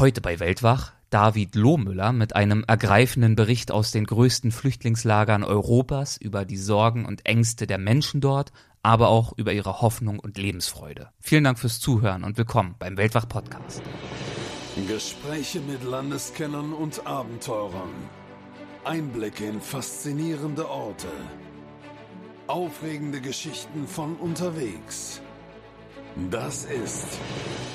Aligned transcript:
Heute 0.00 0.22
bei 0.22 0.40
Weltwach 0.40 0.92
David 1.10 1.54
Lohmüller 1.54 2.14
mit 2.14 2.34
einem 2.34 2.64
ergreifenden 2.66 3.36
Bericht 3.36 3.70
aus 3.70 3.92
den 3.92 4.06
größten 4.06 4.50
Flüchtlingslagern 4.50 5.44
Europas 5.44 6.16
über 6.16 6.46
die 6.46 6.56
Sorgen 6.56 7.04
und 7.04 7.26
Ängste 7.26 7.66
der 7.66 7.76
Menschen 7.76 8.22
dort, 8.22 8.50
aber 8.82 9.10
auch 9.10 9.34
über 9.36 9.52
ihre 9.52 9.82
Hoffnung 9.82 10.18
und 10.18 10.38
Lebensfreude. 10.38 11.10
Vielen 11.20 11.44
Dank 11.44 11.58
fürs 11.58 11.80
Zuhören 11.80 12.24
und 12.24 12.38
willkommen 12.38 12.76
beim 12.78 12.96
Weltwach 12.96 13.28
Podcast. 13.28 13.82
Gespräche 14.88 15.60
mit 15.60 15.84
Landeskennern 15.84 16.72
und 16.72 17.06
Abenteurern. 17.06 17.92
Einblicke 18.84 19.44
in 19.44 19.60
faszinierende 19.60 20.66
Orte. 20.66 21.08
Aufregende 22.46 23.20
Geschichten 23.20 23.86
von 23.86 24.16
unterwegs. 24.16 25.20
Das 26.30 26.64
ist 26.64 27.18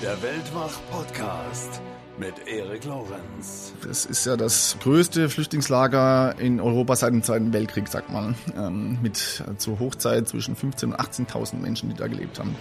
der 0.01 0.19
Weltwach-Podcast 0.23 1.81
mit 2.17 2.47
Erik 2.47 2.85
Lorenz. 2.85 3.73
Das 3.85 4.05
ist 4.05 4.25
ja 4.25 4.37
das 4.37 4.77
größte 4.81 5.29
Flüchtlingslager 5.29 6.35
in 6.39 6.59
Europa 6.59 6.95
seit 6.95 7.13
dem 7.13 7.23
Zweiten 7.23 7.53
Weltkrieg, 7.53 7.87
sagt 7.87 8.11
man. 8.11 8.35
Ähm, 8.57 8.99
mit 9.01 9.43
zur 9.57 9.79
Hochzeit 9.79 10.27
zwischen 10.27 10.55
15.000 10.55 10.85
und 10.85 10.95
18.000 10.95 11.55
Menschen, 11.57 11.89
die 11.89 11.95
da 11.95 12.07
gelebt 12.07 12.39
haben. 12.39 12.55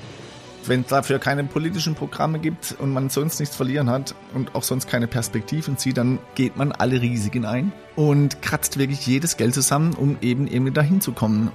Wenn 0.66 0.80
es 0.80 0.86
dafür 0.86 1.18
keine 1.18 1.44
politischen 1.44 1.94
Programme 1.94 2.38
gibt 2.38 2.74
und 2.78 2.92
man 2.92 3.10
sonst 3.10 3.38
nichts 3.38 3.54
verlieren 3.54 3.90
hat 3.90 4.14
und 4.32 4.54
auch 4.54 4.62
sonst 4.62 4.88
keine 4.88 5.06
Perspektiven 5.06 5.76
sieht, 5.76 5.98
dann 5.98 6.18
geht 6.34 6.56
man 6.56 6.72
alle 6.72 7.02
Risiken 7.02 7.44
ein 7.44 7.72
und 7.96 8.40
kratzt 8.40 8.78
wirklich 8.78 9.06
jedes 9.06 9.36
Geld 9.36 9.54
zusammen, 9.54 9.92
um 9.92 10.16
eben 10.22 10.46
irgendwie 10.46 10.72
dahin 10.72 11.02
zu 11.02 11.12
kommen 11.12 11.52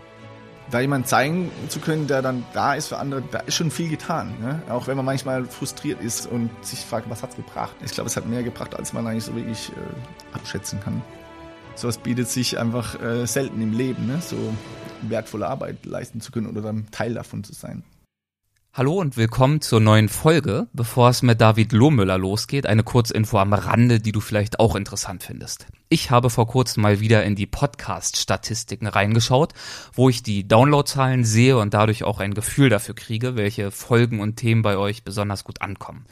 da 0.71 0.79
jemand 0.79 1.07
zeigen 1.07 1.51
zu 1.67 1.79
können, 1.79 2.07
der 2.07 2.21
dann 2.21 2.45
da 2.53 2.73
ist 2.73 2.87
für 2.87 2.97
andere, 2.97 3.23
da 3.31 3.39
ist 3.39 3.55
schon 3.55 3.71
viel 3.71 3.89
getan. 3.89 4.33
Ne? 4.39 4.61
Auch 4.69 4.87
wenn 4.87 4.95
man 4.95 5.05
manchmal 5.05 5.45
frustriert 5.45 6.01
ist 6.01 6.27
und 6.27 6.49
sich 6.61 6.79
fragt, 6.79 7.09
was 7.09 7.23
hat's 7.23 7.35
gebracht. 7.35 7.75
Ich 7.83 7.91
glaube, 7.91 8.07
es 8.07 8.15
hat 8.15 8.27
mehr 8.27 8.43
gebracht, 8.43 8.75
als 8.75 8.93
man 8.93 9.07
eigentlich 9.07 9.23
so 9.23 9.35
wirklich 9.35 9.69
äh, 9.69 10.35
abschätzen 10.35 10.79
kann. 10.79 11.01
Sowas 11.75 11.97
bietet 11.97 12.27
sich 12.27 12.59
einfach 12.59 13.01
äh, 13.01 13.25
selten 13.25 13.61
im 13.61 13.73
Leben, 13.73 14.07
ne? 14.07 14.19
so 14.21 14.37
wertvolle 15.01 15.47
Arbeit 15.47 15.85
leisten 15.85 16.21
zu 16.21 16.31
können 16.31 16.47
oder 16.47 16.61
dann 16.61 16.87
Teil 16.91 17.13
davon 17.13 17.43
zu 17.43 17.53
sein. 17.53 17.83
Hallo 18.71 18.99
und 18.99 19.17
willkommen 19.17 19.61
zur 19.61 19.79
neuen 19.79 20.09
Folge. 20.09 20.67
Bevor 20.73 21.09
es 21.09 21.23
mit 21.23 21.41
David 21.41 21.71
Lohmüller 21.71 22.19
losgeht, 22.19 22.67
eine 22.67 22.83
Kurzinfo 22.83 23.39
am 23.39 23.51
Rande, 23.51 23.99
die 23.99 24.11
du 24.11 24.21
vielleicht 24.21 24.59
auch 24.59 24.75
interessant 24.75 25.23
findest. 25.23 25.65
Ich 25.89 26.11
habe 26.11 26.29
vor 26.29 26.45
kurzem 26.45 26.83
mal 26.83 26.99
wieder 26.99 27.23
in 27.23 27.35
die 27.35 27.47
Podcast-Statistiken 27.47 28.85
reingeschaut, 28.85 29.53
wo 29.93 30.07
ich 30.07 30.21
die 30.21 30.47
Downloadzahlen 30.47 31.25
sehe 31.25 31.57
und 31.57 31.73
dadurch 31.73 32.03
auch 32.03 32.19
ein 32.19 32.35
Gefühl 32.35 32.69
dafür 32.69 32.93
kriege, 32.93 33.35
welche 33.35 33.71
Folgen 33.71 34.19
und 34.19 34.35
Themen 34.35 34.61
bei 34.61 34.77
euch 34.77 35.03
besonders 35.03 35.43
gut 35.43 35.63
ankommen. 35.63 36.05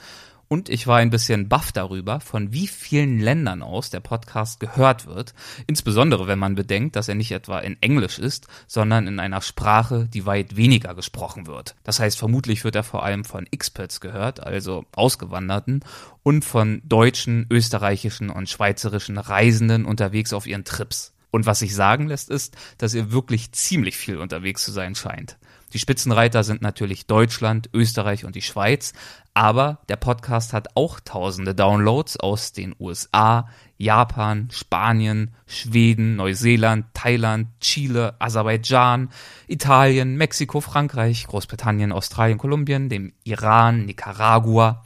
Und 0.49 0.69
ich 0.69 0.87
war 0.87 0.97
ein 0.97 1.09
bisschen 1.09 1.49
baff 1.49 1.73
darüber, 1.73 2.21
von 2.21 2.53
wie 2.53 2.67
vielen 2.67 3.19
Ländern 3.19 3.61
aus 3.61 3.89
der 3.89 3.99
Podcast 3.99 4.61
gehört 4.61 5.05
wird. 5.05 5.33
Insbesondere 5.67 6.27
wenn 6.27 6.39
man 6.39 6.55
bedenkt, 6.55 6.95
dass 6.95 7.09
er 7.09 7.15
nicht 7.15 7.31
etwa 7.31 7.59
in 7.59 7.75
Englisch 7.81 8.17
ist, 8.17 8.47
sondern 8.65 9.07
in 9.07 9.19
einer 9.19 9.41
Sprache, 9.41 10.07
die 10.13 10.25
weit 10.25 10.55
weniger 10.55 10.95
gesprochen 10.95 11.47
wird. 11.47 11.75
Das 11.83 11.99
heißt, 11.99 12.17
vermutlich 12.17 12.63
wird 12.63 12.75
er 12.75 12.83
vor 12.83 13.03
allem 13.03 13.25
von 13.25 13.45
Expats 13.51 13.99
gehört, 13.99 14.41
also 14.41 14.85
Ausgewanderten, 14.95 15.81
und 16.23 16.45
von 16.45 16.81
deutschen, 16.85 17.45
österreichischen 17.49 18.29
und 18.29 18.49
schweizerischen 18.49 19.17
Reisenden 19.17 19.85
unterwegs 19.85 20.33
auf 20.33 20.47
ihren 20.47 20.63
Trips. 20.63 21.13
Und 21.29 21.45
was 21.45 21.59
sich 21.59 21.75
sagen 21.75 22.07
lässt, 22.07 22.29
ist, 22.29 22.55
dass 22.77 22.93
ihr 22.93 23.11
wirklich 23.11 23.51
ziemlich 23.51 23.97
viel 23.97 24.17
unterwegs 24.17 24.63
zu 24.63 24.71
sein 24.71 24.95
scheint. 24.95 25.37
Die 25.73 25.79
Spitzenreiter 25.79 26.43
sind 26.43 26.61
natürlich 26.61 27.07
Deutschland, 27.07 27.69
Österreich 27.73 28.23
und 28.23 28.35
die 28.35 28.41
Schweiz, 28.41 28.93
aber 29.33 29.79
der 29.89 29.97
Podcast 29.97 30.53
hat 30.53 30.69
auch 30.75 30.99
tausende 30.99 31.53
Downloads 31.53 32.17
aus 32.19 32.53
den 32.53 32.73
USA, 32.79 33.49
Japan, 33.77 34.47
Spanien, 34.51 35.35
Schweden, 35.45 36.15
Neuseeland, 36.15 36.85
Thailand, 36.93 37.49
Chile, 37.59 38.15
Aserbaidschan, 38.19 39.09
Italien, 39.47 40.15
Mexiko, 40.15 40.61
Frankreich, 40.61 41.27
Großbritannien, 41.27 41.91
Australien, 41.91 42.37
Kolumbien, 42.37 42.89
dem 42.89 43.13
Iran, 43.25 43.85
Nicaragua 43.85 44.85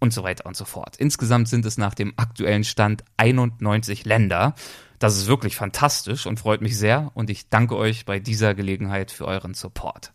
und 0.00 0.12
so 0.12 0.22
weiter 0.22 0.46
und 0.46 0.56
so 0.56 0.64
fort. 0.64 0.96
Insgesamt 0.96 1.48
sind 1.48 1.64
es 1.66 1.78
nach 1.78 1.94
dem 1.94 2.14
aktuellen 2.16 2.64
Stand 2.64 3.04
91 3.18 4.04
Länder. 4.06 4.54
Das 4.98 5.16
ist 5.16 5.26
wirklich 5.26 5.54
fantastisch 5.54 6.26
und 6.26 6.40
freut 6.40 6.62
mich 6.62 6.76
sehr 6.78 7.10
und 7.14 7.30
ich 7.30 7.48
danke 7.48 7.76
euch 7.76 8.06
bei 8.06 8.18
dieser 8.18 8.54
Gelegenheit 8.54 9.10
für 9.10 9.26
euren 9.26 9.54
Support. 9.54 10.12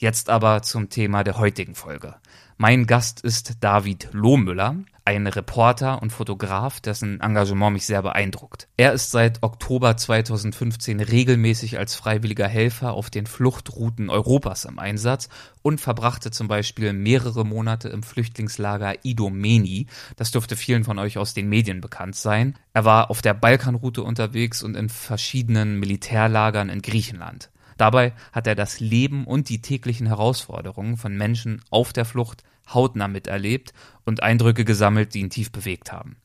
Jetzt 0.00 0.30
aber 0.30 0.62
zum 0.62 0.88
Thema 0.88 1.24
der 1.24 1.36
heutigen 1.36 1.74
Folge. 1.74 2.14
Mein 2.56 2.86
Gast 2.86 3.20
ist 3.20 3.62
David 3.62 4.08
Lohmüller, 4.12 4.76
ein 5.04 5.26
Reporter 5.26 6.00
und 6.00 6.10
Fotograf, 6.10 6.80
dessen 6.80 7.20
Engagement 7.20 7.74
mich 7.74 7.84
sehr 7.84 8.00
beeindruckt. 8.00 8.66
Er 8.78 8.94
ist 8.94 9.10
seit 9.10 9.42
Oktober 9.42 9.98
2015 9.98 11.00
regelmäßig 11.00 11.76
als 11.76 11.96
freiwilliger 11.96 12.48
Helfer 12.48 12.94
auf 12.94 13.10
den 13.10 13.26
Fluchtrouten 13.26 14.08
Europas 14.08 14.64
im 14.64 14.78
Einsatz 14.78 15.28
und 15.60 15.82
verbrachte 15.82 16.30
zum 16.30 16.48
Beispiel 16.48 16.94
mehrere 16.94 17.44
Monate 17.44 17.90
im 17.90 18.02
Flüchtlingslager 18.02 19.04
Idomeni. 19.04 19.86
Das 20.16 20.30
dürfte 20.30 20.56
vielen 20.56 20.84
von 20.84 20.98
euch 20.98 21.18
aus 21.18 21.34
den 21.34 21.50
Medien 21.50 21.82
bekannt 21.82 22.16
sein. 22.16 22.58
Er 22.72 22.86
war 22.86 23.10
auf 23.10 23.20
der 23.20 23.34
Balkanroute 23.34 24.02
unterwegs 24.02 24.62
und 24.62 24.76
in 24.76 24.88
verschiedenen 24.88 25.78
Militärlagern 25.78 26.70
in 26.70 26.80
Griechenland. 26.80 27.49
Dabei 27.80 28.12
hat 28.32 28.46
er 28.46 28.54
das 28.54 28.78
Leben 28.78 29.24
und 29.24 29.48
die 29.48 29.62
täglichen 29.62 30.06
Herausforderungen 30.06 30.98
von 30.98 31.16
Menschen 31.16 31.62
auf 31.70 31.94
der 31.94 32.04
Flucht 32.04 32.42
hautnah 32.68 33.08
miterlebt 33.08 33.72
und 34.04 34.22
Eindrücke 34.22 34.66
gesammelt, 34.66 35.14
die 35.14 35.20
ihn 35.20 35.30
tief 35.30 35.50
bewegt 35.50 35.90
haben. 35.90 36.16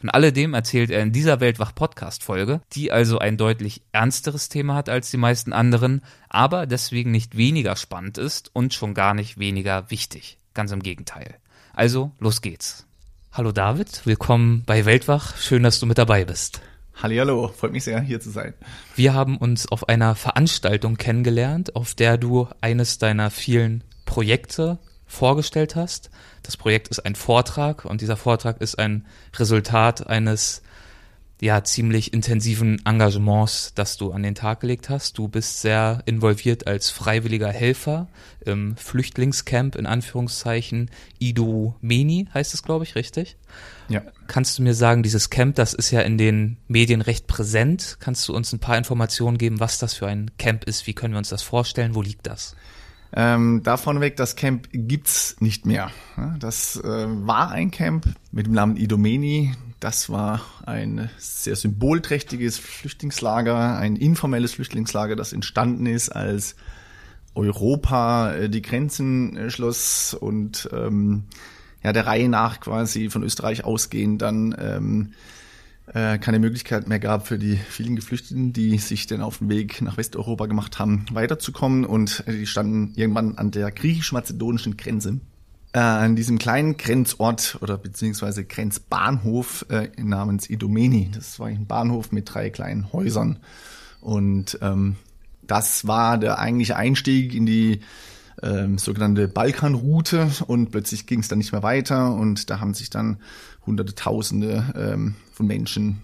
Von 0.00 0.10
alledem 0.10 0.54
erzählt 0.54 0.90
er 0.90 1.02
in 1.02 1.12
dieser 1.12 1.38
Weltwach-Podcast-Folge, 1.38 2.62
die 2.72 2.90
also 2.90 3.20
ein 3.20 3.36
deutlich 3.36 3.82
ernsteres 3.92 4.48
Thema 4.48 4.74
hat 4.74 4.88
als 4.88 5.12
die 5.12 5.16
meisten 5.16 5.52
anderen, 5.52 6.02
aber 6.28 6.66
deswegen 6.66 7.12
nicht 7.12 7.36
weniger 7.36 7.76
spannend 7.76 8.18
ist 8.18 8.50
und 8.52 8.74
schon 8.74 8.92
gar 8.92 9.14
nicht 9.14 9.38
weniger 9.38 9.92
wichtig. 9.92 10.38
Ganz 10.52 10.72
im 10.72 10.82
Gegenteil. 10.82 11.36
Also, 11.74 12.10
los 12.18 12.42
geht's. 12.42 12.88
Hallo 13.30 13.52
David, 13.52 14.04
willkommen 14.04 14.64
bei 14.66 14.84
Weltwach. 14.84 15.36
Schön, 15.36 15.62
dass 15.62 15.78
du 15.78 15.86
mit 15.86 15.98
dabei 15.98 16.24
bist. 16.24 16.60
Hallihallo, 17.02 17.48
freut 17.48 17.72
mich 17.72 17.84
sehr, 17.84 18.00
hier 18.00 18.20
zu 18.20 18.30
sein. 18.30 18.54
Wir 18.94 19.14
haben 19.14 19.36
uns 19.36 19.70
auf 19.70 19.88
einer 19.88 20.14
Veranstaltung 20.14 20.96
kennengelernt, 20.96 21.76
auf 21.76 21.94
der 21.94 22.18
du 22.18 22.48
eines 22.60 22.98
deiner 22.98 23.30
vielen 23.30 23.82
Projekte 24.04 24.78
vorgestellt 25.06 25.76
hast. 25.76 26.10
Das 26.42 26.56
Projekt 26.56 26.88
ist 26.88 27.00
ein 27.00 27.14
Vortrag 27.14 27.84
und 27.84 28.00
dieser 28.00 28.16
Vortrag 28.16 28.60
ist 28.60 28.78
ein 28.78 29.06
Resultat 29.36 30.06
eines 30.06 30.62
ja 31.40 31.62
ziemlich 31.64 32.12
intensiven 32.12 32.80
Engagements, 32.84 33.72
das 33.74 33.96
du 33.96 34.12
an 34.12 34.22
den 34.22 34.34
Tag 34.34 34.60
gelegt 34.60 34.88
hast. 34.88 35.18
Du 35.18 35.28
bist 35.28 35.60
sehr 35.60 36.02
involviert 36.06 36.66
als 36.66 36.90
freiwilliger 36.90 37.50
Helfer 37.50 38.08
im 38.40 38.76
Flüchtlingscamp 38.76 39.76
in 39.76 39.86
Anführungszeichen 39.86 40.90
Ido 41.18 41.76
Meni 41.80 42.28
heißt 42.32 42.54
es, 42.54 42.62
glaube 42.62 42.84
ich, 42.84 42.94
richtig? 42.94 43.36
Ja. 43.88 44.02
Kannst 44.26 44.58
du 44.58 44.62
mir 44.62 44.74
sagen, 44.74 45.02
dieses 45.02 45.30
Camp, 45.30 45.56
das 45.56 45.74
ist 45.74 45.90
ja 45.90 46.00
in 46.00 46.18
den 46.18 46.56
Medien 46.68 47.00
recht 47.00 47.26
präsent. 47.26 47.98
Kannst 48.00 48.26
du 48.28 48.34
uns 48.34 48.52
ein 48.52 48.58
paar 48.58 48.78
Informationen 48.78 49.38
geben, 49.38 49.60
was 49.60 49.78
das 49.78 49.94
für 49.94 50.06
ein 50.06 50.30
Camp 50.38 50.64
ist? 50.64 50.86
Wie 50.86 50.94
können 50.94 51.14
wir 51.14 51.18
uns 51.18 51.28
das 51.28 51.42
vorstellen? 51.42 51.94
Wo 51.94 52.02
liegt 52.02 52.26
das? 52.26 52.56
Ähm, 53.16 53.62
davon 53.62 54.00
weg, 54.00 54.16
das 54.16 54.34
Camp 54.34 54.68
gibt's 54.72 55.36
nicht 55.38 55.66
mehr. 55.66 55.90
Das 56.38 56.76
äh, 56.76 57.06
war 57.06 57.50
ein 57.50 57.70
Camp 57.70 58.08
mit 58.32 58.46
dem 58.46 58.54
Namen 58.54 58.76
Idomeni. 58.76 59.52
Das 59.80 60.08
war 60.08 60.40
ein 60.64 61.10
sehr 61.18 61.56
symbolträchtiges 61.56 62.58
Flüchtlingslager, 62.58 63.76
ein 63.76 63.96
informelles 63.96 64.54
Flüchtlingslager, 64.54 65.16
das 65.16 65.32
entstanden 65.32 65.86
ist, 65.86 66.10
als 66.10 66.56
Europa 67.34 68.34
äh, 68.34 68.48
die 68.48 68.62
Grenzen 68.62 69.36
äh, 69.36 69.50
schloss 69.50 70.14
und 70.14 70.68
ähm, 70.72 71.24
ja 71.82 71.92
der 71.92 72.06
Reihe 72.06 72.28
nach 72.28 72.60
quasi 72.60 73.10
von 73.10 73.22
Österreich 73.22 73.64
ausgehend 73.64 74.22
dann 74.22 74.54
ähm, 74.58 75.12
äh, 75.92 76.18
keine 76.18 76.38
Möglichkeit 76.38 76.88
mehr 76.88 76.98
gab 76.98 77.26
für 77.26 77.38
die 77.38 77.56
vielen 77.56 77.96
Geflüchteten, 77.96 78.52
die 78.52 78.78
sich 78.78 79.06
dann 79.06 79.20
auf 79.20 79.38
den 79.38 79.50
Weg 79.50 79.82
nach 79.82 79.98
Westeuropa 79.98 80.46
gemacht 80.46 80.78
haben, 80.78 81.04
weiterzukommen. 81.12 81.84
Und 81.84 82.24
äh, 82.26 82.32
die 82.32 82.46
standen 82.46 82.92
irgendwann 82.96 83.36
an 83.36 83.50
der 83.50 83.70
griechisch-mazedonischen 83.70 84.78
Grenze. 84.78 85.20
Äh, 85.74 85.80
an 85.80 86.14
diesem 86.14 86.38
kleinen 86.38 86.76
Grenzort 86.76 87.58
oder 87.60 87.76
beziehungsweise 87.76 88.44
Grenzbahnhof 88.44 89.66
äh, 89.70 89.88
namens 90.00 90.48
Idomeni. 90.48 91.10
Das 91.12 91.40
war 91.40 91.48
ein 91.48 91.66
Bahnhof 91.66 92.12
mit 92.12 92.32
drei 92.32 92.48
kleinen 92.50 92.92
Häusern. 92.92 93.40
Und 94.00 94.56
ähm, 94.62 94.94
das 95.42 95.84
war 95.84 96.16
der 96.16 96.38
eigentliche 96.38 96.76
Einstieg 96.76 97.34
in 97.34 97.44
die 97.44 97.80
ähm, 98.40 98.78
sogenannte 98.78 99.26
Balkanroute 99.26 100.30
und 100.46 100.70
plötzlich 100.70 101.06
ging 101.06 101.18
es 101.18 101.26
dann 101.26 101.38
nicht 101.38 101.50
mehr 101.50 101.64
weiter 101.64 102.14
und 102.14 102.50
da 102.50 102.60
haben 102.60 102.74
sich 102.74 102.90
dann 102.90 103.18
hunderte 103.66 103.96
Tausende 103.96 104.72
ähm, 104.76 105.16
von 105.32 105.48
Menschen 105.48 106.02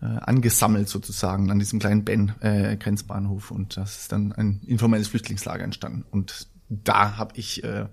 äh, 0.00 0.06
angesammelt 0.06 0.88
sozusagen 0.88 1.50
an 1.50 1.58
diesem 1.58 1.80
kleinen 1.80 2.04
ben, 2.04 2.34
äh, 2.38 2.76
Grenzbahnhof 2.76 3.50
und 3.50 3.76
das 3.76 4.02
ist 4.02 4.12
dann 4.12 4.32
ein 4.32 4.60
informelles 4.64 5.08
Flüchtlingslager 5.08 5.64
entstanden 5.64 6.04
und 6.10 6.46
da 6.68 7.16
habe 7.16 7.32
ich 7.36 7.64
äh, 7.64 7.86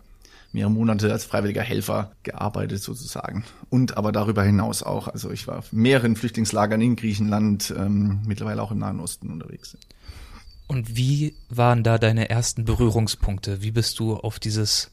mehrere 0.52 0.72
Monate 0.72 1.12
als 1.12 1.26
freiwilliger 1.26 1.62
Helfer 1.62 2.12
gearbeitet 2.24 2.82
sozusagen. 2.82 3.44
Und 3.70 3.98
aber 3.98 4.12
darüber 4.12 4.44
hinaus 4.44 4.84
auch. 4.84 5.08
Also 5.08 5.32
ich 5.32 5.48
war 5.48 5.60
auf 5.60 5.72
mehreren 5.72 6.16
Flüchtlingslagern 6.16 6.82
in 6.82 6.96
Griechenland, 6.96 7.74
ähm, 7.78 8.22
mittlerweile 8.26 8.62
auch 8.62 8.72
im 8.72 8.80
Nahen 8.80 9.00
Osten 9.00 9.30
unterwegs. 9.30 9.78
Und 10.68 10.96
wie 10.96 11.36
waren 11.50 11.84
da 11.84 11.98
deine 11.98 12.30
ersten 12.30 12.66
Berührungspunkte? 12.66 13.62
Wie 13.62 13.72
bist 13.72 14.00
du 14.00 14.16
auf 14.16 14.40
dieses 14.40 14.92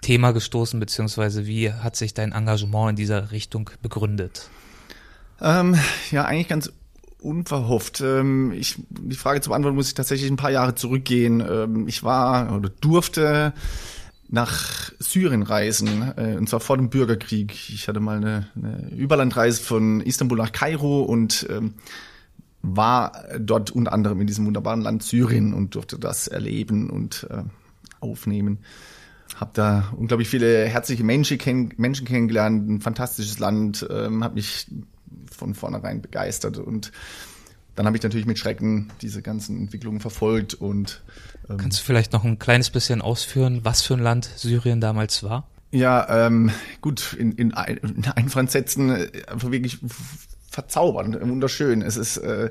Thema 0.00 0.32
gestoßen, 0.32 0.80
beziehungsweise 0.80 1.46
wie 1.46 1.72
hat 1.72 1.96
sich 1.96 2.14
dein 2.14 2.32
Engagement 2.32 2.90
in 2.90 2.96
dieser 2.96 3.30
Richtung 3.30 3.70
begründet? 3.82 4.48
Ähm, 5.42 5.76
ja, 6.10 6.24
eigentlich 6.24 6.48
ganz 6.48 6.72
unverhofft. 7.20 8.00
Ähm, 8.00 8.52
ich, 8.52 8.76
die 8.88 9.14
Frage 9.14 9.40
zu 9.40 9.50
beantworten 9.50 9.76
muss 9.76 9.88
ich 9.88 9.94
tatsächlich 9.94 10.30
ein 10.30 10.36
paar 10.36 10.50
Jahre 10.50 10.74
zurückgehen. 10.74 11.40
Ähm, 11.40 11.88
ich 11.88 12.02
war 12.02 12.54
oder 12.56 12.70
durfte 12.80 13.52
nach 14.32 14.92
Syrien 15.00 15.42
reisen, 15.42 16.12
äh, 16.16 16.36
und 16.36 16.48
zwar 16.48 16.60
vor 16.60 16.76
dem 16.76 16.88
Bürgerkrieg. 16.88 17.52
Ich 17.70 17.88
hatte 17.88 18.00
mal 18.00 18.16
eine, 18.16 18.48
eine 18.54 18.90
Überlandreise 18.94 19.60
von 19.60 20.00
Istanbul 20.00 20.38
nach 20.38 20.52
Kairo 20.52 21.02
und 21.02 21.46
ähm, 21.50 21.74
war 22.62 23.24
dort 23.38 23.70
unter 23.70 23.92
anderem 23.92 24.20
in 24.20 24.26
diesem 24.26 24.46
wunderbaren 24.46 24.82
Land 24.82 25.02
Syrien 25.02 25.52
und 25.52 25.74
durfte 25.74 25.98
das 25.98 26.28
erleben 26.28 26.90
und 26.90 27.26
äh, 27.30 27.42
aufnehmen. 28.00 28.58
Hab 29.38 29.54
da 29.54 29.92
unglaublich 29.96 30.28
viele 30.28 30.66
herzliche 30.66 31.04
Menschen, 31.04 31.38
kenn 31.38 31.72
Menschen 31.76 32.06
kennengelernt, 32.06 32.68
ein 32.68 32.80
fantastisches 32.80 33.38
Land, 33.38 33.86
ähm, 33.90 34.22
habe 34.22 34.34
mich 34.34 34.68
von 35.30 35.54
vornherein 35.54 36.02
begeistert 36.02 36.58
und 36.58 36.92
dann 37.74 37.86
habe 37.86 37.96
ich 37.96 38.02
natürlich 38.02 38.26
mit 38.26 38.38
Schrecken 38.38 38.92
diese 39.00 39.22
ganzen 39.22 39.56
Entwicklungen 39.56 40.00
verfolgt 40.00 40.54
und 40.54 41.02
ähm, 41.50 41.56
kannst 41.56 41.80
du 41.80 41.84
vielleicht 41.84 42.12
noch 42.12 42.24
ein 42.24 42.38
kleines 42.38 42.70
bisschen 42.70 43.02
ausführen, 43.02 43.60
was 43.62 43.82
für 43.82 43.94
ein 43.94 44.00
Land 44.00 44.30
Syrien 44.36 44.80
damals 44.80 45.22
war? 45.22 45.46
Ja, 45.72 46.26
ähm, 46.26 46.50
gut, 46.80 47.14
in, 47.18 47.32
in, 47.32 47.54
ein, 47.54 47.76
in 47.78 48.04
einfachen 48.06 48.48
Sätzen 48.48 48.90
äh, 48.90 49.08
einfach 49.28 49.50
wirklich 49.50 49.78
verzaubernd, 50.50 51.20
wunderschön. 51.20 51.82
Es 51.82 51.96
ist 51.96 52.16
äh, 52.18 52.50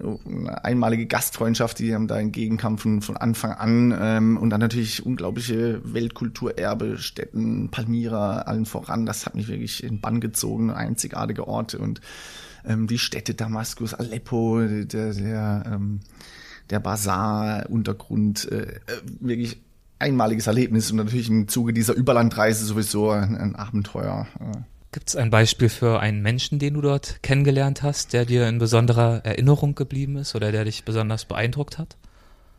eine 0.00 0.64
einmalige 0.64 1.06
Gastfreundschaft, 1.06 1.78
die 1.78 1.94
haben 1.94 2.06
da 2.06 2.18
entgegenkampfen 2.18 3.02
von 3.02 3.16
Anfang 3.16 3.52
an 3.52 3.96
ähm, 3.98 4.36
und 4.36 4.50
dann 4.50 4.60
natürlich 4.60 5.04
unglaubliche 5.04 5.80
Weltkulturerbe, 5.82 6.98
Städten, 6.98 7.70
Palmyra, 7.70 8.42
allen 8.42 8.66
voran. 8.66 9.06
Das 9.06 9.26
hat 9.26 9.34
mich 9.34 9.48
wirklich 9.48 9.82
in 9.82 10.00
Bann 10.00 10.20
gezogen, 10.20 10.70
einzigartige 10.70 11.48
Orte 11.48 11.78
und 11.78 12.00
ähm, 12.66 12.86
die 12.86 12.98
Städte 12.98 13.34
Damaskus, 13.34 13.94
Aleppo, 13.94 14.60
der, 14.60 15.14
der, 15.14 15.62
ähm, 15.66 16.00
der 16.70 16.80
Bazar-Untergrund, 16.80 18.50
äh, 18.50 18.62
äh, 18.62 18.78
wirklich 19.20 19.58
einmaliges 19.98 20.46
Erlebnis 20.46 20.90
und 20.90 20.98
natürlich 20.98 21.28
im 21.28 21.48
Zuge 21.48 21.72
dieser 21.72 21.94
Überlandreise 21.94 22.64
sowieso 22.64 23.10
ein, 23.10 23.36
ein 23.36 23.56
Abenteuer. 23.56 24.26
Äh. 24.40 24.58
Gibt 24.92 25.10
es 25.10 25.16
ein 25.16 25.30
Beispiel 25.30 25.68
für 25.68 26.00
einen 26.00 26.22
Menschen, 26.22 26.58
den 26.58 26.74
du 26.74 26.80
dort 26.80 27.22
kennengelernt 27.22 27.82
hast, 27.82 28.12
der 28.12 28.24
dir 28.24 28.48
in 28.48 28.58
besonderer 28.58 29.24
Erinnerung 29.24 29.74
geblieben 29.74 30.16
ist 30.16 30.34
oder 30.34 30.50
der 30.50 30.64
dich 30.64 30.84
besonders 30.84 31.26
beeindruckt 31.26 31.78
hat? 31.78 31.96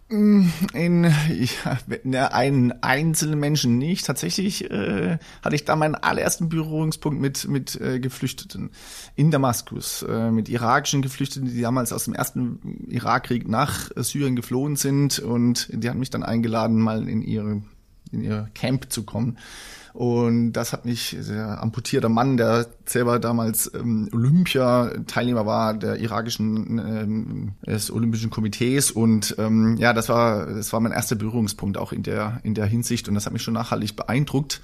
In 0.09 1.11
ja, 2.03 2.27
einen 2.31 2.71
einzelnen 2.81 3.39
Menschen 3.39 3.77
nicht. 3.77 4.07
Tatsächlich 4.07 4.69
äh, 4.71 5.19
hatte 5.43 5.55
ich 5.55 5.65
da 5.65 5.75
meinen 5.75 5.93
allerersten 5.93 6.49
Berührungspunkt 6.49 7.21
mit 7.21 7.47
mit 7.47 7.79
äh, 7.79 7.99
Geflüchteten 7.99 8.71
in 9.15 9.29
Damaskus, 9.29 10.01
äh, 10.01 10.31
mit 10.31 10.49
irakischen 10.49 11.03
Geflüchteten, 11.03 11.47
die 11.53 11.61
damals 11.61 11.93
aus 11.93 12.05
dem 12.05 12.15
ersten 12.15 12.87
Irakkrieg 12.89 13.47
nach 13.47 13.91
Syrien 13.95 14.35
geflohen 14.35 14.77
sind 14.77 15.19
und 15.19 15.69
die 15.71 15.89
haben 15.89 15.99
mich 15.99 16.09
dann 16.09 16.23
eingeladen, 16.23 16.79
mal 16.79 17.07
in 17.07 17.21
ihre 17.21 17.61
in 18.11 18.21
ihr 18.21 18.49
Camp 18.55 18.91
zu 18.91 19.03
kommen. 19.03 19.37
Und 19.99 20.53
das 20.53 20.71
hat 20.71 20.85
mich, 20.85 21.17
der 21.27 21.61
amputierter 21.61 22.07
Mann, 22.07 22.37
der 22.37 22.67
selber 22.85 23.19
damals 23.19 23.69
ähm, 23.75 24.07
Olympia-Teilnehmer 24.13 25.45
war, 25.45 25.73
der 25.73 25.97
irakischen 25.97 26.79
ähm, 26.79 27.51
des 27.67 27.91
Olympischen 27.91 28.29
Komitees. 28.29 28.91
Und 28.91 29.35
ähm, 29.37 29.75
ja, 29.77 29.91
das 29.91 30.07
war, 30.07 30.45
das 30.45 30.71
war 30.71 30.79
mein 30.79 30.93
erster 30.93 31.17
Berührungspunkt 31.17 31.77
auch 31.77 31.91
in 31.91 32.03
der, 32.03 32.39
in 32.43 32.53
der 32.53 32.65
Hinsicht. 32.65 33.09
Und 33.09 33.15
das 33.15 33.25
hat 33.25 33.33
mich 33.33 33.41
schon 33.41 33.55
nachhaltig 33.55 33.97
beeindruckt. 33.97 34.61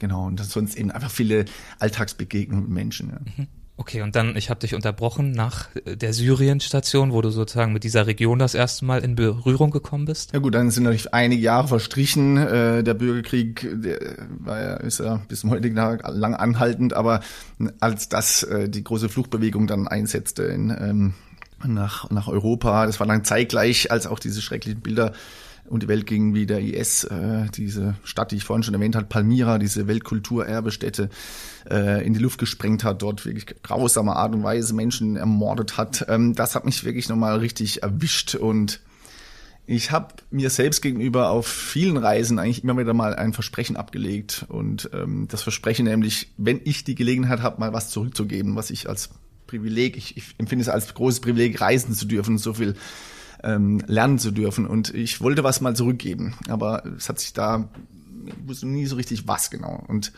Genau, 0.00 0.26
und 0.26 0.38
sonst 0.38 0.76
eben 0.76 0.90
einfach 0.90 1.10
viele 1.10 1.46
Alltagsbegegnungen 1.78 2.64
mit 2.64 2.74
Menschen. 2.74 3.08
Ja. 3.08 3.20
Mhm. 3.20 3.46
Okay, 3.80 4.02
und 4.02 4.16
dann, 4.16 4.34
ich 4.34 4.50
habe 4.50 4.58
dich 4.58 4.74
unterbrochen 4.74 5.30
nach 5.30 5.68
äh, 5.84 5.96
der 5.96 6.12
Syrien-Station, 6.12 7.12
wo 7.12 7.22
du 7.22 7.30
sozusagen 7.30 7.72
mit 7.72 7.84
dieser 7.84 8.08
Region 8.08 8.40
das 8.40 8.54
erste 8.54 8.84
Mal 8.84 9.04
in 9.04 9.14
Berührung 9.14 9.70
gekommen 9.70 10.04
bist. 10.04 10.32
Ja 10.32 10.40
gut, 10.40 10.56
dann 10.56 10.72
sind 10.72 10.82
natürlich 10.82 11.14
einige 11.14 11.40
Jahre 11.40 11.68
verstrichen. 11.68 12.36
Äh, 12.36 12.82
der 12.82 12.94
Bürgerkrieg 12.94 13.68
der 13.72 14.00
war 14.40 14.60
ja, 14.60 14.74
ist 14.78 14.98
ja 14.98 15.20
bis 15.28 15.40
zum 15.40 15.50
heutigen 15.50 15.76
Tag 15.76 16.02
lang 16.08 16.34
anhaltend, 16.34 16.92
aber 16.92 17.20
als 17.78 18.08
das 18.08 18.42
äh, 18.42 18.68
die 18.68 18.82
große 18.82 19.08
Fluchtbewegung 19.08 19.68
dann 19.68 19.86
einsetzte 19.86 20.42
in, 20.42 20.70
ähm, 20.70 21.14
nach, 21.64 22.10
nach 22.10 22.26
Europa, 22.26 22.84
das 22.84 22.98
war 22.98 23.06
dann 23.06 23.22
zeitgleich, 23.22 23.92
als 23.92 24.08
auch 24.08 24.18
diese 24.18 24.42
schrecklichen 24.42 24.80
Bilder 24.80 25.12
und 25.68 25.82
die 25.82 25.88
Welt 25.88 26.06
ging 26.06 26.34
wie 26.34 26.46
der 26.46 26.60
IS, 26.60 27.04
äh, 27.04 27.46
diese 27.54 27.94
Stadt, 28.04 28.32
die 28.32 28.36
ich 28.36 28.44
vorhin 28.44 28.62
schon 28.62 28.74
erwähnt 28.74 28.96
habe, 28.96 29.06
Palmyra, 29.06 29.58
diese 29.58 29.86
Weltkulturerbestätte, 29.86 31.10
äh, 31.70 32.04
in 32.04 32.14
die 32.14 32.20
Luft 32.20 32.38
gesprengt 32.38 32.84
hat, 32.84 33.02
dort 33.02 33.24
wirklich 33.24 33.46
grausamer 33.62 34.16
Art 34.16 34.34
und 34.34 34.42
Weise 34.42 34.74
Menschen 34.74 35.16
ermordet 35.16 35.76
hat. 35.76 36.06
Ähm, 36.08 36.34
das 36.34 36.54
hat 36.54 36.64
mich 36.64 36.84
wirklich 36.84 37.08
nochmal 37.08 37.38
richtig 37.38 37.82
erwischt 37.82 38.34
und 38.34 38.80
ich 39.70 39.90
habe 39.90 40.14
mir 40.30 40.48
selbst 40.48 40.80
gegenüber 40.80 41.28
auf 41.28 41.46
vielen 41.46 41.98
Reisen 41.98 42.38
eigentlich 42.38 42.64
immer 42.64 42.78
wieder 42.78 42.94
mal 42.94 43.14
ein 43.14 43.34
Versprechen 43.34 43.76
abgelegt 43.76 44.46
und 44.48 44.88
ähm, 44.94 45.28
das 45.28 45.42
Versprechen 45.42 45.84
nämlich, 45.84 46.32
wenn 46.38 46.60
ich 46.64 46.84
die 46.84 46.94
Gelegenheit 46.94 47.42
habe, 47.42 47.60
mal 47.60 47.74
was 47.74 47.90
zurückzugeben, 47.90 48.56
was 48.56 48.70
ich 48.70 48.88
als 48.88 49.10
Privileg, 49.46 49.98
ich, 49.98 50.16
ich 50.16 50.34
empfinde 50.38 50.62
es 50.62 50.70
als 50.70 50.94
großes 50.94 51.20
Privileg, 51.20 51.60
reisen 51.60 51.92
zu 51.92 52.06
dürfen, 52.06 52.38
so 52.38 52.54
viel 52.54 52.76
ähm, 53.42 53.82
lernen 53.86 54.18
zu 54.18 54.30
dürfen. 54.30 54.66
Und 54.66 54.94
ich 54.94 55.20
wollte 55.20 55.44
was 55.44 55.60
mal 55.60 55.76
zurückgeben, 55.76 56.34
aber 56.48 56.84
es 56.96 57.08
hat 57.08 57.18
sich 57.18 57.32
da, 57.32 57.68
ich 58.26 58.34
wusste 58.46 58.66
nie 58.66 58.86
so 58.86 58.96
richtig 58.96 59.28
was 59.28 59.50
genau. 59.50 59.82
Und 59.86 60.12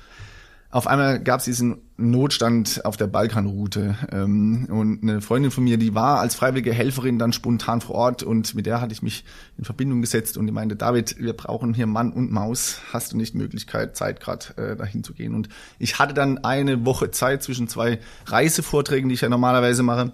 auf 0.72 0.87
einmal 0.87 1.20
gab 1.20 1.40
es 1.40 1.46
diesen 1.46 1.78
Notstand 1.96 2.84
auf 2.84 2.96
der 2.96 3.08
Balkanroute 3.08 3.96
ähm, 4.12 4.69
und 4.70 5.02
eine 5.02 5.20
Freundin 5.20 5.50
von 5.50 5.64
mir, 5.64 5.78
die 5.78 5.96
war 5.96 6.20
als 6.20 6.37
freiwillige 6.37 6.72
Helferin 6.72 7.19
dann 7.19 7.32
spontan 7.32 7.81
vor 7.81 7.96
Ort 7.96 8.22
und 8.22 8.55
mit 8.55 8.67
der 8.67 8.81
hatte 8.81 8.93
ich 8.93 9.02
mich 9.02 9.25
in 9.58 9.64
Verbindung 9.64 10.00
gesetzt 10.00 10.37
und 10.37 10.46
die 10.46 10.52
meinte, 10.52 10.76
David, 10.76 11.17
wir 11.19 11.32
brauchen 11.32 11.75
hier 11.75 11.88
Mann 11.88 12.12
und 12.12 12.31
Maus, 12.31 12.81
hast 12.93 13.12
du 13.12 13.17
nicht 13.17 13.34
Möglichkeit, 13.34 13.96
Zeit 13.96 14.20
gerade 14.20 14.56
äh, 14.58 14.76
dahin 14.76 15.02
zu 15.02 15.12
gehen? 15.12 15.34
Und 15.34 15.49
ich 15.81 15.99
hatte 15.99 16.14
dann 16.14 16.38
eine 16.38 16.84
Woche 16.84 17.11
Zeit 17.11 17.43
zwischen 17.43 17.67
zwei 17.67 17.99
Reisevorträgen, 18.26 19.08
die 19.08 19.17
ich 19.17 19.22
ja 19.22 19.28
normalerweise 19.28 19.82
mache 19.82 20.12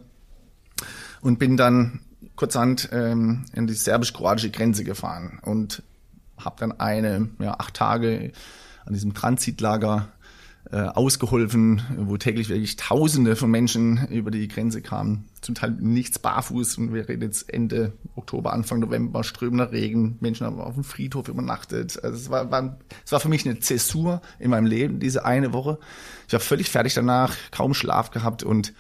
und 1.21 1.39
bin 1.39 1.59
dann 1.59 2.01
kurzhand 2.37 2.89
ähm, 2.93 3.47
in 3.53 3.67
die 3.67 3.75
serbisch-kroatische 3.75 4.51
Grenze 4.51 4.85
gefahren 4.85 5.41
und 5.43 5.83
habe 6.39 6.57
dann 6.61 6.73
eine, 6.73 7.29
ja, 7.39 7.55
acht 7.59 7.75
Tage 7.75 8.33
an 8.85 8.93
diesem 8.93 9.15
Transitlager 9.15 10.09
äh, 10.71 10.79
ausgeholfen, 10.79 11.83
wo 11.97 12.17
täglich 12.17 12.49
wirklich 12.49 12.77
Tausende 12.77 13.37
von 13.37 13.51
Menschen 13.51 14.07
über 14.09 14.31
die 14.31 14.49
Grenze 14.49 14.83
kamen. 14.83 15.29
Zum 15.41 15.55
Teil 15.55 15.71
nichts 15.71 16.19
barfuß 16.19 16.79
und 16.79 16.93
wir 16.93 17.09
reden 17.09 17.23
jetzt 17.23 17.53
Ende 17.53 17.93
Oktober, 18.17 18.53
Anfang 18.53 18.81
November, 18.81 19.23
strömender 19.23 19.71
Regen, 19.71 20.17
Menschen 20.21 20.45
haben 20.45 20.61
auf 20.61 20.75
dem 20.75 20.85
Friedhof 20.85 21.29
übernachtet. 21.29 22.03
Also 22.03 22.17
es 22.17 22.31
war, 22.31 22.51
war, 22.51 22.79
es 23.05 23.13
war 23.13 23.21
für 23.21 23.29
mich 23.29 23.47
eine 23.47 23.61
Zäsur 23.61 24.23
in 24.41 24.51
meinem 24.51 24.67
Leben, 24.67 24.99
diese 24.99 25.25
eine 25.25 25.53
Woche. 25.53 25.79
Ich 26.27 26.33
war 26.33 26.41
völlig 26.41 26.69
fertig 26.69 26.95
danach, 26.95 27.37
kaum 27.53 27.73
Schlaf 27.73 28.11
gehabt 28.11 28.43
und 28.43 28.73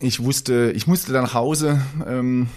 ich 0.00 0.22
wusste, 0.22 0.72
ich 0.74 0.86
musste 0.86 1.12
dann 1.12 1.24
nach 1.24 1.34
Hause. 1.34 1.80
Ähm, 2.06 2.48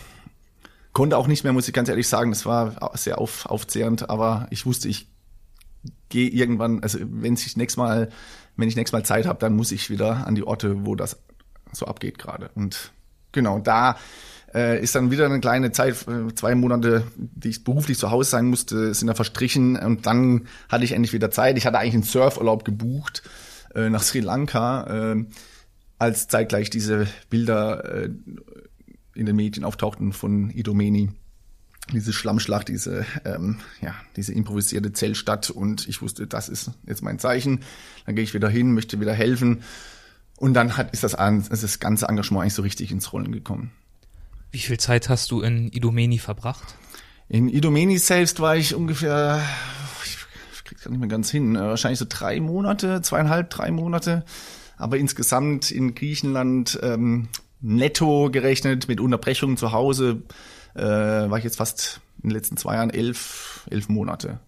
konnte 0.96 1.18
auch 1.18 1.28
nicht 1.28 1.44
mehr, 1.44 1.54
muss 1.54 1.68
ich 1.68 1.74
ganz 1.74 1.90
ehrlich 1.90 2.08
sagen. 2.08 2.32
Das 2.32 2.46
war 2.46 2.92
sehr 2.96 3.20
auf, 3.20 3.46
aufzehrend, 3.46 4.10
aber 4.10 4.48
ich 4.50 4.66
wusste, 4.66 4.88
ich 4.88 5.08
gehe 6.10 6.30
irgendwann, 6.30 6.82
also 6.82 7.00
wenn 7.02 7.34
ich 7.34 7.58
nächstes 7.58 7.78
Mal, 7.78 8.10
wenn 8.56 8.70
ich 8.70 8.78
nächstes 8.78 8.94
Mal 8.94 9.04
Zeit 9.04 9.28
habe, 9.28 9.38
dann 9.40 9.56
muss 9.56 9.74
ich 9.74 9.90
wieder 9.90 10.26
an 10.26 10.36
die 10.36 10.48
Orte, 10.48 10.86
wo 10.86 10.96
das 10.96 11.20
so 11.74 11.86
abgeht 11.86 12.18
gerade. 12.18 12.50
Und 12.56 12.94
genau, 13.34 13.60
da 13.60 13.98
äh, 14.54 14.82
ist 14.82 14.96
dann 14.96 15.12
wieder 15.12 15.26
eine 15.26 15.42
kleine 15.42 15.74
Zeit, 15.74 16.08
äh, 16.08 16.34
zwei 16.34 16.56
Monate, 16.56 17.04
die 17.18 17.50
ich 17.50 17.66
beruflich 17.66 18.00
zu 18.00 18.10
Hause 18.10 18.30
sein 18.30 18.46
musste, 18.46 18.94
sind 18.94 19.10
da 19.10 19.16
verstrichen 19.16 19.76
und 19.76 20.06
dann 20.06 20.48
hatte 20.70 20.86
ich 20.86 20.94
endlich 20.94 21.12
wieder 21.12 21.30
Zeit. 21.30 21.58
Ich 21.58 21.66
hatte 21.66 21.78
eigentlich 21.78 21.96
einen 21.96 22.04
Surfurlaub 22.04 22.64
gebucht 22.64 23.22
äh, 23.76 23.90
nach 23.90 24.02
Sri 24.02 24.22
Lanka, 24.22 25.12
äh, 25.12 25.26
als 26.00 26.30
zeitgleich 26.30 26.70
diese 26.70 27.06
Bilder 27.30 28.04
äh, 28.04 28.10
in 29.16 29.26
den 29.26 29.36
Medien 29.36 29.64
auftauchten 29.64 30.14
von 30.14 30.50
Idomeni. 30.52 31.10
Diese 31.94 32.14
Schlammschlacht, 32.14 32.68
diese, 32.68 33.06
ähm, 33.26 33.60
ja, 33.82 33.94
diese 34.16 34.34
improvisierte 34.34 34.92
Zellstadt 34.92 35.52
und 35.52 35.88
ich 35.88 36.02
wusste, 36.02 36.26
das 36.26 36.50
ist 36.50 36.72
jetzt 36.88 37.04
mein 37.04 37.20
Zeichen. 37.20 37.62
Dann 38.06 38.16
gehe 38.16 38.24
ich 38.24 38.34
wieder 38.34 38.50
hin, 38.50 38.74
möchte 38.74 39.00
wieder 39.00 39.14
helfen. 39.14 39.62
Und 40.38 40.54
dann 40.54 40.78
hat, 40.78 40.92
ist 40.94 41.04
das, 41.04 41.14
ist 41.14 41.64
das 41.64 41.80
ganze 41.80 42.08
Engagement 42.08 42.42
eigentlich 42.42 42.56
so 42.56 42.64
richtig 42.64 42.92
ins 42.92 43.14
Rollen 43.14 43.32
gekommen. 43.32 43.72
Wie 44.52 44.60
viel 44.60 44.80
Zeit 44.80 45.10
hast 45.10 45.32
du 45.32 45.42
in 45.42 45.72
Idomeni 45.72 46.18
verbracht? 46.18 46.76
In 47.28 47.50
Idomeni 47.50 47.98
selbst 47.98 48.40
war 48.40 48.56
ich 48.56 48.76
ungefähr, 48.76 49.42
ich 50.04 50.64
krieg's 50.64 50.84
gar 50.84 50.92
nicht 50.92 51.00
mehr 51.00 51.10
ganz 51.10 51.30
hin, 51.30 51.56
äh, 51.56 51.60
wahrscheinlich 51.60 52.00
so 52.00 52.06
drei 52.08 52.40
Monate, 52.40 53.02
zweieinhalb, 53.02 53.50
drei 53.50 53.72
Monate. 53.72 54.26
Aber 54.78 54.98
insgesamt 54.98 55.72
in 55.72 55.96
Griechenland 55.96 56.80
ähm, 56.84 57.30
netto 57.66 58.30
gerechnet 58.32 58.88
mit 58.88 59.00
Unterbrechungen 59.00 59.58
zu 59.58 59.72
Hause 59.72 60.22
äh, 60.76 60.82
war 60.84 61.38
ich 61.38 61.44
jetzt 61.44 61.58
fast 61.58 62.00
in 62.22 62.30
den 62.30 62.36
letzten 62.36 62.58
zwei 62.58 62.76
Jahren 62.76 62.90
elf, 62.90 63.66
elf 63.70 63.90
Monate. 63.90 64.40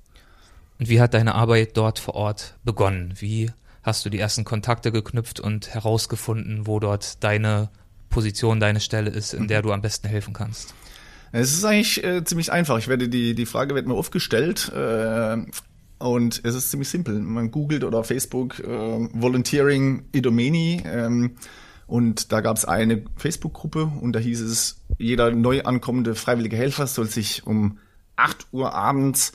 Und 0.79 0.89
wie 0.89 1.01
hat 1.01 1.13
deine 1.13 1.35
Arbeit 1.35 1.75
dort 1.75 1.99
vor 1.99 2.15
Ort 2.15 2.55
begonnen? 2.63 3.13
Wie 3.17 3.49
hast 3.81 4.05
du 4.05 4.09
die 4.09 4.19
ersten 4.19 4.43
Kontakte 4.43 4.91
geknüpft 4.91 5.39
und 5.39 5.73
herausgefunden, 5.73 6.67
wo 6.67 6.79
dort 6.79 7.23
deine 7.23 7.69
Position, 8.09 8.59
deine 8.59 8.79
Stelle 8.79 9.09
ist, 9.09 9.33
in 9.33 9.47
der 9.47 9.61
du 9.61 9.71
am 9.71 9.81
besten 9.81 10.07
helfen 10.07 10.33
kannst? 10.33 10.73
Es 11.31 11.53
ist 11.53 11.65
eigentlich 11.65 12.03
äh, 12.03 12.23
ziemlich 12.23 12.51
einfach. 12.51 12.77
Ich 12.77 12.87
werde 12.87 13.09
die, 13.09 13.33
die 13.33 13.45
Frage 13.45 13.75
wird 13.75 13.87
mir 13.87 13.95
oft 13.95 14.11
gestellt. 14.11 14.71
Äh, 14.73 15.37
und 15.99 16.41
es 16.43 16.55
ist 16.55 16.69
ziemlich 16.69 16.89
simpel. 16.89 17.19
Man 17.19 17.49
googelt 17.49 17.83
oder 17.83 18.03
Facebook 18.03 18.59
äh, 18.59 18.67
Volunteering 18.67 20.05
Idomeni 20.11 20.83
ähm, 20.85 21.35
und 21.87 22.33
da 22.33 22.41
gab 22.41 22.57
es 22.57 22.65
eine 22.65 23.03
Facebook-Gruppe 23.15 23.85
und 23.85 24.13
da 24.13 24.19
hieß 24.19 24.41
es, 24.41 24.81
jeder 24.97 25.31
neu 25.31 25.63
ankommende 25.63 26.15
freiwillige 26.15 26.57
Helfer 26.57 26.85
soll 26.85 27.07
sich 27.07 27.47
um 27.47 27.79
8 28.17 28.47
Uhr 28.51 28.73
abends 28.73 29.31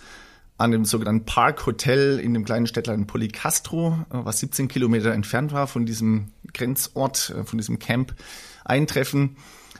an 0.58 0.70
dem 0.70 0.84
sogenannten 0.84 1.24
Park 1.24 1.66
Hotel 1.66 2.20
in 2.20 2.34
dem 2.34 2.44
kleinen 2.44 2.66
Städtlein 2.66 3.06
Policastro, 3.06 4.04
äh, 4.10 4.18
was 4.24 4.38
17 4.38 4.68
Kilometer 4.68 5.12
entfernt 5.12 5.52
war 5.52 5.66
von 5.66 5.86
diesem 5.86 6.28
Grenzort, 6.52 7.30
äh, 7.30 7.44
von 7.44 7.58
diesem 7.58 7.78
Camp, 7.78 8.14
eintreffen. 8.64 9.36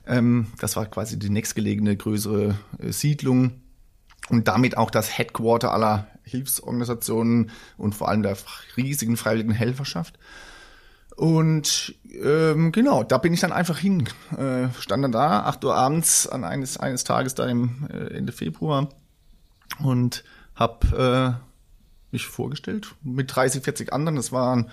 Ähm, 0.06 0.48
das 0.58 0.74
war 0.76 0.86
quasi 0.86 1.18
die 1.18 1.30
nächstgelegene 1.30 1.96
größere 1.96 2.56
äh, 2.78 2.90
Siedlung 2.90 3.60
und 4.30 4.48
damit 4.48 4.76
auch 4.76 4.90
das 4.90 5.16
Headquarter 5.16 5.72
aller 5.72 6.08
Hilfsorganisationen 6.24 7.50
und 7.76 7.94
vor 7.94 8.08
allem 8.08 8.22
der 8.22 8.36
riesigen 8.76 9.16
freiwilligen 9.16 9.52
Helferschaft. 9.52 10.18
Und 11.16 11.94
ähm, 12.22 12.72
genau, 12.72 13.02
da 13.04 13.18
bin 13.18 13.32
ich 13.32 13.40
dann 13.40 13.52
einfach 13.52 13.78
hin. 13.78 14.08
Äh, 14.36 14.68
stand 14.78 15.04
dann 15.04 15.12
da, 15.12 15.44
8 15.44 15.64
Uhr 15.64 15.74
abends 15.74 16.26
an 16.26 16.44
eines, 16.44 16.78
eines 16.78 17.04
Tages 17.04 17.34
da 17.34 17.46
im 17.46 17.88
äh, 17.92 18.14
Ende 18.14 18.32
Februar 18.32 18.88
und 19.82 20.24
habe 20.54 21.38
äh, 21.40 22.12
mich 22.12 22.26
vorgestellt 22.26 22.94
mit 23.02 23.34
30, 23.34 23.62
40 23.62 23.92
anderen. 23.92 24.16
Das 24.16 24.32
waren 24.32 24.70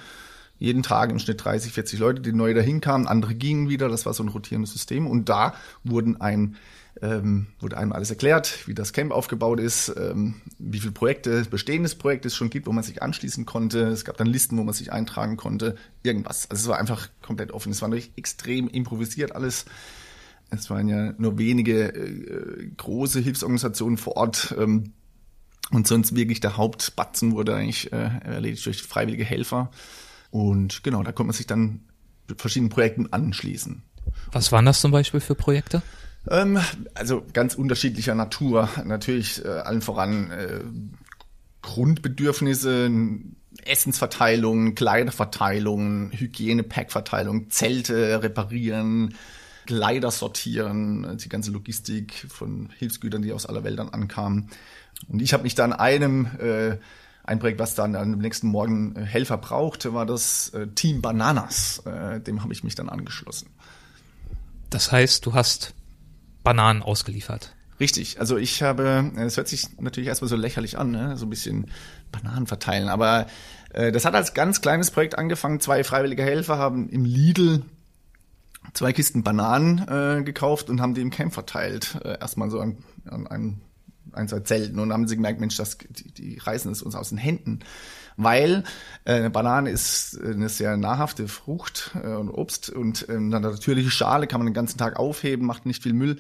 jeden 0.58 0.84
Tag 0.84 1.10
im 1.10 1.20
Schnitt 1.20 1.44
30, 1.44 1.72
40 1.72 2.00
Leute, 2.00 2.22
die 2.22 2.34
neu 2.34 2.54
dahin 2.54 2.82
kamen. 2.82 3.08
Andere 3.08 3.34
gingen 3.34 3.70
wieder. 3.70 3.88
Das 3.88 4.06
war 4.06 4.14
so 4.14 4.24
ein 4.24 4.30
rotierendes 4.30 4.74
System. 4.74 5.08
Und 5.08 5.30
da 5.30 5.54
wurden 5.84 6.20
ein 6.20 6.58
ähm, 7.02 7.48
wurde 7.60 7.78
einem 7.78 7.92
alles 7.92 8.10
erklärt, 8.10 8.68
wie 8.68 8.74
das 8.74 8.94
Camp 8.94 9.12
aufgebaut 9.12 9.60
ist, 9.60 9.94
ähm, 9.98 10.42
wie 10.58 10.80
viele 10.80 10.92
Projekte, 10.92 11.44
bestehendes 11.50 11.96
Projekt 11.96 12.26
es 12.26 12.36
schon 12.36 12.50
gibt, 12.50 12.68
wo 12.68 12.72
man 12.72 12.84
sich 12.84 13.02
anschließen 13.02 13.46
konnte. 13.46 13.88
Es 13.88 14.06
gab 14.06 14.18
dann 14.18 14.28
Listen, 14.28 14.58
wo 14.58 14.64
man 14.64 14.74
sich 14.74 14.92
eintragen 14.92 15.38
konnte, 15.38 15.76
irgendwas. 16.04 16.50
Also 16.50 16.64
es 16.64 16.68
war 16.68 16.80
einfach 16.80 17.10
komplett 17.22 17.52
offen. 17.52 17.72
Es 17.72 17.82
war 17.82 17.90
natürlich 17.90 18.12
extrem 18.16 18.68
improvisiert 18.68 19.36
alles. 19.36 19.66
Es 20.50 20.70
waren 20.70 20.88
ja 20.88 21.14
nur 21.18 21.38
wenige 21.38 21.94
äh, 21.94 22.70
große 22.76 23.20
Hilfsorganisationen 23.20 23.98
vor 23.98 24.18
Ort. 24.18 24.56
Ähm, 24.58 24.94
und 25.72 25.88
sonst 25.88 26.16
wirklich 26.16 26.40
der 26.40 26.58
Hauptbatzen 26.58 27.34
wurde 27.34 27.56
eigentlich 27.56 27.92
äh, 27.94 28.10
erledigt 28.24 28.66
durch 28.66 28.82
freiwillige 28.82 29.24
Helfer. 29.24 29.70
Und 30.32 30.84
genau, 30.84 31.04
da 31.04 31.12
konnte 31.12 31.28
man 31.28 31.36
sich 31.36 31.48
dann 31.48 31.82
verschiedenen 32.38 32.70
Projekten 32.70 33.12
anschließen. 33.14 33.84
Was 34.32 34.52
waren 34.52 34.66
das 34.66 34.82
zum 34.82 34.92
Beispiel 34.92 35.20
für 35.20 35.36
Projekte? 35.36 35.82
Ähm, 36.28 36.60
also 36.96 37.24
ganz 37.34 37.56
unterschiedlicher 37.56 38.16
Natur. 38.16 38.70
Natürlich 38.86 39.44
äh, 39.44 39.48
allen 39.48 39.82
voran 39.82 40.32
äh, 40.32 40.60
Grundbedürfnisse, 41.62 42.90
Essensverteilung, 43.66 44.76
Kleiderverteilung, 44.76 46.12
Hygienepackverteilung, 46.12 47.50
Zelte 47.50 48.24
reparieren, 48.24 49.16
Kleider 49.66 50.12
sortieren, 50.12 51.18
die 51.18 51.30
ganze 51.30 51.52
Logistik 51.52 52.26
von 52.30 52.70
Hilfsgütern, 52.78 53.22
die 53.22 53.34
aus 53.34 53.46
aller 53.46 53.64
Welt 53.64 53.78
dann 53.78 53.90
ankamen. 53.90 54.50
Und 55.08 55.22
ich 55.22 55.34
habe 55.34 55.44
mich 55.44 55.56
dann 55.56 55.74
einem 55.74 56.28
äh, 56.40 56.78
ein 57.24 57.40
Projekt, 57.40 57.60
was 57.60 57.76
dann 57.76 57.96
am 57.96 58.18
nächsten 58.18 58.48
Morgen 58.48 58.96
äh, 58.96 59.04
Helfer 59.04 59.38
brauchte, 59.38 59.94
war 59.94 60.06
das 60.06 60.50
äh, 60.50 60.68
Team 60.68 61.02
Bananas. 61.02 61.84
Äh, 61.86 62.20
dem 62.22 62.42
habe 62.42 62.54
ich 62.54 62.64
mich 62.64 62.76
dann 62.76 62.90
angeschlossen. 62.90 63.50
Das 64.72 64.92
heißt, 64.92 65.26
du 65.26 65.34
hast 65.34 65.74
Bananen 66.44 66.82
ausgeliefert. 66.82 67.54
Richtig, 67.80 68.20
also 68.20 68.38
ich 68.38 68.62
habe, 68.62 69.12
es 69.18 69.38
hört 69.38 69.48
sich 69.48 69.80
natürlich 69.80 70.10
erstmal 70.10 70.28
so 70.28 70.36
lächerlich 70.36 70.78
an, 70.78 70.92
ne? 70.92 71.16
so 71.16 71.26
ein 71.26 71.30
bisschen 71.30 71.72
Bananen 72.12 72.46
verteilen, 72.46 72.90
aber 72.90 73.28
äh, 73.72 73.92
das 73.92 74.04
hat 74.04 74.16
als 74.16 74.34
ganz 74.34 74.60
kleines 74.60 74.92
Projekt 74.92 75.18
angefangen. 75.18 75.62
Zwei 75.62 75.84
freiwillige 75.86 76.24
Helfer 76.24 76.58
haben 76.58 76.90
im 76.90 77.06
Lidl 77.06 77.64
zwei 78.74 78.94
Kisten 78.94 79.24
Bananen 79.24 79.80
äh, 79.88 80.24
gekauft 80.24 80.70
und 80.70 80.82
haben 80.82 80.94
die 80.94 81.02
im 81.02 81.10
Camp 81.10 81.34
verteilt. 81.34 81.98
Äh, 82.04 82.20
erstmal 82.20 82.50
so 82.50 82.60
an, 82.60 82.78
an 83.06 83.28
ein, 83.28 83.62
ein, 84.12 84.28
zwei 84.28 84.42
Zelten 84.42 84.80
und 84.80 84.92
haben 84.92 85.08
sie 85.08 85.16
gemerkt, 85.16 85.40
Mensch, 85.40 85.56
das, 85.56 85.78
die, 85.78 86.12
die 86.12 86.38
reißen 86.38 86.72
es 86.72 86.82
uns 86.82 86.96
aus 86.96 87.10
den 87.10 87.18
Händen. 87.18 87.60
Weil 88.22 88.66
äh, 89.06 89.14
eine 89.14 89.30
Banane 89.30 89.70
ist 89.70 90.20
eine 90.22 90.50
sehr 90.50 90.76
nahrhafte 90.76 91.30
Frucht 91.30 91.92
äh, 92.04 92.16
und 92.16 92.30
Obst 92.30 92.70
und 92.70 93.08
äh, 93.08 93.14
eine 93.14 93.40
natürliche 93.40 93.90
Schale 93.90 94.28
kann 94.28 94.42
man 94.42 94.48
den 94.48 94.54
ganzen 94.54 94.78
Tag 94.78 94.98
aufheben, 94.98 95.46
macht 95.46 95.66
nicht 95.66 95.84
viel 95.84 95.94
Müll 95.94 96.18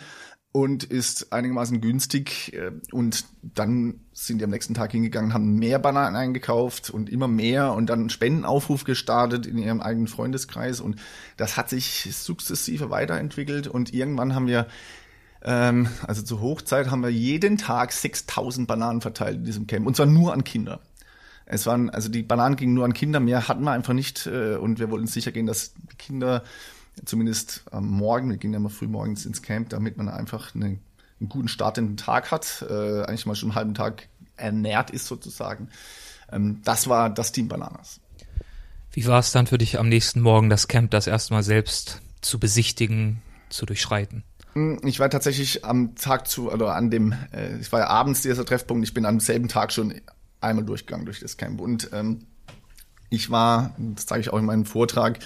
und 0.53 0.85
ist 0.85 1.33
einigermaßen 1.33 1.81
günstig. 1.81 2.53
Äh, 2.53 2.71
und 2.93 3.25
dann 3.41 3.99
sind 4.13 4.39
die 4.39 4.45
am 4.45 4.49
nächsten 4.49 4.75
Tag 4.75 4.93
hingegangen, 4.93 5.33
haben 5.33 5.55
mehr 5.55 5.77
Bananen 5.77 6.15
eingekauft 6.15 6.89
und 6.89 7.09
immer 7.09 7.27
mehr 7.27 7.73
und 7.73 7.87
dann 7.89 7.99
einen 7.99 8.09
Spendenaufruf 8.09 8.85
gestartet 8.85 9.45
in 9.45 9.57
ihrem 9.57 9.81
eigenen 9.81 10.07
Freundeskreis. 10.07 10.79
Und 10.79 11.01
das 11.35 11.57
hat 11.57 11.69
sich 11.69 12.07
sukzessive 12.15 12.89
weiterentwickelt 12.89 13.67
und 13.67 13.93
irgendwann 13.93 14.35
haben 14.35 14.47
wir 14.47 14.67
ähm, 15.41 15.89
also 16.07 16.21
zur 16.21 16.39
Hochzeit 16.39 16.91
haben 16.91 17.03
wir 17.03 17.09
jeden 17.09 17.57
Tag 17.57 17.91
6000 17.91 18.69
Bananen 18.69 19.01
verteilt 19.01 19.37
in 19.37 19.43
diesem 19.43 19.67
Camp 19.67 19.85
und 19.85 19.97
zwar 19.97 20.05
nur 20.05 20.31
an 20.31 20.45
Kinder. 20.45 20.79
Es 21.51 21.65
waren, 21.65 21.89
also 21.89 22.09
die 22.09 22.21
Bananen 22.21 22.55
gingen 22.55 22.75
nur 22.75 22.85
an 22.85 22.93
Kinder, 22.93 23.19
mehr 23.19 23.47
hatten 23.47 23.63
wir 23.63 23.71
einfach 23.71 23.93
nicht 23.93 24.27
äh, 24.27 24.55
und 24.55 24.79
wir 24.79 24.91
wollten 24.91 25.07
sicher 25.07 25.31
gehen, 25.31 25.47
dass 25.47 25.73
die 25.73 25.95
Kinder 25.97 26.43
zumindest 27.05 27.63
am 27.71 27.87
Morgen, 27.89 28.29
wir 28.29 28.37
gehen 28.37 28.53
ja 28.53 28.57
immer 28.57 28.69
früh 28.69 28.87
morgens 28.87 29.25
ins 29.25 29.41
Camp, 29.41 29.69
damit 29.69 29.97
man 29.97 30.09
einfach 30.09 30.53
eine, 30.53 30.65
einen 30.65 31.29
guten 31.29 31.47
Start 31.47 31.79
in 31.79 31.87
den 31.87 31.97
Tag 31.97 32.29
hat, 32.29 32.63
äh, 32.69 33.03
eigentlich 33.03 33.25
mal 33.25 33.33
schon 33.33 33.49
einen 33.49 33.55
halben 33.55 33.73
Tag 33.73 34.07
ernährt 34.37 34.91
ist 34.91 35.07
sozusagen. 35.07 35.69
Ähm, 36.31 36.61
das 36.63 36.87
war 36.87 37.09
das 37.09 37.31
Team 37.31 37.47
Bananas. 37.47 37.99
Wie 38.91 39.07
war 39.07 39.19
es 39.19 39.31
dann 39.31 39.47
für 39.47 39.57
dich 39.57 39.79
am 39.79 39.89
nächsten 39.89 40.21
Morgen, 40.21 40.49
das 40.49 40.67
Camp 40.67 40.91
das 40.91 41.07
erstmal 41.07 41.41
selbst 41.41 41.99
zu 42.21 42.39
besichtigen, 42.39 43.23
zu 43.49 43.65
durchschreiten? 43.65 44.23
Hm, 44.53 44.81
ich 44.83 44.99
war 44.99 45.09
tatsächlich 45.09 45.65
am 45.65 45.95
Tag 45.95 46.27
zu, 46.27 46.51
oder 46.51 46.75
an 46.75 46.91
dem, 46.91 47.13
äh, 47.33 47.57
ich 47.57 47.71
war 47.71 47.79
ja 47.79 47.87
abends 47.87 48.21
dieser 48.21 48.45
Treffpunkt, 48.45 48.87
ich 48.87 48.93
bin 48.93 49.07
am 49.07 49.19
selben 49.19 49.47
Tag 49.47 49.71
schon 49.71 49.95
einmal 50.41 50.65
durchgegangen 50.65 51.05
durch 51.05 51.19
das 51.19 51.37
Camp 51.37 51.61
und 51.61 51.89
ähm, 51.93 52.19
ich 53.09 53.31
war, 53.31 53.75
das 53.77 54.05
zeige 54.05 54.21
ich 54.21 54.29
auch 54.31 54.37
in 54.37 54.45
meinem 54.45 54.65
Vortrag, 54.65 55.19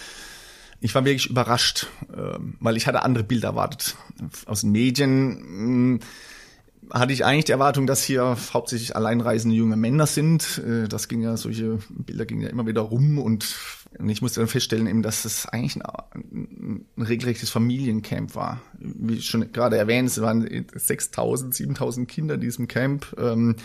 ich 0.83 0.93
war 0.95 1.05
wirklich 1.05 1.29
überrascht, 1.29 1.87
äh, 2.13 2.37
weil 2.59 2.77
ich 2.77 2.87
hatte 2.87 3.03
andere 3.03 3.23
Bilder 3.23 3.49
erwartet. 3.49 3.95
Aus 4.45 4.61
den 4.61 4.71
Medien 4.71 5.29
mh, 5.29 5.39
hm, 5.57 5.99
hatte 6.91 7.13
ich 7.13 7.23
eigentlich 7.23 7.45
die 7.45 7.53
Erwartung, 7.53 7.87
dass 7.87 8.03
hier 8.03 8.35
hauptsächlich 8.53 8.95
alleinreisende 8.95 9.55
junge 9.55 9.77
Männer 9.77 10.07
sind. 10.07 10.61
Äh, 10.65 10.89
das 10.89 11.07
ging 11.07 11.21
ja, 11.21 11.37
solche 11.37 11.79
Bilder 11.89 12.25
gingen 12.25 12.41
ja 12.41 12.49
immer 12.49 12.67
wieder 12.67 12.81
rum 12.81 13.17
und 13.17 13.55
ich 14.05 14.21
musste 14.21 14.39
dann 14.39 14.49
feststellen, 14.49 14.87
eben, 14.87 15.03
dass 15.03 15.23
es 15.23 15.45
eigentlich 15.45 15.77
ein, 15.77 16.85
ein 16.97 17.01
regelrechtes 17.01 17.49
Familiencamp 17.49 18.35
war. 18.35 18.59
Wie 18.79 19.21
schon 19.21 19.51
gerade 19.53 19.77
erwähnt, 19.77 20.09
es 20.09 20.19
waren 20.19 20.45
6.000, 20.45 21.53
7.000 21.53 22.05
Kinder 22.07 22.35
in 22.35 22.41
diesem 22.41 22.67
Camp. 22.67 23.15
Ähm, 23.17 23.55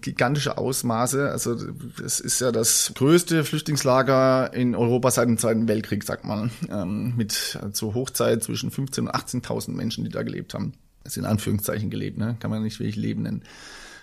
gigantische 0.00 0.58
Ausmaße. 0.58 1.30
Also 1.30 1.56
es 2.04 2.20
ist 2.20 2.40
ja 2.40 2.50
das 2.52 2.92
größte 2.94 3.44
Flüchtlingslager 3.44 4.52
in 4.54 4.74
Europa 4.74 5.10
seit 5.10 5.28
dem 5.28 5.38
Zweiten 5.38 5.68
Weltkrieg, 5.68 6.04
sagt 6.04 6.24
man, 6.24 6.50
ähm, 6.70 7.14
mit 7.16 7.32
zur 7.32 7.62
also 7.62 7.94
Hochzeit 7.94 8.42
zwischen 8.42 8.70
15.000 8.70 9.00
und 9.00 9.10
18.000 9.10 9.70
Menschen, 9.72 10.04
die 10.04 10.10
da 10.10 10.22
gelebt 10.22 10.54
haben. 10.54 10.72
Das 11.04 11.16
in 11.16 11.24
Anführungszeichen 11.24 11.90
gelebt, 11.90 12.16
ne? 12.16 12.36
kann 12.38 12.50
man 12.50 12.62
nicht 12.62 12.78
wirklich 12.78 12.96
Leben 12.96 13.22
nennen. 13.22 13.42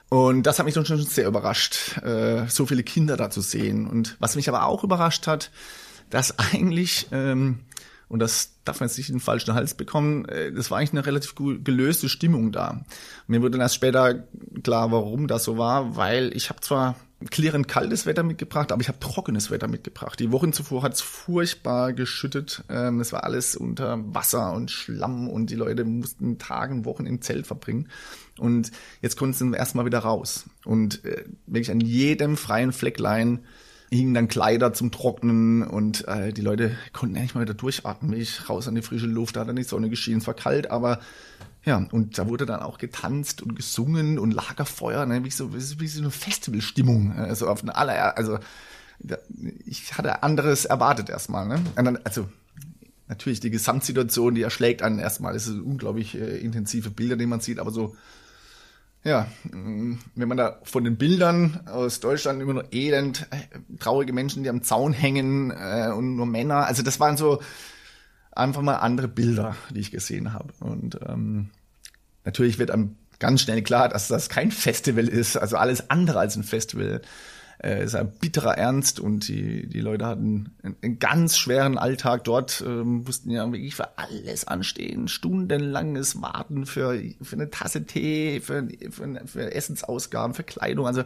Und 0.09 0.43
das 0.43 0.59
hat 0.59 0.65
mich 0.65 0.73
schon 0.73 0.85
sehr 0.85 1.27
überrascht, 1.27 1.97
äh, 2.03 2.47
so 2.47 2.65
viele 2.65 2.83
Kinder 2.83 3.15
da 3.15 3.29
zu 3.29 3.41
sehen. 3.41 3.87
Und 3.87 4.17
was 4.19 4.35
mich 4.35 4.49
aber 4.49 4.65
auch 4.65 4.83
überrascht 4.83 5.27
hat, 5.27 5.51
dass 6.09 6.37
eigentlich 6.39 7.07
ähm, 7.11 7.59
und 8.09 8.19
das 8.19 8.55
darf 8.65 8.79
man 8.79 8.89
jetzt 8.89 8.97
nicht 8.97 9.09
in 9.09 9.15
den 9.15 9.21
falschen 9.21 9.53
Hals 9.53 9.75
bekommen, 9.75 10.25
äh, 10.25 10.51
das 10.51 10.69
war 10.69 10.79
eigentlich 10.79 10.91
eine 10.91 11.05
relativ 11.05 11.35
gelöste 11.35 12.09
Stimmung 12.09 12.51
da. 12.51 12.83
Mir 13.27 13.41
wurde 13.41 13.51
dann 13.51 13.61
erst 13.61 13.75
später 13.75 14.27
klar, 14.63 14.91
warum 14.91 15.27
das 15.27 15.43
so 15.43 15.57
war, 15.57 15.95
weil 15.95 16.35
ich 16.35 16.49
habe 16.49 16.59
zwar 16.59 16.95
klirrend 17.29 17.67
kaltes 17.67 18.05
Wetter 18.05 18.23
mitgebracht, 18.23 18.71
aber 18.71 18.81
ich 18.81 18.87
habe 18.87 18.99
trockenes 18.99 19.51
Wetter 19.51 19.67
mitgebracht. 19.67 20.19
Die 20.19 20.31
Wochen 20.31 20.53
zuvor 20.53 20.83
hat 20.83 20.93
es 20.93 21.01
furchtbar 21.01 21.93
geschüttet. 21.93 22.63
Ähm, 22.69 23.01
es 23.01 23.11
war 23.11 23.25
alles 23.25 23.55
unter 23.55 23.99
Wasser 24.13 24.53
und 24.53 24.71
Schlamm 24.71 25.27
und 25.27 25.49
die 25.49 25.55
Leute 25.55 25.83
mussten 25.83 26.37
Tagen, 26.37 26.85
Wochen 26.85 27.05
im 27.05 27.21
Zelt 27.21 27.45
verbringen. 27.45 27.89
Und 28.37 28.71
jetzt 29.01 29.17
konnten 29.17 29.33
sie 29.33 29.57
erstmal 29.57 29.85
wieder 29.85 29.99
raus. 29.99 30.45
Und 30.63 31.03
äh, 31.03 31.25
wirklich 31.45 31.71
an 31.71 31.81
jedem 31.81 32.37
freien 32.37 32.71
Flecklein 32.71 33.39
hingen 33.91 34.13
dann 34.13 34.27
Kleider 34.27 34.73
zum 34.73 34.91
Trocknen 34.91 35.63
und 35.63 36.07
äh, 36.07 36.31
die 36.31 36.41
Leute 36.41 36.75
konnten 36.93 37.15
endlich 37.15 37.35
mal 37.35 37.41
wieder 37.41 37.53
durchatmen. 37.53 38.13
Ich 38.13 38.49
raus 38.49 38.67
an 38.67 38.75
die 38.75 38.81
frische 38.81 39.07
Luft, 39.07 39.35
da 39.35 39.41
hat 39.41 39.49
dann 39.49 39.55
die 39.55 39.63
Sonne 39.63 39.89
geschienen, 39.89 40.19
es 40.19 40.27
war 40.27 40.35
kalt, 40.35 40.69
aber 40.69 40.99
ja, 41.65 41.85
und 41.91 42.17
da 42.17 42.27
wurde 42.27 42.45
dann 42.45 42.61
auch 42.61 42.77
getanzt 42.77 43.41
und 43.41 43.55
gesungen 43.55 44.17
und 44.17 44.31
Lagerfeuer, 44.31 45.05
ne, 45.05 45.23
wie 45.25 45.31
so, 45.31 45.53
wie 45.53 45.87
so 45.87 46.01
eine 46.01 46.11
Festivalstimmung. 46.11 47.13
Also 47.13 47.47
auf 47.47 47.63
eine 47.63 47.75
aller, 47.75 48.17
also 48.17 48.39
ich 49.65 49.97
hatte 49.97 50.23
anderes 50.23 50.65
erwartet 50.65 51.09
erstmal. 51.09 51.47
Ne? 51.47 51.61
Also 52.03 52.29
natürlich 53.07 53.39
die 53.39 53.49
Gesamtsituation, 53.49 54.35
die 54.35 54.41
erschlägt 54.41 54.81
einen 54.81 54.99
erstmal. 54.99 55.35
Es 55.35 55.45
sind 55.45 55.61
unglaublich 55.61 56.15
äh, 56.15 56.37
intensive 56.37 56.89
Bilder, 56.91 57.15
die 57.17 57.25
man 57.25 57.39
sieht, 57.39 57.59
aber 57.59 57.71
so, 57.71 57.95
ja, 59.03 59.27
wenn 59.43 60.27
man 60.27 60.37
da 60.37 60.59
von 60.63 60.83
den 60.83 60.97
Bildern 60.97 61.61
aus 61.67 61.99
Deutschland 61.99 62.41
immer 62.41 62.53
nur 62.53 62.73
elend, 62.73 63.27
äh, 63.31 63.77
traurige 63.79 64.13
Menschen, 64.13 64.43
die 64.43 64.49
am 64.49 64.63
Zaun 64.63 64.93
hängen 64.93 65.51
äh, 65.51 65.91
und 65.95 66.15
nur 66.15 66.25
Männer, 66.25 66.65
also 66.65 66.83
das 66.83 66.99
waren 66.99 67.17
so, 67.17 67.39
einfach 68.39 68.61
mal 68.61 68.75
andere 68.75 69.07
Bilder, 69.07 69.55
die 69.69 69.81
ich 69.81 69.91
gesehen 69.91 70.33
habe. 70.33 70.53
Und 70.59 70.99
ähm, 71.07 71.49
natürlich 72.25 72.57
wird 72.57 72.71
einem 72.71 72.95
ganz 73.19 73.41
schnell 73.41 73.61
klar, 73.61 73.89
dass 73.89 74.07
das 74.07 74.29
kein 74.29 74.51
Festival 74.51 75.07
ist, 75.07 75.37
also 75.37 75.57
alles 75.57 75.89
andere 75.89 76.19
als 76.19 76.35
ein 76.35 76.43
Festival. 76.43 77.01
Äh, 77.61 77.83
ist 77.83 77.95
ein 77.95 78.09
bitterer 78.09 78.57
Ernst 78.57 79.01
und 79.01 79.27
die, 79.27 79.67
die 79.67 79.81
Leute 79.81 80.05
hatten 80.05 80.55
einen, 80.63 80.77
einen 80.81 80.99
ganz 80.99 81.37
schweren 81.37 81.77
Alltag 81.77 82.23
dort, 82.23 82.63
ähm, 82.65 83.03
mussten 83.03 83.31
ja 83.31 83.51
wirklich 83.51 83.75
für 83.75 83.97
alles 83.97 84.47
anstehen, 84.47 85.09
stundenlanges 85.09 86.21
Warten 86.21 86.65
für, 86.65 87.01
für 87.21 87.35
eine 87.35 87.49
Tasse 87.49 87.85
Tee, 87.85 88.39
für, 88.39 88.65
für, 88.89 89.27
für 89.27 89.53
Essensausgaben, 89.53 90.33
für 90.33 90.43
Kleidung. 90.43 90.87
Also 90.87 91.03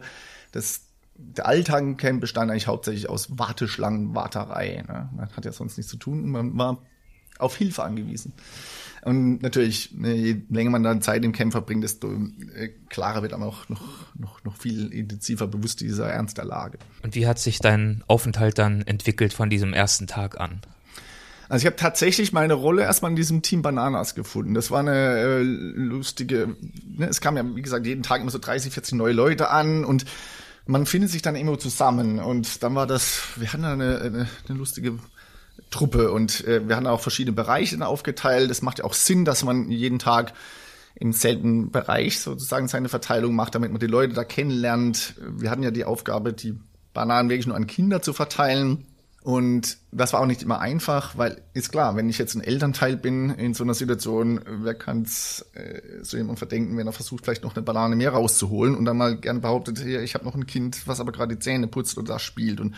das, 0.52 0.82
der 1.16 1.46
Alltag 1.46 1.82
im 1.82 1.96
Camp 1.96 2.20
bestand 2.20 2.52
eigentlich 2.52 2.68
hauptsächlich 2.68 3.08
aus 3.08 3.36
Warteschlangen, 3.36 4.14
Warterei. 4.14 4.84
Ne? 4.86 5.08
Man 5.12 5.28
hat 5.36 5.44
ja 5.44 5.50
sonst 5.50 5.76
nichts 5.76 5.90
zu 5.90 5.96
tun. 5.96 6.30
Man 6.30 6.56
war 6.56 6.78
auf 7.38 7.56
Hilfe 7.56 7.82
angewiesen. 7.82 8.32
Und 9.04 9.42
natürlich, 9.42 9.92
ne, 9.92 10.14
je 10.14 10.36
länger 10.48 10.70
man 10.70 10.82
dann 10.82 11.02
Zeit 11.02 11.24
im 11.24 11.32
Camp 11.32 11.52
verbringt, 11.52 11.84
desto 11.84 12.10
äh, 12.54 12.70
klarer 12.88 13.20
wird 13.20 13.34
einem 13.34 13.42
auch 13.42 13.68
noch, 13.68 13.82
noch, 14.14 14.42
noch 14.44 14.56
viel 14.56 14.92
intensiver 14.92 15.46
bewusst 15.46 15.80
dieser 15.82 16.08
Ernst 16.08 16.38
der 16.38 16.46
Lage. 16.46 16.78
Und 17.02 17.14
wie 17.14 17.26
hat 17.26 17.38
sich 17.38 17.58
dein 17.58 18.02
Aufenthalt 18.06 18.58
dann 18.58 18.80
entwickelt 18.82 19.34
von 19.34 19.50
diesem 19.50 19.74
ersten 19.74 20.06
Tag 20.06 20.40
an? 20.40 20.62
Also 21.50 21.64
ich 21.64 21.66
habe 21.66 21.76
tatsächlich 21.76 22.32
meine 22.32 22.54
Rolle 22.54 22.82
erstmal 22.82 23.10
in 23.10 23.16
diesem 23.16 23.42
Team 23.42 23.60
Bananas 23.60 24.14
gefunden. 24.14 24.54
Das 24.54 24.70
war 24.70 24.80
eine 24.80 25.18
äh, 25.18 25.42
lustige, 25.42 26.56
ne, 26.96 27.06
es 27.06 27.20
kam 27.20 27.36
ja, 27.36 27.44
wie 27.54 27.62
gesagt, 27.62 27.86
jeden 27.86 28.02
Tag 28.02 28.22
immer 28.22 28.30
so 28.30 28.38
30, 28.38 28.72
40 28.72 28.94
neue 28.94 29.12
Leute 29.12 29.50
an 29.50 29.84
und 29.84 30.06
man 30.66 30.86
findet 30.86 31.10
sich 31.10 31.20
dann 31.20 31.36
immer 31.36 31.58
zusammen. 31.58 32.18
Und 32.18 32.62
dann 32.62 32.74
war 32.74 32.86
das, 32.86 33.20
wir 33.36 33.52
hatten 33.52 33.64
eine, 33.64 34.00
eine, 34.00 34.28
eine 34.48 34.58
lustige 34.58 34.98
Truppe 35.74 36.12
und 36.12 36.46
äh, 36.46 36.66
wir 36.68 36.76
haben 36.76 36.86
auch 36.86 37.00
verschiedene 37.00 37.34
Bereiche 37.34 37.84
aufgeteilt. 37.86 38.50
Es 38.50 38.62
macht 38.62 38.78
ja 38.78 38.84
auch 38.84 38.94
Sinn, 38.94 39.24
dass 39.24 39.44
man 39.44 39.70
jeden 39.70 39.98
Tag 39.98 40.32
im 40.94 41.12
selben 41.12 41.72
Bereich 41.72 42.20
sozusagen 42.20 42.68
seine 42.68 42.88
Verteilung 42.88 43.34
macht, 43.34 43.54
damit 43.54 43.72
man 43.72 43.80
die 43.80 43.86
Leute 43.86 44.14
da 44.14 44.24
kennenlernt. 44.24 45.14
Wir 45.18 45.50
hatten 45.50 45.64
ja 45.64 45.72
die 45.72 45.84
Aufgabe, 45.84 46.32
die 46.32 46.58
Bananen 46.92 47.28
wirklich 47.28 47.48
nur 47.48 47.56
an 47.56 47.66
Kinder 47.66 48.00
zu 48.00 48.12
verteilen. 48.12 48.86
Und 49.24 49.78
das 49.90 50.12
war 50.12 50.20
auch 50.20 50.26
nicht 50.26 50.42
immer 50.42 50.60
einfach, 50.60 51.16
weil 51.16 51.40
ist 51.54 51.72
klar, 51.72 51.96
wenn 51.96 52.10
ich 52.10 52.18
jetzt 52.18 52.34
ein 52.34 52.42
Elternteil 52.42 52.96
bin 52.96 53.30
in 53.30 53.54
so 53.54 53.64
einer 53.64 53.72
Situation, 53.72 54.40
wer 54.46 54.74
kann 54.74 55.02
es 55.02 55.46
äh, 55.54 55.80
so 56.02 56.18
jemand 56.18 56.38
verdenken, 56.38 56.76
wenn 56.76 56.86
er 56.86 56.92
versucht, 56.92 57.24
vielleicht 57.24 57.42
noch 57.42 57.56
eine 57.56 57.62
Banane 57.62 57.96
mehr 57.96 58.10
rauszuholen 58.10 58.76
und 58.76 58.84
dann 58.84 58.98
mal 58.98 59.16
gern 59.16 59.40
behauptet, 59.40 59.78
hier, 59.78 60.02
ich 60.02 60.14
habe 60.14 60.26
noch 60.26 60.34
ein 60.34 60.46
Kind, 60.46 60.86
was 60.86 61.00
aber 61.00 61.10
gerade 61.10 61.36
die 61.36 61.40
Zähne 61.40 61.68
putzt 61.68 61.96
oder 61.96 62.06
da 62.06 62.18
spielt. 62.18 62.60
Und 62.60 62.74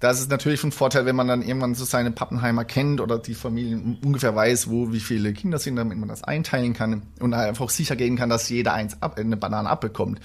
da 0.00 0.10
ist 0.10 0.30
natürlich 0.30 0.60
von 0.60 0.72
Vorteil, 0.72 1.06
wenn 1.06 1.16
man 1.16 1.28
dann 1.28 1.42
irgendwann 1.42 1.74
so 1.74 1.84
seine 1.84 2.10
Pappenheimer 2.10 2.64
kennt 2.64 3.00
oder 3.00 3.18
die 3.18 3.34
Familie 3.34 3.96
ungefähr 4.04 4.34
weiß, 4.34 4.68
wo 4.68 4.92
wie 4.92 5.00
viele 5.00 5.32
Kinder 5.32 5.58
sind, 5.58 5.76
damit 5.76 5.98
man 5.98 6.08
das 6.08 6.24
einteilen 6.24 6.74
kann 6.74 7.02
und 7.20 7.34
einfach 7.34 7.70
sicher 7.70 7.96
gehen 7.96 8.16
kann, 8.16 8.28
dass 8.28 8.48
jeder 8.48 8.74
eins 8.74 9.00
ab, 9.02 9.18
eine 9.18 9.36
Banane 9.36 9.68
abbekommt. 9.68 10.20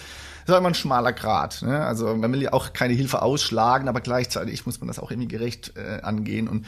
Das 0.46 0.56
ist 0.56 0.60
immer 0.60 0.70
ein 0.70 0.76
schmaler 0.76 1.14
Grad. 1.14 1.62
Ne? 1.62 1.86
Also 1.86 2.16
man 2.16 2.32
will 2.34 2.42
ja 2.42 2.54
auch 2.54 2.74
keine 2.74 2.94
Hilfe 2.94 3.22
ausschlagen, 3.22 3.88
aber 3.88 4.02
gleichzeitig 4.02 4.66
muss 4.66 4.80
man 4.80 4.88
das 4.88 5.00
auch 5.00 5.12
irgendwie 5.12 5.28
gerecht 5.28 5.74
äh, 5.76 6.02
angehen 6.02 6.48
und 6.48 6.66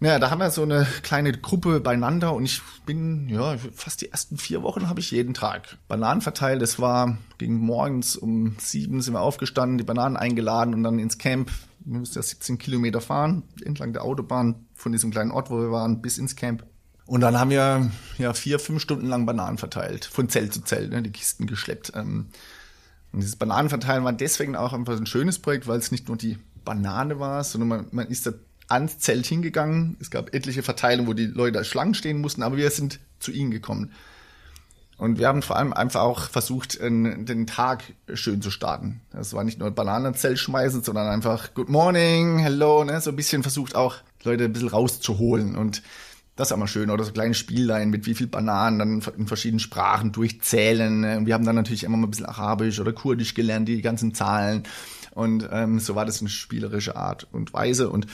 naja, 0.00 0.18
da 0.18 0.30
haben 0.30 0.40
wir 0.40 0.50
so 0.50 0.62
eine 0.62 0.86
kleine 1.02 1.32
Gruppe 1.32 1.80
beieinander 1.80 2.34
und 2.34 2.44
ich 2.44 2.60
bin, 2.86 3.28
ja, 3.28 3.56
fast 3.72 4.00
die 4.00 4.10
ersten 4.10 4.38
vier 4.38 4.62
Wochen 4.62 4.88
habe 4.88 5.00
ich 5.00 5.10
jeden 5.10 5.34
Tag 5.34 5.76
Bananen 5.88 6.20
verteilt. 6.20 6.62
Es 6.62 6.78
war 6.78 7.18
gegen 7.38 7.58
morgens 7.58 8.16
um 8.16 8.56
sieben 8.58 9.02
sind 9.02 9.14
wir 9.14 9.20
aufgestanden, 9.20 9.78
die 9.78 9.84
Bananen 9.84 10.16
eingeladen 10.16 10.74
und 10.74 10.82
dann 10.82 10.98
ins 10.98 11.18
Camp 11.18 11.50
wir 11.84 11.98
mussten 11.98 12.18
ja 12.18 12.22
17 12.22 12.58
Kilometer 12.58 13.00
fahren, 13.00 13.42
entlang 13.64 13.92
der 13.92 14.04
Autobahn, 14.04 14.66
von 14.74 14.92
diesem 14.92 15.10
kleinen 15.10 15.30
Ort, 15.30 15.50
wo 15.50 15.58
wir 15.58 15.70
waren, 15.70 16.02
bis 16.02 16.18
ins 16.18 16.36
Camp. 16.36 16.64
Und 17.06 17.22
dann 17.22 17.38
haben 17.38 17.50
wir 17.50 17.90
ja 18.18 18.34
vier, 18.34 18.58
fünf 18.58 18.80
Stunden 18.80 19.06
lang 19.06 19.26
Bananen 19.26 19.58
verteilt, 19.58 20.04
von 20.04 20.28
Zelt 20.28 20.54
zu 20.54 20.62
Zelt, 20.62 20.92
ne, 20.92 21.02
die 21.02 21.10
Kisten 21.10 21.46
geschleppt. 21.46 21.92
Ähm. 21.94 22.28
Und 23.12 23.20
dieses 23.20 23.36
Bananenverteilen 23.36 24.04
war 24.04 24.12
deswegen 24.12 24.54
auch 24.54 24.72
einfach 24.72 24.96
ein 24.96 25.06
schönes 25.06 25.40
Projekt, 25.40 25.66
weil 25.66 25.78
es 25.78 25.90
nicht 25.90 26.06
nur 26.06 26.16
die 26.16 26.38
Banane 26.64 27.18
war, 27.18 27.42
sondern 27.42 27.68
man, 27.68 27.86
man 27.90 28.06
ist 28.06 28.26
da 28.26 28.32
ans 28.70 28.98
Zelt 28.98 29.26
hingegangen. 29.26 29.96
Es 30.00 30.10
gab 30.10 30.34
etliche 30.34 30.62
Verteilungen, 30.62 31.08
wo 31.08 31.14
die 31.14 31.26
Leute 31.26 31.58
da 31.58 31.64
Schlangen 31.64 31.94
stehen 31.94 32.20
mussten, 32.20 32.42
aber 32.42 32.56
wir 32.56 32.70
sind 32.70 33.00
zu 33.18 33.32
ihnen 33.32 33.50
gekommen. 33.50 33.92
Und 35.00 35.18
wir 35.18 35.28
haben 35.28 35.40
vor 35.40 35.56
allem 35.56 35.72
einfach 35.72 36.02
auch 36.02 36.28
versucht, 36.28 36.78
den 36.78 37.46
Tag 37.46 37.84
schön 38.12 38.42
zu 38.42 38.50
starten. 38.50 39.00
Das 39.12 39.32
war 39.32 39.44
nicht 39.44 39.58
nur 39.58 39.70
Bananenzelt 39.70 40.38
schmeißen, 40.38 40.82
sondern 40.82 41.08
einfach 41.08 41.54
Good 41.54 41.70
Morning, 41.70 42.38
Hello, 42.38 42.84
ne? 42.84 43.00
so 43.00 43.08
ein 43.08 43.16
bisschen 43.16 43.42
versucht 43.42 43.74
auch 43.74 43.96
Leute 44.24 44.44
ein 44.44 44.52
bisschen 44.52 44.68
rauszuholen. 44.68 45.56
Und 45.56 45.82
das 46.36 46.50
ist 46.50 46.56
mal 46.58 46.66
schön. 46.66 46.90
Oder 46.90 47.04
so 47.04 47.12
kleine 47.12 47.32
Spiellein 47.32 47.88
mit 47.88 48.04
wie 48.04 48.14
viel 48.14 48.26
Bananen 48.26 48.78
dann 48.78 49.02
in 49.16 49.26
verschiedenen 49.26 49.60
Sprachen 49.60 50.12
durchzählen. 50.12 51.00
Ne? 51.00 51.20
Wir 51.24 51.32
haben 51.32 51.46
dann 51.46 51.56
natürlich 51.56 51.84
immer 51.84 51.96
mal 51.96 52.06
ein 52.06 52.10
bisschen 52.10 52.26
Arabisch 52.26 52.78
oder 52.78 52.92
Kurdisch 52.92 53.32
gelernt, 53.32 53.68
die 53.68 53.80
ganzen 53.80 54.12
Zahlen. 54.12 54.64
Und 55.12 55.48
ähm, 55.50 55.80
so 55.80 55.94
war 55.94 56.04
das 56.04 56.20
eine 56.20 56.28
spielerische 56.28 56.96
Art 56.96 57.26
und 57.32 57.54
Weise. 57.54 57.88
Und 57.88 58.06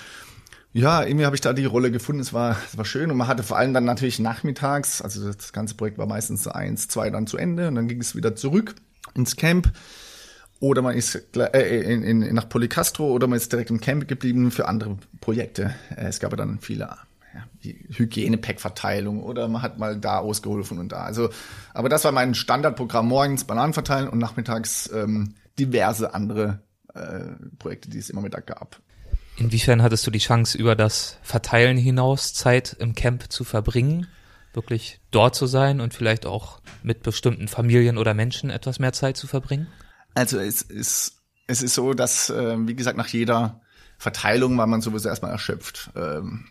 ja, 0.76 1.02
irgendwie 1.04 1.24
habe 1.24 1.34
ich 1.34 1.40
da 1.40 1.54
die 1.54 1.64
Rolle 1.64 1.90
gefunden. 1.90 2.20
Es 2.20 2.34
war, 2.34 2.58
es 2.66 2.76
war 2.76 2.84
schön 2.84 3.10
und 3.10 3.16
man 3.16 3.28
hatte 3.28 3.42
vor 3.42 3.56
allem 3.56 3.72
dann 3.72 3.86
natürlich 3.86 4.18
nachmittags, 4.18 5.00
also 5.00 5.32
das 5.32 5.54
ganze 5.54 5.74
Projekt 5.74 5.96
war 5.96 6.06
meistens 6.06 6.46
eins, 6.46 6.86
zwei 6.86 7.08
dann 7.08 7.26
zu 7.26 7.38
Ende 7.38 7.68
und 7.68 7.76
dann 7.76 7.88
ging 7.88 7.98
es 7.98 8.14
wieder 8.14 8.36
zurück 8.36 8.74
ins 9.14 9.36
Camp. 9.36 9.72
Oder 10.60 10.82
man 10.82 10.94
ist 10.94 11.14
äh, 11.34 11.80
in, 11.80 12.02
in, 12.02 12.34
nach 12.34 12.48
Policastro 12.48 13.10
oder 13.10 13.26
man 13.26 13.38
ist 13.38 13.50
direkt 13.52 13.70
im 13.70 13.80
Camp 13.80 14.06
geblieben 14.06 14.50
für 14.50 14.68
andere 14.68 14.98
Projekte. 15.22 15.74
Äh, 15.96 16.08
es 16.08 16.20
gab 16.20 16.36
dann 16.36 16.58
viele 16.58 16.90
ja, 17.32 17.72
Hygienepack-Verteilung 17.96 19.22
oder 19.22 19.48
man 19.48 19.62
hat 19.62 19.78
mal 19.78 19.98
da 19.98 20.18
ausgeholfen 20.18 20.78
und 20.78 20.92
da. 20.92 21.04
Also, 21.04 21.30
aber 21.72 21.88
das 21.88 22.04
war 22.04 22.12
mein 22.12 22.34
Standardprogramm 22.34 23.08
morgens 23.08 23.44
Bananen 23.44 23.72
verteilen 23.72 24.08
und 24.08 24.18
nachmittags 24.18 24.90
ähm, 24.92 25.36
diverse 25.58 26.12
andere 26.12 26.60
äh, 26.94 27.32
Projekte, 27.58 27.88
die 27.88 27.98
es 27.98 28.10
immer 28.10 28.20
Mittag 28.20 28.46
gab. 28.46 28.80
Inwiefern 29.38 29.82
hattest 29.82 30.06
du 30.06 30.10
die 30.10 30.18
Chance, 30.18 30.56
über 30.56 30.74
das 30.74 31.18
Verteilen 31.22 31.76
hinaus 31.76 32.32
Zeit 32.32 32.74
im 32.78 32.94
Camp 32.94 33.30
zu 33.30 33.44
verbringen? 33.44 34.06
Wirklich 34.54 35.00
dort 35.10 35.34
zu 35.34 35.46
sein 35.46 35.80
und 35.80 35.92
vielleicht 35.92 36.24
auch 36.24 36.60
mit 36.82 37.02
bestimmten 37.02 37.46
Familien 37.46 37.98
oder 37.98 38.14
Menschen 38.14 38.48
etwas 38.48 38.78
mehr 38.78 38.94
Zeit 38.94 39.18
zu 39.18 39.26
verbringen? 39.26 39.66
Also 40.14 40.38
es 40.38 40.62
ist, 40.62 41.22
es 41.46 41.62
ist 41.62 41.74
so, 41.74 41.92
dass, 41.92 42.30
äh, 42.30 42.56
wie 42.66 42.74
gesagt, 42.74 42.96
nach 42.96 43.08
jeder 43.08 43.60
Verteilung 43.98 44.56
war 44.56 44.66
man 44.66 44.80
sowieso 44.80 45.10
erstmal 45.10 45.32
erschöpft. 45.32 45.90
Ähm, 45.94 46.46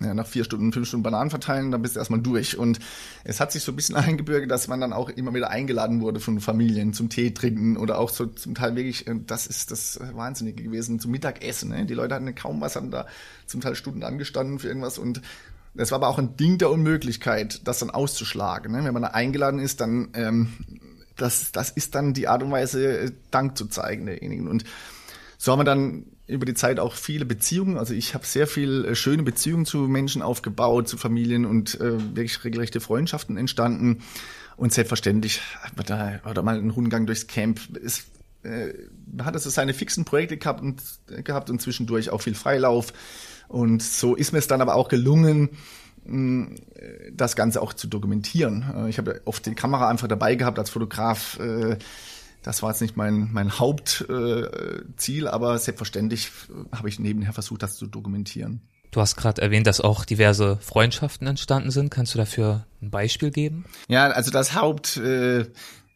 ja, 0.00 0.12
nach 0.12 0.26
vier 0.26 0.44
Stunden, 0.44 0.72
fünf 0.72 0.88
Stunden 0.88 1.02
Bananen 1.02 1.30
verteilen, 1.30 1.70
dann 1.70 1.82
bist 1.82 1.96
du 1.96 2.00
erstmal 2.00 2.20
durch. 2.20 2.58
Und 2.58 2.80
es 3.24 3.40
hat 3.40 3.52
sich 3.52 3.62
so 3.62 3.72
ein 3.72 3.76
bisschen 3.76 3.96
eingebürgert, 3.96 4.50
dass 4.50 4.68
man 4.68 4.80
dann 4.80 4.92
auch 4.92 5.08
immer 5.08 5.32
wieder 5.34 5.50
eingeladen 5.50 6.00
wurde 6.00 6.20
von 6.20 6.40
Familien 6.40 6.92
zum 6.92 7.08
Tee 7.08 7.32
trinken 7.32 7.76
oder 7.76 7.98
auch 7.98 8.10
so 8.10 8.26
zum 8.26 8.54
Teil 8.54 8.76
wirklich, 8.76 9.06
äh, 9.06 9.14
das 9.26 9.46
ist 9.46 9.70
das 9.70 9.98
Wahnsinnige 10.12 10.62
gewesen, 10.62 11.00
zum 11.00 11.10
Mittagessen. 11.10 11.70
Ne? 11.70 11.86
Die 11.86 11.94
Leute 11.94 12.14
hatten 12.14 12.34
kaum 12.34 12.60
was, 12.60 12.76
haben 12.76 12.90
da 12.90 13.06
zum 13.46 13.60
Teil 13.60 13.74
Stunden 13.74 14.02
angestanden 14.02 14.58
für 14.58 14.68
irgendwas 14.68 14.98
und 14.98 15.22
das 15.74 15.90
war 15.90 15.96
aber 15.96 16.08
auch 16.08 16.18
ein 16.18 16.36
Ding 16.38 16.56
der 16.56 16.70
Unmöglichkeit, 16.70 17.60
das 17.64 17.80
dann 17.80 17.90
auszuschlagen. 17.90 18.72
Ne? 18.72 18.84
Wenn 18.84 18.94
man 18.94 19.02
da 19.02 19.08
eingeladen 19.08 19.60
ist, 19.60 19.82
dann 19.82 20.08
ähm, 20.14 20.48
das, 21.16 21.52
das 21.52 21.70
ist 21.70 21.94
dann 21.94 22.14
die 22.14 22.28
Art 22.28 22.42
und 22.42 22.50
Weise, 22.50 23.12
Dank 23.30 23.56
zu 23.56 23.66
zeigen 23.66 24.06
derjenigen. 24.06 24.48
Und 24.48 24.64
so 25.38 25.52
haben 25.52 25.60
wir 25.60 25.64
dann 25.64 26.06
über 26.26 26.44
die 26.44 26.54
Zeit 26.54 26.80
auch 26.80 26.94
viele 26.94 27.24
Beziehungen. 27.24 27.78
Also 27.78 27.94
ich 27.94 28.14
habe 28.14 28.26
sehr 28.26 28.46
viel 28.46 28.84
äh, 28.84 28.94
schöne 28.94 29.22
Beziehungen 29.22 29.64
zu 29.64 29.78
Menschen 29.78 30.22
aufgebaut, 30.22 30.88
zu 30.88 30.96
Familien 30.96 31.44
und 31.46 31.80
äh, 31.80 32.16
wirklich 32.16 32.44
regelrechte 32.44 32.80
Freundschaften 32.80 33.36
entstanden. 33.36 34.02
Und 34.56 34.72
selbstverständlich, 34.72 35.42
da, 35.84 36.20
oder 36.28 36.42
mal 36.42 36.56
ein 36.56 36.70
Rundgang 36.70 37.06
durchs 37.06 37.26
Camp, 37.26 37.60
es, 37.84 38.06
äh, 38.42 38.72
hatte 39.22 39.38
so 39.38 39.50
seine 39.50 39.74
fixen 39.74 40.04
Projekte 40.04 40.38
gehabt 40.38 40.62
und, 40.62 40.82
gehabt 41.24 41.50
und 41.50 41.60
zwischendurch 41.60 42.10
auch 42.10 42.22
viel 42.22 42.34
Freilauf. 42.34 42.92
Und 43.48 43.82
so 43.82 44.14
ist 44.16 44.32
mir 44.32 44.38
es 44.38 44.48
dann 44.48 44.60
aber 44.60 44.74
auch 44.74 44.88
gelungen, 44.88 45.50
das 47.12 47.34
Ganze 47.34 47.60
auch 47.60 47.72
zu 47.72 47.88
dokumentieren. 47.88 48.64
Äh, 48.76 48.90
ich 48.90 48.98
habe 48.98 49.20
oft 49.24 49.44
die 49.46 49.54
Kamera 49.54 49.88
einfach 49.88 50.08
dabei 50.08 50.36
gehabt 50.36 50.58
als 50.58 50.70
Fotograf. 50.70 51.38
Äh, 51.40 51.78
das 52.46 52.62
war 52.62 52.70
jetzt 52.70 52.80
nicht 52.80 52.96
mein, 52.96 53.32
mein 53.32 53.58
Hauptziel, 53.58 55.26
aber 55.26 55.58
selbstverständlich 55.58 56.30
habe 56.72 56.88
ich 56.88 57.00
nebenher 57.00 57.32
versucht, 57.32 57.64
das 57.64 57.74
zu 57.76 57.88
dokumentieren. 57.88 58.60
Du 58.92 59.00
hast 59.00 59.16
gerade 59.16 59.42
erwähnt, 59.42 59.66
dass 59.66 59.80
auch 59.80 60.04
diverse 60.04 60.56
Freundschaften 60.58 61.26
entstanden 61.26 61.72
sind. 61.72 61.90
Kannst 61.90 62.14
du 62.14 62.18
dafür 62.18 62.64
ein 62.80 62.90
Beispiel 62.90 63.32
geben? 63.32 63.64
Ja, 63.88 64.06
also 64.06 64.30
das 64.30 64.54
Haupt, 64.54 64.96
äh, 64.96 65.46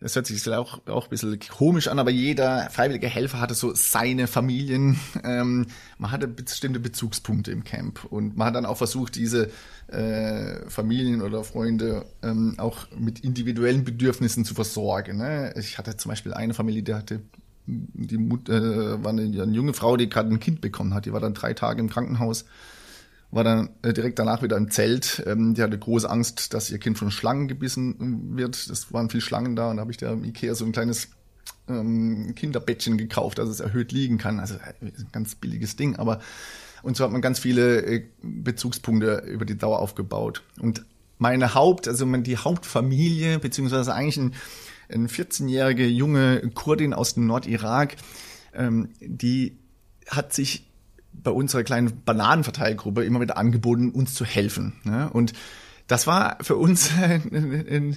das 0.01 0.17
hört 0.17 0.27
sich 0.27 0.49
auch, 0.49 0.87
auch 0.87 1.05
ein 1.05 1.11
bisschen 1.11 1.39
komisch 1.39 1.89
an, 1.89 1.99
aber 1.99 2.11
jeder 2.11 2.71
freiwillige 2.71 3.07
Helfer 3.07 3.41
hatte 3.41 3.55
so 3.55 3.75
seine 3.75 4.27
Familien. 4.27 4.99
Ähm, 5.23 5.67
man 5.99 6.13
hatte 6.13 6.27
bestimmte 6.29 6.81
Bezugspunkte 6.81 7.51
im 7.51 7.63
Camp 7.63 8.05
und 8.07 8.37
man 8.37 8.47
hat 8.49 8.55
dann 8.55 8.65
auch 8.65 8.79
versucht, 8.79 9.17
diese 9.17 9.51
äh, 9.89 10.69
Familien 10.69 11.21
oder 11.21 11.45
Freunde 11.45 12.07
ähm, 12.23 12.55
auch 12.59 12.87
mit 12.99 13.21
individuellen 13.21 13.85
Bedürfnissen 13.85 14.45
zu 14.45 14.55
versorgen. 14.55 15.19
Ne? 15.19 15.53
Ich 15.59 15.77
hatte 15.77 15.97
zum 15.97 16.09
Beispiel 16.09 16.33
eine 16.33 16.55
Familie, 16.55 16.83
die 16.83 16.95
hatte 16.95 17.21
die 17.67 18.17
Mutter, 18.17 18.55
äh, 18.55 19.05
war 19.05 19.11
eine, 19.11 19.23
eine 19.23 19.53
junge 19.53 19.75
Frau, 19.75 19.97
die 19.97 20.09
gerade 20.09 20.31
ein 20.31 20.41
Kind 20.41 20.61
bekommen 20.61 20.95
hat. 20.95 21.05
Die 21.05 21.13
war 21.13 21.21
dann 21.21 21.35
drei 21.35 21.53
Tage 21.53 21.81
im 21.81 21.91
Krankenhaus 21.91 22.47
war 23.31 23.45
dann 23.45 23.71
äh, 23.83 23.93
direkt 23.93 24.19
danach 24.19 24.43
wieder 24.43 24.57
im 24.57 24.71
Zelt. 24.71 25.23
Ähm, 25.27 25.55
die 25.55 25.62
hatte 25.62 25.79
große 25.79 26.09
Angst, 26.09 26.53
dass 26.55 26.71
ihr 26.71 26.79
Kind 26.79 26.99
von 26.99 27.11
Schlangen 27.11 27.49
gebissen 27.49 28.37
wird. 28.37 28.57
Es 28.57 28.93
waren 28.93 29.11
viel 29.11 29.21
Schlangen 29.21 29.57
da 29.57 29.71
und 29.71 29.77
da 29.77 29.83
habe 29.83 29.90
ich 29.90 29.99
der 29.99 30.12
Ikea 30.12 30.55
so 30.55 30.64
ein 30.64 30.73
kleines 30.73 31.09
ähm, 31.69 32.35
Kinderbettchen 32.35 32.99
gekauft, 32.99 33.38
dass 33.38 33.49
es 33.49 33.61
erhöht 33.61 33.93
liegen 33.93 34.19
kann. 34.19 34.40
Also 34.40 34.55
äh, 34.55 34.87
ein 34.87 35.09
ganz 35.12 35.35
billiges 35.35 35.77
Ding, 35.77 35.97
aber 35.97 36.21
und 36.83 36.97
so 36.97 37.05
hat 37.05 37.12
man 37.12 37.21
ganz 37.21 37.38
viele 37.38 37.83
äh, 37.83 38.07
Bezugspunkte 38.23 39.23
über 39.27 39.45
die 39.45 39.59
Dauer 39.59 39.81
aufgebaut. 39.81 40.43
Und 40.61 40.85
meine 41.19 41.55
Haupt, 41.55 41.87
also 41.87 42.07
die 42.07 42.38
Hauptfamilie, 42.38 43.38
beziehungsweise 43.38 43.95
eigentlich 43.95 44.16
ein, 44.16 44.35
ein 44.90 45.09
14-jährige 45.09 45.87
junge 45.87 46.40
Kurdin 46.55 46.95
aus 46.95 47.14
dem 47.14 47.27
Nordirak, 47.27 47.97
ähm, 48.55 48.88
die 49.01 49.59
hat 50.09 50.33
sich 50.33 50.70
bei 51.12 51.31
unserer 51.31 51.64
kleinen 51.64 52.03
Bananenverteilgruppe 52.05 53.05
immer 53.05 53.20
wieder 53.20 53.37
angeboten, 53.37 53.90
uns 53.90 54.14
zu 54.14 54.25
helfen. 54.25 54.75
Ne? 54.85 55.11
Und 55.12 55.33
das 55.87 56.07
war 56.07 56.38
für 56.40 56.57
uns 56.57 56.90
ein, 57.03 57.23
ein, 57.33 57.96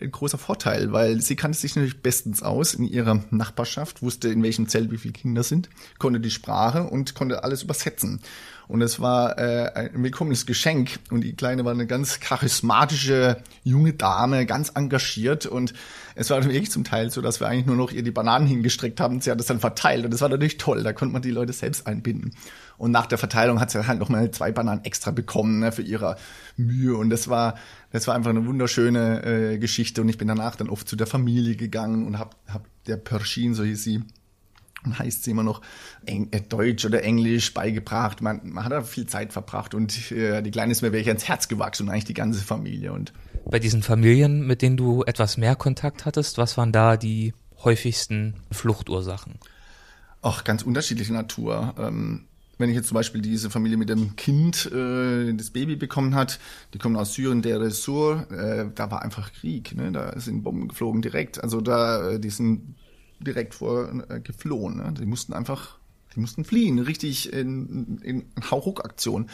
ein, 0.00 0.10
großer 0.10 0.38
Vorteil, 0.38 0.92
weil 0.92 1.20
sie 1.20 1.34
kannte 1.34 1.58
sich 1.58 1.74
natürlich 1.74 2.02
bestens 2.02 2.42
aus 2.42 2.74
in 2.74 2.84
ihrer 2.84 3.24
Nachbarschaft, 3.30 4.02
wusste 4.02 4.28
in 4.28 4.42
welchem 4.42 4.68
Zelt 4.68 4.92
wie 4.92 4.98
viele 4.98 5.12
Kinder 5.12 5.42
sind, 5.42 5.70
konnte 5.98 6.20
die 6.20 6.30
Sprache 6.30 6.84
und 6.84 7.14
konnte 7.14 7.42
alles 7.42 7.62
übersetzen. 7.62 8.20
Und 8.68 8.82
es 8.82 9.00
war 9.00 9.38
äh, 9.38 9.90
ein 9.94 10.02
willkommenes 10.02 10.44
Geschenk. 10.44 11.00
Und 11.10 11.22
die 11.22 11.34
Kleine 11.34 11.64
war 11.64 11.72
eine 11.72 11.86
ganz 11.86 12.20
charismatische 12.20 13.42
junge 13.64 13.94
Dame, 13.94 14.44
ganz 14.44 14.70
engagiert. 14.74 15.46
Und 15.46 15.72
es 16.18 16.30
war 16.30 16.42
wirklich 16.42 16.70
zum 16.72 16.82
Teil 16.82 17.12
so, 17.12 17.20
dass 17.20 17.38
wir 17.38 17.46
eigentlich 17.46 17.66
nur 17.66 17.76
noch 17.76 17.92
ihr 17.92 18.02
die 18.02 18.10
Bananen 18.10 18.44
hingestreckt 18.44 18.98
haben. 18.98 19.20
Sie 19.20 19.30
hat 19.30 19.40
es 19.40 19.46
dann 19.46 19.60
verteilt. 19.60 20.04
Und 20.04 20.10
das 20.12 20.20
war 20.20 20.28
natürlich 20.28 20.58
toll. 20.58 20.82
Da 20.82 20.92
konnte 20.92 21.12
man 21.12 21.22
die 21.22 21.30
Leute 21.30 21.52
selbst 21.52 21.86
einbinden. 21.86 22.34
Und 22.76 22.90
nach 22.90 23.06
der 23.06 23.18
Verteilung 23.18 23.60
hat 23.60 23.70
sie 23.70 23.86
halt 23.86 24.00
noch 24.00 24.08
mal 24.08 24.28
zwei 24.32 24.50
Bananen 24.50 24.84
extra 24.84 25.12
bekommen 25.12 25.60
ne, 25.60 25.70
für 25.70 25.82
ihre 25.82 26.16
Mühe. 26.56 26.96
Und 26.96 27.10
das 27.10 27.28
war, 27.28 27.54
das 27.92 28.08
war 28.08 28.16
einfach 28.16 28.30
eine 28.30 28.44
wunderschöne 28.46 29.52
äh, 29.52 29.58
Geschichte. 29.58 30.00
Und 30.02 30.08
ich 30.08 30.18
bin 30.18 30.26
danach 30.26 30.56
dann 30.56 30.70
oft 30.70 30.88
zu 30.88 30.96
der 30.96 31.06
Familie 31.06 31.54
gegangen 31.54 32.04
und 32.04 32.18
hab, 32.18 32.34
hab 32.48 32.66
der 32.86 32.96
Pershing, 32.96 33.54
so 33.54 33.62
hieß 33.62 33.84
sie, 33.84 34.02
und 34.84 34.98
heißt 34.98 35.22
sie 35.22 35.30
immer 35.30 35.44
noch 35.44 35.60
Eng 36.04 36.28
äh, 36.32 36.40
Deutsch 36.40 36.84
oder 36.84 37.04
Englisch 37.04 37.54
beigebracht. 37.54 38.22
Man, 38.22 38.40
man 38.42 38.64
hat 38.64 38.72
da 38.72 38.82
viel 38.82 39.06
Zeit 39.06 39.32
verbracht 39.32 39.72
und 39.72 40.10
äh, 40.10 40.42
die 40.42 40.50
Kleine 40.50 40.72
ist 40.72 40.82
mir 40.82 40.92
wirklich 40.92 41.08
ans 41.08 41.28
Herz 41.28 41.46
gewachsen 41.46 41.84
und 41.84 41.90
eigentlich 41.90 42.06
die 42.06 42.14
ganze 42.14 42.42
Familie. 42.42 42.92
Und 42.92 43.12
bei 43.50 43.58
diesen 43.58 43.82
Familien, 43.82 44.46
mit 44.46 44.62
denen 44.62 44.76
du 44.76 45.02
etwas 45.04 45.36
mehr 45.36 45.56
Kontakt 45.56 46.04
hattest, 46.04 46.38
was 46.38 46.56
waren 46.56 46.72
da 46.72 46.96
die 46.96 47.34
häufigsten 47.64 48.34
Fluchtursachen? 48.52 49.34
Ach, 50.22 50.44
ganz 50.44 50.62
unterschiedliche 50.62 51.12
Natur. 51.12 51.74
Ähm, 51.78 52.26
wenn 52.58 52.70
ich 52.70 52.76
jetzt 52.76 52.88
zum 52.88 52.96
Beispiel 52.96 53.22
diese 53.22 53.50
Familie 53.50 53.76
mit 53.76 53.88
dem 53.88 54.16
Kind 54.16 54.70
äh, 54.72 55.32
das 55.32 55.50
Baby 55.50 55.76
bekommen 55.76 56.14
hat, 56.14 56.40
die 56.74 56.78
kommen 56.78 56.96
aus 56.96 57.14
Syrien, 57.14 57.40
der 57.40 57.60
Resur, 57.60 58.26
äh, 58.30 58.66
da 58.74 58.90
war 58.90 59.02
einfach 59.02 59.32
Krieg, 59.32 59.74
ne? 59.74 59.92
da 59.92 60.18
sind 60.18 60.42
Bomben 60.42 60.68
geflogen 60.68 61.00
direkt. 61.00 61.42
Also 61.42 61.60
da, 61.60 62.10
äh, 62.10 62.20
die 62.20 62.30
sind 62.30 62.74
direkt 63.20 63.54
vor 63.54 63.90
äh, 64.08 64.20
geflohen. 64.20 64.78
Ne? 64.78 64.94
Die 64.98 65.06
mussten 65.06 65.32
einfach, 65.32 65.78
die 66.14 66.20
mussten 66.20 66.44
fliehen, 66.44 66.80
richtig 66.80 67.32
in, 67.32 67.98
in 68.02 68.24
Hauruck-Aktion. 68.50 69.30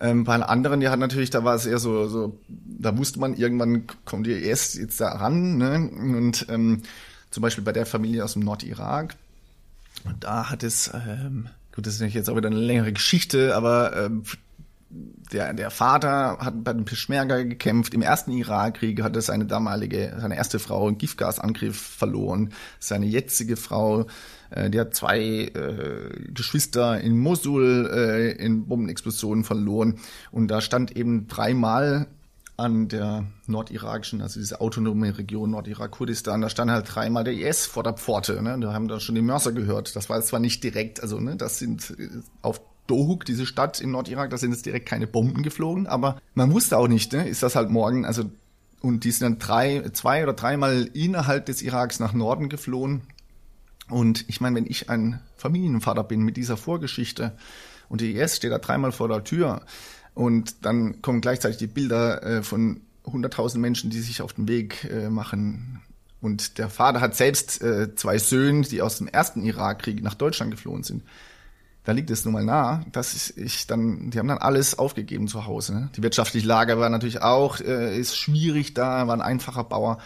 Ähm, 0.00 0.24
bei 0.24 0.34
anderen, 0.36 0.80
die 0.80 0.88
hat 0.88 0.98
natürlich, 0.98 1.30
da 1.30 1.44
war 1.44 1.54
es 1.54 1.66
eher 1.66 1.78
so, 1.78 2.06
so, 2.06 2.38
da 2.48 2.96
wusste 2.96 3.18
man, 3.18 3.34
irgendwann 3.34 3.86
kommt 4.04 4.26
die 4.26 4.42
erst 4.42 4.76
jetzt 4.76 5.00
da 5.00 5.08
ran. 5.08 5.56
Ne? 5.56 5.90
Und 5.90 6.46
ähm, 6.48 6.82
zum 7.30 7.42
Beispiel 7.42 7.64
bei 7.64 7.72
der 7.72 7.86
Familie 7.86 8.24
aus 8.24 8.34
dem 8.34 8.42
Nordirak, 8.42 9.16
da 10.20 10.50
hat 10.50 10.62
es, 10.62 10.90
ähm, 10.94 11.48
gut, 11.74 11.86
das 11.86 12.00
ist 12.00 12.14
jetzt 12.14 12.30
auch 12.30 12.36
wieder 12.36 12.48
eine 12.48 12.60
längere 12.60 12.92
Geschichte, 12.92 13.56
aber 13.56 13.96
ähm, 13.96 14.22
der, 14.90 15.52
der 15.52 15.70
Vater 15.70 16.38
hat 16.38 16.64
bei 16.64 16.72
den 16.72 16.84
Peschmerga 16.84 17.42
gekämpft. 17.42 17.92
Im 17.92 18.02
ersten 18.02 18.32
Irakkrieg 18.32 19.02
hatte 19.02 19.20
seine 19.20 19.44
damalige, 19.44 20.16
seine 20.18 20.36
erste 20.36 20.58
Frau 20.58 20.86
einen 20.86 20.98
Giftgasangriff 20.98 21.76
verloren. 21.76 22.52
Seine 22.78 23.06
jetzige 23.06 23.56
Frau, 23.56 24.06
äh, 24.50 24.70
die 24.70 24.80
hat 24.80 24.94
zwei 24.94 25.20
äh, 25.20 26.30
Geschwister 26.32 27.00
in 27.00 27.18
Mosul 27.18 27.90
äh, 27.92 28.32
in 28.32 28.66
Bombenexplosionen 28.66 29.44
verloren. 29.44 29.98
Und 30.30 30.48
da 30.48 30.62
stand 30.62 30.96
eben 30.96 31.28
dreimal 31.28 32.06
an 32.56 32.88
der 32.88 33.24
nordirakischen, 33.46 34.20
also 34.20 34.40
diese 34.40 34.60
autonome 34.60 35.16
Region 35.16 35.52
Nordirak-Kurdistan, 35.52 36.40
da 36.40 36.48
stand 36.48 36.72
halt 36.72 36.92
dreimal 36.92 37.22
der 37.22 37.34
IS 37.34 37.66
vor 37.66 37.84
der 37.84 37.92
Pforte. 37.92 38.42
Ne? 38.42 38.58
Da 38.58 38.72
haben 38.72 38.88
dann 38.88 38.98
schon 38.98 39.14
die 39.14 39.22
Mörser 39.22 39.52
gehört. 39.52 39.94
Das 39.94 40.08
war 40.08 40.20
zwar 40.22 40.40
nicht 40.40 40.64
direkt, 40.64 41.00
also 41.00 41.20
ne, 41.20 41.36
das 41.36 41.58
sind 41.58 41.94
äh, 41.98 42.08
auf 42.42 42.60
Dohuk, 42.88 43.24
diese 43.24 43.46
Stadt 43.46 43.80
im 43.80 43.92
Nordirak, 43.92 44.30
da 44.30 44.38
sind 44.38 44.50
jetzt 44.50 44.66
direkt 44.66 44.88
keine 44.88 45.06
Bomben 45.06 45.42
geflogen, 45.42 45.86
aber 45.86 46.20
man 46.34 46.52
wusste 46.52 46.76
auch 46.76 46.88
nicht, 46.88 47.12
ne, 47.12 47.28
ist 47.28 47.42
das 47.42 47.54
halt 47.54 47.70
morgen, 47.70 48.04
also 48.04 48.24
und 48.80 49.04
die 49.04 49.10
sind 49.10 49.22
dann 49.22 49.38
drei, 49.38 49.88
zwei 49.92 50.22
oder 50.22 50.32
dreimal 50.32 50.88
innerhalb 50.94 51.46
des 51.46 51.62
Iraks 51.62 51.98
nach 51.98 52.12
Norden 52.12 52.48
geflohen. 52.48 53.02
Und 53.88 54.24
ich 54.28 54.40
meine, 54.40 54.56
wenn 54.56 54.66
ich 54.66 54.88
ein 54.88 55.20
Familienvater 55.36 56.04
bin 56.04 56.22
mit 56.22 56.36
dieser 56.36 56.56
Vorgeschichte 56.56 57.36
und 57.88 58.00
die 58.00 58.14
IS 58.14 58.36
steht 58.36 58.52
da 58.52 58.58
dreimal 58.58 58.92
vor 58.92 59.08
der 59.08 59.24
Tür 59.24 59.62
und 60.14 60.64
dann 60.64 61.02
kommen 61.02 61.20
gleichzeitig 61.20 61.58
die 61.58 61.66
Bilder 61.66 62.22
äh, 62.22 62.42
von 62.42 62.82
100.000 63.06 63.58
Menschen, 63.58 63.90
die 63.90 64.00
sich 64.00 64.22
auf 64.22 64.34
den 64.34 64.46
Weg 64.46 64.84
äh, 64.84 65.08
machen. 65.08 65.80
Und 66.20 66.58
der 66.58 66.68
Vater 66.68 67.00
hat 67.00 67.16
selbst 67.16 67.62
äh, 67.62 67.94
zwei 67.94 68.18
Söhne, 68.18 68.62
die 68.62 68.82
aus 68.82 68.98
dem 68.98 69.08
ersten 69.08 69.42
Irakkrieg 69.42 70.02
nach 70.02 70.14
Deutschland 70.14 70.50
geflohen 70.50 70.82
sind 70.82 71.02
da 71.88 71.94
liegt 71.94 72.10
es 72.10 72.26
nun 72.26 72.34
mal 72.34 72.44
nah, 72.44 72.84
dass 72.92 73.32
ich 73.34 73.66
dann, 73.66 74.10
die 74.10 74.18
haben 74.18 74.28
dann 74.28 74.36
alles 74.36 74.78
aufgegeben 74.78 75.26
zu 75.26 75.46
Hause. 75.46 75.72
Ne? 75.72 75.90
Die 75.96 76.02
wirtschaftliche 76.02 76.46
Lage 76.46 76.78
war 76.78 76.90
natürlich 76.90 77.22
auch, 77.22 77.60
äh, 77.60 77.98
ist 77.98 78.14
schwierig 78.14 78.74
da, 78.74 79.06
war 79.06 79.14
ein 79.14 79.22
einfacher 79.22 79.64
Bauer. 79.64 79.96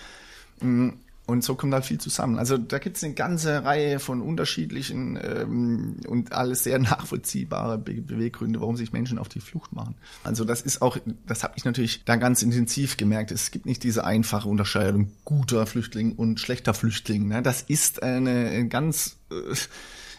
Mm, 0.60 0.90
und 1.26 1.42
so 1.42 1.56
kommt 1.56 1.74
halt 1.74 1.84
viel 1.84 1.98
zusammen. 1.98 2.38
Also 2.38 2.56
da 2.56 2.78
gibt 2.78 2.98
es 2.98 3.02
eine 3.02 3.14
ganze 3.14 3.64
Reihe 3.64 3.98
von 3.98 4.22
unterschiedlichen 4.22 5.18
ähm, 5.20 5.96
und 6.06 6.30
alles 6.30 6.62
sehr 6.62 6.78
nachvollziehbare 6.78 7.78
Be 7.78 7.94
Beweggründe, 7.94 8.60
warum 8.60 8.76
sich 8.76 8.92
Menschen 8.92 9.18
auf 9.18 9.28
die 9.28 9.40
Flucht 9.40 9.72
machen. 9.72 9.96
Also 10.22 10.44
das 10.44 10.62
ist 10.62 10.82
auch, 10.82 10.98
das 11.26 11.42
habe 11.42 11.54
ich 11.56 11.64
natürlich 11.64 12.04
da 12.04 12.14
ganz 12.14 12.44
intensiv 12.44 12.96
gemerkt. 12.96 13.32
Es 13.32 13.50
gibt 13.50 13.66
nicht 13.66 13.82
diese 13.82 14.04
einfache 14.04 14.48
Unterscheidung 14.48 15.10
guter 15.24 15.66
Flüchtling 15.66 16.12
und 16.12 16.38
schlechter 16.38 16.74
Flüchtling. 16.74 17.26
Ne? 17.26 17.42
Das 17.42 17.60
ist 17.60 18.04
eine, 18.04 18.50
eine 18.50 18.68
ganz 18.68 19.16
äh, 19.32 19.56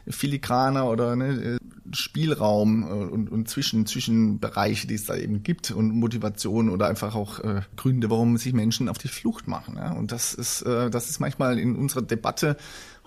filigraner 0.07 0.89
oder 0.89 1.15
ne, 1.15 1.57
Spielraum 1.91 2.83
äh, 2.83 2.85
und, 2.85 3.31
und 3.31 3.49
zwischen, 3.49 3.85
Zwischenbereiche, 3.85 4.87
die 4.87 4.95
es 4.95 5.05
da 5.05 5.15
eben 5.15 5.43
gibt 5.43 5.71
und 5.71 5.91
Motivation 5.91 6.69
oder 6.69 6.87
einfach 6.87 7.15
auch 7.15 7.39
äh, 7.39 7.61
Gründe, 7.75 8.09
warum 8.09 8.37
sich 8.37 8.53
Menschen 8.53 8.89
auf 8.89 8.97
die 8.97 9.07
Flucht 9.07 9.47
machen. 9.47 9.75
Ja? 9.77 9.91
Und 9.93 10.11
das 10.11 10.33
ist, 10.33 10.61
äh, 10.63 10.89
das 10.89 11.09
ist 11.09 11.19
manchmal 11.19 11.59
in 11.59 11.75
unserer 11.75 12.01
Debatte 12.01 12.57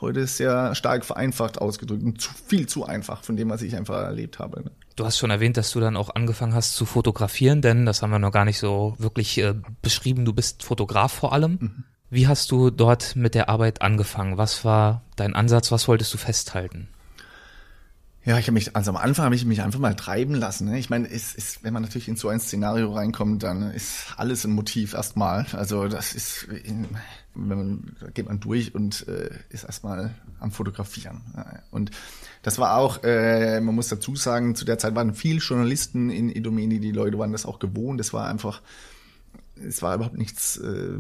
heute 0.01 0.27
sehr 0.27 0.75
stark 0.75 1.05
vereinfacht 1.05 1.59
ausgedrückt 1.59 2.03
und 2.03 2.21
zu, 2.21 2.31
viel 2.47 2.67
zu 2.67 2.85
einfach 2.85 3.25
von 3.25 3.37
dem, 3.37 3.49
was 3.49 3.63
ich 3.63 3.77
einfach 3.77 4.03
erlebt 4.03 4.39
habe. 4.39 4.65
Ne? 4.65 4.71
Du 4.95 5.05
hast 5.05 5.19
schon 5.19 5.31
erwähnt, 5.31 5.57
dass 5.57 5.71
du 5.71 5.81
dann 5.81 5.97
auch 5.97 6.15
angefangen 6.15 6.55
hast 6.55 6.75
zu 6.75 6.85
fotografieren, 6.85 7.63
denn 7.63 7.87
das 7.87 8.03
haben 8.03 8.11
wir 8.11 8.19
noch 8.19 8.33
gar 8.33 8.45
nicht 8.45 8.59
so 8.59 8.95
wirklich 8.99 9.39
äh, 9.39 9.55
beschrieben. 9.83 10.25
Du 10.25 10.33
bist 10.33 10.63
Fotograf 10.63 11.13
vor 11.13 11.33
allem. 11.33 11.59
Mhm. 11.61 11.85
Wie 12.17 12.29
hast 12.29 12.51
du 12.51 12.71
dort 12.71 13.15
mit 13.15 13.35
der 13.35 13.51
Arbeit 13.51 13.83
angefangen? 13.83 14.39
Was 14.39 14.65
war 14.65 15.03
dein 15.17 15.35
Ansatz? 15.35 15.71
Was 15.71 15.87
wolltest 15.87 16.15
du 16.15 16.17
festhalten? 16.17 16.89
Ja, 18.25 18.39
ich 18.39 18.47
habe 18.47 18.55
mich, 18.55 18.75
also 18.75 18.91
am 18.91 18.97
Anfang 18.97 19.27
habe 19.27 19.35
ich 19.35 19.45
mich 19.45 19.61
einfach 19.61 19.81
mal 19.81 19.95
treiben 19.95 20.35
lassen. 20.35 20.71
Ne? 20.71 20.79
Ich 20.79 20.89
meine, 20.89 21.11
es 21.11 21.35
ist, 21.35 21.63
wenn 21.63 21.75
man 21.75 21.83
natürlich 21.83 22.09
in 22.09 22.17
so 22.17 22.31
ein 22.31 22.41
Szenario 22.41 22.91
reinkommt, 22.91 23.43
dann 23.43 23.71
ist 23.71 24.15
alles 24.17 24.47
ein 24.47 24.53
Motiv 24.53 24.95
erstmal. 24.95 25.45
Also 25.53 25.89
das 25.89 26.15
ist, 26.15 26.49
wenn 26.49 26.89
man, 27.35 27.97
da 28.01 28.07
geht 28.09 28.29
man 28.29 28.41
durch 28.41 28.75
und 28.75 29.07
äh, 29.09 29.29
ist 29.51 29.65
erstmal 29.65 30.15
am 30.41 30.53
Fotografieren. 30.53 31.21
Und 31.71 31.91
das 32.43 32.59
war 32.59 32.79
auch, 32.79 33.05
äh, 33.05 33.61
man 33.61 33.75
muss 33.75 33.89
dazu 33.89 34.17
sagen, 34.17 34.55
zu 34.55 34.65
der 34.65 34.79
Zeit 34.79 34.95
waren 34.95 35.13
viele 35.13 35.41
Journalisten 35.41 36.09
in 36.09 36.31
Idomeni, 36.31 36.81
die 36.81 36.93
Leute 36.93 37.19
waren 37.19 37.33
das 37.33 37.45
auch 37.45 37.59
gewohnt. 37.59 38.01
Das 38.01 38.15
war 38.15 38.27
einfach, 38.27 38.63
es 39.63 39.83
war 39.83 39.95
überhaupt 39.95 40.17
nichts 40.17 40.57
äh, 40.57 40.99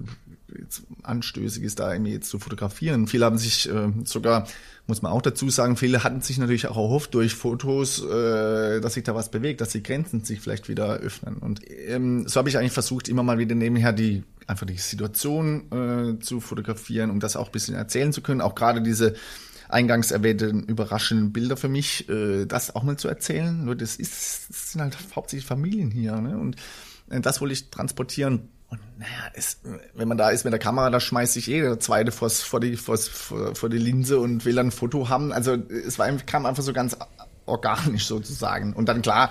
Anstößiges 1.02 1.74
da 1.74 1.92
irgendwie 1.92 2.12
jetzt 2.12 2.30
zu 2.30 2.38
fotografieren. 2.38 3.06
Viele 3.06 3.24
haben 3.24 3.38
sich 3.38 3.68
äh, 3.68 3.92
sogar 4.04 4.46
muss 4.86 5.02
man 5.02 5.12
auch 5.12 5.22
dazu 5.22 5.50
sagen, 5.50 5.76
viele 5.76 6.04
hatten 6.04 6.20
sich 6.20 6.38
natürlich 6.38 6.68
auch 6.68 6.76
erhofft 6.76 7.14
durch 7.14 7.34
Fotos, 7.34 8.04
äh, 8.04 8.80
dass 8.80 8.94
sich 8.94 9.02
da 9.02 9.14
was 9.14 9.30
bewegt, 9.30 9.60
dass 9.60 9.70
die 9.70 9.82
Grenzen 9.82 10.24
sich 10.24 10.40
vielleicht 10.40 10.68
wieder 10.68 10.98
öffnen. 10.98 11.38
Und 11.38 11.60
ähm, 11.88 12.28
so 12.28 12.38
habe 12.38 12.48
ich 12.48 12.56
eigentlich 12.56 12.72
versucht, 12.72 13.08
immer 13.08 13.24
mal 13.24 13.38
wieder 13.38 13.54
nebenher 13.54 13.92
die 13.92 14.22
einfach 14.46 14.66
die 14.66 14.78
Situation 14.78 15.72
äh, 15.72 16.20
zu 16.20 16.40
fotografieren, 16.40 17.10
um 17.10 17.18
das 17.18 17.36
auch 17.36 17.46
ein 17.46 17.52
bisschen 17.52 17.74
erzählen 17.74 18.12
zu 18.12 18.22
können. 18.22 18.40
Auch 18.40 18.54
gerade 18.54 18.80
diese 18.80 19.14
eingangs 19.68 20.12
erwähnten 20.12 20.62
überraschenden 20.62 21.32
Bilder 21.32 21.56
für 21.56 21.68
mich, 21.68 22.08
äh, 22.08 22.46
das 22.46 22.72
auch 22.76 22.84
mal 22.84 22.96
zu 22.96 23.08
erzählen. 23.08 23.64
Nur 23.64 23.74
das 23.74 23.96
ist, 23.96 24.48
das 24.48 24.72
sind 24.72 24.82
halt 24.82 24.96
hauptsächlich 25.16 25.46
Familien 25.46 25.90
hier, 25.90 26.20
ne? 26.20 26.38
Und 26.38 26.54
äh, 27.10 27.20
das 27.20 27.40
wollte 27.40 27.54
ich 27.54 27.70
transportieren 27.70 28.50
naja, 28.98 29.30
es, 29.34 29.60
wenn 29.94 30.08
man 30.08 30.18
da 30.18 30.30
ist 30.30 30.44
mit 30.44 30.52
der 30.52 30.60
Kamera, 30.60 30.90
da 30.90 31.00
schmeißt 31.00 31.34
sich 31.34 31.46
jeder 31.46 31.78
zweite 31.80 32.12
vors, 32.12 32.42
vor, 32.42 32.60
die, 32.60 32.76
vors, 32.76 33.08
vor, 33.08 33.54
vor 33.54 33.68
die 33.68 33.78
Linse 33.78 34.18
und 34.18 34.44
will 34.44 34.54
dann 34.54 34.68
ein 34.68 34.72
Foto 34.72 35.08
haben. 35.08 35.32
Also 35.32 35.54
es 35.54 35.98
war, 35.98 36.10
kam 36.18 36.46
einfach 36.46 36.62
so 36.62 36.72
ganz 36.72 36.96
organisch 37.46 38.06
sozusagen. 38.06 38.72
Und 38.72 38.88
dann 38.88 39.02
klar, 39.02 39.30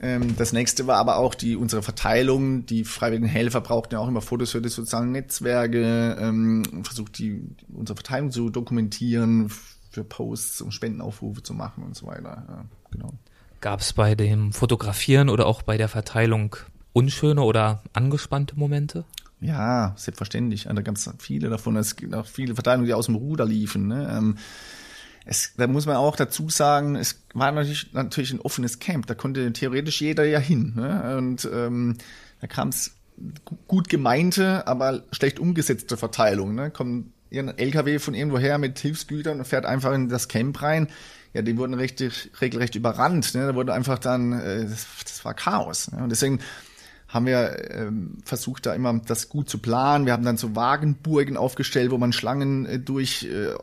ähm, 0.00 0.36
das 0.36 0.52
nächste 0.52 0.86
war 0.86 0.96
aber 0.96 1.16
auch 1.16 1.34
die 1.34 1.56
unsere 1.56 1.82
Verteilung. 1.82 2.66
Die 2.66 2.84
freiwilligen 2.84 3.28
Helfer 3.28 3.60
brauchten 3.60 3.94
ja 3.94 4.00
auch 4.00 4.08
immer 4.08 4.20
Fotos 4.20 4.50
für 4.50 4.60
die 4.60 4.68
sozialen 4.68 5.12
Netzwerke, 5.12 6.16
ähm, 6.20 6.84
versucht 6.84 7.18
die 7.18 7.42
unsere 7.72 7.96
Verteilung 7.96 8.30
zu 8.30 8.50
dokumentieren, 8.50 9.50
für 9.90 10.04
Posts 10.04 10.62
und 10.62 10.72
Spendenaufrufe 10.72 11.42
zu 11.42 11.54
machen 11.54 11.84
und 11.84 11.94
so 11.94 12.06
weiter. 12.06 12.44
Ja, 12.48 12.64
genau. 12.90 13.12
Gab 13.60 13.80
es 13.80 13.92
bei 13.92 14.14
dem 14.14 14.52
Fotografieren 14.52 15.28
oder 15.28 15.46
auch 15.46 15.62
bei 15.62 15.76
der 15.76 15.88
Verteilung 15.88 16.56
unschöne 16.92 17.42
oder 17.42 17.82
angespannte 17.92 18.56
Momente? 18.56 19.04
Ja, 19.40 19.94
selbstverständlich. 19.96 20.64
Da 20.64 20.82
gab 20.82 20.96
es 20.96 21.10
viele 21.18 21.50
davon. 21.50 21.76
Es 21.76 21.96
gibt 21.96 22.14
auch 22.14 22.26
viele 22.26 22.54
Verteidigungen, 22.54 22.86
die 22.86 22.94
aus 22.94 23.06
dem 23.06 23.16
Ruder 23.16 23.44
liefen. 23.44 23.88
Ne? 23.88 24.08
Ähm, 24.16 24.38
es, 25.24 25.54
da 25.56 25.66
muss 25.66 25.86
man 25.86 25.96
auch 25.96 26.16
dazu 26.16 26.48
sagen, 26.48 26.94
es 26.96 27.24
war 27.34 27.50
natürlich, 27.50 27.92
natürlich 27.92 28.32
ein 28.32 28.40
offenes 28.40 28.78
Camp. 28.78 29.06
Da 29.06 29.14
konnte 29.14 29.52
theoretisch 29.52 30.00
jeder 30.00 30.24
ja 30.24 30.38
hin. 30.38 30.74
Ne? 30.76 31.16
Und 31.18 31.48
ähm, 31.52 31.96
da 32.40 32.46
kam 32.46 32.68
es 32.68 32.96
gut 33.66 33.88
gemeinte, 33.88 34.66
aber 34.66 35.02
schlecht 35.12 35.38
umgesetzte 35.38 35.96
Verteilung. 35.96 36.54
Ne? 36.54 36.70
Kommt 36.70 37.12
ein 37.32 37.58
LKW 37.58 37.98
von 37.98 38.14
irgendwoher 38.14 38.58
mit 38.58 38.78
Hilfsgütern 38.78 39.38
und 39.38 39.44
fährt 39.44 39.66
einfach 39.66 39.92
in 39.92 40.08
das 40.08 40.28
Camp 40.28 40.62
rein. 40.62 40.88
Ja, 41.34 41.42
die 41.42 41.56
wurden 41.56 41.74
richtig, 41.74 42.30
regelrecht 42.40 42.74
überrannt. 42.74 43.34
Ne? 43.34 43.46
Da 43.46 43.54
wurde 43.54 43.72
einfach 43.72 43.98
dann, 43.98 44.32
äh, 44.32 44.66
das, 44.66 44.86
das 45.04 45.24
war 45.24 45.34
Chaos. 45.34 45.90
Ne? 45.90 46.02
Und 46.02 46.10
deswegen 46.10 46.40
haben 47.12 47.26
wir 47.26 47.70
ähm, 47.70 48.18
versucht, 48.24 48.64
da 48.64 48.72
immer 48.72 48.98
das 49.06 49.28
gut 49.28 49.48
zu 49.50 49.58
planen. 49.58 50.06
Wir 50.06 50.14
haben 50.14 50.24
dann 50.24 50.38
so 50.38 50.56
Wagenburgen 50.56 51.36
aufgestellt, 51.36 51.90
wo 51.90 51.98
man 51.98 52.14
Schlangen 52.14 52.64
äh, 52.64 52.78
durch, 52.78 53.24
äh, 53.24 53.54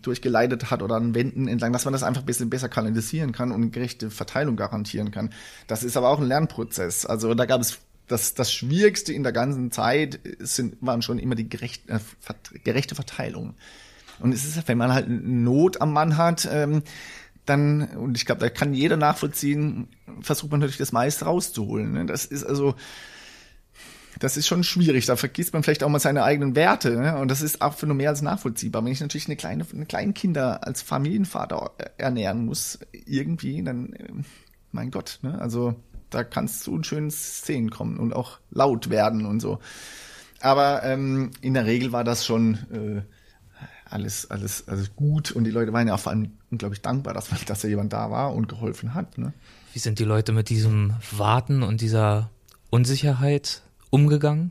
durchgeleitet 0.00 0.70
hat 0.70 0.80
oder 0.80 0.94
an 0.94 1.12
Wänden 1.12 1.48
entlang, 1.48 1.72
dass 1.72 1.84
man 1.84 1.92
das 1.92 2.04
einfach 2.04 2.22
ein 2.22 2.26
bisschen 2.26 2.50
besser 2.50 2.68
kanalisieren 2.68 3.32
kann 3.32 3.50
und 3.50 3.62
eine 3.62 3.70
gerechte 3.70 4.12
Verteilung 4.12 4.54
garantieren 4.54 5.10
kann. 5.10 5.30
Das 5.66 5.82
ist 5.82 5.96
aber 5.96 6.08
auch 6.08 6.20
ein 6.20 6.26
Lernprozess. 6.26 7.04
Also 7.04 7.34
da 7.34 7.46
gab 7.46 7.60
es 7.60 7.80
das, 8.06 8.34
das 8.34 8.52
Schwierigste 8.52 9.12
in 9.12 9.24
der 9.24 9.32
ganzen 9.32 9.72
Zeit 9.72 10.20
sind, 10.38 10.76
waren 10.80 11.02
schon 11.02 11.18
immer 11.18 11.34
die 11.34 11.48
gerecht, 11.48 11.90
äh, 11.90 11.98
gerechte 12.62 12.94
Verteilung. 12.94 13.54
Und 14.20 14.32
es 14.32 14.44
ist, 14.44 14.68
wenn 14.68 14.78
man 14.78 14.92
halt 14.92 15.08
Not 15.08 15.80
am 15.80 15.92
Mann 15.92 16.16
hat, 16.16 16.48
ähm, 16.48 16.84
dann, 17.46 17.88
und 17.96 18.16
ich 18.16 18.26
glaube, 18.26 18.40
da 18.40 18.48
kann 18.48 18.74
jeder 18.74 18.96
nachvollziehen, 18.96 19.88
versucht 20.20 20.50
man 20.50 20.60
natürlich 20.60 20.78
das 20.78 20.92
meiste 20.92 21.26
rauszuholen. 21.26 21.92
Ne? 21.92 22.06
Das 22.06 22.24
ist 22.24 22.44
also, 22.44 22.74
das 24.18 24.36
ist 24.36 24.46
schon 24.46 24.64
schwierig. 24.64 25.06
Da 25.06 25.16
vergisst 25.16 25.52
man 25.52 25.62
vielleicht 25.62 25.82
auch 25.82 25.88
mal 25.88 25.98
seine 25.98 26.24
eigenen 26.24 26.56
Werte. 26.56 26.96
Ne? 26.96 27.18
Und 27.18 27.30
das 27.30 27.42
ist 27.42 27.60
auch 27.60 27.74
für 27.74 27.86
nur 27.86 27.96
mehr 27.96 28.10
als 28.10 28.22
nachvollziehbar. 28.22 28.84
Wenn 28.84 28.92
ich 28.92 29.00
natürlich 29.00 29.26
eine 29.26 29.36
kleine, 29.36 29.66
eine 29.72 29.86
kleinen 29.86 30.14
Kinder 30.14 30.66
als 30.66 30.82
Familienvater 30.82 31.72
ernähren 31.98 32.46
muss, 32.46 32.78
irgendwie, 32.92 33.62
dann, 33.62 33.92
äh, 33.92 34.12
mein 34.72 34.90
Gott, 34.90 35.18
ne? 35.22 35.38
also 35.40 35.74
da 36.10 36.24
kann 36.24 36.44
es 36.46 36.60
zu 36.60 36.72
unschönen 36.72 37.10
Szenen 37.10 37.70
kommen 37.70 37.98
und 37.98 38.14
auch 38.14 38.38
laut 38.50 38.88
werden 38.90 39.26
und 39.26 39.40
so. 39.40 39.58
Aber 40.40 40.82
ähm, 40.84 41.30
in 41.40 41.54
der 41.54 41.66
Regel 41.66 41.92
war 41.92 42.04
das 42.04 42.24
schon 42.24 42.54
äh, 42.72 43.13
alles, 43.94 44.30
alles, 44.30 44.66
alles 44.66 44.94
gut 44.96 45.30
und 45.30 45.44
die 45.44 45.50
Leute 45.50 45.72
waren 45.72 45.86
ja 45.86 45.94
auch 45.94 46.00
vor 46.00 46.12
allem 46.12 46.32
unglaublich 46.50 46.82
dankbar, 46.82 47.14
dass, 47.14 47.28
dass 47.46 47.60
da 47.60 47.68
jemand 47.68 47.92
da 47.92 48.10
war 48.10 48.34
und 48.34 48.48
geholfen 48.48 48.94
hat. 48.94 49.16
Ne? 49.18 49.32
Wie 49.72 49.78
sind 49.78 49.98
die 49.98 50.04
Leute 50.04 50.32
mit 50.32 50.50
diesem 50.50 50.94
Warten 51.12 51.62
und 51.62 51.80
dieser 51.80 52.30
Unsicherheit 52.70 53.62
umgegangen? 53.90 54.50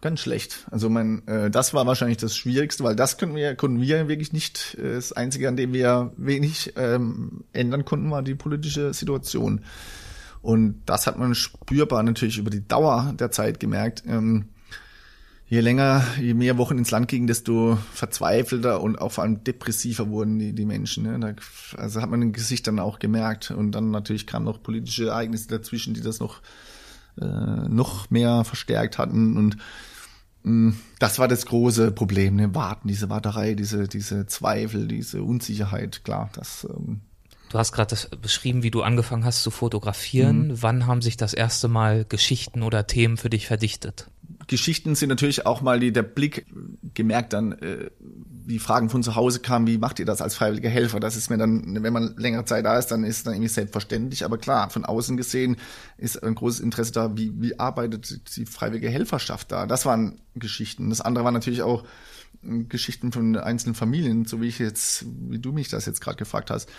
Ganz 0.00 0.20
schlecht. 0.20 0.66
Also 0.70 0.88
mein, 0.88 1.26
äh, 1.26 1.50
das 1.50 1.74
war 1.74 1.86
wahrscheinlich 1.86 2.18
das 2.18 2.36
Schwierigste, 2.36 2.84
weil 2.84 2.94
das 2.94 3.18
können 3.18 3.34
wir, 3.34 3.56
konnten 3.56 3.80
wir 3.80 4.06
wirklich 4.08 4.32
nicht. 4.32 4.76
Äh, 4.78 4.94
das 4.94 5.12
Einzige, 5.12 5.48
an 5.48 5.56
dem 5.56 5.72
wir 5.72 6.12
wenig 6.16 6.74
ähm, 6.76 7.44
ändern 7.52 7.84
konnten, 7.84 8.10
war 8.10 8.22
die 8.22 8.36
politische 8.36 8.94
Situation. 8.94 9.62
Und 10.40 10.82
das 10.86 11.08
hat 11.08 11.18
man 11.18 11.34
spürbar 11.34 12.04
natürlich 12.04 12.38
über 12.38 12.50
die 12.50 12.66
Dauer 12.66 13.12
der 13.18 13.32
Zeit 13.32 13.58
gemerkt. 13.58 14.04
Ähm, 14.06 14.48
je 15.48 15.60
länger, 15.60 16.04
je 16.20 16.34
mehr 16.34 16.58
Wochen 16.58 16.78
ins 16.78 16.90
Land 16.90 17.08
gingen, 17.08 17.26
desto 17.26 17.78
verzweifelter 17.92 18.82
und 18.82 19.00
auch 19.00 19.12
vor 19.12 19.24
allem 19.24 19.42
depressiver 19.44 20.08
wurden 20.08 20.38
die, 20.38 20.52
die 20.52 20.66
Menschen. 20.66 21.04
Ne? 21.04 21.18
Da, 21.18 21.80
also 21.80 22.02
hat 22.02 22.10
man 22.10 22.22
im 22.22 22.32
Gesicht 22.32 22.66
dann 22.66 22.78
auch 22.78 22.98
gemerkt. 22.98 23.50
Und 23.50 23.72
dann 23.72 23.90
natürlich 23.90 24.26
kamen 24.26 24.44
noch 24.44 24.62
politische 24.62 25.08
Ereignisse 25.08 25.48
dazwischen, 25.48 25.94
die 25.94 26.02
das 26.02 26.20
noch, 26.20 26.42
äh, 27.20 27.24
noch 27.24 28.10
mehr 28.10 28.44
verstärkt 28.44 28.98
hatten. 28.98 29.36
Und 29.36 29.56
mh, 30.42 30.70
mm, 30.70 30.76
das 30.98 31.18
war 31.18 31.28
das 31.28 31.46
große 31.46 31.92
Problem, 31.92 32.36
ne? 32.36 32.54
Warten, 32.54 32.88
diese 32.88 33.08
Warterei, 33.08 33.54
diese, 33.54 33.88
diese 33.88 34.26
Zweifel, 34.26 34.86
diese 34.86 35.22
Unsicherheit, 35.22 36.04
klar, 36.04 36.30
das 36.34 36.66
ähm, 36.68 37.00
Du 37.48 37.58
hast 37.58 37.72
gerade 37.72 37.96
beschrieben, 38.20 38.62
wie 38.62 38.70
du 38.70 38.82
angefangen 38.82 39.24
hast 39.24 39.42
zu 39.42 39.50
fotografieren. 39.50 40.48
Mhm. 40.48 40.62
Wann 40.62 40.86
haben 40.86 41.02
sich 41.02 41.16
das 41.16 41.34
erste 41.34 41.68
Mal 41.68 42.04
Geschichten 42.04 42.62
oder 42.62 42.86
Themen 42.86 43.16
für 43.16 43.30
dich 43.30 43.46
verdichtet? 43.46 44.10
Geschichten 44.46 44.94
sind 44.94 45.08
natürlich 45.10 45.46
auch 45.46 45.60
mal 45.60 45.80
die, 45.80 45.92
der 45.92 46.02
Blick 46.02 46.46
gemerkt 46.94 47.32
dann, 47.32 47.52
äh, 47.52 47.90
wie 48.00 48.58
Fragen 48.58 48.88
von 48.88 49.02
zu 49.02 49.14
Hause 49.14 49.40
kamen, 49.40 49.66
wie 49.66 49.76
macht 49.76 49.98
ihr 49.98 50.06
das 50.06 50.22
als 50.22 50.34
freiwilliger 50.34 50.70
Helfer? 50.70 51.00
Das 51.00 51.16
ist 51.16 51.28
mir 51.28 51.36
dann, 51.36 51.82
wenn 51.82 51.92
man 51.92 52.16
längere 52.16 52.46
Zeit 52.46 52.64
da 52.64 52.78
ist, 52.78 52.86
dann 52.86 53.04
ist 53.04 53.18
es 53.18 53.22
dann 53.24 53.34
irgendwie 53.34 53.50
selbstverständlich. 53.50 54.24
Aber 54.24 54.38
klar, 54.38 54.70
von 54.70 54.86
außen 54.86 55.18
gesehen 55.18 55.56
ist 55.98 56.22
ein 56.22 56.34
großes 56.34 56.60
Interesse 56.60 56.92
da, 56.92 57.16
wie, 57.16 57.32
wie 57.36 57.58
arbeitet 57.58 58.36
die 58.36 58.46
freiwillige 58.46 58.88
Helferschaft 58.88 59.52
da? 59.52 59.66
Das 59.66 59.84
waren 59.84 60.20
Geschichten. 60.34 60.88
Das 60.88 61.02
andere 61.02 61.24
waren 61.24 61.34
natürlich 61.34 61.60
auch 61.60 61.84
äh, 62.42 62.64
Geschichten 62.64 63.12
von 63.12 63.36
einzelnen 63.36 63.74
Familien, 63.74 64.24
so 64.24 64.40
wie 64.40 64.48
ich 64.48 64.58
jetzt, 64.58 65.04
wie 65.28 65.38
du 65.38 65.52
mich 65.52 65.68
das 65.68 65.84
jetzt 65.84 66.00
gerade 66.00 66.16
gefragt 66.16 66.50
hast. 66.50 66.70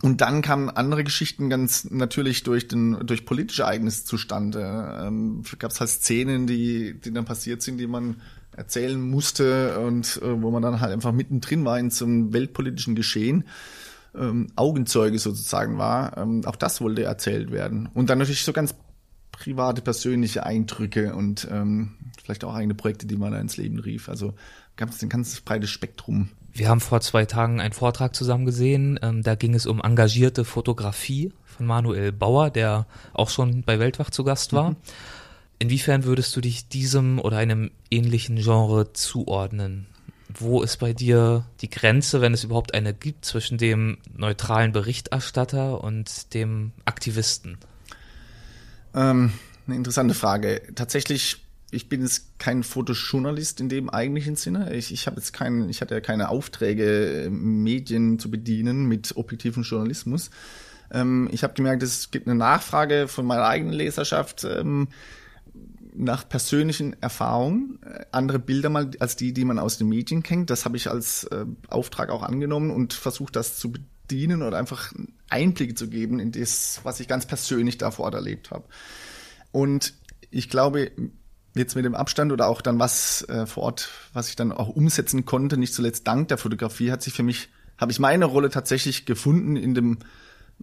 Und 0.00 0.20
dann 0.20 0.42
kamen 0.42 0.70
andere 0.70 1.02
Geschichten 1.02 1.50
ganz 1.50 1.90
natürlich 1.90 2.44
durch 2.44 2.68
den 2.68 3.04
durch 3.04 3.26
politische 3.26 3.62
Ereignisse 3.62 4.04
zustande. 4.04 5.00
Ähm, 5.02 5.42
Gab 5.58 5.72
es 5.72 5.80
halt 5.80 5.90
Szenen, 5.90 6.46
die 6.46 6.94
die 7.00 7.12
dann 7.12 7.24
passiert 7.24 7.62
sind, 7.62 7.78
die 7.78 7.88
man 7.88 8.20
erzählen 8.56 9.00
musste 9.00 9.80
und 9.80 10.20
äh, 10.22 10.42
wo 10.42 10.50
man 10.50 10.62
dann 10.62 10.80
halt 10.80 10.92
einfach 10.92 11.12
mittendrin 11.12 11.64
war 11.64 11.78
in 11.78 11.90
so 11.90 12.04
einem 12.04 12.32
weltpolitischen 12.32 12.94
Geschehen. 12.94 13.44
Ähm, 14.14 14.48
Augenzeuge 14.56 15.18
sozusagen 15.18 15.78
war. 15.78 16.16
Ähm, 16.16 16.44
auch 16.44 16.56
das 16.56 16.80
wollte 16.80 17.02
erzählt 17.02 17.50
werden. 17.50 17.88
Und 17.92 18.10
dann 18.10 18.18
natürlich 18.18 18.42
so 18.42 18.52
ganz 18.52 18.74
private, 19.32 19.82
persönliche 19.82 20.44
Eindrücke 20.44 21.14
und 21.14 21.46
ähm, 21.50 21.94
vielleicht 22.22 22.44
auch 22.44 22.54
eigene 22.54 22.74
Projekte, 22.74 23.06
die 23.06 23.16
man 23.16 23.32
da 23.32 23.40
ins 23.40 23.56
Leben 23.56 23.78
rief. 23.78 24.08
Also 24.08 24.34
gab 24.76 24.90
es 24.90 25.02
ein 25.02 25.08
ganz 25.08 25.40
breites 25.40 25.70
Spektrum 25.70 26.30
wir 26.58 26.68
haben 26.68 26.80
vor 26.80 27.00
zwei 27.00 27.24
Tagen 27.24 27.60
einen 27.60 27.72
Vortrag 27.72 28.14
zusammen 28.14 28.44
gesehen. 28.44 28.98
Ähm, 29.02 29.22
da 29.22 29.34
ging 29.34 29.54
es 29.54 29.66
um 29.66 29.80
engagierte 29.80 30.44
Fotografie 30.44 31.32
von 31.44 31.66
Manuel 31.66 32.12
Bauer, 32.12 32.50
der 32.50 32.86
auch 33.12 33.30
schon 33.30 33.62
bei 33.62 33.78
Weltwach 33.78 34.10
zu 34.10 34.24
Gast 34.24 34.52
war. 34.52 34.70
Mhm. 34.70 34.76
Inwiefern 35.60 36.04
würdest 36.04 36.36
du 36.36 36.40
dich 36.40 36.68
diesem 36.68 37.18
oder 37.18 37.38
einem 37.38 37.70
ähnlichen 37.90 38.36
Genre 38.36 38.92
zuordnen? 38.92 39.86
Wo 40.28 40.62
ist 40.62 40.76
bei 40.76 40.92
dir 40.92 41.46
die 41.62 41.70
Grenze, 41.70 42.20
wenn 42.20 42.34
es 42.34 42.44
überhaupt 42.44 42.74
eine 42.74 42.92
gibt, 42.92 43.24
zwischen 43.24 43.58
dem 43.58 43.98
neutralen 44.16 44.72
Berichterstatter 44.72 45.82
und 45.82 46.34
dem 46.34 46.72
Aktivisten? 46.84 47.56
Ähm, 48.94 49.32
eine 49.66 49.76
interessante 49.76 50.14
Frage. 50.14 50.62
Tatsächlich 50.74 51.47
ich 51.70 51.88
bin 51.88 52.02
jetzt 52.02 52.38
kein 52.38 52.62
Fotojournalist 52.62 53.60
in 53.60 53.68
dem 53.68 53.90
eigentlichen 53.90 54.36
Sinne. 54.36 54.74
Ich, 54.74 54.92
ich 54.92 55.06
habe 55.06 55.16
jetzt 55.16 55.32
keinen, 55.32 55.68
ich 55.68 55.80
hatte 55.80 55.94
ja 55.94 56.00
keine 56.00 56.30
Aufträge, 56.30 57.28
Medien 57.30 58.18
zu 58.18 58.30
bedienen 58.30 58.86
mit 58.86 59.16
objektivem 59.16 59.62
Journalismus. 59.64 60.30
Ähm, 60.90 61.28
ich 61.30 61.42
habe 61.44 61.54
gemerkt, 61.54 61.82
es 61.82 62.10
gibt 62.10 62.26
eine 62.26 62.36
Nachfrage 62.36 63.08
von 63.08 63.26
meiner 63.26 63.46
eigenen 63.46 63.74
Leserschaft 63.74 64.44
ähm, 64.44 64.88
nach 65.94 66.26
persönlichen 66.26 66.96
Erfahrungen, 67.02 67.80
äh, 67.84 68.04
andere 68.12 68.38
Bilder 68.38 68.70
mal 68.70 68.90
als 68.98 69.16
die, 69.16 69.34
die 69.34 69.44
man 69.44 69.58
aus 69.58 69.76
den 69.76 69.88
Medien 69.88 70.22
kennt. 70.22 70.48
Das 70.48 70.64
habe 70.64 70.78
ich 70.78 70.88
als 70.90 71.24
äh, 71.24 71.44
Auftrag 71.68 72.08
auch 72.08 72.22
angenommen 72.22 72.70
und 72.70 72.94
versucht, 72.94 73.36
das 73.36 73.58
zu 73.58 73.72
bedienen 73.72 74.42
oder 74.42 74.56
einfach 74.56 74.94
Einblicke 75.28 75.74
zu 75.74 75.88
geben 75.90 76.18
in 76.18 76.32
das, 76.32 76.80
was 76.84 77.00
ich 77.00 77.08
ganz 77.08 77.26
persönlich 77.26 77.76
da 77.76 77.90
vor 77.90 78.06
Ort 78.06 78.14
erlebt 78.14 78.50
habe. 78.50 78.64
Und 79.52 79.92
ich 80.30 80.48
glaube, 80.48 80.92
jetzt 81.58 81.76
mit 81.76 81.84
dem 81.84 81.94
Abstand 81.94 82.32
oder 82.32 82.46
auch 82.48 82.62
dann 82.62 82.78
was 82.78 83.22
äh, 83.28 83.46
vor 83.46 83.64
Ort, 83.64 83.90
was 84.12 84.28
ich 84.28 84.36
dann 84.36 84.52
auch 84.52 84.68
umsetzen 84.68 85.24
konnte, 85.24 85.56
nicht 85.56 85.74
zuletzt 85.74 86.06
dank 86.06 86.28
der 86.28 86.38
Fotografie, 86.38 86.90
hat 86.90 87.02
sich 87.02 87.14
für 87.14 87.22
mich, 87.22 87.48
habe 87.76 87.92
ich 87.92 87.98
meine 87.98 88.24
Rolle 88.24 88.50
tatsächlich 88.50 89.06
gefunden 89.06 89.56
in 89.56 89.74
dem 89.74 89.98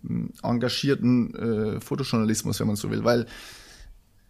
äh, 0.03 0.47
engagierten 0.47 1.35
äh, 1.35 1.81
Fotojournalismus, 1.81 2.59
wenn 2.59 2.67
man 2.67 2.75
so 2.75 2.89
will, 2.91 3.03
weil 3.03 3.27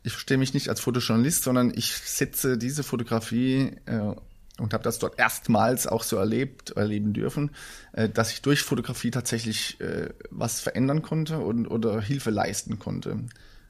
ich 0.04 0.12
verstehe 0.12 0.38
mich 0.38 0.54
nicht 0.54 0.70
als 0.70 0.80
Fotojournalist, 0.82 1.44
sondern 1.44 1.74
ich 1.76 1.94
setze 1.94 2.58
diese 2.58 2.84
Fotografie 2.84 3.72
äh, 3.86 4.14
und 4.60 4.74
habe 4.74 4.84
das 4.84 5.00
dort 5.00 5.20
erstmals 5.20 5.88
auch 5.88 6.04
so 6.04 6.16
erlebt, 6.18 6.72
erleben 6.72 7.14
dürfen, 7.14 7.52
äh, 7.94 8.08
dass 8.08 8.32
ich 8.32 8.42
durch 8.42 8.62
Fotografie 8.62 9.12
tatsächlich 9.12 9.82
äh, 9.82 10.10
was 10.30 10.60
verändern 10.60 11.02
konnte 11.02 11.40
und 11.40 11.68
oder 11.68 12.00
Hilfe 12.02 12.30
leisten 12.30 12.78
konnte. 12.78 13.20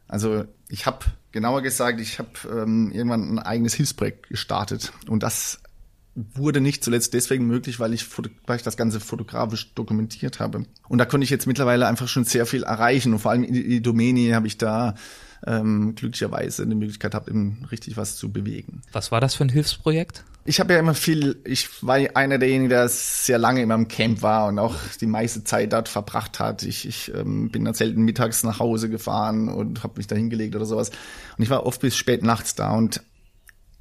Also 0.07 0.45
ich 0.69 0.85
habe 0.85 1.05
genauer 1.31 1.61
gesagt, 1.61 1.99
ich 1.99 2.19
habe 2.19 2.29
ähm, 2.49 2.91
irgendwann 2.91 3.35
ein 3.35 3.39
eigenes 3.39 3.73
Hilfsprojekt 3.73 4.29
gestartet 4.29 4.93
und 5.07 5.23
das 5.23 5.59
wurde 6.15 6.61
nicht 6.61 6.83
zuletzt 6.83 7.13
deswegen 7.13 7.45
möglich, 7.45 7.79
weil 7.79 7.93
ich, 7.93 8.05
weil 8.47 8.55
ich 8.55 8.63
das 8.63 8.77
Ganze 8.77 9.01
fotografisch 9.01 9.73
dokumentiert 9.73 10.39
habe. 10.39 10.65
Und 10.87 10.97
da 10.97 11.05
konnte 11.05 11.25
ich 11.25 11.29
jetzt 11.29 11.45
mittlerweile 11.45 11.87
einfach 11.87 12.07
schon 12.07 12.23
sehr 12.23 12.45
viel 12.45 12.63
erreichen 12.63 13.13
und 13.13 13.19
vor 13.19 13.31
allem 13.31 13.43
in 13.43 13.53
die 13.53 13.81
Domäne 13.81 14.33
habe 14.33 14.47
ich 14.47 14.57
da 14.57 14.95
ähm, 15.45 15.95
glücklicherweise 15.95 16.63
eine 16.63 16.75
Möglichkeit 16.75 17.13
habe, 17.13 17.29
eben 17.29 17.65
richtig 17.71 17.97
was 17.97 18.15
zu 18.15 18.31
bewegen. 18.31 18.81
Was 18.91 19.11
war 19.11 19.21
das 19.21 19.35
für 19.35 19.45
ein 19.45 19.49
Hilfsprojekt? 19.49 20.23
Ich 20.47 20.59
habe 20.59 20.73
ja 20.73 20.79
immer 20.79 20.93
viel, 20.93 21.41
ich 21.43 21.81
war 21.81 21.97
einer 22.13 22.37
derjenigen, 22.37 22.69
der 22.69 22.87
sehr 22.87 23.39
lange 23.39 23.63
in 23.63 23.67
meinem 23.67 23.87
Camp 23.87 24.21
war 24.21 24.47
und 24.47 24.59
auch 24.59 24.75
die 25.01 25.07
meiste 25.07 25.43
Zeit 25.43 25.73
dort 25.73 25.89
verbracht 25.89 26.39
hat. 26.39 26.61
Ich, 26.61 26.87
ich 26.87 27.11
ähm, 27.15 27.49
bin 27.49 27.65
dann 27.65 27.73
selten 27.73 28.03
mittags 28.03 28.43
nach 28.43 28.59
Hause 28.59 28.89
gefahren 28.89 29.49
und 29.49 29.83
habe 29.83 29.95
mich 29.97 30.05
da 30.05 30.15
hingelegt 30.15 30.55
oder 30.55 30.65
sowas. 30.65 30.91
Und 31.37 31.43
ich 31.43 31.49
war 31.49 31.65
oft 31.65 31.81
bis 31.81 31.95
spät 31.95 32.21
nachts 32.21 32.53
da 32.53 32.71
und 32.71 33.01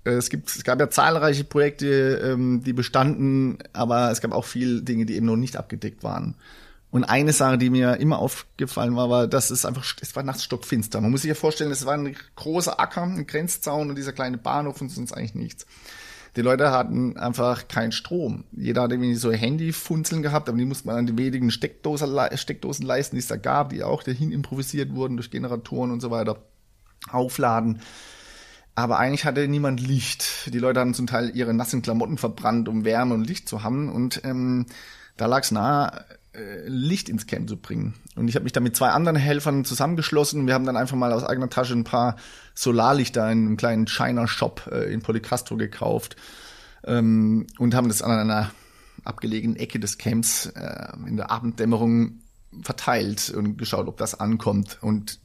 äh, 0.05 0.13
es 0.13 0.31
gibt, 0.31 0.49
es 0.49 0.65
gab 0.65 0.81
ja 0.81 0.89
zahlreiche 0.89 1.45
Projekte, 1.45 2.23
ähm, 2.25 2.63
die 2.63 2.73
bestanden, 2.73 3.59
aber 3.73 4.11
es 4.11 4.23
gab 4.23 4.33
auch 4.33 4.45
viele 4.45 4.83
Dinge, 4.83 5.05
die 5.05 5.17
eben 5.17 5.27
noch 5.27 5.37
nicht 5.37 5.57
abgedeckt 5.57 6.03
waren. 6.03 6.35
Und 6.95 7.03
eine 7.03 7.33
Sache, 7.33 7.59
die 7.59 7.71
mir 7.71 7.97
immer 7.97 8.21
aufgefallen 8.21 8.95
war, 8.95 9.11
war, 9.11 9.27
dass 9.27 9.51
es 9.51 9.65
einfach, 9.65 9.85
es 10.01 10.15
war 10.15 10.23
nachts 10.23 10.45
stockfinster. 10.45 11.01
Man 11.01 11.11
muss 11.11 11.23
sich 11.23 11.29
ja 11.29 11.35
vorstellen, 11.35 11.73
es 11.73 11.85
war 11.85 11.95
ein 11.95 12.15
großer 12.37 12.79
Acker, 12.79 13.03
ein 13.03 13.27
Grenzzaun 13.27 13.91
und 13.91 13.97
dieser 13.97 14.13
kleine 14.13 14.39
Bahnhof 14.39 14.81
und 14.81 14.91
sonst 14.91 15.11
eigentlich 15.11 15.35
nichts. 15.35 15.67
Die 16.37 16.41
Leute 16.41 16.71
hatten 16.71 17.17
einfach 17.17 17.67
keinen 17.67 17.91
Strom. 17.91 18.45
Jeder 18.53 18.83
hat 18.83 18.93
irgendwie 18.93 19.17
so 19.17 19.33
Handyfunzeln 19.33 20.23
gehabt, 20.23 20.49
aber 20.49 20.57
die 20.57 20.67
musste 20.67 20.87
man 20.87 20.99
an 20.99 21.07
die 21.07 21.19
wenigen 21.19 21.51
Steckdosen, 21.51 22.17
Steckdosen 22.37 22.87
leisten, 22.87 23.17
die 23.17 23.23
es 23.23 23.27
da 23.27 23.39
gab, 23.39 23.71
die 23.71 23.83
auch 23.83 24.05
dahin 24.05 24.31
improvisiert 24.31 24.95
wurden 24.95 25.17
durch 25.17 25.33
Generatoren 25.33 25.91
und 25.91 26.01
so 26.01 26.13
weiter, 26.13 26.45
aufladen. 27.11 27.81
Aber 28.77 29.01
eigentlich 29.01 29.25
hatte 29.25 29.49
niemand 29.49 29.81
Licht. 29.81 30.55
Die 30.55 30.61
Leute 30.61 30.79
hatten 30.79 30.95
zum 30.95 31.09
Teil 31.09 31.33
ihre 31.35 31.55
nassen 31.55 31.83
Klamotten 31.83 32.19
verbrannt, 32.19 32.69
um 32.69 32.85
Wärme 32.85 33.15
und 33.15 33.27
Licht 33.27 33.49
zu 33.49 33.65
haben. 33.65 33.91
Und 33.91 34.21
ähm, 34.23 34.67
da 35.17 35.27
lag 35.27 35.43
es 35.43 35.51
nahe, 35.51 36.05
äh, 36.35 36.67
Licht 36.67 37.09
ins 37.09 37.27
Camp 37.27 37.49
zu 37.49 37.57
bringen. 37.57 37.95
Und 38.17 38.29
ich 38.29 38.35
habe 38.35 38.45
mich 38.45 38.53
da 38.53 38.61
mit 38.61 38.77
zwei 38.77 38.89
anderen 38.89 39.17
Helfern 39.17 39.65
zusammengeschlossen. 39.65 40.47
Wir 40.47 40.55
haben 40.55 40.67
dann 40.67 40.77
einfach 40.77 40.97
mal 40.97 41.13
aus 41.13 41.25
eigener 41.25 41.51
Tasche 41.51 41.75
ein 41.75 41.85
paar 41.85 42.17
Solarlichter 42.55 43.31
in 43.31 43.47
einem 43.47 43.57
kleinen 43.57 43.87
China-Shop 43.87 44.69
äh, 44.71 44.93
in 44.93 45.03
Polycastro 45.03 45.57
gekauft 45.57 46.17
ähm, 46.85 47.47
und 47.59 47.75
haben 47.75 47.89
das 47.89 48.03
an 48.03 48.11
einer 48.11 48.51
abgelegenen 49.05 49.57
Ecke 49.57 49.79
des 49.79 49.99
Camps 49.99 50.47
äh, 50.47 50.93
in 51.07 51.17
der 51.17 51.31
Abenddämmerung 51.31 52.21
verteilt 52.63 53.31
und 53.31 53.57
geschaut, 53.57 53.89
ob 53.89 53.97
das 53.97 54.19
ankommt. 54.19 54.79
Und 54.81 55.21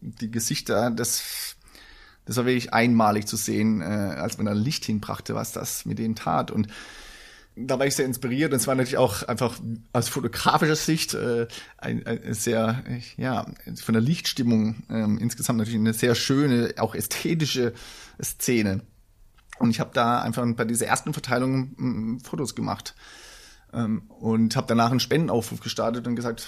die 0.00 0.30
Gesichter, 0.30 0.90
das, 0.90 1.56
das 2.24 2.36
war 2.36 2.46
wirklich 2.46 2.72
einmalig 2.72 3.26
zu 3.26 3.36
sehen, 3.36 3.80
äh, 3.80 3.84
als 3.84 4.38
man 4.38 4.46
da 4.46 4.52
Licht 4.52 4.84
hinbrachte, 4.84 5.34
was 5.34 5.52
das 5.52 5.84
mit 5.84 5.98
denen 5.98 6.14
tat. 6.14 6.50
Und 6.50 6.68
da 7.66 7.78
war 7.78 7.86
ich 7.86 7.96
sehr 7.96 8.06
inspiriert 8.06 8.52
und 8.52 8.56
es 8.58 8.66
war 8.66 8.74
natürlich 8.74 8.98
auch 8.98 9.22
einfach 9.24 9.58
aus 9.92 10.08
fotografischer 10.08 10.76
Sicht 10.76 11.14
äh, 11.14 11.46
ein, 11.76 12.06
ein 12.06 12.34
sehr, 12.34 12.84
ja, 13.16 13.46
von 13.82 13.92
der 13.92 14.02
Lichtstimmung 14.02 14.84
ähm, 14.90 15.18
insgesamt 15.18 15.58
natürlich 15.58 15.80
eine 15.80 15.94
sehr 15.94 16.14
schöne, 16.14 16.74
auch 16.78 16.94
ästhetische 16.94 17.72
Szene. 18.22 18.82
Und 19.58 19.70
ich 19.70 19.80
habe 19.80 19.90
da 19.92 20.20
einfach 20.20 20.46
bei 20.54 20.64
dieser 20.64 20.86
ersten 20.86 21.12
Verteilung 21.12 21.74
m, 21.78 22.20
Fotos 22.20 22.54
gemacht 22.54 22.94
und 24.20 24.56
habe 24.56 24.66
danach 24.66 24.90
einen 24.90 25.00
Spendenaufruf 25.00 25.60
gestartet 25.60 26.06
und 26.06 26.16
gesagt, 26.16 26.46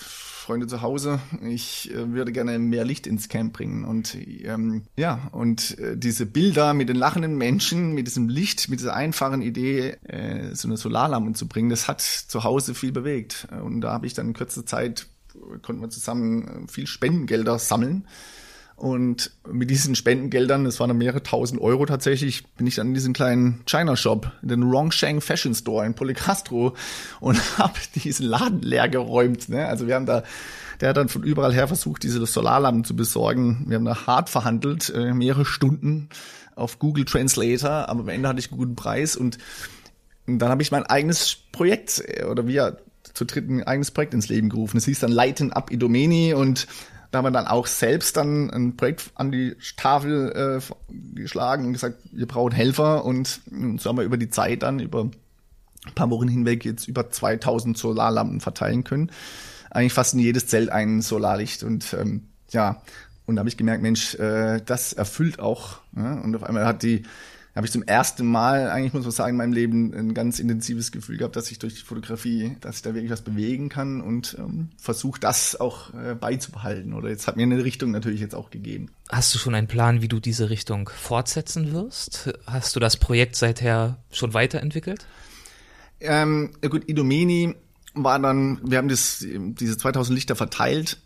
Freunde 0.51 0.67
zu 0.67 0.81
Hause, 0.81 1.21
ich 1.43 1.95
äh, 1.95 2.13
würde 2.13 2.33
gerne 2.33 2.59
mehr 2.59 2.85
Licht 2.85 3.07
ins 3.07 3.29
Camp 3.29 3.53
bringen. 3.53 3.85
Und 3.85 4.17
ähm, 4.17 4.83
ja, 4.97 5.29
und 5.31 5.79
äh, 5.79 5.97
diese 5.97 6.27
Bilder 6.27 6.75
mit 6.75 6.89
den 6.89 6.97
lachenden 6.97 7.37
Menschen, 7.37 7.93
mit 7.93 8.09
diesem 8.09 8.29
Licht, 8.29 8.69
mit 8.69 8.81
dieser 8.81 8.95
einfachen 8.95 9.43
Idee, 9.43 9.91
äh, 10.03 10.55
so 10.55 10.67
eine 10.67 10.77
Solarlampe 10.77 11.35
zu 11.35 11.47
bringen, 11.47 11.69
das 11.69 11.87
hat 11.87 12.01
zu 12.01 12.43
Hause 12.43 12.75
viel 12.75 12.91
bewegt. 12.91 13.47
Und 13.63 13.83
da 13.83 13.93
habe 13.93 14.07
ich 14.07 14.15
dann 14.15 14.29
in 14.29 14.35
kurzer 14.35 14.67
Zeit, 14.67 15.07
konnten 15.63 15.83
wir 15.83 15.91
zusammen 15.91 16.67
viel 16.69 16.89
Spendengelder 16.89 17.61
sammeln. 17.61 18.09
Und 18.81 19.33
mit 19.47 19.69
diesen 19.69 19.95
Spendengeldern, 19.95 20.65
das 20.65 20.81
waren 20.81 20.97
mehrere 20.97 21.23
tausend 21.23 21.61
Euro 21.61 21.85
tatsächlich, 21.85 22.47
bin 22.55 22.67
ich 22.67 22.77
dann 22.77 22.89
in 22.89 22.95
diesen 22.95 23.13
kleinen 23.13 23.61
China-Shop, 23.67 24.33
den 24.41 24.63
Rongsheng 24.63 25.21
Fashion 25.21 25.55
Store 25.55 25.85
in 25.85 25.93
Polycastro 25.93 26.75
und 27.21 27.37
habe 27.59 27.75
diesen 27.95 28.25
Laden 28.25 28.63
leer 28.63 28.89
geräumt. 28.89 29.51
Ne? 29.51 29.67
Also 29.67 29.87
wir 29.87 29.97
haben 29.97 30.07
da, 30.07 30.23
der 30.81 30.89
hat 30.89 30.97
dann 30.97 31.11
von 31.11 31.23
überall 31.23 31.53
her 31.53 31.69
versucht, 31.69 32.05
diese 32.05 32.25
Solarlampen 32.25 32.85
zu 32.85 32.97
besorgen. 32.97 33.67
Wir 33.69 33.77
haben 33.77 33.85
da 33.85 34.07
hart 34.07 34.31
verhandelt, 34.31 34.89
äh, 34.97 35.13
mehrere 35.13 35.45
Stunden 35.45 36.09
auf 36.57 36.79
Google 36.79 37.05
Translator, 37.05 37.87
aber 37.91 38.01
am 38.01 38.09
Ende 38.09 38.31
hatte 38.31 38.39
ich 38.39 38.51
einen 38.51 38.59
guten 38.59 38.77
Preis 38.77 39.15
und, 39.15 39.37
dann 40.27 40.49
habe 40.49 40.63
ich 40.63 40.71
mein 40.71 40.85
eigenes 40.85 41.37
Projekt 41.53 42.03
äh, 42.07 42.25
oder 42.25 42.47
wir 42.47 42.79
zu 43.13 43.27
dritten 43.27 43.63
eigenes 43.63 43.91
Projekt 43.91 44.15
ins 44.15 44.31
Leben 44.31 44.49
gerufen. 44.49 44.79
Es 44.79 44.87
hieß 44.87 45.01
dann 45.01 45.13
Lighten 45.13 45.53
Up 45.53 45.71
Idomeni 45.71 46.33
und 46.33 46.67
da 47.11 47.19
haben 47.19 47.25
wir 47.25 47.31
dann 47.31 47.47
auch 47.47 47.67
selbst 47.67 48.17
dann 48.17 48.51
ein 48.51 48.77
Projekt 48.77 49.11
an 49.15 49.33
die 49.33 49.57
Tafel 49.77 50.61
äh, 50.61 50.95
geschlagen 51.15 51.67
und 51.67 51.73
gesagt, 51.73 51.99
wir 52.13 52.27
brauchen 52.27 52.53
Helfer 52.53 53.05
und, 53.05 53.41
und 53.51 53.81
so 53.81 53.91
haben 53.91 53.97
wir 53.97 54.05
über 54.05 54.17
die 54.17 54.31
Zeit 54.31 54.63
dann 54.63 54.79
über 54.79 55.05
ein 55.05 55.95
paar 55.95 56.11
Wochen 56.11 56.29
hinweg 56.29 56.65
jetzt 56.65 56.87
über 56.87 57.11
2000 57.11 57.77
Solarlampen 57.77 58.41
verteilen 58.41 58.85
können. 58.85 59.11
Eigentlich 59.71 59.93
fast 59.93 60.15
in 60.15 60.21
jedes 60.21 60.47
Zelt 60.47 60.71
ein 60.71 61.01
Solarlicht 61.01 61.63
und 61.63 61.95
ähm, 61.95 62.29
ja, 62.51 62.83
und 63.27 63.37
da 63.37 63.41
habe 63.41 63.49
ich 63.49 63.57
gemerkt, 63.57 63.83
Mensch, 63.83 64.17
äh, 64.17 64.61
das 64.65 64.93
erfüllt 64.93 65.39
auch. 65.39 65.79
Ja? 65.97 66.15
Und 66.15 66.35
auf 66.35 66.43
einmal 66.43 66.67
hat 66.67 66.83
die 66.83 67.05
habe 67.61 67.67
ich 67.67 67.73
zum 67.73 67.83
ersten 67.83 68.27
Mal, 68.27 68.71
eigentlich 68.71 68.95
muss 68.95 69.03
man 69.03 69.13
sagen, 69.13 69.33
in 69.33 69.37
meinem 69.37 69.53
Leben 69.53 69.93
ein 69.93 70.15
ganz 70.15 70.39
intensives 70.39 70.93
Gefühl 70.93 71.19
gehabt, 71.19 71.37
dass 71.37 71.51
ich 71.51 71.59
durch 71.59 71.75
die 71.75 71.83
Fotografie, 71.83 72.57
dass 72.63 72.77
ich 72.77 72.83
da 72.83 72.95
wirklich 72.95 73.11
was 73.11 73.21
bewegen 73.21 73.69
kann 73.69 74.01
und 74.01 74.35
ähm, 74.39 74.71
versuche 74.79 75.21
das 75.21 75.61
auch 75.61 75.93
äh, 75.93 76.15
beizubehalten. 76.15 76.95
Oder 76.95 77.11
jetzt 77.11 77.27
hat 77.27 77.37
mir 77.37 77.43
eine 77.43 77.63
Richtung 77.63 77.91
natürlich 77.91 78.21
jetzt 78.21 78.35
auch 78.35 78.49
gegeben. 78.49 78.87
Hast 79.11 79.35
du 79.35 79.39
schon 79.39 79.55
einen 79.55 79.67
Plan, 79.67 80.01
wie 80.01 80.09
du 80.09 80.21
diese 80.21 80.49
Richtung 80.49 80.89
fortsetzen 80.89 81.75
wirst? 81.75 82.33
Hast 82.47 82.77
du 82.77 82.81
das 82.81 82.97
Projekt 82.97 83.37
seither 83.37 83.99
schon 84.11 84.33
weiterentwickelt? 84.33 85.05
Ähm, 86.01 86.53
gut, 86.67 86.89
Idomeni 86.89 87.57
war 87.93 88.19
dann, 88.19 88.59
wir 88.65 88.79
haben 88.79 88.89
das, 88.89 89.19
diese 89.21 89.77
2000 89.77 90.15
Lichter 90.15 90.35
verteilt 90.35 90.97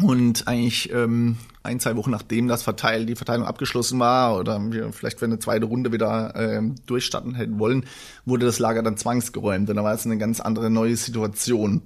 und 0.00 0.46
eigentlich 0.46 0.92
ähm, 0.92 1.36
ein, 1.64 1.80
zwei 1.80 1.96
Wochen 1.96 2.10
nachdem 2.10 2.46
das 2.46 2.62
Verteil, 2.62 3.04
die 3.04 3.16
Verteilung 3.16 3.46
abgeschlossen 3.46 3.98
war 3.98 4.38
oder 4.38 4.60
wir 4.72 4.92
vielleicht 4.92 5.18
für 5.18 5.24
eine 5.24 5.40
zweite 5.40 5.66
Runde 5.66 5.92
wieder 5.92 6.34
ähm, 6.36 6.76
durchstarten 6.86 7.34
hätten 7.34 7.58
wollen, 7.58 7.84
wurde 8.24 8.46
das 8.46 8.60
Lager 8.60 8.82
dann 8.82 8.96
zwangsgeräumt. 8.96 9.68
Und 9.68 9.76
da 9.76 9.82
war 9.82 9.94
es 9.94 10.06
eine 10.06 10.18
ganz 10.18 10.40
andere 10.40 10.70
neue 10.70 10.96
Situation, 10.96 11.82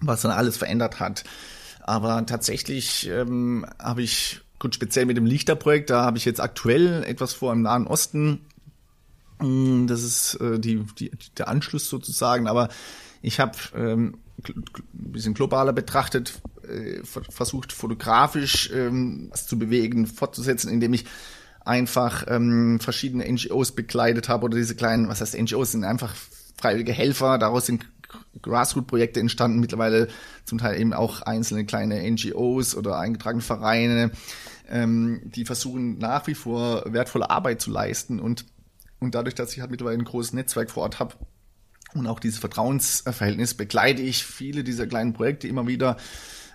was 0.00 0.22
dann 0.22 0.32
alles 0.32 0.56
verändert 0.56 0.98
hat. 0.98 1.24
Aber 1.82 2.24
tatsächlich 2.24 3.08
ähm, 3.08 3.66
habe 3.78 4.02
ich, 4.02 4.40
gut, 4.58 4.74
speziell 4.74 5.04
mit 5.04 5.18
dem 5.18 5.26
Lichterprojekt, 5.26 5.90
da 5.90 6.04
habe 6.04 6.16
ich 6.18 6.24
jetzt 6.24 6.40
aktuell 6.40 7.04
etwas 7.04 7.34
vor 7.34 7.52
im 7.52 7.62
Nahen 7.62 7.86
Osten. 7.86 8.40
Mm, 9.40 9.86
das 9.86 10.02
ist 10.02 10.34
äh, 10.40 10.58
die, 10.58 10.84
die, 10.98 11.10
der 11.36 11.48
Anschluss 11.48 11.88
sozusagen. 11.88 12.48
Aber 12.48 12.70
ich 13.20 13.40
habe 13.40 13.56
ähm, 13.76 14.16
ein 14.48 14.64
bisschen 14.92 15.34
globaler 15.34 15.72
betrachtet 15.72 16.40
äh, 16.68 17.02
versucht 17.04 17.72
fotografisch 17.72 18.70
ähm, 18.72 19.28
was 19.30 19.46
zu 19.46 19.58
bewegen, 19.58 20.06
fortzusetzen, 20.06 20.70
indem 20.70 20.94
ich 20.94 21.04
einfach 21.64 22.24
ähm, 22.28 22.78
verschiedene 22.80 23.30
NGOs 23.30 23.72
begleitet 23.72 24.28
habe 24.28 24.44
oder 24.44 24.56
diese 24.56 24.76
kleinen, 24.76 25.08
was 25.08 25.20
heißt 25.20 25.36
NGOs, 25.36 25.72
sind 25.72 25.84
einfach 25.84 26.14
freiwillige 26.58 26.92
Helfer, 26.92 27.38
daraus 27.38 27.66
sind 27.66 27.86
Grassroot-Projekte 28.40 29.20
entstanden, 29.20 29.60
mittlerweile 29.60 30.08
zum 30.44 30.58
Teil 30.58 30.80
eben 30.80 30.92
auch 30.92 31.22
einzelne 31.22 31.64
kleine 31.64 32.08
NGOs 32.08 32.76
oder 32.76 32.98
eingetragene 32.98 33.42
Vereine, 33.42 34.12
ähm, 34.68 35.22
die 35.24 35.44
versuchen 35.44 35.98
nach 35.98 36.26
wie 36.26 36.34
vor 36.34 36.84
wertvolle 36.86 37.30
Arbeit 37.30 37.60
zu 37.60 37.70
leisten. 37.70 38.20
Und, 38.20 38.46
und 39.00 39.14
dadurch, 39.14 39.34
dass 39.34 39.52
ich 39.52 39.60
halt 39.60 39.70
mittlerweile 39.70 39.98
ein 39.98 40.04
großes 40.04 40.32
Netzwerk 40.32 40.70
vor 40.70 40.84
Ort 40.84 41.00
habe, 41.00 41.14
und 41.94 42.06
auch 42.06 42.20
dieses 42.20 42.38
Vertrauensverhältnis 42.38 43.54
begleite 43.54 44.02
ich 44.02 44.24
viele 44.24 44.64
dieser 44.64 44.86
kleinen 44.86 45.14
Projekte 45.14 45.48
immer 45.48 45.66
wieder 45.66 45.96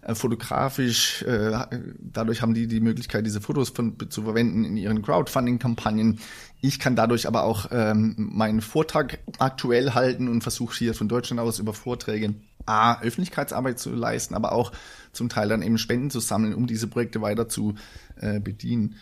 äh, 0.02 0.16
fotografisch. 0.16 1.22
Äh, 1.24 1.52
dadurch 2.00 2.42
haben 2.42 2.54
die 2.54 2.68
die 2.68 2.80
Möglichkeit, 2.80 3.26
diese 3.26 3.42
Fotos 3.42 3.70
von, 3.70 3.98
zu 4.10 4.24
verwenden 4.24 4.66
in 4.66 4.78
ihren 4.78 5.02
Crowdfunding-Kampagnen. 5.02 6.20
Ich 6.62 6.80
kann 6.80 6.96
dadurch 6.96 7.28
aber 7.28 7.44
auch 7.44 7.68
ähm, 7.72 8.16
meinen 8.18 8.62
Vortrag 8.62 9.20
aktuell 9.40 9.94
halten 9.94 10.28
und 10.28 10.42
versuche 10.42 10.76
hier 10.76 10.94
von 10.94 11.08
Deutschland 11.08 11.40
aus 11.40 11.60
über 11.60 11.74
Vorträge 11.74 12.34
A, 12.66 13.00
Öffentlichkeitsarbeit 13.02 13.80
zu 13.80 13.92
leisten, 13.92 14.36
aber 14.36 14.52
auch 14.52 14.72
zum 15.14 15.30
Teil 15.30 15.50
dann 15.50 15.62
eben 15.62 15.78
Spenden 15.78 16.10
zu 16.10 16.20
sammeln, 16.20 16.54
um 16.54 16.68
diese 16.68 16.88
Projekte 16.88 17.22
weiter 17.22 17.50
zu 17.50 17.76
äh, 18.18 18.40
bedienen 18.40 18.96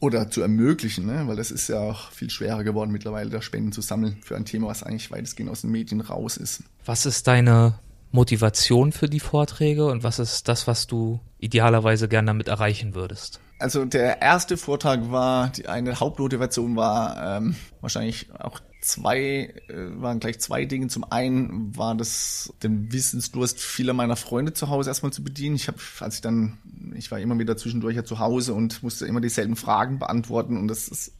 oder 0.00 0.30
zu 0.30 0.40
ermöglichen, 0.40 1.06
ne? 1.06 1.24
weil 1.26 1.36
das 1.36 1.50
ist 1.50 1.68
ja 1.68 1.78
auch 1.78 2.10
viel 2.10 2.30
schwerer 2.30 2.64
geworden 2.64 2.90
mittlerweile, 2.90 3.28
da 3.28 3.42
Spenden 3.42 3.72
zu 3.72 3.82
sammeln 3.82 4.16
für 4.22 4.34
ein 4.34 4.46
Thema, 4.46 4.68
was 4.68 4.82
eigentlich 4.82 5.10
weitestgehend 5.10 5.52
aus 5.52 5.60
den 5.60 5.70
Medien 5.70 6.00
raus 6.00 6.38
ist. 6.38 6.62
Was 6.86 7.04
ist 7.04 7.26
deine 7.26 7.78
Motivation 8.12 8.92
für 8.92 9.08
die 9.08 9.20
Vorträge 9.20 9.86
und 9.86 10.02
was 10.02 10.18
ist 10.18 10.48
das, 10.48 10.66
was 10.66 10.86
du 10.86 11.20
idealerweise 11.38 12.08
gerne 12.08 12.26
damit 12.26 12.48
erreichen 12.48 12.94
würdest? 12.94 13.40
Also 13.58 13.84
der 13.84 14.22
erste 14.22 14.56
Vortrag 14.56 15.10
war, 15.10 15.50
die 15.50 15.68
eine 15.68 16.00
Hauptmotivation 16.00 16.76
war 16.76 17.36
ähm, 17.36 17.54
wahrscheinlich 17.80 18.32
auch 18.32 18.60
zwei, 18.80 19.52
äh, 19.68 20.00
waren 20.00 20.18
gleich 20.18 20.40
zwei 20.40 20.64
Dinge. 20.64 20.88
Zum 20.88 21.04
einen 21.04 21.76
war 21.76 21.94
das 21.94 22.52
den 22.62 22.90
Wissensdurst 22.92 23.60
vieler 23.60 23.92
meiner 23.92 24.16
Freunde 24.16 24.54
zu 24.54 24.70
Hause 24.70 24.90
erstmal 24.90 25.12
zu 25.12 25.22
bedienen. 25.22 25.56
Ich 25.56 25.68
habe, 25.68 25.78
als 26.00 26.16
ich 26.16 26.20
dann, 26.22 26.58
ich 26.94 27.10
war 27.10 27.20
immer 27.20 27.38
wieder 27.38 27.56
zwischendurch 27.58 27.96
ja 27.96 28.04
zu 28.04 28.18
Hause 28.18 28.54
und 28.54 28.82
musste 28.82 29.06
immer 29.06 29.20
dieselben 29.20 29.56
Fragen 29.56 29.98
beantworten 29.98 30.56
und 30.56 30.68
das 30.68 30.88
ist 30.88 31.12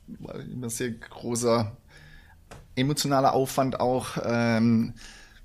immer 0.50 0.70
sehr 0.70 0.90
großer 0.90 1.76
emotionaler 2.74 3.34
Aufwand 3.34 3.80
auch. 3.80 4.16
Ähm, 4.24 4.94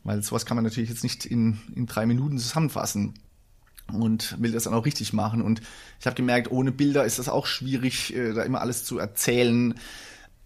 weil 0.05 0.23
sowas 0.23 0.45
kann 0.45 0.55
man 0.55 0.63
natürlich 0.63 0.89
jetzt 0.89 1.03
nicht 1.03 1.25
in, 1.25 1.59
in 1.75 1.87
drei 1.87 2.05
Minuten 2.05 2.37
zusammenfassen 2.37 3.15
und 3.91 4.41
will 4.41 4.51
das 4.51 4.63
dann 4.63 4.73
auch 4.73 4.85
richtig 4.85 5.11
machen. 5.13 5.41
Und 5.41 5.61
ich 5.99 6.05
habe 6.05 6.15
gemerkt, 6.15 6.51
ohne 6.51 6.71
Bilder 6.71 7.03
ist 7.05 7.19
das 7.19 7.27
auch 7.27 7.47
schwierig, 7.47 8.15
äh, 8.15 8.33
da 8.33 8.43
immer 8.43 8.61
alles 8.61 8.83
zu 8.83 8.97
erzählen. 8.99 9.73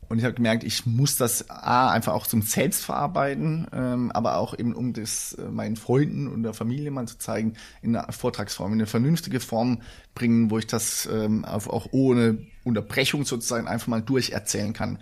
Und 0.08 0.18
ich 0.18 0.24
habe 0.24 0.34
gemerkt, 0.34 0.64
ich 0.64 0.86
muss 0.86 1.18
das 1.18 1.50
A, 1.50 1.92
einfach 1.92 2.14
auch 2.14 2.26
zum 2.26 2.42
Selbstverarbeiten, 2.42 3.68
ähm, 3.72 4.12
aber 4.12 4.38
auch 4.38 4.58
eben, 4.58 4.74
um 4.74 4.94
das 4.94 5.34
äh, 5.34 5.50
meinen 5.50 5.76
Freunden 5.76 6.28
und 6.28 6.42
der 6.44 6.54
Familie 6.54 6.90
mal 6.90 7.08
zu 7.08 7.20
zeigen, 7.20 7.54
in 7.82 7.96
einer 7.96 8.12
Vortragsform, 8.12 8.74
in 8.74 8.80
eine 8.80 8.88
vernünftige 8.88 9.40
Form 9.40 9.82
bringen, 10.16 10.50
wo 10.50 10.58
ich 10.58 10.68
das 10.68 11.08
ähm, 11.12 11.46
auch 11.46 11.90
ohne 11.92 12.40
Unterbrechung 12.64 13.24
sozusagen 13.26 13.68
einfach 13.68 13.88
mal 13.88 14.02
durcherzählen 14.02 14.74
kann 14.74 15.00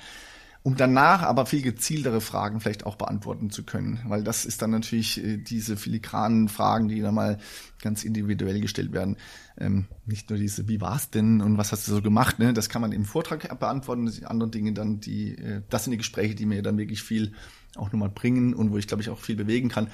um 0.68 0.76
danach 0.76 1.22
aber 1.22 1.45
viel 1.45 1.61
gezieltere 1.61 2.20
Fragen 2.20 2.59
vielleicht 2.59 2.86
auch 2.86 2.97
beantworten 2.97 3.49
zu 3.49 3.63
können, 3.63 4.01
weil 4.05 4.22
das 4.22 4.43
ist 4.43 4.61
dann 4.61 4.72
natürlich 4.72 5.24
äh, 5.24 5.38
diese 5.38 5.78
filigranen 5.78 6.49
Fragen, 6.49 6.89
die 6.89 6.99
dann 6.99 7.15
mal 7.15 7.38
ganz 7.82 8.03
individuell 8.03 8.59
gestellt 8.59 8.91
werden. 8.91 9.15
Ähm, 9.57 9.86
nicht 10.05 10.30
nur 10.30 10.38
diese, 10.38 10.68
wie 10.68 10.82
war's 10.82 11.09
denn 11.09 11.39
und 11.39 11.57
was 11.57 11.72
hast 11.72 11.88
du 11.88 11.93
so 11.93 12.01
gemacht, 12.01 12.39
ne? 12.39 12.51
Das 12.51 12.68
kann 12.68 12.82
man 12.82 12.91
im 12.91 13.05
Vortrag 13.05 13.57
beantworten, 13.57 14.11
die 14.11 14.26
anderen 14.26 14.51
Dinge 14.51 14.74
dann, 14.74 14.99
die, 14.99 15.38
äh, 15.38 15.61
das 15.70 15.86
sind 15.86 15.91
die 15.91 15.99
Gespräche, 15.99 16.36
die 16.36 16.45
mir 16.45 16.61
dann 16.61 16.78
wirklich 16.78 17.01
viel 17.01 17.32
auch 17.78 17.93
nochmal 17.93 18.09
bringen 18.09 18.53
und 18.53 18.74
wo 18.74 18.78
ich 18.78 18.89
glaube 18.89 19.01
ich 19.01 19.09
auch 19.09 19.20
viel 19.20 19.38
bewegen 19.38 19.70
kann. 19.70 19.88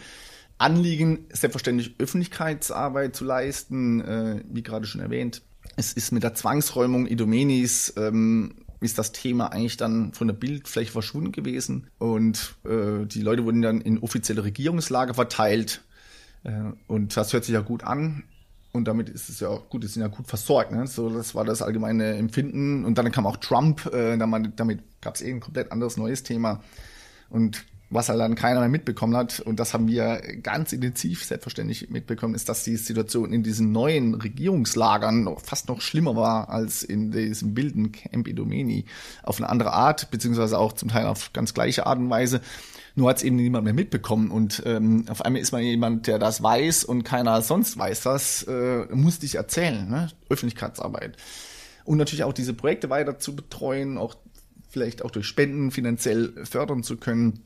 Anliegen, 0.57 1.27
selbstverständlich 1.31 1.93
Öffentlichkeitsarbeit 1.99 3.15
zu 3.15 3.25
leisten, 3.25 4.01
äh, 4.01 4.43
wie 4.49 4.63
gerade 4.63 4.87
schon 4.87 5.01
erwähnt. 5.01 5.43
Es 5.75 5.93
ist 5.93 6.11
mit 6.11 6.23
der 6.23 6.33
Zwangsräumung 6.33 7.05
Idomenis 7.05 7.93
ähm, 7.95 8.55
ist 8.83 8.97
das 8.97 9.11
Thema 9.11 9.47
eigentlich 9.47 9.77
dann 9.77 10.13
von 10.13 10.27
der 10.27 10.35
Bildfläche 10.35 10.91
verschwunden 10.91 11.31
gewesen 11.31 11.87
und 11.97 12.55
äh, 12.65 13.05
die 13.05 13.21
Leute 13.21 13.45
wurden 13.45 13.61
dann 13.61 13.81
in 13.81 13.99
offizielle 13.99 14.43
Regierungslager 14.43 15.13
verteilt 15.13 15.81
äh, 16.43 16.51
und 16.87 17.15
das 17.15 17.33
hört 17.33 17.45
sich 17.45 17.53
ja 17.53 17.61
gut 17.61 17.83
an 17.83 18.23
und 18.73 18.87
damit 18.87 19.09
ist 19.09 19.29
es 19.29 19.39
ja 19.39 19.49
auch 19.49 19.69
gut, 19.69 19.83
die 19.83 19.87
sind 19.87 20.01
ja 20.01 20.07
gut 20.07 20.27
versorgt. 20.27 20.71
Ne? 20.71 20.87
So, 20.87 21.09
das 21.09 21.35
war 21.35 21.45
das 21.45 21.61
allgemeine 21.61 22.15
Empfinden 22.15 22.85
und 22.85 22.97
dann 22.97 23.11
kam 23.11 23.27
auch 23.27 23.37
Trump, 23.37 23.85
äh, 23.93 24.17
damit, 24.17 24.59
damit 24.59 24.79
gab 24.99 25.15
es 25.15 25.21
eh 25.21 25.31
ein 25.31 25.39
komplett 25.39 25.71
anderes 25.71 25.95
neues 25.95 26.23
Thema 26.23 26.61
und 27.29 27.65
was 27.93 28.09
halt 28.09 28.19
dann 28.19 28.35
keiner 28.35 28.59
mehr 28.59 28.69
mitbekommen 28.69 29.15
hat, 29.15 29.39
und 29.39 29.59
das 29.59 29.73
haben 29.73 29.87
wir 29.87 30.21
ganz 30.41 30.73
intensiv 30.73 31.23
selbstverständlich 31.23 31.89
mitbekommen, 31.89 32.35
ist, 32.35 32.49
dass 32.49 32.63
die 32.63 32.77
Situation 32.77 33.31
in 33.31 33.43
diesen 33.43 33.71
neuen 33.71 34.15
Regierungslagern 34.15 35.23
noch, 35.23 35.41
fast 35.41 35.67
noch 35.67 35.81
schlimmer 35.81 36.15
war 36.15 36.49
als 36.49 36.83
in 36.83 37.11
diesem 37.11 37.55
wilden 37.55 37.91
Camp 37.91 38.27
Idomeni. 38.27 38.85
Auf 39.21 39.37
eine 39.37 39.49
andere 39.49 39.73
Art, 39.73 40.11
beziehungsweise 40.11 40.57
auch 40.57 40.73
zum 40.73 40.89
Teil 40.89 41.05
auf 41.05 41.33
ganz 41.33 41.53
gleiche 41.53 41.85
Art 41.85 41.99
und 41.99 42.09
Weise. 42.09 42.41
Nur 42.95 43.09
hat 43.09 43.17
es 43.17 43.23
eben 43.23 43.35
niemand 43.35 43.63
mehr 43.63 43.73
mitbekommen. 43.73 44.29
Und 44.29 44.63
ähm, 44.65 45.05
auf 45.09 45.23
einmal 45.23 45.41
ist 45.41 45.51
man 45.51 45.63
jemand, 45.63 46.07
der 46.07 46.19
das 46.19 46.43
weiß 46.43 46.83
und 46.83 47.03
keiner 47.03 47.41
sonst 47.41 47.77
weiß 47.77 48.01
das, 48.01 48.43
äh, 48.43 48.85
muss 48.91 49.19
dich 49.19 49.35
erzählen. 49.35 49.89
Ne? 49.89 50.09
Öffentlichkeitsarbeit. 50.29 51.17
Und 51.85 51.97
natürlich 51.97 52.23
auch 52.23 52.33
diese 52.33 52.53
Projekte 52.53 52.89
weiter 52.89 53.19
zu 53.19 53.35
betreuen, 53.35 53.97
auch 53.97 54.15
vielleicht 54.69 55.03
auch 55.03 55.11
durch 55.11 55.27
Spenden 55.27 55.71
finanziell 55.71 56.33
fördern 56.45 56.83
zu 56.83 56.97
können 56.97 57.41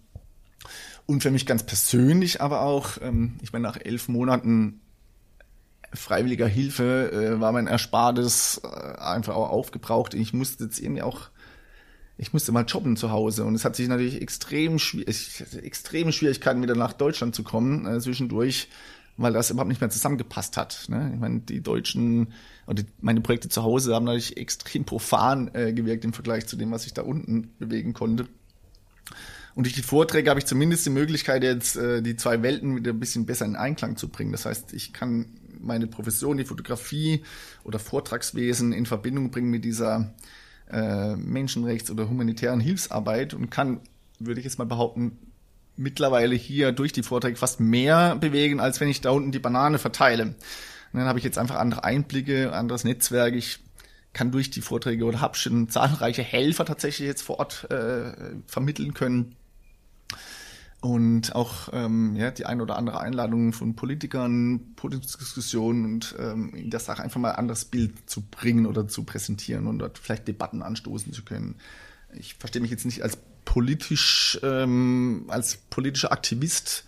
und 1.06 1.24
für 1.24 1.32
mich 1.32 1.46
ganz 1.46 1.64
persönlich 1.64 2.42
aber 2.42 2.62
auch, 2.62 2.98
ähm, 3.02 3.38
ich 3.42 3.54
meine, 3.54 3.64
nach 3.64 3.78
elf 3.78 4.10
Monaten 4.10 4.82
freiwilliger 5.94 6.48
Hilfe 6.48 7.12
äh, 7.12 7.40
war 7.40 7.52
mein 7.52 7.68
Erspartes 7.68 8.62
äh, 8.64 8.98
einfach 9.00 9.36
auch 9.36 9.50
aufgebraucht. 9.50 10.14
Ich 10.14 10.34
musste 10.34 10.66
jetzt 10.66 10.80
irgendwie 10.80 11.02
auch, 11.02 11.30
ich 12.18 12.34
musste 12.34 12.52
mal 12.52 12.66
jobben 12.66 12.98
zu 12.98 13.12
Hause 13.12 13.46
und 13.46 13.56
es 13.56 13.64
hat 13.64 13.76
sich 13.76 13.88
natürlich 13.88 14.22
extrem 14.22 14.80
schwierig, 14.80 15.44
extreme 15.64 16.12
Schwierigkeiten 16.12 16.62
wieder 16.62 16.76
nach 16.76 16.94
Deutschland 16.94 17.36
zu 17.36 17.44
kommen 17.44 17.86
äh, 17.86 18.00
zwischendurch, 18.00 18.70
weil 19.16 19.34
das 19.34 19.50
überhaupt 19.50 19.70
nicht 19.70 19.82
mehr 19.82 19.90
zusammengepasst 19.90 20.58
hat. 20.58 20.86
Ne? 20.90 21.12
Ich 21.14 21.20
meine, 21.20 21.40
die 21.40 21.62
Deutschen 21.62 22.34
oder 22.68 22.84
meine 23.00 23.22
Projekte 23.22 23.50
zu 23.50 23.64
Hause 23.64 23.96
haben 23.96 24.06
natürlich 24.06 24.38
extrem 24.38 24.84
profan 24.84 25.50
äh, 25.54 25.74
gewirkt 25.74 26.04
im 26.06 26.14
Vergleich 26.14 26.48
zu 26.48 26.58
dem, 26.58 26.72
was 26.72 26.86
ich 26.86 26.94
da 26.94 27.04
unten 27.04 27.54
bewegen 27.60 27.94
konnte. 27.94 28.28
Und 29.58 29.66
durch 29.66 29.74
die 29.74 29.82
Vorträge 29.82 30.30
habe 30.30 30.40
ich 30.40 30.46
zumindest 30.46 30.86
die 30.86 30.92
Möglichkeit, 30.92 31.42
jetzt 31.42 31.78
äh, 31.78 32.04
die 32.04 32.16
zwei 32.16 32.44
Welten 32.44 32.76
wieder 32.76 32.92
ein 32.92 33.00
bisschen 33.00 33.26
besser 33.26 33.46
in 33.46 33.56
Einklang 33.56 33.98
zu 33.98 34.08
bringen. 34.08 34.32
Das 34.32 34.46
heißt, 34.46 34.72
ich 34.74 34.94
kann 34.94 35.30
meine 35.60 35.88
Profession, 35.88 36.38
die 36.38 36.46
Fotografie 36.46 37.24
oder 37.64 37.80
Vortragswesen 37.80 38.72
in 38.72 38.86
Verbindung 38.86 39.32
bringen 39.32 39.50
mit 39.50 39.66
dieser 39.66 40.14
äh, 40.70 41.16
Menschenrechts- 41.16 41.90
oder 41.90 42.08
humanitären 42.08 42.60
Hilfsarbeit 42.60 43.34
und 43.34 43.50
kann, 43.50 43.80
würde 44.20 44.40
ich 44.40 44.46
jetzt 44.46 44.60
mal 44.60 44.66
behaupten, 44.66 45.18
mittlerweile 45.76 46.36
hier 46.36 46.72
durch 46.72 46.94
die 46.94 47.02
Vorträge 47.02 47.38
fast 47.38 47.60
mehr 47.60 48.16
bewegen, 48.16 48.60
als 48.60 48.80
wenn 48.80 48.90
ich 48.90 49.02
da 49.02 49.10
unten 49.10 49.32
die 49.32 49.40
Banane 49.40 49.80
verteile. 49.80 50.26
Und 50.26 51.00
dann 51.00 51.06
habe 51.06 51.18
ich 51.18 51.26
jetzt 51.26 51.40
einfach 51.40 51.56
andere 51.56 51.84
Einblicke, 51.84 52.54
anderes 52.54 52.84
Netzwerk. 52.84 53.34
Ich 53.34 53.58
kann 54.14 54.30
durch 54.30 54.52
die 54.52 54.62
Vorträge 54.62 55.06
oder 55.06 55.20
habe 55.20 55.36
schon 55.36 55.68
zahlreiche 55.68 56.22
Helfer 56.22 56.66
tatsächlich 56.66 57.08
jetzt 57.08 57.24
vor 57.24 57.40
Ort 57.40 57.72
äh, 57.72 58.12
vermitteln 58.46 58.94
können 58.94 59.36
und 60.80 61.36
auch 61.36 61.70
ähm, 61.74 62.16
ja, 62.16 62.30
die 62.30 62.46
ein 62.46 62.62
oder 62.62 62.78
andere 62.78 63.02
Einladung 63.02 63.52
von 63.52 63.76
Politikern, 63.76 64.74
Podiumsdiskussionen 64.76 65.86
und 65.86 66.16
ähm, 66.20 66.54
in 66.54 66.70
der 66.70 66.80
Sache 66.80 67.02
einfach 67.02 67.20
mal 67.20 67.32
ein 67.32 67.38
anderes 67.38 67.66
Bild 67.66 68.10
zu 68.10 68.22
bringen 68.22 68.68
oder 68.68 68.88
zu 68.88 69.04
präsentieren 69.04 69.66
und 69.66 69.80
dort 69.80 69.98
vielleicht 69.98 70.28
Debatten 70.28 70.62
anstoßen 70.62 71.14
zu 71.14 71.24
können. 71.26 71.56
Ich 72.14 72.36
verstehe 72.36 72.62
mich 72.62 72.72
jetzt 72.72 72.86
nicht 72.86 73.02
als 73.02 73.18
politisch, 73.44 74.40
ähm, 74.44 75.26
als 75.30 75.58
politischer 75.58 76.12
Aktivist, 76.12 76.86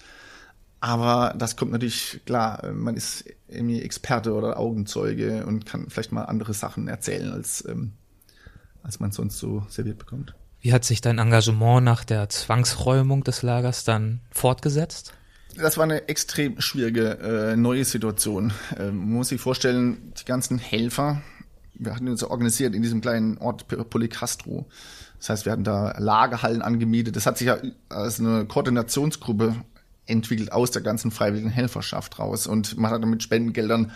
aber 0.82 1.34
das 1.38 1.56
kommt 1.56 1.72
natürlich 1.72 2.22
klar, 2.26 2.72
man 2.72 2.96
ist 2.96 3.26
irgendwie 3.48 3.82
Experte 3.82 4.34
oder 4.34 4.60
Augenzeuge 4.60 5.46
und 5.46 5.66
kann 5.66 5.90
vielleicht 5.90 6.12
mal 6.12 6.26
andere 6.26 6.54
Sachen 6.54 6.88
erzählen, 6.88 7.32
als, 7.32 7.66
ähm, 7.68 7.94
als 8.84 9.00
man 9.00 9.12
sonst 9.12 9.40
so 9.40 9.66
serviert 9.68 9.98
bekommt. 9.98 10.36
Wie 10.62 10.74
hat 10.74 10.84
sich 10.84 11.01
dein 11.01 11.20
Engagement 11.20 11.86
nach 11.86 12.03
der 12.03 12.28
Zwangsräumung 12.30 13.24
des 13.24 13.43
Lagers 13.43 13.86
dann 13.86 14.20
fortgesetzt? 14.30 15.14
Das 15.55 15.78
war 15.78 15.86
eine 15.86 16.07
extrem 16.07 16.60
schwierige 16.60 17.18
äh, 17.20 17.55
neue 17.55 17.86
Situation. 17.86 18.53
Ähm, 18.78 18.97
man 18.97 19.10
muss 19.10 19.30
sich 19.30 19.41
vorstellen, 19.41 20.14
die 20.20 20.26
ganzen 20.26 20.57
Helfer, 20.60 21.22
wir 21.74 21.95
hatten 21.95 22.10
uns 22.10 22.24
organisiert 22.24 22.76
in 22.76 22.82
diesem 22.82 23.01
kleinen 23.01 23.38
Ort 23.38 23.68
Policastro. 23.89 24.68
Das 25.18 25.30
heißt, 25.30 25.45
wir 25.45 25.53
hatten 25.53 25.64
da 25.64 25.97
Lagerhallen 25.97 26.62
angemietet. 26.62 27.16
Das 27.16 27.26
hat 27.26 27.38
sich 27.38 27.47
ja 27.47 27.57
als 27.89 28.20
eine 28.20 28.45
Koordinationsgruppe 28.45 29.55
entwickelt 30.05 30.51
aus 30.51 30.72
der 30.72 30.82
ganzen 30.82 31.12
freiwilligen 31.12 31.49
Helferschaft 31.49 32.20
raus. 32.20 32.47
Und 32.47 32.78
man 32.78 32.91
hat 32.91 33.01
dann 33.01 33.10
mit 33.10 33.24
Spendengeldern 33.24 33.91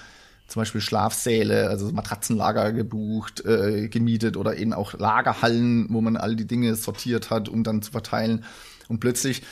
zum 0.48 0.62
Beispiel 0.62 0.82
Schlafsäle, 0.82 1.70
also 1.70 1.92
Matratzenlager 1.92 2.72
gebucht, 2.72 3.44
äh, 3.46 3.88
gemietet 3.90 4.38
oder 4.38 4.58
eben 4.58 4.74
auch 4.74 4.94
Lagerhallen, 4.94 5.88
wo 5.90 6.02
man 6.02 6.18
all 6.18 6.36
die 6.36 6.48
Dinge 6.48 6.76
sortiert 6.76 7.30
hat, 7.30 7.50
um 7.50 7.64
dann 7.64 7.82
zu 7.82 7.92
verteilen. 7.92 8.44
Und 8.88 9.00
plötzlich 9.00 9.44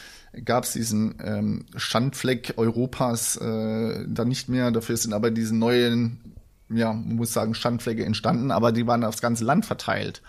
gab 0.45 0.63
es 0.63 0.73
diesen 0.73 1.15
ähm, 1.23 1.65
Schandfleck 1.75 2.53
Europas 2.57 3.37
äh, 3.37 4.05
dann 4.07 4.27
nicht 4.27 4.49
mehr. 4.49 4.71
Dafür 4.71 4.97
sind 4.97 5.13
aber 5.13 5.31
diese 5.31 5.55
neuen, 5.55 6.19
ja, 6.69 6.93
man 6.93 7.15
muss 7.15 7.33
sagen, 7.33 7.53
Schandflecke 7.53 8.05
entstanden, 8.05 8.51
aber 8.51 8.71
die 8.71 8.87
waren 8.87 9.03
aufs 9.03 9.21
ganze 9.21 9.43
Land 9.43 9.65
verteilt. 9.65 10.21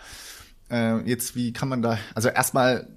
Äh, 0.70 1.08
jetzt, 1.08 1.36
wie 1.36 1.52
kann 1.52 1.68
man 1.68 1.82
da, 1.82 1.98
also 2.14 2.28
erstmal 2.28 2.88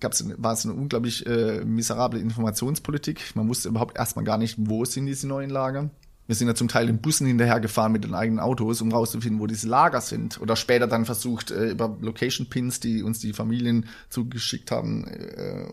gab's, 0.00 0.24
war 0.36 0.54
es 0.54 0.64
eine 0.64 0.74
unglaublich 0.74 1.26
äh, 1.26 1.64
miserable 1.64 2.18
Informationspolitik. 2.18 3.36
Man 3.36 3.48
wusste 3.48 3.68
überhaupt 3.68 3.98
erstmal 3.98 4.24
gar 4.24 4.38
nicht, 4.38 4.56
wo 4.58 4.84
sind 4.84 5.06
diese 5.06 5.28
neuen 5.28 5.50
Lager. 5.50 5.90
Wir 6.30 6.36
sind 6.36 6.46
ja 6.46 6.54
zum 6.54 6.68
Teil 6.68 6.88
in 6.88 6.98
Bussen 6.98 7.26
hinterhergefahren 7.26 7.90
mit 7.90 8.04
den 8.04 8.14
eigenen 8.14 8.38
Autos, 8.38 8.80
um 8.80 8.92
rauszufinden, 8.92 9.40
wo 9.40 9.48
diese 9.48 9.66
Lager 9.66 10.00
sind. 10.00 10.40
Oder 10.40 10.54
später 10.54 10.86
dann 10.86 11.04
versucht, 11.04 11.50
äh, 11.50 11.70
über 11.70 11.96
Location-Pins, 12.00 12.78
die 12.78 13.02
uns 13.02 13.18
die 13.18 13.32
Familien 13.32 13.86
zugeschickt 14.10 14.70
haben, 14.70 15.08
äh, 15.08 15.66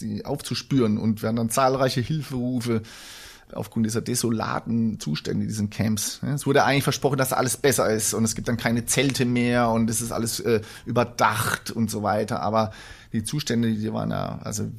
die 0.00 0.24
aufzuspüren. 0.24 0.98
Und 0.98 1.22
werden 1.22 1.36
dann 1.36 1.48
zahlreiche 1.48 2.00
Hilferufe 2.00 2.82
aufgrund 3.52 3.86
dieser 3.86 4.00
desolaten 4.00 4.98
Zustände 4.98 5.46
diesen 5.46 5.70
Camps. 5.70 6.20
Es 6.24 6.44
wurde 6.44 6.64
eigentlich 6.64 6.82
versprochen, 6.82 7.18
dass 7.18 7.32
alles 7.32 7.56
besser 7.56 7.88
ist 7.88 8.14
und 8.14 8.24
es 8.24 8.34
gibt 8.34 8.48
dann 8.48 8.56
keine 8.56 8.86
Zelte 8.86 9.24
mehr 9.24 9.70
und 9.70 9.88
es 9.88 10.00
ist 10.00 10.10
alles 10.10 10.40
äh, 10.40 10.60
überdacht 10.86 11.70
und 11.70 11.88
so 11.88 12.02
weiter. 12.02 12.40
Aber 12.40 12.72
die 13.12 13.22
Zustände, 13.22 13.72
die 13.72 13.92
waren 13.92 14.10
ja, 14.10 14.40
also 14.42 14.72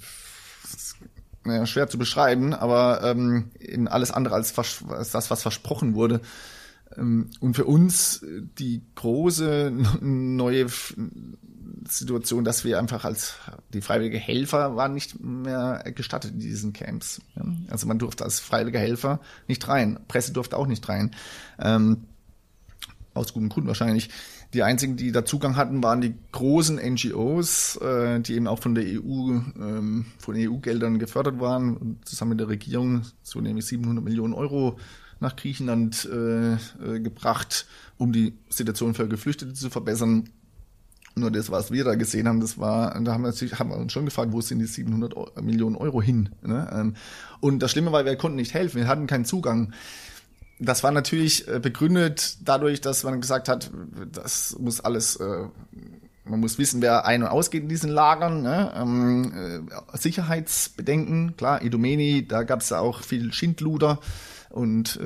naja, 1.46 1.66
schwer 1.66 1.88
zu 1.88 1.98
beschreiben, 1.98 2.54
aber 2.54 3.02
ähm, 3.04 3.52
in 3.60 3.88
alles 3.88 4.12
andere 4.12 4.36
als, 4.36 4.58
als 4.58 5.12
das, 5.12 5.30
was 5.30 5.42
versprochen 5.42 5.96
wurde. 5.96 6.22
Ähm, 6.98 7.30
und 7.40 7.56
für 7.56 7.66
uns 7.66 8.26
die 8.58 8.82
große 8.96 9.72
neue 10.02 10.68
Situation, 11.88 12.44
dass 12.44 12.64
wir 12.64 12.80
einfach 12.80 13.06
als 13.06 13.36
die 13.74 13.82
freiwillige 13.82 14.18
Helfer 14.18 14.76
waren 14.76 14.94
nicht 14.94 15.20
mehr 15.20 15.84
gestattet 15.96 16.32
in 16.32 16.40
diesen 16.40 16.74
Camps. 16.74 17.22
Ja? 17.36 17.46
Also 17.70 17.88
man 17.88 18.00
durfte 18.00 18.24
als 18.24 18.40
freiwilliger 18.40 18.80
Helfer 18.80 19.20
nicht 19.48 19.68
rein. 19.68 20.00
Presse 20.08 20.34
durfte 20.34 20.58
auch 20.58 20.68
nicht 20.68 20.88
rein. 20.90 21.12
Ähm, 21.60 22.06
aus 23.14 23.34
gutem 23.34 23.50
Grund 23.50 23.68
wahrscheinlich. 23.68 24.10
Die 24.56 24.64
einzigen, 24.64 24.96
die 24.96 25.12
da 25.12 25.26
Zugang 25.26 25.58
hatten, 25.58 25.84
waren 25.84 26.00
die 26.00 26.16
großen 26.32 26.78
NGOs, 26.78 27.76
äh, 27.76 28.22
die 28.22 28.36
eben 28.36 28.48
auch 28.48 28.60
von 28.60 28.74
der 28.74 28.86
EU, 28.86 29.32
ähm, 29.60 30.06
von 30.18 30.36
EU-Geldern 30.38 30.98
gefördert 30.98 31.42
waren, 31.42 31.76
und 31.76 32.08
zusammen 32.08 32.30
mit 32.30 32.40
der 32.40 32.48
Regierung, 32.48 33.02
so 33.22 33.42
nämlich 33.42 33.66
700 33.66 34.02
Millionen 34.02 34.34
Euro 34.34 34.80
nach 35.20 35.36
Griechenland 35.36 36.10
äh, 36.10 36.54
äh, 36.54 36.58
gebracht, 37.02 37.68
um 37.98 38.14
die 38.14 38.38
Situation 38.48 38.94
für 38.94 39.10
Geflüchtete 39.10 39.54
zu 39.54 39.70
verbessern. 39.70 40.30
Nur 41.16 41.32
das, 41.32 41.52
was 41.52 41.72
wir 41.72 41.84
da 41.84 41.96
gesehen 41.96 42.26
haben, 42.28 42.40
das 42.40 42.58
war, 42.58 42.98
da 43.02 43.12
haben 43.12 43.24
wir, 43.24 43.32
natürlich, 43.32 43.60
haben 43.60 43.72
wir 43.72 43.78
uns 43.78 43.92
schon 43.92 44.06
gefragt, 44.06 44.32
wo 44.32 44.40
sind 44.40 44.60
die 44.60 44.68
700 44.68 45.44
Millionen 45.44 45.76
Euro 45.76 46.02
hin? 46.02 46.30
Ne? 46.42 46.70
Ähm, 46.74 46.96
und 47.42 47.60
das 47.60 47.72
Schlimme 47.72 47.92
war, 47.92 48.06
wir 48.06 48.16
konnten 48.16 48.38
nicht 48.38 48.54
helfen, 48.54 48.78
wir 48.78 48.88
hatten 48.88 49.08
keinen 49.08 49.26
Zugang 49.26 49.74
das 50.60 50.84
war 50.84 50.92
natürlich 50.92 51.48
äh, 51.48 51.60
begründet 51.60 52.38
dadurch, 52.44 52.82
dass 52.82 53.04
man 53.04 53.22
gesagt 53.22 53.50
hat, 53.50 53.72
das 54.12 54.58
muss 54.60 54.80
alles, 54.80 55.18
äh, 55.18 55.48
man 56.24 56.40
muss 56.40 56.58
wissen, 56.58 56.82
wer 56.82 57.06
ein- 57.06 57.24
und 57.24 57.30
ausgeht 57.30 57.64
in 57.64 57.70
diesen 57.70 57.90
Lagern. 57.90 58.42
Ne? 58.42 58.72
Ähm, 58.76 59.68
äh, 59.68 59.98
Sicherheitsbedenken, 59.98 61.36
klar, 61.36 61.62
Idomeni, 61.62 62.28
da 62.28 62.44
gab 62.44 62.62
es 62.62 62.70
ja 62.70 62.80
auch 62.80 63.02
viel 63.02 63.32
Schindluder 63.34 64.00
und 64.50 64.98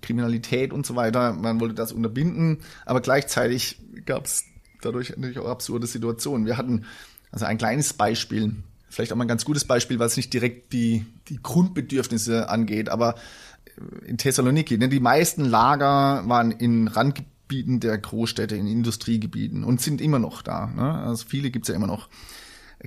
Kriminalität 0.00 0.72
und 0.72 0.86
so 0.86 0.96
weiter. 0.96 1.34
Man 1.34 1.60
wollte 1.60 1.74
das 1.74 1.92
unterbinden, 1.92 2.60
aber 2.86 3.02
gleichzeitig 3.02 3.78
gab 4.06 4.24
es 4.24 4.44
dadurch 4.80 5.10
natürlich 5.10 5.38
auch 5.38 5.50
absurde 5.50 5.86
Situationen. 5.86 6.46
Wir 6.46 6.56
hatten 6.56 6.86
also 7.30 7.44
ein 7.44 7.58
kleines 7.58 7.92
Beispiel, 7.92 8.54
vielleicht 8.88 9.12
auch 9.12 9.16
mal 9.16 9.24
ein 9.24 9.28
ganz 9.28 9.44
gutes 9.44 9.66
Beispiel, 9.66 9.98
was 9.98 10.16
nicht 10.16 10.32
direkt 10.32 10.72
die, 10.72 11.04
die 11.28 11.42
Grundbedürfnisse 11.42 12.48
angeht, 12.48 12.88
aber 12.88 13.16
in 14.06 14.18
Thessaloniki. 14.18 14.78
Ne? 14.78 14.88
Die 14.88 15.00
meisten 15.00 15.44
Lager 15.44 16.22
waren 16.26 16.50
in 16.50 16.88
Randgebieten 16.88 17.80
der 17.80 17.98
Großstädte, 17.98 18.56
in 18.56 18.66
Industriegebieten 18.66 19.64
und 19.64 19.80
sind 19.80 20.00
immer 20.00 20.18
noch 20.18 20.42
da. 20.42 20.66
Ne? 20.66 20.94
Also 21.02 21.26
viele 21.26 21.50
gibt's 21.50 21.68
ja 21.68 21.74
immer 21.74 21.86
noch. 21.86 22.08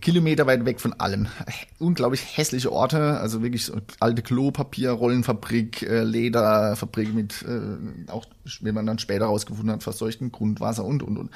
Kilometer 0.01 0.47
weit 0.47 0.65
weg 0.65 0.79
von 0.79 0.93
allem. 0.93 1.27
Unglaublich 1.79 2.37
hässliche 2.37 2.71
Orte, 2.71 3.19
also 3.19 3.43
wirklich 3.43 3.65
so 3.65 3.79
alte 3.99 4.23
Klopapierrollenfabrik, 4.23 5.83
äh, 5.83 6.03
Lederfabrik 6.03 7.13
mit, 7.13 7.43
äh, 7.43 8.09
auch 8.09 8.25
wie 8.61 8.71
man 8.71 8.87
dann 8.87 8.97
später 8.97 9.25
rausgefunden 9.25 9.71
hat, 9.71 9.83
verseuchtem 9.83 10.31
Grundwasser 10.31 10.83
und, 10.83 11.03
und, 11.03 11.17
und. 11.17 11.31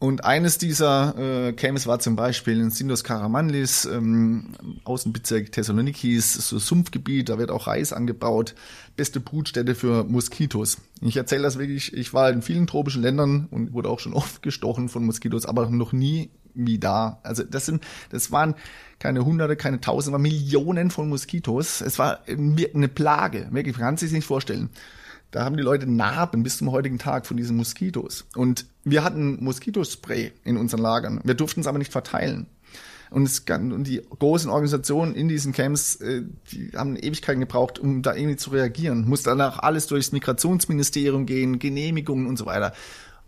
Und 0.00 0.24
eines 0.24 0.56
dieser 0.56 1.14
äh, 1.18 1.52
Camps 1.52 1.86
war 1.86 1.98
zum 1.98 2.16
Beispiel 2.16 2.58
in 2.58 2.70
Sindos 2.70 3.04
Karamanlis, 3.04 3.84
ähm, 3.84 4.54
Außenbezirk 4.84 5.52
Thessalonikis, 5.52 6.32
so 6.32 6.58
Sumpfgebiet, 6.58 7.28
da 7.28 7.36
wird 7.36 7.50
auch 7.50 7.66
Reis 7.66 7.92
angebaut, 7.92 8.54
beste 8.96 9.20
Brutstätte 9.20 9.74
für 9.74 10.04
Moskitos. 10.04 10.78
Ich 11.02 11.18
erzähle 11.18 11.42
das 11.42 11.58
wirklich, 11.58 11.92
ich 11.92 12.14
war 12.14 12.30
in 12.30 12.40
vielen 12.40 12.66
tropischen 12.66 13.02
Ländern 13.02 13.46
und 13.50 13.74
wurde 13.74 13.90
auch 13.90 14.00
schon 14.00 14.14
oft 14.14 14.42
gestochen 14.42 14.88
von 14.88 15.04
Moskitos, 15.04 15.44
aber 15.44 15.68
noch 15.68 15.92
nie 15.92 16.30
wie 16.54 16.78
da. 16.78 17.20
Also 17.22 17.42
das 17.42 17.66
sind, 17.66 17.84
das 18.08 18.32
waren 18.32 18.54
keine 19.00 19.26
Hunderte, 19.26 19.54
keine 19.54 19.82
Tausende, 19.82 20.14
waren 20.14 20.22
Millionen 20.22 20.90
von 20.90 21.10
Moskitos. 21.10 21.82
Es 21.82 21.98
war 21.98 22.20
eine 22.26 22.88
Plage, 22.88 23.48
wirklich, 23.50 23.76
man 23.76 23.88
kann 23.88 23.96
sich 23.98 24.12
nicht 24.12 24.24
vorstellen. 24.24 24.70
Da 25.30 25.44
haben 25.44 25.56
die 25.56 25.62
Leute 25.62 25.86
Narben 25.86 26.42
bis 26.42 26.58
zum 26.58 26.72
heutigen 26.72 26.98
Tag 26.98 27.26
von 27.26 27.36
diesen 27.36 27.56
Moskitos. 27.56 28.26
Und 28.34 28.66
wir 28.84 29.04
hatten 29.04 29.42
Moskitospray 29.42 30.32
in 30.44 30.56
unseren 30.56 30.80
Lagern. 30.80 31.20
Wir 31.24 31.34
durften 31.34 31.60
es 31.60 31.66
aber 31.66 31.78
nicht 31.78 31.92
verteilen. 31.92 32.46
Und, 33.10 33.24
es, 33.24 33.40
und 33.40 33.84
die 33.84 34.02
großen 34.18 34.50
Organisationen 34.50 35.14
in 35.14 35.28
diesen 35.28 35.52
Camps, 35.52 35.96
äh, 35.96 36.22
die 36.52 36.70
haben 36.76 36.96
Ewigkeiten 36.96 37.40
gebraucht, 37.40 37.78
um 37.78 38.02
da 38.02 38.14
irgendwie 38.14 38.36
zu 38.36 38.50
reagieren. 38.50 39.08
Muss 39.08 39.22
danach 39.22 39.58
alles 39.58 39.88
durchs 39.88 40.12
Migrationsministerium 40.12 41.26
gehen, 41.26 41.58
Genehmigungen 41.58 42.26
und 42.26 42.36
so 42.36 42.46
weiter. 42.46 42.72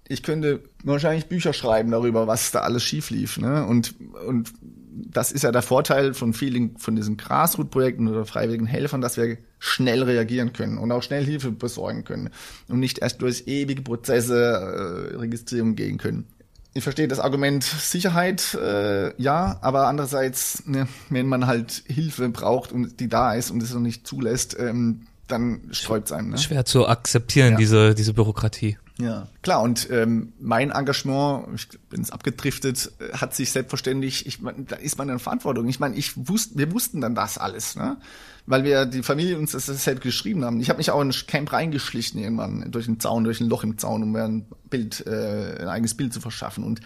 Ich 0.06 0.22
könnte 0.22 0.60
wahrscheinlich 0.84 1.26
Bücher 1.26 1.52
schreiben 1.52 1.90
darüber, 1.90 2.26
was 2.26 2.52
da 2.52 2.60
alles 2.60 2.84
schief 2.84 3.10
lief. 3.10 3.38
Ne? 3.38 3.66
Und, 3.66 3.94
und 4.26 4.52
das 4.92 5.32
ist 5.32 5.42
ja 5.42 5.50
der 5.50 5.62
Vorteil 5.62 6.14
von 6.14 6.32
vielen 6.32 6.76
von 6.76 6.94
diesen 6.94 7.16
Grassroot-Projekten 7.16 8.08
oder 8.08 8.24
freiwilligen 8.24 8.66
Helfern, 8.66 9.00
dass 9.00 9.16
wir 9.16 9.38
schnell 9.64 10.02
reagieren 10.02 10.52
können 10.52 10.76
und 10.76 10.90
auch 10.90 11.04
schnell 11.04 11.24
Hilfe 11.24 11.52
besorgen 11.52 12.02
können 12.02 12.30
und 12.66 12.80
nicht 12.80 12.98
erst 12.98 13.22
durch 13.22 13.44
ewige 13.46 13.82
Prozesse 13.82 15.12
äh, 15.12 15.16
Registrierung 15.16 15.76
gehen 15.76 15.98
können. 15.98 16.26
Ich 16.74 16.82
verstehe 16.82 17.06
das 17.06 17.20
Argument 17.20 17.62
Sicherheit, 17.62 18.54
äh, 18.54 19.14
ja, 19.22 19.58
aber 19.60 19.86
andererseits, 19.86 20.66
ne, 20.66 20.88
wenn 21.10 21.28
man 21.28 21.46
halt 21.46 21.84
Hilfe 21.86 22.28
braucht 22.30 22.72
und 22.72 22.98
die 22.98 23.08
da 23.08 23.34
ist 23.34 23.52
und 23.52 23.62
es 23.62 23.72
noch 23.72 23.80
nicht 23.80 24.04
zulässt, 24.04 24.56
ähm, 24.58 25.06
dann 25.28 25.60
sträubt 25.70 26.06
es 26.06 26.12
einem. 26.12 26.30
Ne? 26.30 26.38
Schwer 26.38 26.64
zu 26.64 26.88
akzeptieren, 26.88 27.52
ja. 27.52 27.58
diese, 27.58 27.94
diese 27.94 28.14
Bürokratie. 28.14 28.78
Ja, 28.98 29.28
klar. 29.40 29.62
Und 29.62 29.88
ähm, 29.90 30.32
mein 30.38 30.70
Engagement, 30.70 31.48
ich 31.54 31.68
bin 31.88 32.02
es 32.02 32.10
abgedriftet, 32.10 32.92
äh, 32.98 33.16
hat 33.16 33.34
sich 33.34 33.50
selbstverständlich, 33.50 34.26
ich 34.26 34.40
mein, 34.40 34.66
da 34.66 34.76
ist 34.76 34.98
man 34.98 35.08
in 35.08 35.18
Verantwortung. 35.18 35.66
Ich 35.68 35.80
meine, 35.80 35.96
ich 35.96 36.28
wusste, 36.28 36.58
wir 36.58 36.72
wussten 36.72 37.00
dann 37.00 37.14
das 37.14 37.38
alles, 37.38 37.74
ne? 37.74 37.96
Weil 38.44 38.64
wir 38.64 38.86
die 38.86 39.02
Familie 39.02 39.38
uns 39.38 39.52
das 39.52 39.66
selbst 39.66 40.02
geschrieben 40.02 40.44
haben. 40.44 40.60
Ich 40.60 40.68
habe 40.68 40.78
mich 40.78 40.90
auch 40.90 41.00
in 41.00 41.10
ein 41.10 41.26
Camp 41.26 41.52
reingeschlichen 41.52 42.20
irgendwann 42.20 42.70
durch 42.72 42.88
einen 42.88 42.98
Zaun, 42.98 43.24
durch 43.24 43.40
ein 43.40 43.48
Loch 43.48 43.62
im 43.62 43.78
Zaun, 43.78 44.02
um 44.02 44.12
mir 44.12 44.24
ein 44.24 44.46
Bild, 44.68 45.06
äh, 45.06 45.58
ein 45.60 45.68
eigenes 45.68 45.94
Bild 45.94 46.12
zu 46.12 46.20
verschaffen. 46.20 46.64
Und 46.64 46.80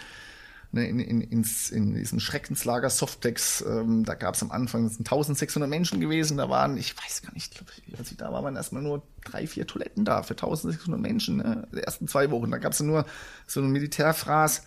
ne, 0.72 0.88
in, 0.88 1.00
in, 1.00 1.20
ins, 1.20 1.70
in 1.70 1.94
diesem 1.94 2.20
Schreckenslager 2.20 2.90
Softex, 2.90 3.64
ähm, 3.66 4.04
da 4.04 4.14
gab 4.14 4.34
es 4.34 4.42
am 4.42 4.50
Anfang, 4.50 4.88
sind 4.88 5.00
1600 5.00 5.68
Menschen 5.68 6.00
gewesen, 6.00 6.36
da 6.36 6.48
waren, 6.48 6.76
ich 6.76 6.96
weiß 6.96 7.22
gar 7.22 7.32
nicht, 7.34 7.54
glaub, 7.54 7.68
als 7.98 8.10
ich 8.10 8.16
da 8.16 8.32
war, 8.32 8.44
waren 8.44 8.56
erstmal 8.56 8.82
nur 8.82 9.02
drei, 9.24 9.46
vier 9.46 9.66
Toiletten 9.66 10.04
da 10.04 10.22
für 10.22 10.34
1600 10.34 11.00
Menschen, 11.00 11.38
ne? 11.38 11.68
die 11.72 11.80
ersten 11.80 12.08
zwei 12.08 12.30
Wochen. 12.30 12.50
Da 12.50 12.58
gab 12.58 12.72
es 12.72 12.80
nur 12.80 13.06
so 13.46 13.60
ein 13.60 13.70
Militärfraß, 13.70 14.62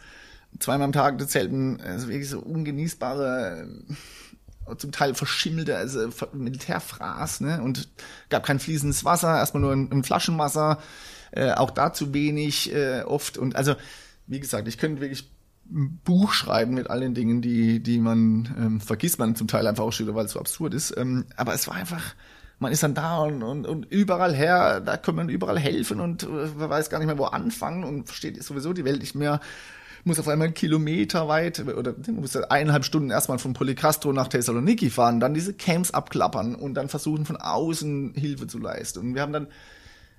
zweimal 0.60 0.86
am 0.86 0.92
Tag 0.92 1.18
das 1.18 1.30
Zelten, 1.30 1.80
also 1.82 2.08
wirklich 2.08 2.30
so 2.30 2.40
ungenießbare 2.40 3.68
äh, 3.90 3.94
zum 4.78 4.92
Teil 4.92 5.16
verschimmelte 5.16 5.76
also 5.76 6.10
Militärfraß, 6.34 7.42
ne? 7.42 7.62
Und 7.62 7.90
gab 8.30 8.46
kein 8.46 8.60
fließendes 8.60 9.04
Wasser, 9.06 9.38
erstmal 9.38 9.62
nur 9.62 9.72
ein, 9.72 9.92
ein 9.92 10.04
Flaschenwasser, 10.04 10.80
äh, 11.32 11.52
auch 11.52 11.72
dazu 11.72 12.14
wenig 12.14 12.74
äh, 12.74 13.02
oft. 13.02 13.38
Und 13.38 13.56
also, 13.56 13.76
wie 14.28 14.40
gesagt, 14.40 14.68
ich 14.68 14.78
könnte 14.78 15.02
wirklich 15.02 15.30
Buch 15.70 16.34
schreiben 16.34 16.74
mit 16.74 16.90
all 16.90 17.00
den 17.00 17.14
Dingen, 17.14 17.42
die, 17.42 17.82
die 17.82 18.00
man 18.00 18.56
ähm, 18.58 18.82
vergisst 18.82 19.20
man 19.20 19.36
zum 19.36 19.48
Teil 19.48 19.68
einfach 19.68 19.84
auch 19.84 19.94
schon, 19.94 20.14
weil 20.16 20.26
es 20.26 20.32
so 20.32 20.40
absurd 20.40 20.74
ist. 20.74 20.96
Ähm, 20.98 21.26
aber 21.38 21.54
es 21.54 21.68
war 21.68 21.76
einfach, 21.76 22.16
man 22.60 22.72
ist 22.72 22.84
dann 22.84 22.96
da 22.96 23.20
und, 23.20 23.44
und, 23.44 23.68
und 23.68 23.86
überall 23.86 24.34
her, 24.36 24.82
da 24.82 24.98
kann 24.98 25.16
man 25.16 25.30
überall 25.30 25.60
helfen 25.60 26.00
und 26.00 26.24
äh, 26.24 26.60
weiß 26.60 26.90
gar 26.90 26.98
nicht 27.00 27.08
mehr, 27.08 27.18
wo 27.18 27.26
anfangen 27.26 27.84
und 27.84 28.06
versteht 28.06 28.42
sowieso 28.44 28.74
die 28.74 28.86
Welt 28.86 29.00
nicht 29.00 29.16
mehr. 29.16 29.40
Muss 30.06 30.20
auf 30.20 30.28
einmal 30.30 30.52
Kilometer 30.54 31.28
weit 31.28 31.60
oder 31.60 31.94
muss 32.08 32.36
eineinhalb 32.36 32.86
Stunden 32.86 33.12
erstmal 33.12 33.38
von 33.38 33.54
Polycastro 33.54 34.14
nach 34.14 34.30
Thessaloniki 34.30 34.90
fahren, 34.90 35.20
dann 35.20 35.34
diese 35.34 35.54
Camps 35.54 35.92
abklappern 35.92 36.56
und 36.56 36.74
dann 36.76 36.88
versuchen 36.88 37.26
von 37.26 37.36
außen 37.38 38.14
Hilfe 38.16 38.48
zu 38.48 38.60
leisten. 38.60 39.00
Und 39.00 39.16
wir 39.16 39.22
haben 39.22 39.34
dann 39.34 39.48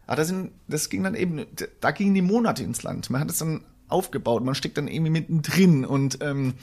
Aber 0.07 0.17
das, 0.17 0.29
sind, 0.29 0.53
das 0.69 0.91
ging 0.91 1.05
dann 1.05 1.15
eben, 1.15 1.47
da 1.81 1.93
gingen 1.93 2.15
die 2.15 2.23
Monate 2.23 2.63
ins 2.63 2.83
Land. 2.83 3.11
Man 3.11 3.21
hat 3.21 3.31
es 3.31 3.39
dann 3.39 3.63
aufgebaut, 3.93 4.45
man 4.45 4.55
steckt 4.55 4.79
dann 4.79 4.89
irgendwie 4.89 5.11
mittendrin 5.11 5.85
und 5.85 6.19
ähm, 6.23 6.55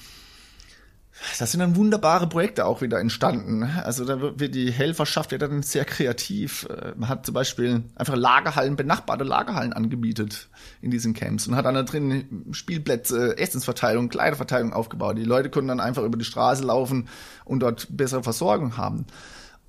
das 1.39 1.51
sind 1.51 1.61
dann 1.61 1.75
wunderbare 1.75 2.27
Projekte 2.27 2.65
auch 2.65 2.81
wieder 2.81 2.99
entstanden. 2.99 3.63
Also 3.63 4.05
da 4.05 4.39
wird 4.39 4.53
die 4.53 4.71
Helferschaft 4.71 5.31
ja 5.31 5.37
dann 5.37 5.63
sehr 5.63 5.85
kreativ. 5.85 6.67
Äh, 6.69 6.93
man 6.95 7.09
hat 7.09 7.25
zum 7.25 7.33
Beispiel 7.33 7.83
einfach 7.95 8.15
Lagerhallen, 8.15 8.75
benachbarte 8.75 9.23
Lagerhallen 9.23 9.73
angebietet 9.73 10.49
in 10.81 10.91
diesen 10.91 11.13
Camps 11.13 11.47
und 11.47 11.55
hat 11.55 11.65
dann 11.65 11.75
da 11.75 11.83
drin 11.83 12.45
Spielplätze, 12.51 13.37
Essensverteilung, 13.37 14.09
Kleiderverteilung 14.09 14.73
aufgebaut. 14.73 15.17
Die 15.17 15.23
Leute 15.23 15.49
konnten 15.49 15.69
dann 15.69 15.79
einfach 15.79 16.03
über 16.03 16.17
die 16.17 16.25
Straße 16.25 16.63
laufen 16.63 17.07
und 17.45 17.61
dort 17.61 17.87
bessere 17.89 18.23
Versorgung 18.23 18.77
haben. 18.77 19.05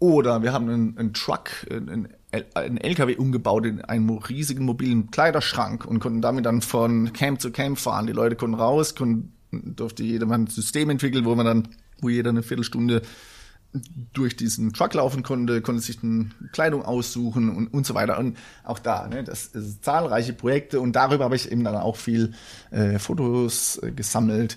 Oder 0.01 0.43
wir 0.43 0.53
haben 0.53 0.69
einen, 0.69 0.99
einen 0.99 1.15
Truck, 1.15 1.51
einen, 1.71 2.09
einen 2.55 2.76
LKW 2.76 3.16
umgebaut 3.16 3.64
in 3.66 3.81
einen 3.81 4.11
riesigen 4.11 4.64
mobilen 4.64 5.11
Kleiderschrank 5.11 5.85
und 5.87 5.99
konnten 6.01 6.20
damit 6.20 6.45
dann 6.47 6.61
von 6.61 7.12
Camp 7.12 7.41
zu 7.41 7.51
Camp 7.51 7.79
fahren. 7.79 8.07
Die 8.07 8.12
Leute 8.12 8.37
konnten 8.37 8.57
raus, 8.57 8.95
konnten 8.95 9.33
durfte 9.51 10.03
jedermann 10.03 10.45
ein 10.45 10.47
System 10.49 10.91
entwickeln, 10.91 11.24
wo 11.24 11.35
man 11.35 11.47
dann, 11.47 11.68
wo 12.01 12.09
jeder 12.09 12.31
eine 12.31 12.43
Viertelstunde 12.43 13.03
durch 14.12 14.37
diesen 14.37 14.72
Truck 14.72 14.95
laufen 14.95 15.22
konnte, 15.22 15.61
konnte 15.61 15.83
sich 15.83 16.03
eine 16.03 16.31
Kleidung 16.53 16.85
aussuchen 16.85 17.55
und, 17.55 17.66
und 17.68 17.87
so 17.87 17.95
weiter. 17.95 18.18
Und 18.18 18.37
auch 18.64 18.79
da, 18.79 19.09
ne, 19.09 19.24
das, 19.24 19.53
das 19.53 19.64
sind 19.64 19.85
zahlreiche 19.85 20.33
Projekte 20.33 20.81
und 20.81 20.97
darüber 20.97 21.24
habe 21.24 21.37
ich 21.37 21.51
eben 21.51 21.64
dann 21.64 21.76
auch 21.76 21.97
viel 21.97 22.33
äh, 22.70 22.99
Fotos 22.99 23.79
äh, 23.83 23.91
gesammelt 23.93 24.57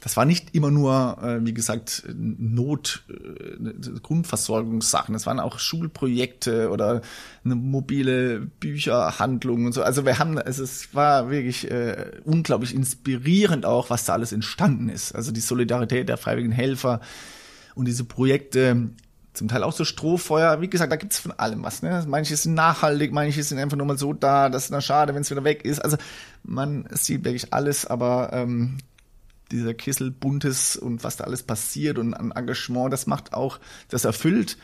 das 0.00 0.16
war 0.16 0.24
nicht 0.24 0.54
immer 0.54 0.70
nur, 0.70 1.18
äh, 1.22 1.44
wie 1.44 1.52
gesagt, 1.52 2.04
Not, 2.14 3.04
äh, 3.08 3.98
Grundversorgungssachen. 4.02 5.12
Das 5.12 5.26
waren 5.26 5.40
auch 5.40 5.58
Schulprojekte 5.58 6.70
oder 6.70 7.02
eine 7.44 7.54
mobile 7.54 8.40
Bücherhandlung 8.40 9.66
und 9.66 9.72
so. 9.72 9.82
Also 9.82 10.06
wir 10.06 10.18
haben, 10.18 10.38
also 10.38 10.62
es 10.62 10.94
war 10.94 11.30
wirklich 11.30 11.70
äh, 11.70 12.12
unglaublich 12.24 12.74
inspirierend 12.74 13.66
auch, 13.66 13.90
was 13.90 14.04
da 14.04 14.14
alles 14.14 14.32
entstanden 14.32 14.88
ist. 14.88 15.14
Also 15.14 15.32
die 15.32 15.40
Solidarität 15.40 16.08
der 16.08 16.16
freiwilligen 16.16 16.52
Helfer 16.52 17.00
und 17.74 17.86
diese 17.86 18.04
Projekte, 18.04 18.90
zum 19.32 19.48
Teil 19.48 19.62
auch 19.62 19.72
so 19.72 19.84
Strohfeuer. 19.84 20.60
Wie 20.60 20.68
gesagt, 20.68 20.90
da 20.90 20.96
gibt's 20.96 21.20
von 21.20 21.32
allem 21.32 21.62
was. 21.62 21.82
Ne? 21.82 22.04
Manche 22.08 22.36
sind 22.36 22.54
nachhaltig, 22.54 23.12
manche 23.12 23.42
sind 23.42 23.58
einfach 23.58 23.76
nur 23.76 23.86
mal 23.86 23.96
so 23.96 24.12
da, 24.12 24.48
das 24.48 24.64
ist 24.64 24.70
na 24.70 24.80
schade, 24.80 25.14
wenn 25.14 25.22
es 25.22 25.30
wieder 25.30 25.44
weg 25.44 25.64
ist. 25.64 25.78
Also 25.78 25.96
man 26.42 26.86
sieht 26.90 27.24
wirklich 27.24 27.52
alles, 27.52 27.86
aber 27.86 28.30
ähm, 28.32 28.78
dieser 29.52 29.74
Kessel 29.74 30.10
buntes 30.10 30.76
und 30.76 31.04
was 31.04 31.16
da 31.16 31.24
alles 31.24 31.42
passiert 31.42 31.98
und 31.98 32.14
an 32.14 32.32
Engagement, 32.32 32.92
das 32.92 33.06
macht 33.06 33.34
auch, 33.34 33.58
das 33.88 34.04
erfüllt. 34.04 34.56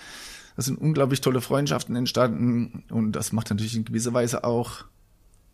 Das 0.56 0.66
sind 0.66 0.78
unglaublich 0.78 1.20
tolle 1.20 1.40
Freundschaften 1.40 1.96
entstanden 1.96 2.84
und 2.90 3.12
das 3.12 3.32
macht 3.32 3.50
natürlich 3.50 3.76
in 3.76 3.84
gewisser 3.84 4.14
Weise 4.14 4.44
auch, 4.44 4.84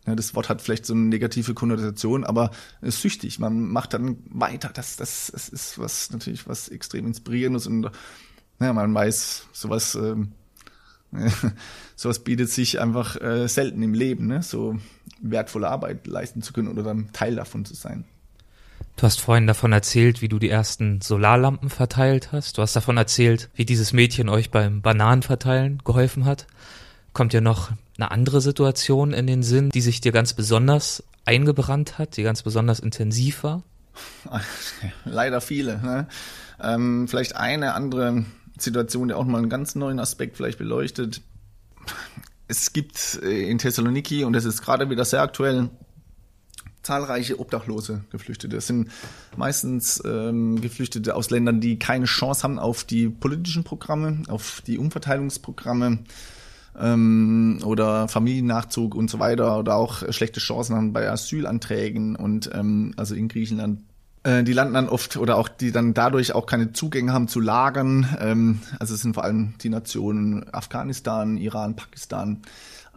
ja, 0.05 0.15
das 0.15 0.35
Wort 0.35 0.49
hat 0.49 0.61
vielleicht 0.61 0.85
so 0.85 0.93
eine 0.93 1.03
negative 1.03 1.53
Konnotation, 1.53 2.23
aber 2.23 2.51
ist 2.81 3.01
süchtig. 3.01 3.39
Man 3.39 3.69
macht 3.69 3.93
dann 3.93 4.17
weiter. 4.29 4.69
Das, 4.73 4.97
das, 4.97 5.31
das 5.33 5.47
ist 5.49 5.79
was 5.79 6.11
natürlich 6.11 6.47
was 6.47 6.67
extrem 6.67 7.05
inspirierendes 7.07 7.67
und 7.67 7.89
ja, 8.59 8.73
man 8.73 8.93
weiß, 8.93 9.47
sowas, 9.51 9.95
ähm, 9.95 10.33
sowas 11.95 12.23
bietet 12.23 12.49
sich 12.49 12.79
einfach 12.79 13.19
äh, 13.21 13.47
selten 13.47 13.81
im 13.81 13.93
Leben, 13.93 14.27
ne? 14.27 14.43
so 14.43 14.77
wertvolle 15.21 15.69
Arbeit 15.69 16.07
leisten 16.07 16.41
zu 16.41 16.53
können 16.53 16.67
oder 16.67 16.83
dann 16.83 17.11
Teil 17.13 17.35
davon 17.35 17.65
zu 17.65 17.73
sein. 17.73 18.05
Du 18.95 19.03
hast 19.03 19.19
vorhin 19.19 19.47
davon 19.47 19.73
erzählt, 19.73 20.21
wie 20.21 20.29
du 20.29 20.39
die 20.39 20.49
ersten 20.49 21.01
Solarlampen 21.01 21.69
verteilt 21.69 22.31
hast. 22.31 22.57
Du 22.57 22.61
hast 22.61 22.75
davon 22.75 22.95
erzählt, 22.95 23.49
wie 23.55 23.65
dieses 23.65 23.91
Mädchen 23.91 24.29
euch 24.29 24.51
beim 24.51 24.81
Bananenverteilen 24.81 25.81
geholfen 25.83 26.25
hat. 26.25 26.47
Kommt 27.11 27.33
ja 27.33 27.41
noch 27.41 27.71
eine 27.97 28.11
andere 28.11 28.39
Situation 28.39 29.13
in 29.13 29.27
den 29.27 29.43
Sinn, 29.43 29.69
die 29.69 29.81
sich 29.81 29.99
dir 29.99 30.11
ganz 30.11 30.33
besonders 30.33 31.03
eingebrannt 31.25 31.97
hat, 31.97 32.17
die 32.17 32.23
ganz 32.23 32.43
besonders 32.43 32.79
intensiv 32.79 33.43
war? 33.43 33.63
Leider 35.05 35.41
viele. 35.41 35.79
Ne? 35.79 36.07
Ähm, 36.61 37.07
vielleicht 37.07 37.35
eine 37.35 37.73
andere 37.73 38.25
Situation, 38.57 39.07
die 39.07 39.13
auch 39.13 39.25
mal 39.25 39.39
einen 39.39 39.49
ganz 39.49 39.75
neuen 39.75 39.99
Aspekt 39.99 40.37
vielleicht 40.37 40.57
beleuchtet. 40.57 41.21
Es 42.47 42.73
gibt 42.73 43.19
äh, 43.23 43.49
in 43.49 43.57
Thessaloniki, 43.57 44.23
und 44.23 44.33
das 44.33 44.45
ist 44.45 44.61
gerade 44.61 44.89
wieder 44.89 45.05
sehr 45.05 45.21
aktuell, 45.21 45.69
zahlreiche 46.83 47.39
obdachlose 47.39 48.01
Geflüchtete. 48.11 48.55
Das 48.55 48.67
sind 48.67 48.89
meistens 49.35 50.03
ähm, 50.05 50.61
Geflüchtete 50.61 51.15
aus 51.15 51.29
Ländern, 51.29 51.61
die 51.61 51.79
keine 51.79 52.05
Chance 52.05 52.43
haben 52.43 52.59
auf 52.59 52.83
die 52.83 53.09
politischen 53.09 53.63
Programme, 53.63 54.21
auf 54.27 54.61
die 54.67 54.77
Umverteilungsprogramme 54.77 55.99
ähm, 56.79 57.59
oder 57.63 58.07
Familiennachzug 58.07 58.95
und 58.95 59.09
so 59.09 59.19
weiter 59.19 59.57
oder 59.57 59.75
auch 59.75 60.03
schlechte 60.11 60.39
Chancen 60.39 60.75
haben 60.75 60.93
bei 60.93 61.09
Asylanträgen 61.09 62.15
und 62.15 62.49
ähm, 62.53 62.93
also 62.97 63.15
in 63.15 63.27
Griechenland. 63.27 63.81
Äh, 64.23 64.43
die 64.43 64.53
landen 64.53 64.73
dann 64.73 64.89
oft 64.89 65.17
oder 65.17 65.37
auch 65.37 65.47
die 65.47 65.71
dann 65.71 65.93
dadurch 65.93 66.33
auch 66.33 66.45
keine 66.45 66.73
Zugänge 66.73 67.13
haben 67.13 67.27
zu 67.27 67.39
Lagern. 67.39 68.07
Ähm, 68.19 68.61
also 68.79 68.93
es 68.93 69.01
sind 69.01 69.13
vor 69.13 69.23
allem 69.23 69.53
die 69.61 69.69
Nationen 69.69 70.53
Afghanistan, 70.53 71.37
Iran, 71.37 71.75
Pakistan 71.75 72.41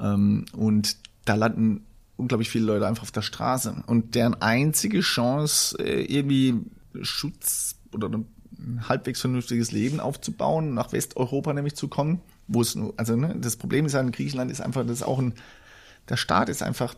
ähm, 0.01 0.47
und 0.57 0.97
da 1.25 1.35
landen 1.35 1.86
unglaublich 2.17 2.51
viele 2.51 2.67
Leute 2.67 2.87
einfach 2.87 3.03
auf 3.03 3.13
der 3.13 3.23
Straße. 3.23 3.83
Und 3.87 4.15
deren 4.15 4.41
einzige 4.41 5.01
Chance, 5.01 5.77
äh, 5.79 6.03
irgendwie 6.05 6.55
Schutz 7.03 7.77
oder 7.93 8.09
ein 8.09 8.89
halbwegs 8.89 9.21
vernünftiges 9.21 9.73
Leben 9.73 10.01
aufzubauen, 10.01 10.75
nach 10.75 10.93
Westeuropa 10.93 11.53
nämlich 11.53 11.77
zu 11.77 11.89
kommen, 11.89 12.21
wo 12.49 12.63
es, 12.63 12.79
also 12.97 13.17
ne, 13.17 13.37
das 13.39 13.57
Problem 13.57 13.87
ist 13.87 13.93
ja 13.93 14.01
in 14.01 14.13
Griechenland 14.13 14.51
ist 14.51 14.61
einfach, 14.61 14.83
das 14.83 14.99
ist 14.99 15.03
auch 15.03 15.19
ein, 15.19 15.35
der 16.09 16.17
Staat 16.17 16.49
ist 16.49 16.63
einfach 16.63 16.95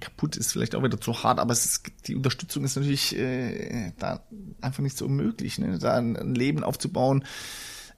kaputt 0.00 0.36
ist 0.36 0.52
vielleicht 0.52 0.74
auch 0.74 0.82
wieder 0.82 1.00
zu 1.00 1.22
hart, 1.22 1.38
aber 1.38 1.52
ist, 1.52 1.82
die 2.06 2.16
Unterstützung 2.16 2.64
ist 2.64 2.76
natürlich 2.76 3.16
äh, 3.16 3.92
da 3.98 4.22
einfach 4.60 4.82
nicht 4.82 4.96
so 4.96 5.08
möglich. 5.08 5.58
Ne? 5.58 5.78
Da 5.78 5.96
ein, 5.96 6.16
ein 6.16 6.34
Leben 6.34 6.64
aufzubauen 6.64 7.24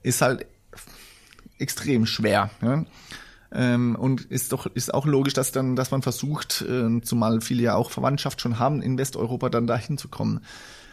ist 0.01 0.21
halt 0.21 0.45
extrem 1.57 2.05
schwer. 2.05 2.49
Ne? 2.61 2.85
Ähm, 3.53 3.95
und 3.95 4.21
ist 4.25 4.51
doch 4.51 4.65
ist 4.65 4.93
auch 4.93 5.05
logisch, 5.05 5.33
dass 5.33 5.51
dann, 5.51 5.75
dass 5.75 5.91
man 5.91 6.01
versucht, 6.01 6.65
äh, 6.67 7.01
zumal 7.01 7.41
viele 7.41 7.63
ja 7.63 7.75
auch 7.75 7.91
Verwandtschaft 7.91 8.41
schon 8.41 8.59
haben, 8.59 8.81
in 8.81 8.97
Westeuropa 8.97 9.49
dann 9.49 9.67
dahin 9.67 9.97
zu 9.97 10.07
kommen. 10.07 10.41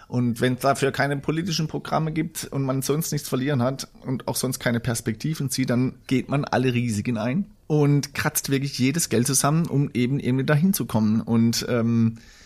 Und 0.08 0.40
wenn 0.40 0.54
es 0.54 0.60
dafür 0.60 0.90
keine 0.90 1.16
politischen 1.18 1.68
Programme 1.68 2.12
gibt 2.12 2.44
und 2.44 2.64
man 2.64 2.82
sonst 2.82 3.12
nichts 3.12 3.28
verlieren 3.28 3.62
hat 3.62 3.86
und 4.04 4.26
auch 4.26 4.34
sonst 4.34 4.58
keine 4.58 4.80
Perspektiven 4.80 5.50
sieht, 5.50 5.70
dann 5.70 5.94
geht 6.08 6.28
man 6.28 6.44
alle 6.44 6.74
Risiken 6.74 7.16
ein 7.16 7.46
und 7.68 8.12
kratzt 8.12 8.50
wirklich 8.50 8.76
jedes 8.78 9.08
Geld 9.08 9.28
zusammen, 9.28 9.66
um 9.66 9.88
eben 9.94 10.18
irgendwie 10.18 10.44
dahin 10.44 10.74
zu 10.74 10.84
kommen. 10.84 11.20
Und 11.20 11.64
ähm, 11.68 12.16
äh, 12.18 12.39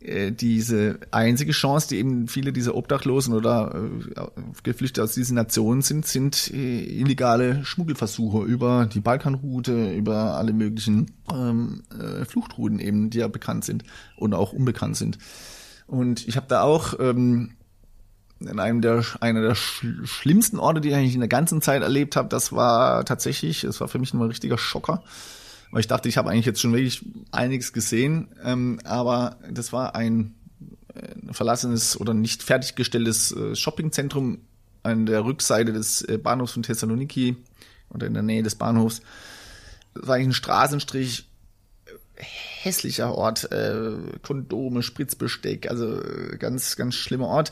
diese 0.00 1.00
einzige 1.10 1.50
Chance, 1.50 1.88
die 1.88 1.96
eben 1.96 2.28
viele 2.28 2.52
dieser 2.52 2.76
Obdachlosen 2.76 3.34
oder 3.34 3.74
äh, 3.74 4.22
Geflüchtete 4.62 5.02
aus 5.02 5.14
diesen 5.14 5.34
Nationen 5.34 5.82
sind, 5.82 6.06
sind 6.06 6.52
äh, 6.52 6.84
illegale 6.84 7.64
Schmuggelversuche 7.64 8.44
über 8.44 8.86
die 8.86 9.00
Balkanroute, 9.00 9.92
über 9.92 10.36
alle 10.36 10.52
möglichen 10.52 11.10
ähm, 11.32 11.82
äh, 11.98 12.24
Fluchtrouten 12.24 12.78
eben, 12.78 13.10
die 13.10 13.18
ja 13.18 13.28
bekannt 13.28 13.64
sind 13.64 13.82
oder 14.16 14.38
auch 14.38 14.52
unbekannt 14.52 14.96
sind. 14.96 15.18
Und 15.88 16.28
ich 16.28 16.36
habe 16.36 16.46
da 16.48 16.62
auch 16.62 16.94
ähm, 17.00 17.54
in 18.38 18.60
einem 18.60 18.82
der 18.82 19.04
einer 19.18 19.42
der 19.42 19.56
sch 19.56 19.84
schlimmsten 20.04 20.60
Orte, 20.60 20.80
die 20.80 20.90
ich 20.90 20.94
eigentlich 20.94 21.14
in 21.14 21.20
der 21.20 21.28
ganzen 21.28 21.60
Zeit 21.60 21.82
erlebt 21.82 22.14
habe, 22.14 22.28
das 22.28 22.52
war 22.52 23.04
tatsächlich, 23.04 23.62
das 23.62 23.80
war 23.80 23.88
für 23.88 23.98
mich 23.98 24.14
ein 24.14 24.22
richtiger 24.22 24.58
Schocker 24.58 25.02
weil 25.70 25.80
ich 25.80 25.86
dachte, 25.86 26.08
ich 26.08 26.16
habe 26.16 26.30
eigentlich 26.30 26.46
jetzt 26.46 26.60
schon 26.60 26.72
wirklich 26.72 27.04
einiges 27.30 27.72
gesehen, 27.72 28.28
ähm, 28.44 28.80
aber 28.84 29.36
das 29.50 29.72
war 29.72 29.94
ein 29.94 30.34
äh, 30.94 31.32
verlassenes 31.32 32.00
oder 32.00 32.14
nicht 32.14 32.42
fertiggestelltes 32.42 33.32
äh, 33.32 33.54
Shoppingzentrum 33.54 34.38
an 34.82 35.06
der 35.06 35.24
Rückseite 35.24 35.72
des 35.72 36.02
äh, 36.02 36.18
Bahnhofs 36.18 36.52
von 36.52 36.62
Thessaloniki 36.62 37.36
oder 37.90 38.06
in 38.06 38.14
der 38.14 38.22
Nähe 38.22 38.42
des 38.42 38.54
Bahnhofs. 38.54 39.02
Das 39.94 40.06
war 40.06 40.14
eigentlich 40.16 40.28
ein 40.28 40.34
Straßenstrich, 40.34 41.28
hässlicher 42.16 43.14
Ort, 43.14 43.50
äh, 43.52 43.92
Kondome, 44.22 44.82
Spritzbesteck, 44.82 45.70
also 45.70 46.02
äh, 46.02 46.36
ganz, 46.38 46.76
ganz 46.76 46.94
schlimmer 46.94 47.28
Ort. 47.28 47.50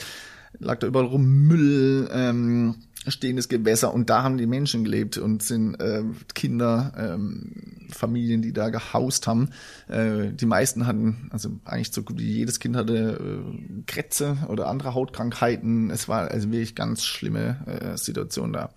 Lag 0.58 0.78
da 0.78 0.86
überall 0.86 1.06
rum 1.06 1.24
Müll, 1.24 2.08
ähm, 2.12 2.76
stehendes 3.08 3.48
Gewässer 3.48 3.92
und 3.92 4.10
da 4.10 4.22
haben 4.22 4.38
die 4.38 4.46
Menschen 4.46 4.84
gelebt 4.84 5.18
und 5.18 5.42
sind 5.42 5.74
äh, 5.76 6.02
Kinder, 6.34 6.92
ähm, 6.96 7.88
Familien, 7.90 8.42
die 8.42 8.52
da 8.52 8.70
gehaust 8.70 9.26
haben. 9.26 9.50
Äh, 9.88 10.32
die 10.32 10.46
meisten 10.46 10.86
hatten, 10.86 11.28
also 11.30 11.50
eigentlich 11.64 11.92
so 11.92 12.02
gut 12.02 12.18
wie 12.18 12.30
jedes 12.30 12.60
Kind 12.60 12.76
hatte 12.76 13.18
äh, 13.20 13.82
Krätze 13.86 14.38
oder 14.48 14.68
andere 14.68 14.94
Hautkrankheiten. 14.94 15.90
Es 15.90 16.08
war 16.08 16.30
also 16.30 16.50
wirklich 16.50 16.74
ganz 16.74 17.04
schlimme 17.04 17.66
äh, 17.66 17.96
Situation 17.96 18.52
da. 18.52 18.70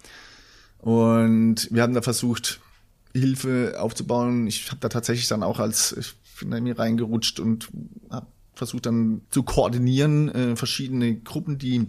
Und 0.79 1.67
wir 1.71 1.81
haben 1.81 1.93
da 1.93 2.01
versucht, 2.01 2.61
Hilfe 3.13 3.75
aufzubauen. 3.79 4.47
Ich 4.47 4.69
habe 4.69 4.79
da 4.79 4.89
tatsächlich 4.89 5.27
dann 5.27 5.43
auch 5.43 5.59
als, 5.59 5.95
ich 5.97 6.13
bin 6.39 6.51
da 6.51 6.61
mir 6.61 6.77
reingerutscht 6.77 7.39
und 7.39 7.69
habe 8.09 8.27
versucht 8.59 8.85
dann 8.85 9.21
zu 9.29 9.43
koordinieren, 9.43 10.29
äh, 10.29 10.55
verschiedene 10.55 11.15
Gruppen, 11.15 11.57
die 11.57 11.87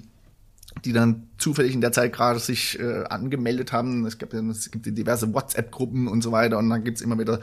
die 0.85 0.93
dann 0.93 1.29
zufällig 1.39 1.75
in 1.75 1.81
der 1.81 1.93
Zeit 1.93 2.13
gerade 2.13 2.39
sich 2.39 2.79
äh, 2.79 3.05
angemeldet 3.05 3.73
haben. 3.73 4.07
Es 4.07 4.19
gibt, 4.19 4.35
es 4.35 4.71
gibt 4.71 4.87
diverse 4.87 5.33
WhatsApp-Gruppen 5.35 6.09
und 6.09 6.23
so 6.23 6.33
weiter 6.33 6.59
und 6.59 6.71
dann 6.71 6.85
gibt's 6.85 7.01
immer 7.01 7.19
wieder 7.19 7.41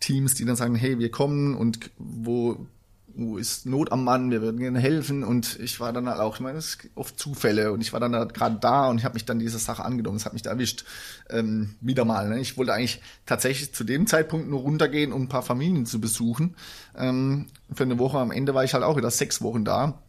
Teams, 0.00 0.34
die 0.34 0.44
dann 0.44 0.56
sagen, 0.56 0.74
hey, 0.74 0.98
wir 0.98 1.10
kommen 1.10 1.54
und 1.54 1.90
wo 1.98 2.66
wo 3.14 3.36
ist 3.36 3.66
Not 3.66 3.92
am 3.92 4.04
Mann, 4.04 4.30
wir 4.30 4.42
würden 4.42 4.58
gerne 4.58 4.80
helfen 4.80 5.24
und 5.24 5.58
ich 5.60 5.80
war 5.80 5.92
dann 5.92 6.08
halt 6.08 6.20
auch, 6.20 6.36
ich 6.36 6.40
meine, 6.40 6.58
es 6.58 6.68
ist 6.68 6.78
oft 6.94 7.18
Zufälle 7.18 7.72
und 7.72 7.80
ich 7.80 7.92
war 7.92 8.00
dann 8.00 8.14
halt 8.14 8.34
gerade 8.34 8.56
da 8.60 8.88
und 8.88 8.98
ich 8.98 9.04
habe 9.04 9.14
mich 9.14 9.24
dann 9.24 9.38
dieser 9.38 9.58
Sache 9.58 9.84
angenommen, 9.84 10.16
es 10.16 10.24
hat 10.24 10.32
mich 10.32 10.42
da 10.42 10.50
erwischt, 10.50 10.84
ähm, 11.30 11.74
wieder 11.80 12.04
mal. 12.04 12.28
Ne? 12.28 12.40
Ich 12.40 12.56
wollte 12.56 12.72
eigentlich 12.72 13.00
tatsächlich 13.26 13.74
zu 13.74 13.84
dem 13.84 14.06
Zeitpunkt 14.06 14.48
nur 14.48 14.60
runtergehen, 14.60 15.12
um 15.12 15.22
ein 15.22 15.28
paar 15.28 15.42
Familien 15.42 15.86
zu 15.86 16.00
besuchen. 16.00 16.56
Ähm, 16.96 17.46
für 17.72 17.84
eine 17.84 17.98
Woche 17.98 18.18
am 18.18 18.30
Ende 18.30 18.54
war 18.54 18.64
ich 18.64 18.74
halt 18.74 18.84
auch 18.84 18.96
wieder 18.96 19.10
sechs 19.10 19.42
Wochen 19.42 19.64
da 19.64 20.02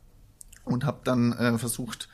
und 0.63 0.85
habe 0.85 1.01
dann 1.03 1.33
äh, 1.33 1.57
versucht, 1.57 2.07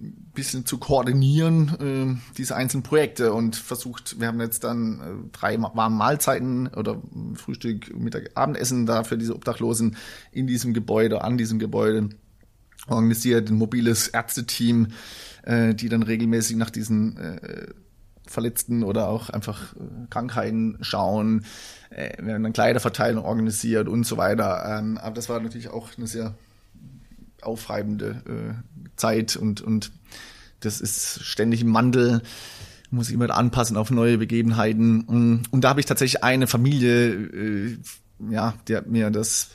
bisschen 0.00 0.64
zu 0.64 0.78
koordinieren, 0.78 2.18
äh, 2.18 2.34
diese 2.36 2.56
einzelnen 2.56 2.82
Projekte 2.82 3.32
und 3.32 3.56
versucht, 3.56 4.18
wir 4.18 4.28
haben 4.28 4.40
jetzt 4.40 4.64
dann 4.64 5.00
äh, 5.00 5.28
drei 5.32 5.60
warme 5.60 5.94
Mahlzeiten 5.94 6.68
oder 6.68 7.02
Frühstück, 7.34 7.94
Mittag, 7.94 8.30
Abendessen 8.34 8.86
da 8.86 9.04
für 9.04 9.18
diese 9.18 9.34
Obdachlosen 9.34 9.96
in 10.32 10.46
diesem 10.46 10.72
Gebäude, 10.72 11.22
an 11.22 11.36
diesem 11.36 11.58
Gebäude 11.58 12.08
organisiert, 12.88 13.50
ein 13.50 13.56
mobiles 13.56 14.08
Ärzteteam, 14.08 14.88
äh, 15.42 15.74
die 15.74 15.88
dann 15.88 16.02
regelmäßig 16.02 16.56
nach 16.56 16.70
diesen 16.70 17.16
äh, 17.18 17.66
Verletzten 18.26 18.84
oder 18.84 19.08
auch 19.08 19.28
einfach 19.28 19.74
äh, 19.74 19.78
Krankheiten 20.08 20.78
schauen. 20.80 21.44
Äh, 21.90 22.22
wir 22.22 22.34
haben 22.34 22.42
dann 22.42 22.52
Kleiderverteilung 22.52 23.24
organisiert 23.24 23.88
und 23.88 24.04
so 24.04 24.16
weiter. 24.16 24.78
Ähm, 24.78 24.98
aber 24.98 25.14
das 25.14 25.28
war 25.28 25.40
natürlich 25.40 25.68
auch 25.68 25.88
eine 25.98 26.06
sehr 26.06 26.34
aufreibende 27.42 28.22
äh, 28.26 28.90
Zeit 28.96 29.36
und, 29.36 29.60
und 29.60 29.92
das 30.60 30.80
ist 30.80 31.24
ständig 31.24 31.62
im 31.62 31.72
Wandel, 31.74 32.22
muss 32.90 33.08
ich 33.08 33.14
immer 33.14 33.30
anpassen 33.30 33.76
auf 33.76 33.90
neue 33.90 34.18
Begebenheiten. 34.18 35.02
Und, 35.02 35.44
und 35.50 35.62
da 35.62 35.70
habe 35.70 35.80
ich 35.80 35.86
tatsächlich 35.86 36.24
eine 36.24 36.46
Familie, 36.46 37.12
äh, 37.12 37.78
ja, 38.30 38.54
die 38.68 38.76
hat 38.76 38.86
mir 38.88 39.10
das 39.10 39.50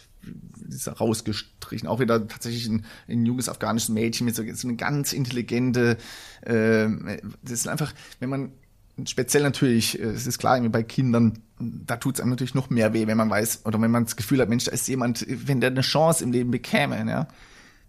rausgestrichen. 1.00 1.88
Auch 1.88 2.00
wieder 2.00 2.28
tatsächlich 2.28 2.68
ein, 2.68 2.86
ein 3.08 3.26
junges 3.26 3.50
afghanisches 3.50 3.90
Mädchen 3.90 4.26
mit 4.26 4.36
so, 4.36 4.44
so 4.54 4.68
eine 4.68 4.78
ganz 4.78 5.14
intelligente, 5.14 5.98
äh, 6.42 6.88
das 7.44 7.52
ist 7.52 7.68
einfach, 7.68 7.94
wenn 8.20 8.30
man 8.30 8.52
speziell 9.06 9.44
natürlich, 9.44 10.00
äh, 10.00 10.06
es 10.06 10.28
ist 10.28 10.40
klar, 10.40 10.60
bei 10.70 10.84
Kindern, 10.84 11.40
da 11.60 11.98
tut 11.98 12.16
es 12.16 12.22
einem 12.22 12.32
natürlich 12.32 12.56
noch 12.56 12.70
mehr 12.70 12.94
weh, 12.94 13.08
wenn 13.08 13.18
man 13.18 13.30
weiß, 13.30 13.66
oder 13.66 13.80
wenn 13.82 13.92
man 13.92 14.06
das 14.06 14.16
Gefühl 14.16 14.40
hat, 14.42 14.50
Mensch, 14.50 14.66
da 14.66 14.72
ist 14.72 14.88
jemand, 14.88 15.26
wenn 15.28 15.62
der 15.62 15.72
eine 15.72 15.82
Chance 15.82 16.24
im 16.24 16.32
Leben 16.32 16.52
bekäme, 16.52 16.98
ja, 17.08 17.28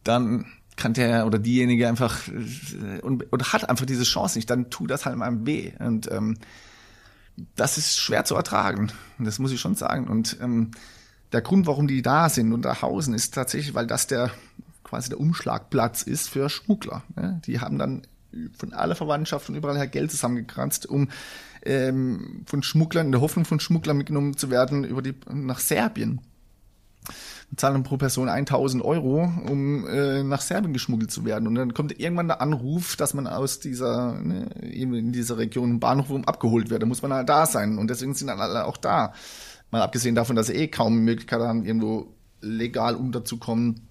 dann 0.09 0.46
kann 0.76 0.92
der 0.92 1.26
oder 1.26 1.38
diejenige 1.38 1.88
einfach 1.88 2.28
äh, 2.28 3.00
und, 3.00 3.32
und 3.32 3.52
hat 3.52 3.68
einfach 3.68 3.86
diese 3.86 4.04
Chance 4.04 4.38
nicht, 4.38 4.50
dann 4.50 4.70
tut 4.70 4.90
das 4.90 5.07
halt 5.07 5.20
einem 5.20 5.46
weh. 5.46 5.72
Und 5.78 6.11
ähm, 6.12 6.36
das 7.54 7.78
ist 7.78 7.98
schwer 7.98 8.24
zu 8.24 8.34
ertragen. 8.34 8.92
Das 9.18 9.38
muss 9.38 9.52
ich 9.52 9.61
schon 9.61 9.74
sagen. 9.74 10.09
Und 10.09 10.38
ähm, 10.40 10.70
der 11.32 11.42
Grund, 11.42 11.66
warum 11.66 11.86
die 11.86 12.02
da 12.02 12.28
sind 12.28 12.52
und 12.52 12.62
da 12.62 12.82
hausen, 12.82 13.14
ist 13.14 13.34
tatsächlich, 13.34 13.74
weil 13.74 13.86
das 13.86 14.07
der 14.07 14.30
quasi 14.84 15.09
der 15.09 15.18
Umschlagplatz 15.20 16.02
ist 16.02 16.28
für 16.28 16.48
Schmuggler. 16.48 17.02
Ne? 17.16 17.40
Die 17.46 17.61
haben 17.61 17.78
dann 17.78 18.07
von 18.57 18.72
aller 18.72 18.94
Verwandtschaft 18.94 19.48
und 19.48 19.57
überall 19.57 19.76
her 19.76 19.86
Geld 19.86 20.11
zusammengekranzt, 20.11 20.86
um 20.86 21.09
ähm, 21.64 22.44
von 22.46 22.62
Schmugglern, 22.62 23.07
in 23.07 23.12
der 23.12 23.20
Hoffnung 23.20 23.44
von 23.44 23.61
Schmugglern 23.61 23.96
mitgenommen 23.96 24.36
zu 24.36 24.50
werden, 24.50 24.84
über 24.84 25.02
die 25.02 25.14
nach 25.32 25.59
Serbien 25.59 26.20
zahlen 27.55 27.84
pro 27.84 27.97
Person 27.97 28.28
1000 28.28 28.84
Euro, 28.84 29.32
um 29.49 29.86
äh, 29.86 30.22
nach 30.24 30.40
Serbien 30.40 30.72
geschmuggelt 30.72 31.11
zu 31.11 31.24
werden. 31.24 31.47
Und 31.47 31.55
dann 31.55 31.74
kommt 31.74 31.99
irgendwann 31.99 32.28
der 32.28 32.40
Anruf, 32.40 32.97
dass 32.97 33.14
man 33.14 33.26
aus 33.26 33.61
dieser, 33.61 34.14
ne, 34.20 34.49
eben 34.62 34.94
in 34.94 35.12
dieser 35.12 35.38
Region 35.38 35.78
Bahnhof 35.78 36.11
abgeholt 36.26 36.70
wird. 36.70 36.82
Da 36.82 36.86
muss 36.86 37.03
man 37.03 37.12
halt 37.12 37.28
da 37.28 37.47
sein. 37.47 37.78
Und 37.78 37.88
deswegen 37.88 38.14
sind 38.14 38.28
dann 38.28 38.40
alle 38.40 38.64
auch 38.64 38.76
da. 38.76 39.12
Mal 39.70 39.82
abgesehen 39.82 40.14
davon, 40.14 40.36
dass 40.36 40.49
sie 40.49 40.55
eh 40.55 40.68
kaum 40.68 40.99
Möglichkeit 40.99 41.40
haben, 41.40 41.64
irgendwo 41.64 42.14
legal 42.40 42.97
unterzukommen 42.97 43.88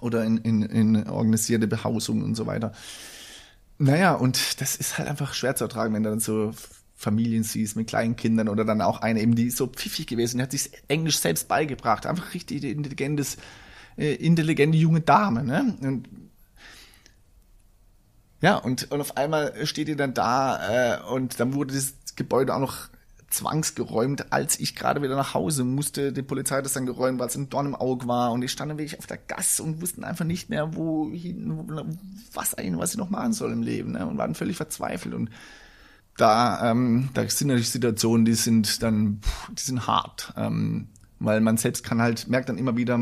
oder 0.00 0.24
in, 0.24 0.38
in, 0.38 0.62
in 0.62 1.08
organisierte 1.08 1.66
Behausung 1.66 2.22
und 2.22 2.34
so 2.34 2.46
weiter. 2.46 2.72
Naja, 3.78 4.14
und 4.14 4.60
das 4.60 4.76
ist 4.76 4.98
halt 4.98 5.08
einfach 5.08 5.34
schwer 5.34 5.56
zu 5.56 5.64
ertragen, 5.64 5.94
wenn 5.94 6.02
dann 6.02 6.20
so 6.20 6.52
Familien 6.98 7.44
siehst 7.44 7.76
mit 7.76 7.86
kleinen 7.86 8.16
Kindern 8.16 8.48
oder 8.48 8.64
dann 8.64 8.82
auch 8.82 9.00
eine 9.00 9.22
eben, 9.22 9.36
die 9.36 9.44
ist 9.44 9.56
so 9.56 9.68
pfiffig 9.68 10.08
gewesen, 10.08 10.38
die 10.38 10.42
hat 10.42 10.50
sich 10.50 10.72
Englisch 10.88 11.20
selbst 11.20 11.46
beigebracht, 11.46 12.06
einfach 12.06 12.34
richtig 12.34 12.64
intelligentes, 12.64 13.36
äh, 13.96 14.14
intelligente 14.14 14.76
junge 14.76 15.00
Dame, 15.00 15.44
ne? 15.44 15.76
Und 15.80 16.08
ja, 18.40 18.56
und, 18.56 18.90
und 18.90 19.00
auf 19.00 19.16
einmal 19.16 19.64
steht 19.64 19.86
die 19.86 19.94
dann 19.94 20.12
da 20.12 20.96
äh, 20.96 21.02
und 21.12 21.38
dann 21.38 21.54
wurde 21.54 21.72
das 21.72 21.94
Gebäude 22.16 22.52
auch 22.52 22.60
noch 22.60 22.88
zwangsgeräumt, 23.30 24.32
als 24.32 24.58
ich 24.58 24.74
gerade 24.74 25.00
wieder 25.00 25.14
nach 25.14 25.34
Hause 25.34 25.62
musste. 25.62 26.12
Die 26.12 26.22
Polizei 26.22 26.60
das 26.62 26.72
dann 26.72 26.86
geräumt, 26.86 27.20
weil 27.20 27.28
es 27.28 27.36
ein 27.36 27.48
Dorn 27.48 27.66
im 27.66 27.74
Auge 27.76 28.08
war 28.08 28.32
und 28.32 28.42
ich 28.42 28.50
stand 28.50 28.72
dann 28.72 28.78
wirklich 28.78 28.98
auf 28.98 29.06
der 29.06 29.18
Gasse 29.18 29.62
und 29.62 29.80
wussten 29.80 30.02
einfach 30.02 30.24
nicht 30.24 30.50
mehr, 30.50 30.74
wohin, 30.74 31.94
was 32.32 32.54
eigentlich, 32.54 32.80
was 32.80 32.92
ich 32.92 32.98
noch 32.98 33.10
machen 33.10 33.34
soll 33.34 33.52
im 33.52 33.62
Leben, 33.62 33.92
ne? 33.92 34.04
Und 34.04 34.18
waren 34.18 34.34
völlig 34.34 34.56
verzweifelt 34.56 35.14
und 35.14 35.30
da, 36.18 36.70
ähm, 36.70 37.08
da 37.14 37.28
sind 37.28 37.48
natürlich 37.48 37.70
Situationen, 37.70 38.26
die 38.26 38.34
sind 38.34 38.82
dann, 38.82 39.20
die 39.50 39.62
sind 39.62 39.86
hart. 39.86 40.34
Ähm, 40.36 40.88
weil 41.20 41.40
man 41.40 41.56
selbst 41.56 41.82
kann 41.82 42.00
halt, 42.00 42.28
merkt 42.28 42.48
dann 42.48 42.58
immer 42.58 42.76
wieder, 42.76 42.98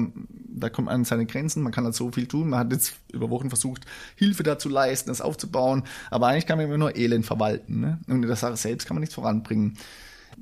da 0.48 0.70
kommt 0.70 0.86
man 0.86 0.94
an 0.94 1.04
seine 1.04 1.26
Grenzen, 1.26 1.62
man 1.62 1.72
kann 1.72 1.84
halt 1.84 1.94
so 1.94 2.10
viel 2.12 2.26
tun. 2.26 2.48
Man 2.48 2.60
hat 2.60 2.72
jetzt 2.72 2.94
über 3.12 3.28
Wochen 3.28 3.50
versucht, 3.50 3.84
Hilfe 4.14 4.42
da 4.42 4.58
zu 4.58 4.68
leisten, 4.68 5.08
das 5.08 5.20
aufzubauen, 5.20 5.82
aber 6.10 6.28
eigentlich 6.28 6.46
kann 6.46 6.56
man 6.56 6.66
immer 6.66 6.78
nur 6.78 6.96
Elend 6.96 7.26
verwalten. 7.26 7.80
Ne? 7.80 7.98
Und 8.06 8.22
in 8.22 8.22
der 8.22 8.36
Sache 8.36 8.56
selbst 8.56 8.86
kann 8.86 8.94
man 8.94 9.02
nichts 9.02 9.14
voranbringen 9.14 9.76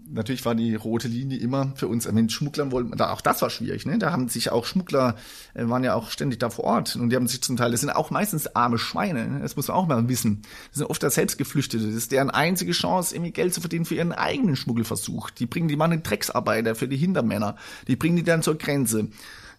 natürlich 0.09 0.45
war 0.45 0.55
die 0.55 0.75
rote 0.75 1.09
Linie 1.09 1.39
immer 1.39 1.73
für 1.77 1.89
uns, 1.89 2.11
mit 2.11 2.33
Schmugglern 2.33 2.73
wollten, 2.73 2.97
da, 2.97 3.13
auch 3.13 3.21
das 3.21 3.43
war 3.43 3.51
schwierig, 3.51 3.87
ne? 3.87 3.99
Da 3.99 4.13
haben 4.13 4.29
sich 4.29 4.51
auch 4.51 4.65
Schmuggler, 4.65 5.17
äh, 5.55 5.69
waren 5.69 5.85
ja 5.85 5.95
auch 5.95 6.11
ständig 6.11 6.39
da 6.39 6.51
vor 6.51 6.65
Ort 6.65 6.97
und 6.97 7.11
die 7.11 7.17
haben 7.17 7.27
sich 7.27 7.43
zum 7.43 7.57
Teil, 7.57 7.71
das 7.71 7.81
sind 7.81 7.91
auch 7.91 8.11
meistens 8.11 8.55
arme 8.55 8.79
Schweine, 8.79 9.27
ne? 9.27 9.41
das 9.41 9.57
muss 9.57 9.69
man 9.69 9.77
auch 9.77 9.87
mal 9.87 10.09
wissen. 10.09 10.43
Das 10.71 10.79
sind 10.79 10.87
oft 10.87 11.03
da 11.03 11.11
Selbstgeflüchtete, 11.11 11.85
das 11.85 11.95
ist 11.95 12.13
deren 12.13 12.31
einzige 12.31 12.73
Chance, 12.73 13.15
irgendwie 13.15 13.33
Geld 13.33 13.55
zu 13.55 13.61
verdienen 13.61 13.85
für 13.85 13.95
ihren 13.95 14.13
eigenen 14.13 14.57
Schmuggelversuch. 14.57 15.31
Die 15.31 15.47
bringen 15.47 15.69
die 15.69 15.77
Mann 15.77 16.03
Drecksarbeiter 16.03 16.75
für 16.75 16.89
die 16.89 16.97
Hintermänner, 16.97 17.57
die 17.89 17.97
bringen 17.97 18.17
die 18.17 18.25
dann 18.25 18.43
zur 18.43 18.59
Grenze 18.59 19.09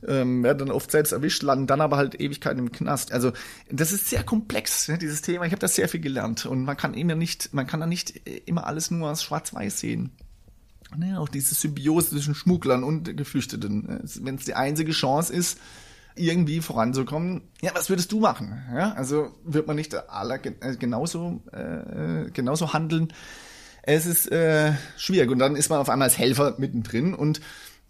ähm, 0.07 0.43
werden 0.43 0.59
dann 0.59 0.71
oft 0.71 0.91
selbst 0.91 1.13
erwischt, 1.13 1.41
landen 1.41 1.67
dann 1.67 1.81
aber 1.81 1.97
halt 1.97 2.19
Ewigkeiten 2.19 2.59
im 2.59 2.71
Knast. 2.71 3.11
Also 3.11 3.31
das 3.71 3.91
ist 3.91 4.09
sehr 4.09 4.23
komplex, 4.23 4.88
ne, 4.88 4.97
dieses 4.97 5.21
Thema. 5.21 5.45
Ich 5.45 5.51
habe 5.51 5.59
da 5.59 5.67
sehr 5.67 5.89
viel 5.89 6.01
gelernt 6.01 6.45
und 6.45 6.63
man 6.63 6.77
kann 6.77 6.93
immer 6.93 7.15
nicht, 7.15 7.53
man 7.53 7.65
kann 7.65 7.79
da 7.79 7.88
nicht 7.88 8.27
immer 8.45 8.67
alles 8.67 8.91
nur 8.91 9.09
als 9.09 9.23
schwarz-weiß 9.23 9.79
sehen. 9.79 10.11
Ne, 10.95 11.19
auch 11.19 11.29
diese 11.29 11.55
Symbiose 11.55 12.11
zwischen 12.11 12.36
Schmugglern 12.36 12.83
und 12.83 13.17
Geflüchteten. 13.17 14.01
Wenn 14.21 14.36
es 14.36 14.45
die 14.45 14.53
einzige 14.53 14.91
Chance 14.91 15.33
ist, 15.33 15.59
irgendwie 16.15 16.61
voranzukommen, 16.61 17.41
ja, 17.61 17.71
was 17.73 17.89
würdest 17.89 18.11
du 18.11 18.19
machen? 18.19 18.63
Ja, 18.73 18.93
also 18.93 19.31
wird 19.43 19.67
man 19.67 19.75
nicht 19.75 19.95
alle 20.09 20.36
äh, 20.36 20.75
genauso, 20.77 21.41
äh, 21.51 22.29
genauso 22.31 22.73
handeln? 22.73 23.11
Es 23.83 24.05
ist 24.05 24.31
äh, 24.31 24.73
schwierig 24.97 25.29
und 25.29 25.39
dann 25.39 25.55
ist 25.55 25.69
man 25.69 25.79
auf 25.79 25.89
einmal 25.89 26.07
als 26.07 26.17
Helfer 26.17 26.55
mittendrin 26.57 27.13
und 27.13 27.41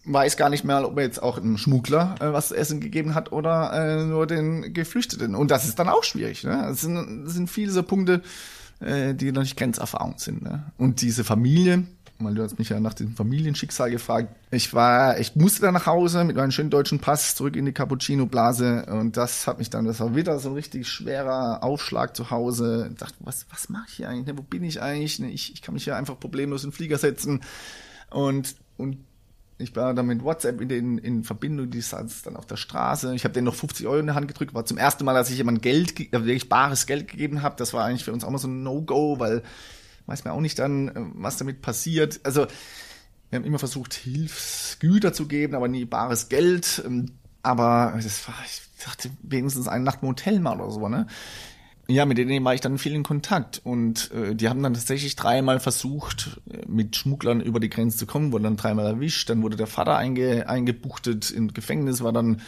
weiß 0.05 0.37
gar 0.37 0.49
nicht 0.49 0.63
mehr, 0.63 0.85
ob 0.85 0.97
er 0.97 1.03
jetzt 1.03 1.21
auch 1.21 1.37
einem 1.37 1.57
Schmuggler 1.57 2.15
äh, 2.19 2.33
was 2.33 2.49
zu 2.49 2.55
essen 2.55 2.79
gegeben 2.79 3.15
hat 3.15 3.31
oder 3.31 3.73
äh, 3.73 4.03
nur 4.03 4.27
den 4.27 4.73
Geflüchteten. 4.73 5.35
Und 5.35 5.51
das 5.51 5.65
ist 5.65 5.79
dann 5.79 5.89
auch 5.89 6.03
schwierig. 6.03 6.43
Ne? 6.43 6.65
Das, 6.67 6.81
sind, 6.81 7.25
das 7.25 7.33
sind 7.33 7.49
viele 7.49 7.71
so 7.71 7.83
Punkte, 7.83 8.21
äh, 8.79 9.13
die 9.13 9.31
noch 9.31 9.41
nicht 9.41 9.57
Grenzerfahrung 9.57 10.15
sind. 10.17 10.41
Ne? 10.41 10.71
Und 10.77 11.01
diese 11.01 11.23
Familie, 11.23 11.83
weil 12.19 12.33
du 12.33 12.43
hast 12.43 12.57
mich 12.57 12.69
ja 12.69 12.79
nach 12.79 12.93
dem 12.93 13.15
Familienschicksal 13.15 13.91
gefragt. 13.91 14.33
Ich 14.51 14.73
war, 14.73 15.19
ich 15.19 15.35
musste 15.35 15.61
dann 15.61 15.73
nach 15.73 15.85
Hause 15.85 16.23
mit 16.23 16.35
meinem 16.35 16.51
schönen 16.51 16.69
deutschen 16.69 16.99
Pass 16.99 17.35
zurück 17.35 17.55
in 17.55 17.65
die 17.65 17.73
Cappuccino-Blase 17.73 18.85
und 18.85 19.17
das 19.17 19.47
hat 19.47 19.59
mich 19.59 19.69
dann, 19.69 19.85
das 19.85 19.99
war 19.99 20.15
wieder 20.15 20.39
so 20.39 20.49
ein 20.49 20.55
richtig 20.55 20.87
schwerer 20.87 21.63
Aufschlag 21.63 22.15
zu 22.15 22.31
Hause. 22.31 22.89
Ich 22.91 22.97
dachte, 22.97 23.15
was, 23.19 23.45
was 23.51 23.69
mache 23.69 23.85
ich 23.89 23.95
hier 23.95 24.09
eigentlich? 24.09 24.27
Ne, 24.27 24.37
wo 24.37 24.43
bin 24.43 24.63
ich 24.63 24.81
eigentlich? 24.81 25.19
Ne, 25.19 25.29
ich, 25.31 25.53
ich 25.53 25.61
kann 25.61 25.73
mich 25.73 25.83
hier 25.83 25.97
einfach 25.97 26.19
problemlos 26.19 26.63
in 26.63 26.69
den 26.69 26.75
Flieger 26.75 26.97
setzen 26.97 27.41
und, 28.09 28.55
und 28.77 28.97
ich 29.57 29.75
war 29.75 29.93
dann 29.93 30.07
mit 30.07 30.23
WhatsApp 30.23 30.59
in, 30.59 30.69
den, 30.69 30.97
in 30.97 31.23
Verbindung, 31.23 31.69
die 31.69 31.79
saß 31.79 32.23
dann 32.23 32.35
auf 32.35 32.45
der 32.45 32.57
Straße. 32.57 33.15
Ich 33.15 33.23
habe 33.23 33.33
denen 33.33 33.45
noch 33.45 33.55
50 33.55 33.87
Euro 33.87 33.99
in 33.99 34.05
der 34.05 34.15
Hand 34.15 34.27
gedrückt. 34.27 34.53
War 34.53 34.65
zum 34.65 34.77
ersten 34.77 35.05
Mal, 35.05 35.13
dass 35.13 35.29
ich 35.29 35.37
jemand 35.37 35.61
Geld, 35.61 35.97
äh, 35.99 36.11
wirklich 36.11 36.49
bares 36.49 36.85
Geld 36.85 37.07
gegeben 37.07 37.41
habe. 37.41 37.55
Das 37.57 37.73
war 37.73 37.85
eigentlich 37.85 38.03
für 38.03 38.11
uns 38.11 38.25
auch 38.25 38.29
mal 38.29 38.37
so 38.37 38.49
ein 38.49 38.63
No-Go, 38.63 39.19
weil 39.19 39.43
weiß 40.05 40.25
man 40.25 40.33
auch 40.33 40.41
nicht 40.41 40.59
dann, 40.59 40.89
äh, 40.89 40.93
was 41.15 41.37
damit 41.37 41.61
passiert. 41.61 42.19
Also 42.23 42.47
wir 43.29 43.39
haben 43.39 43.45
immer 43.45 43.59
versucht, 43.59 43.93
Hilfsgüter 43.93 45.13
zu 45.13 45.27
geben, 45.27 45.55
aber 45.55 45.67
nie 45.67 45.85
bares 45.85 46.29
Geld. 46.29 46.83
Ähm, 46.85 47.11
aber 47.43 47.93
das 47.95 48.27
war, 48.27 48.35
ich 48.45 48.61
dachte, 48.83 49.09
wenigstens 49.21 49.67
eine 49.67 49.83
Nacht 49.83 49.99
im 50.01 50.09
Hotel 50.09 50.39
mal 50.39 50.59
oder 50.59 50.71
so, 50.71 50.87
ne? 50.87 51.07
Ja, 51.87 52.05
mit 52.05 52.17
denen 52.17 52.43
war 52.43 52.55
ich 52.55 52.61
dann 52.61 52.79
viel 52.79 52.95
in 52.95 53.03
Kontakt 53.03 53.61
und 53.63 54.09
äh, 54.11 54.33
die 54.33 54.49
haben 54.49 54.63
dann 54.63 54.73
tatsächlich 54.73 55.15
dreimal 55.15 55.59
versucht, 55.59 56.41
äh, 56.49 56.65
mit 56.67 56.95
Schmugglern 56.95 57.41
über 57.41 57.59
die 57.59 57.69
Grenze 57.69 57.97
zu 57.99 58.07
kommen, 58.07 58.31
wurden 58.31 58.43
dann 58.43 58.57
dreimal 58.57 58.87
erwischt, 58.87 59.29
dann 59.29 59.43
wurde 59.43 59.55
der 59.55 59.67
Vater 59.67 59.95
einge, 59.95 60.49
eingebuchtet 60.49 61.29
im 61.29 61.53
Gefängnis, 61.53 62.01
war 62.01 62.11
dann 62.11 62.41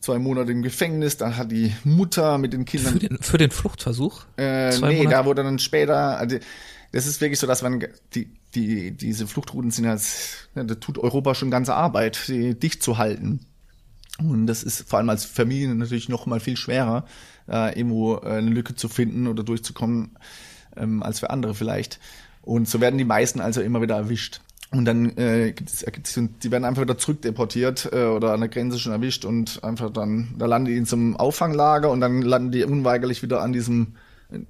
zwei 0.00 0.18
Monate 0.18 0.52
im 0.52 0.62
Gefängnis. 0.62 1.16
Dann 1.16 1.36
hat 1.36 1.52
die 1.52 1.74
Mutter 1.84 2.38
mit 2.38 2.52
den 2.52 2.64
Kindern. 2.64 2.94
Für 2.94 2.98
den, 2.98 3.18
für 3.20 3.38
den 3.38 3.50
Fluchtversuch? 3.50 4.24
Äh, 4.36 4.70
nee, 4.70 4.96
Monate? 4.96 5.08
da 5.08 5.24
wurde 5.24 5.42
dann 5.44 5.58
später, 5.58 6.18
also 6.18 6.38
das 6.92 7.06
ist 7.06 7.20
wirklich 7.20 7.38
so, 7.38 7.46
dass 7.46 7.62
man 7.62 7.84
die, 8.14 8.32
die, 8.54 8.90
diese 8.90 9.26
Fluchtrouten 9.26 9.70
sind 9.70 9.86
halt, 9.86 10.02
ja, 10.54 10.64
da 10.64 10.74
tut 10.74 10.98
Europa 10.98 11.34
schon 11.34 11.50
ganze 11.50 11.74
Arbeit, 11.74 12.16
sie 12.16 12.54
dicht 12.54 12.82
zu 12.82 12.98
halten. 12.98 13.46
Und 14.18 14.46
das 14.46 14.62
ist 14.62 14.88
vor 14.88 14.98
allem 14.98 15.08
als 15.08 15.24
Familie 15.24 15.74
natürlich 15.74 16.08
noch 16.08 16.26
mal 16.26 16.40
viel 16.40 16.56
schwerer, 16.56 17.06
äh, 17.48 17.78
irgendwo 17.78 18.16
äh, 18.16 18.38
eine 18.38 18.50
Lücke 18.50 18.74
zu 18.74 18.88
finden 18.88 19.26
oder 19.28 19.44
durchzukommen, 19.44 20.18
ähm, 20.76 21.02
als 21.02 21.20
für 21.20 21.30
andere 21.30 21.54
vielleicht. 21.54 22.00
Und 22.42 22.68
so 22.68 22.80
werden 22.80 22.98
die 22.98 23.04
meisten 23.04 23.40
also 23.40 23.60
immer 23.60 23.80
wieder 23.80 23.96
erwischt. 23.96 24.40
Und 24.72 24.84
dann 24.84 25.16
äh, 25.16 25.52
gibt's, 25.52 25.84
gibt's, 25.84 26.14
die 26.14 26.50
werden 26.50 26.64
einfach 26.64 26.82
wieder 26.82 26.96
zurückdeportiert 26.96 27.90
äh, 27.92 28.04
oder 28.04 28.32
an 28.32 28.40
der 28.40 28.48
Grenze 28.48 28.78
schon 28.78 28.92
erwischt 28.92 29.24
und 29.24 29.64
einfach 29.64 29.90
dann, 29.90 30.34
da 30.38 30.46
landen 30.46 30.66
die 30.66 30.76
in 30.76 30.84
so 30.84 30.96
einem 30.96 31.16
Auffanglager 31.16 31.90
und 31.90 32.00
dann 32.00 32.22
landen 32.22 32.52
die 32.52 32.64
unweigerlich 32.64 33.22
wieder 33.22 33.42
an 33.42 33.52
diesem, 33.52 33.94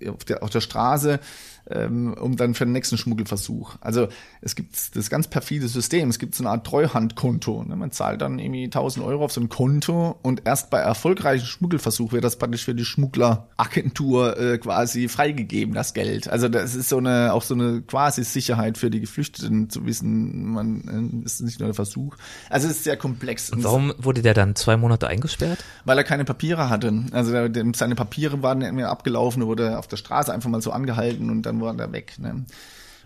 auf 0.07 0.25
der, 0.27 0.43
auf 0.43 0.51
der 0.51 0.61
Straße, 0.61 1.21
ähm, 1.69 2.15
um 2.15 2.37
dann 2.37 2.55
für 2.55 2.65
den 2.65 2.73
nächsten 2.73 2.97
Schmuggelversuch. 2.97 3.77
Also 3.81 4.09
es 4.41 4.55
gibt 4.55 4.97
das 4.97 5.11
ganz 5.11 5.29
perfide 5.29 5.69
System. 5.69 6.09
Es 6.09 6.19
gibt 6.19 6.35
so 6.35 6.45
eine 6.45 6.51
Art 6.51 6.67
Treuhandkonto. 6.67 7.65
Ne? 7.65 7.77
Man 7.77 7.93
zahlt 7.93 8.21
dann 8.23 8.39
irgendwie 8.39 8.65
1000 8.65 9.05
Euro 9.05 9.25
auf 9.25 9.33
so 9.33 9.41
ein 9.41 9.49
Konto 9.49 10.19
und 10.23 10.43
erst 10.45 10.71
bei 10.71 10.79
erfolgreichen 10.79 11.47
Schmuggelversuch 11.47 12.13
wird 12.13 12.25
das 12.25 12.37
praktisch 12.37 12.65
für 12.65 12.75
die 12.75 12.85
Schmuggleragentur 12.85 14.39
äh, 14.39 14.59
quasi 14.59 15.09
freigegeben, 15.09 15.75
das 15.75 15.95
Geld. 15.95 16.29
Also 16.29 16.49
das 16.49 16.75
ist 16.75 16.89
so 16.89 16.99
eine 16.99 17.33
auch 17.33 17.43
so 17.43 17.55
eine 17.55 17.83
quasi 17.83 18.25
Sicherheit 18.25 18.79
für 18.79 18.91
die 18.91 19.01
Geflüchteten 19.01 19.71
zu 19.71 19.87
wissen, 19.87 20.53
man 20.53 21.23
äh, 21.23 21.25
ist 21.27 21.41
nicht 21.41 21.61
nur 21.61 21.69
der 21.69 21.75
Versuch. 21.75 22.17
Also 22.49 22.69
es 22.69 22.77
ist 22.77 22.85
sehr 22.85 22.97
komplex. 22.97 23.51
Und 23.51 23.65
Warum 23.65 23.93
wurde 23.99 24.23
der 24.23 24.35
dann 24.35 24.55
zwei 24.57 24.77
Monate 24.77 25.09
eingesperrt? 25.09 25.59
weil 25.85 25.99
er 25.99 26.05
keine 26.05 26.25
Papiere 26.25 26.71
hatte. 26.71 26.93
Also 27.13 27.33
seine 27.75 27.95
Papiere 27.95 28.43
waren 28.43 28.59
mir 28.75 28.89
abgelaufen, 28.89 29.43
er 29.43 29.49
wurde 29.49 29.79
auf 29.79 29.89
der 29.89 29.97
Straße 29.97 30.33
einfach 30.33 30.49
mal 30.49 30.63
so 30.63 30.71
angehalten 30.71 31.31
und 31.31 31.43
dann 31.51 31.61
war 31.61 31.79
er 31.79 31.93
weg. 31.93 32.15
Ne? 32.19 32.45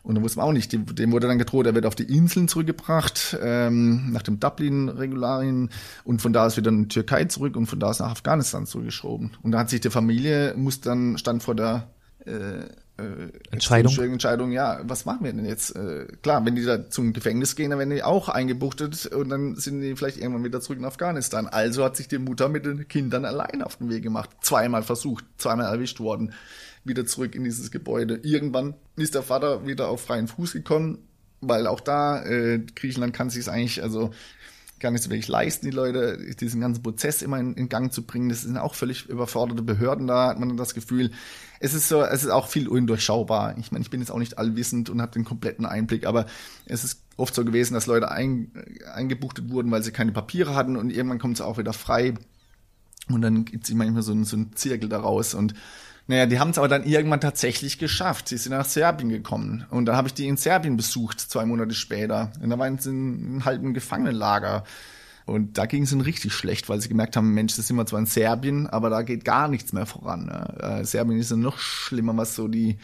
Und 0.04 0.16
dann 0.16 0.22
wusste 0.22 0.38
man 0.38 0.48
auch 0.48 0.52
nicht, 0.52 0.70
dem, 0.72 0.84
dem 0.94 1.12
wurde 1.12 1.28
dann 1.28 1.38
gedroht, 1.38 1.66
er 1.66 1.74
wird 1.74 1.86
auf 1.86 1.94
die 1.94 2.04
Inseln 2.04 2.46
zurückgebracht, 2.46 3.38
ähm, 3.42 4.12
nach 4.12 4.22
dem 4.22 4.38
Dublin-Regularien 4.38 5.70
und 6.04 6.20
von 6.20 6.34
da 6.34 6.44
aus 6.44 6.58
wieder 6.58 6.70
in 6.70 6.82
die 6.82 6.88
Türkei 6.88 7.24
zurück 7.24 7.56
und 7.56 7.66
von 7.66 7.80
da 7.80 7.88
aus 7.88 8.00
nach 8.00 8.10
Afghanistan 8.10 8.66
zurückgeschoben. 8.66 9.30
Und 9.42 9.52
da 9.52 9.60
hat 9.60 9.70
sich 9.70 9.80
die 9.80 9.88
Familie, 9.90 10.54
muss 10.56 10.82
dann, 10.82 11.16
stand 11.16 11.42
vor 11.42 11.54
der 11.54 11.88
äh, 12.26 12.64
äh, 12.96 13.32
Entscheidung? 13.50 13.96
Entscheidung, 13.98 14.52
ja, 14.52 14.80
was 14.84 15.04
machen 15.04 15.24
wir 15.24 15.32
denn 15.32 15.46
jetzt? 15.46 15.74
Äh, 15.74 16.06
klar, 16.22 16.44
wenn 16.44 16.54
die 16.54 16.64
da 16.64 16.90
zum 16.90 17.12
Gefängnis 17.12 17.56
gehen, 17.56 17.70
dann 17.70 17.78
werden 17.78 17.90
die 17.90 18.02
auch 18.02 18.28
eingebuchtet 18.28 19.06
und 19.06 19.30
dann 19.30 19.56
sind 19.56 19.80
die 19.80 19.96
vielleicht 19.96 20.18
irgendwann 20.18 20.44
wieder 20.44 20.60
zurück 20.60 20.78
in 20.78 20.84
Afghanistan. 20.84 21.48
Also 21.48 21.82
hat 21.82 21.96
sich 21.96 22.08
die 22.08 22.18
Mutter 22.18 22.48
mit 22.48 22.66
den 22.66 22.86
Kindern 22.86 23.24
allein 23.24 23.62
auf 23.62 23.76
den 23.76 23.90
Weg 23.90 24.02
gemacht. 24.02 24.30
Zweimal 24.42 24.82
versucht, 24.82 25.24
zweimal 25.38 25.72
erwischt 25.72 25.98
worden, 25.98 26.34
wieder 26.84 27.06
zurück 27.06 27.34
in 27.34 27.44
dieses 27.44 27.70
Gebäude. 27.70 28.20
Irgendwann 28.22 28.74
ist 28.96 29.14
der 29.14 29.22
Vater 29.22 29.66
wieder 29.66 29.88
auf 29.88 30.02
freien 30.02 30.28
Fuß 30.28 30.52
gekommen, 30.52 30.98
weil 31.40 31.66
auch 31.66 31.80
da, 31.80 32.24
äh, 32.24 32.60
Griechenland 32.74 33.14
kann 33.14 33.30
sich 33.30 33.48
eigentlich, 33.48 33.82
also 33.82 34.10
gar 34.80 34.90
nicht 34.90 35.02
so 35.02 35.10
wirklich 35.10 35.28
leisten, 35.28 35.64
die 35.66 35.74
Leute, 35.74 36.18
diesen 36.38 36.60
ganzen 36.60 36.82
Prozess 36.82 37.22
immer 37.22 37.38
in, 37.38 37.54
in 37.54 37.70
Gang 37.70 37.92
zu 37.92 38.02
bringen. 38.02 38.28
Das 38.28 38.42
sind 38.42 38.58
auch 38.58 38.74
völlig 38.74 39.08
überforderte 39.08 39.62
Behörden, 39.62 40.06
da 40.06 40.28
hat 40.28 40.38
man 40.38 40.56
das 40.56 40.74
Gefühl. 40.74 41.10
Es 41.58 41.72
ist 41.72 41.88
so, 41.88 42.02
es 42.02 42.22
ist 42.22 42.30
auch 42.30 42.48
viel 42.48 42.68
undurchschaubar. 42.68 43.56
Ich 43.56 43.72
meine, 43.72 43.82
ich 43.82 43.90
bin 43.90 44.00
jetzt 44.00 44.10
auch 44.10 44.18
nicht 44.18 44.36
allwissend 44.36 44.90
und 44.90 45.00
habe 45.00 45.12
den 45.12 45.24
kompletten 45.24 45.64
Einblick, 45.64 46.06
aber 46.06 46.26
es 46.66 46.84
ist 46.84 47.00
oft 47.16 47.34
so 47.34 47.44
gewesen, 47.44 47.74
dass 47.74 47.86
Leute 47.86 48.10
ein, 48.10 48.52
eingebuchtet 48.92 49.48
wurden, 49.50 49.70
weil 49.70 49.82
sie 49.82 49.92
keine 49.92 50.12
Papiere 50.12 50.54
hatten 50.54 50.76
und 50.76 50.90
irgendwann 50.90 51.18
kommt 51.18 51.38
sie 51.38 51.46
auch 51.46 51.56
wieder 51.56 51.72
frei. 51.72 52.14
Und 53.08 53.22
dann 53.22 53.44
gibt 53.44 53.64
es 53.64 53.74
manchmal 53.74 54.02
so 54.02 54.12
einen, 54.12 54.24
so 54.24 54.36
einen 54.36 54.54
Zirkel 54.54 54.88
daraus 54.88 55.34
und 55.34 55.54
naja, 56.06 56.26
die 56.26 56.38
haben 56.38 56.50
es 56.50 56.58
aber 56.58 56.68
dann 56.68 56.84
irgendwann 56.84 57.20
tatsächlich 57.20 57.78
geschafft. 57.78 58.28
Sie 58.28 58.36
sind 58.36 58.52
nach 58.52 58.66
Serbien 58.66 59.08
gekommen. 59.08 59.64
Und 59.70 59.86
dann 59.86 59.96
habe 59.96 60.08
ich 60.08 60.14
die 60.14 60.28
in 60.28 60.36
Serbien 60.36 60.76
besucht, 60.76 61.20
zwei 61.20 61.46
Monate 61.46 61.74
später. 61.74 62.30
Und 62.42 62.50
da 62.50 62.58
waren 62.58 62.78
sie 62.78 62.90
in 62.90 63.24
einem 63.24 63.44
halben 63.46 63.72
Gefangenenlager. 63.72 64.64
Und 65.24 65.56
da 65.56 65.64
ging 65.64 65.84
es 65.84 65.92
ihnen 65.92 66.02
richtig 66.02 66.34
schlecht, 66.34 66.68
weil 66.68 66.80
sie 66.82 66.90
gemerkt 66.90 67.16
haben, 67.16 67.32
Mensch, 67.32 67.56
das 67.56 67.66
sind 67.66 67.76
wir 67.76 67.86
zwar 67.86 68.00
in 68.00 68.06
Serbien, 68.06 68.66
aber 68.66 68.90
da 68.90 69.00
geht 69.00 69.24
gar 69.24 69.48
nichts 69.48 69.72
mehr 69.72 69.86
voran. 69.86 70.26
Ne? 70.26 70.80
Äh, 70.80 70.84
Serbien 70.84 71.18
ist 71.18 71.30
ja 71.30 71.38
noch 71.38 71.58
schlimmer, 71.58 72.14
was 72.14 72.34
so 72.34 72.48
die 72.48 72.76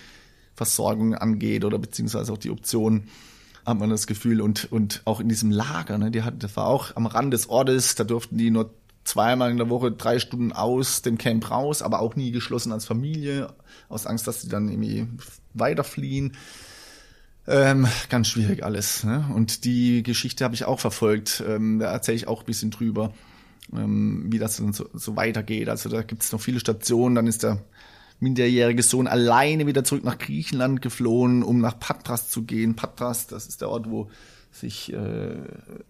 Versorgung 0.54 1.14
angeht 1.14 1.66
oder 1.66 1.78
beziehungsweise 1.78 2.32
auch 2.32 2.38
die 2.38 2.50
Option, 2.50 3.04
hat 3.66 3.78
man 3.78 3.90
das 3.90 4.06
Gefühl. 4.06 4.40
Und, 4.40 4.72
und 4.72 5.02
auch 5.04 5.20
in 5.20 5.28
diesem 5.28 5.50
Lager, 5.50 5.98
ne, 5.98 6.10
die 6.10 6.22
hat, 6.22 6.42
das 6.42 6.56
war 6.56 6.66
auch 6.66 6.96
am 6.96 7.04
Rand 7.04 7.34
des 7.34 7.50
Ortes, 7.50 7.94
da 7.94 8.04
durften 8.04 8.38
die 8.38 8.50
nur 8.50 8.70
zweimal 9.10 9.50
in 9.50 9.56
der 9.56 9.68
Woche 9.68 9.90
drei 9.90 10.18
Stunden 10.18 10.52
aus 10.52 11.02
dem 11.02 11.18
Camp 11.18 11.50
raus, 11.50 11.82
aber 11.82 12.00
auch 12.00 12.14
nie 12.14 12.30
geschlossen 12.30 12.70
als 12.72 12.84
Familie, 12.84 13.52
aus 13.88 14.06
Angst, 14.06 14.26
dass 14.26 14.42
sie 14.42 14.48
dann 14.48 14.68
irgendwie 14.68 15.08
weiterfliehen. 15.54 16.36
Ähm, 17.48 17.88
ganz 18.08 18.28
schwierig 18.28 18.64
alles. 18.64 19.02
Ne? 19.02 19.28
Und 19.34 19.64
die 19.64 20.04
Geschichte 20.04 20.44
habe 20.44 20.54
ich 20.54 20.64
auch 20.64 20.78
verfolgt. 20.78 21.42
Ähm, 21.46 21.80
da 21.80 21.90
erzähle 21.90 22.16
ich 22.16 22.28
auch 22.28 22.40
ein 22.40 22.46
bisschen 22.46 22.70
drüber, 22.70 23.12
ähm, 23.72 24.26
wie 24.28 24.38
das 24.38 24.58
dann 24.58 24.72
so, 24.72 24.88
so 24.92 25.16
weitergeht. 25.16 25.68
Also 25.68 25.88
da 25.88 26.02
gibt 26.02 26.22
es 26.22 26.30
noch 26.30 26.40
viele 26.40 26.60
Stationen. 26.60 27.16
Dann 27.16 27.26
ist 27.26 27.42
der 27.42 27.64
minderjährige 28.20 28.84
Sohn 28.84 29.08
alleine 29.08 29.66
wieder 29.66 29.82
zurück 29.82 30.04
nach 30.04 30.18
Griechenland 30.18 30.82
geflohen, 30.82 31.42
um 31.42 31.60
nach 31.60 31.80
Patras 31.80 32.30
zu 32.30 32.42
gehen. 32.44 32.76
Patras, 32.76 33.26
das 33.26 33.46
ist 33.46 33.60
der 33.62 33.70
Ort, 33.70 33.90
wo 33.90 34.08
sich 34.52 34.92
äh, 34.92 35.36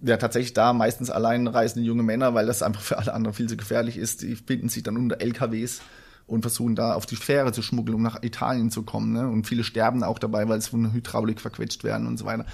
ja 0.03 0.17
tatsächlich 0.17 0.53
da 0.53 0.73
meistens 0.73 1.11
allein 1.11 1.47
reisende 1.47 1.87
junge 1.87 2.03
Männer, 2.03 2.35
weil 2.35 2.47
das 2.47 2.63
einfach 2.63 2.83
für 2.83 2.99
alle 2.99 3.15
anderen 3.15 3.35
viel 3.35 3.49
zu 3.49 3.57
gefährlich 3.57 3.97
ist, 3.97 4.23
die 4.23 4.37
finden 4.37 4.69
sich 4.69 4.83
dann 4.83 4.97
unter 4.97 5.21
LKWs 5.21 5.81
und 6.27 6.43
versuchen 6.43 6.77
da 6.77 6.95
auf 6.95 7.07
die 7.07 7.17
Fähre 7.17 7.53
zu 7.53 7.63
schmuggeln, 7.63 7.97
um 7.97 8.03
nach 8.03 8.23
Italien 8.23 8.71
zu 8.71 8.83
kommen. 8.83 9.13
Ne? 9.13 9.27
Und 9.29 9.47
viele 9.47 9.65
sterben 9.65 10.05
auch 10.05 10.19
dabei, 10.19 10.49
weil 10.49 10.61
sie 10.61 10.71
von 10.71 10.85
der 10.85 10.93
Hydraulik 10.93 11.41
verquetscht 11.41 11.85
werden 11.85 12.07
und 12.07 12.19
so 12.19 12.25
weiter. 12.25 12.47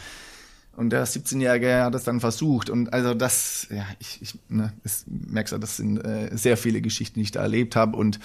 Und 0.76 0.90
der 0.90 1.06
17-Jährige 1.06 1.84
hat 1.84 1.94
das 1.94 2.04
dann 2.04 2.20
versucht. 2.20 2.70
Und 2.70 2.92
also 2.92 3.14
das, 3.14 3.66
ja, 3.70 3.84
ich, 3.98 4.20
ich 4.20 4.38
ne, 4.48 4.72
das, 4.82 5.04
merkst 5.06 5.54
du, 5.54 5.58
das 5.58 5.76
sind 5.76 5.98
äh, 5.98 6.30
sehr 6.36 6.56
viele 6.56 6.80
Geschichten, 6.80 7.18
die 7.18 7.24
ich 7.24 7.30
da 7.32 7.42
erlebt 7.42 7.76
habe 7.76 7.96
und 7.96 8.20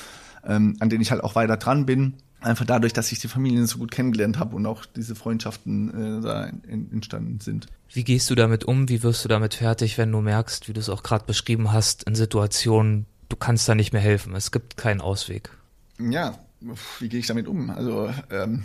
ähm, 0.46 0.76
an 0.80 0.90
denen 0.90 1.02
ich 1.02 1.12
halt 1.12 1.24
auch 1.24 1.36
weiter 1.36 1.58
dran 1.58 1.86
bin. 1.86 2.16
Einfach 2.42 2.66
dadurch, 2.66 2.92
dass 2.92 3.12
ich 3.12 3.20
die 3.20 3.28
Familien 3.28 3.68
so 3.68 3.78
gut 3.78 3.92
kennengelernt 3.92 4.40
habe 4.40 4.56
und 4.56 4.66
auch 4.66 4.86
diese 4.86 5.14
Freundschaften 5.16 6.20
äh, 6.20 6.22
da 6.22 6.46
in, 6.46 6.92
entstanden 6.92 7.40
sind. 7.40 7.68
Wie 7.94 8.04
gehst 8.04 8.30
du 8.32 8.36
damit 8.36 8.64
um? 8.64 8.90
Wie 8.90 9.04
wirst 9.04 9.24
du 9.24 9.30
damit 9.30 9.54
fertig, 9.54 9.98
wenn 10.00 10.12
du 10.12 10.22
merkst, 10.22 10.68
wie 10.68 10.74
du 10.74 10.80
es 10.80 10.90
auch 10.90 11.04
gerade 11.04 11.26
beschrieben 11.26 11.72
hast, 11.72 12.04
in 12.04 12.16
Situationen, 12.16 13.06
du 13.30 13.36
kannst 13.36 13.70
da 13.70 13.76
nicht 13.76 13.94
mehr 13.94 14.02
helfen. 14.02 14.36
Es 14.36 14.52
gibt 14.52 14.76
keinen 14.76 15.02
Ausweg. 15.02 15.52
Ja, 16.00 16.40
wie 17.00 17.10
gehe 17.10 17.20
ich 17.20 17.28
damit 17.28 17.48
um? 17.48 17.70
Also 17.70 18.12
ähm, 18.32 18.64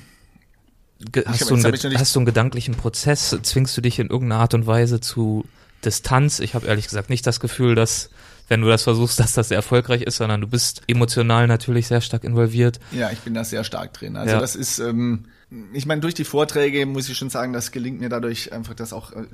hast, 1.26 1.42
hab- 1.42 1.48
du 1.48 1.54
einen, 1.54 1.98
hast 1.98 2.14
du 2.14 2.20
einen 2.20 2.26
gedanklichen 2.26 2.74
Prozess? 2.74 3.36
Zwingst 3.42 3.76
du 3.76 3.80
dich 3.82 3.98
in 3.98 4.08
irgendeiner 4.08 4.40
Art 4.40 4.54
und 4.54 4.66
Weise 4.66 5.00
zu 5.00 5.44
Distanz? 5.84 6.40
Ich 6.40 6.54
habe 6.54 6.66
ehrlich 6.66 6.86
gesagt 6.86 7.10
nicht 7.10 7.26
das 7.26 7.40
Gefühl, 7.40 7.74
dass, 7.74 8.10
wenn 8.48 8.60
du 8.60 8.68
das 8.68 8.82
versuchst, 8.82 9.18
dass 9.20 9.34
das 9.34 9.48
sehr 9.48 9.56
erfolgreich 9.56 10.02
ist, 10.02 10.16
sondern 10.16 10.40
du 10.40 10.46
bist 10.46 10.82
emotional 10.86 11.46
natürlich 11.46 11.86
sehr 11.86 12.00
stark 12.00 12.24
involviert. 12.24 12.80
Ja, 12.92 13.10
ich 13.10 13.20
bin 13.20 13.34
da 13.34 13.44
sehr 13.44 13.64
stark 13.64 13.92
drin. 13.94 14.16
Also 14.16 14.34
Ja. 14.34 14.40
das 14.40 14.56
ist, 14.56 14.78
ähm, 14.78 15.26
ich 15.72 15.86
meine, 15.86 16.00
durch 16.00 16.14
die 16.14 16.24
Vorträge 16.24 16.84
muss 16.86 17.08
ich 17.08 17.16
schon 17.16 17.30
sagen, 17.30 17.52
das 17.52 17.70
gelingt 17.70 18.00
mir 18.00 18.08
dadurch 18.08 18.52
einfach, 18.52 18.74
dass 18.74 18.92
auch 18.92 19.12
äh, 19.12 19.24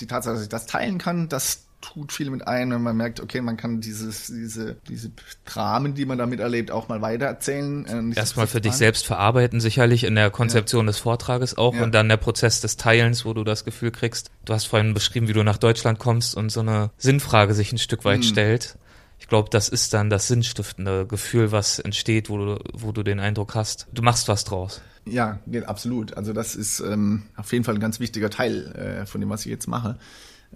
die 0.00 0.06
Tatsache, 0.06 0.34
dass 0.34 0.42
ich 0.42 0.48
das 0.48 0.66
teilen 0.66 0.98
kann, 0.98 1.28
das 1.28 1.64
tut 1.82 2.12
viel 2.12 2.30
mit 2.30 2.48
ein 2.48 2.72
und 2.72 2.82
man 2.82 2.96
merkt, 2.96 3.20
okay, 3.20 3.42
man 3.42 3.58
kann 3.58 3.82
dieses, 3.82 4.28
diese, 4.28 4.76
diese 4.88 5.10
Dramen, 5.44 5.94
die 5.94 6.06
man 6.06 6.16
damit 6.16 6.40
erlebt, 6.40 6.70
auch 6.70 6.88
mal 6.88 7.02
weitererzählen. 7.02 7.84
Äh, 8.14 8.18
Erstmal 8.18 8.46
für 8.46 8.62
dich 8.62 8.72
selbst 8.72 9.04
verarbeiten, 9.04 9.60
sicherlich 9.60 10.04
in 10.04 10.14
der 10.14 10.30
Konzeption 10.30 10.86
des 10.86 10.98
Vortrages 10.98 11.58
auch 11.58 11.74
Ja. 11.74 11.82
und 11.82 11.92
dann 11.94 12.08
der 12.08 12.16
Prozess 12.16 12.60
des 12.62 12.76
Teilens, 12.78 13.24
wo 13.26 13.34
du 13.34 13.44
das 13.44 13.64
Gefühl 13.66 13.90
kriegst. 13.90 14.30
Du 14.46 14.54
hast 14.54 14.64
vorhin 14.66 14.94
beschrieben, 14.94 15.28
wie 15.28 15.34
du 15.34 15.42
nach 15.42 15.58
Deutschland 15.58 15.98
kommst 15.98 16.34
und 16.36 16.50
so 16.50 16.60
eine 16.60 16.90
Sinnfrage 16.96 17.52
sich 17.54 17.72
ein 17.72 17.78
Stück 17.78 18.04
weit 18.04 18.20
Mhm. 18.20 18.24
stellt. 18.24 18.78
Ich 19.18 19.28
glaube, 19.28 19.50
das 19.50 19.68
ist 19.68 19.92
dann 19.94 20.10
das 20.10 20.26
sinnstiftende 20.28 21.06
Gefühl, 21.06 21.52
was 21.52 21.78
entsteht, 21.78 22.30
wo 22.30 22.38
du, 22.38 22.58
wo 22.72 22.92
du 22.92 23.02
den 23.02 23.20
Eindruck 23.20 23.54
hast, 23.54 23.86
du 23.92 24.02
machst 24.02 24.26
was 24.28 24.44
draus. 24.44 24.80
Ja, 25.04 25.40
absolut. 25.66 26.16
Also 26.16 26.32
das 26.32 26.54
ist 26.54 26.80
ähm, 26.80 27.24
auf 27.36 27.52
jeden 27.52 27.64
Fall 27.64 27.74
ein 27.74 27.80
ganz 27.80 27.98
wichtiger 28.00 28.30
Teil 28.30 28.66
äh, 29.02 29.06
von 29.06 29.20
dem, 29.20 29.30
was 29.30 29.44
ich 29.44 29.50
jetzt 29.50 29.66
mache. 29.68 29.96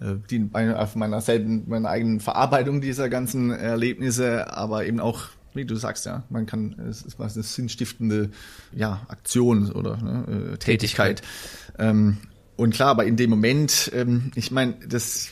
Äh, 0.00 0.16
die 0.30 0.40
bei, 0.40 0.74
auf 0.76 0.94
meiner 0.96 1.20
selben, 1.20 1.64
meiner 1.68 1.88
eigenen 1.88 2.20
Verarbeitung 2.20 2.80
dieser 2.80 3.08
ganzen 3.08 3.50
Erlebnisse, 3.50 4.52
aber 4.52 4.86
eben 4.86 5.00
auch, 5.00 5.28
wie 5.54 5.64
du 5.64 5.76
sagst, 5.76 6.06
ja, 6.06 6.24
man 6.28 6.46
kann, 6.46 6.76
es 6.88 7.02
ist 7.02 7.18
was 7.18 7.34
eine 7.34 7.42
sinnstiftende 7.42 8.30
ja, 8.72 9.06
Aktion 9.08 9.72
oder 9.72 9.96
ne, 9.96 10.52
äh, 10.52 10.56
Tätigkeit. 10.58 11.22
Ähm, 11.78 12.18
und 12.56 12.74
klar, 12.74 12.90
aber 12.90 13.04
in 13.04 13.16
dem 13.16 13.30
Moment, 13.30 13.90
ähm, 13.94 14.32
ich 14.34 14.50
meine, 14.50 14.74
das 14.86 15.28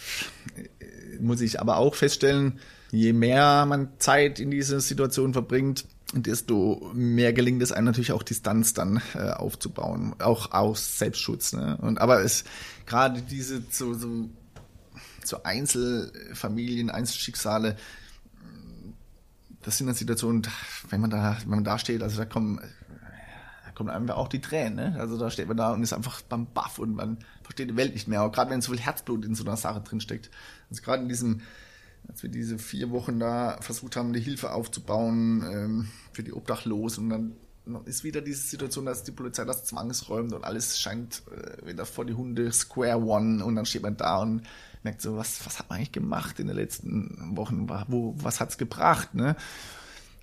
äh, 0.56 1.20
muss 1.20 1.40
ich 1.40 1.60
aber 1.60 1.76
auch 1.76 1.94
feststellen, 1.94 2.58
je 2.90 3.12
mehr 3.12 3.66
man 3.66 3.88
Zeit 3.98 4.40
in 4.40 4.50
dieser 4.50 4.80
Situation 4.80 5.32
verbringt, 5.32 5.84
desto 6.14 6.90
mehr 6.94 7.32
gelingt 7.32 7.62
es 7.62 7.72
einem 7.72 7.86
natürlich 7.86 8.12
auch 8.12 8.22
Distanz 8.22 8.72
dann 8.72 9.02
äh, 9.14 9.30
aufzubauen, 9.30 10.14
auch 10.20 10.52
aus 10.52 10.98
Selbstschutz. 10.98 11.52
Ne? 11.52 11.76
Und 11.80 12.00
aber 12.00 12.22
es 12.22 12.44
gerade 12.86 13.20
diese 13.22 13.62
so, 13.70 13.94
so, 13.94 14.28
so 15.26 15.42
Einzelfamilien, 15.42 16.90
Einzelschicksale, 16.90 17.76
das 19.64 19.78
sind 19.78 19.86
dann 19.86 19.96
Situationen, 19.96 20.42
wenn 20.90 21.00
man 21.00 21.10
da, 21.10 21.36
wenn 21.42 21.56
man 21.56 21.64
da 21.64 21.78
steht, 21.78 22.02
also 22.02 22.18
da 22.18 22.24
kommen, 22.26 22.60
da 23.64 23.70
kommen 23.74 23.90
einem 23.90 24.10
auch 24.10 24.28
die 24.28 24.40
Tränen, 24.40 24.74
ne? 24.74 24.96
Also 24.98 25.18
da 25.18 25.30
steht 25.30 25.48
man 25.48 25.56
da 25.56 25.72
und 25.72 25.82
ist 25.82 25.92
einfach 25.92 26.20
beim 26.22 26.46
Buff 26.46 26.78
und 26.78 26.94
man 26.94 27.18
versteht 27.42 27.70
die 27.70 27.76
Welt 27.76 27.94
nicht 27.94 28.06
mehr. 28.06 28.22
Auch 28.22 28.32
gerade 28.32 28.50
wenn 28.50 28.60
so 28.60 28.72
viel 28.72 28.80
Herzblut 28.80 29.24
in 29.24 29.34
so 29.34 29.44
einer 29.44 29.56
Sache 29.56 29.80
drinsteckt. 29.80 30.30
Also 30.70 30.82
gerade 30.82 31.02
in 31.02 31.08
diesem, 31.08 31.40
als 32.08 32.22
wir 32.22 32.30
diese 32.30 32.58
vier 32.58 32.90
Wochen 32.90 33.18
da 33.18 33.56
versucht 33.60 33.96
haben, 33.96 34.12
die 34.12 34.20
Hilfe 34.20 34.52
aufzubauen 34.52 35.42
ähm, 35.50 35.88
für 36.12 36.22
die 36.22 36.34
Obdachlosen 36.34 37.04
und 37.04 37.10
dann 37.10 37.36
ist 37.86 38.04
wieder 38.04 38.20
diese 38.20 38.46
Situation, 38.46 38.84
dass 38.84 39.04
die 39.04 39.12
Polizei 39.12 39.46
das 39.46 39.64
zwangsräumt 39.64 40.34
und 40.34 40.44
alles 40.44 40.78
scheint 40.78 41.22
äh, 41.30 41.66
wieder 41.66 41.86
vor 41.86 42.04
die 42.04 42.12
Hunde 42.12 42.52
Square 42.52 43.02
One 43.02 43.42
und 43.42 43.54
dann 43.54 43.64
steht 43.64 43.82
man 43.82 43.96
da 43.96 44.18
und 44.18 44.42
merkt 44.84 45.02
so, 45.02 45.16
was, 45.16 45.44
was 45.46 45.58
hat 45.58 45.68
man 45.68 45.78
eigentlich 45.78 45.92
gemacht 45.92 46.38
in 46.38 46.46
den 46.46 46.56
letzten 46.56 47.36
Wochen? 47.36 47.68
Wo, 47.88 48.14
was 48.18 48.40
hat's 48.40 48.58
gebracht? 48.58 49.14
Ne? 49.14 49.36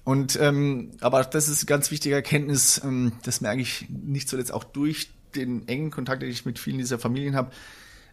Und 0.04 0.40
ähm, 0.40 0.92
aber 1.02 1.24
das 1.24 1.48
ist 1.48 1.62
eine 1.62 1.68
ganz 1.68 1.92
wichtige 1.92 2.16
Erkenntnis, 2.16 2.82
ähm, 2.84 3.14
das 3.24 3.42
merke 3.42 3.62
ich 3.62 3.88
nicht 3.90 4.30
zuletzt 4.30 4.54
auch 4.54 4.64
durch 4.64 5.12
den 5.36 5.68
engen 5.68 5.92
Kontakt, 5.92 6.22
den 6.22 6.30
ich 6.30 6.46
mit 6.46 6.60
vielen 6.60 6.80
dieser 6.80 7.00
Familien 7.00 7.36
habe, 7.36 7.52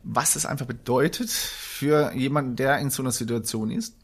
was 0.02 0.36
es 0.36 0.46
einfach 0.46 0.66
bedeutet 0.66 1.30
für 1.30 2.12
jemanden, 2.14 2.56
der 2.56 2.78
in 2.78 2.90
so 2.90 3.02
einer 3.02 3.10
Situation 3.10 3.70
ist, 3.70 3.96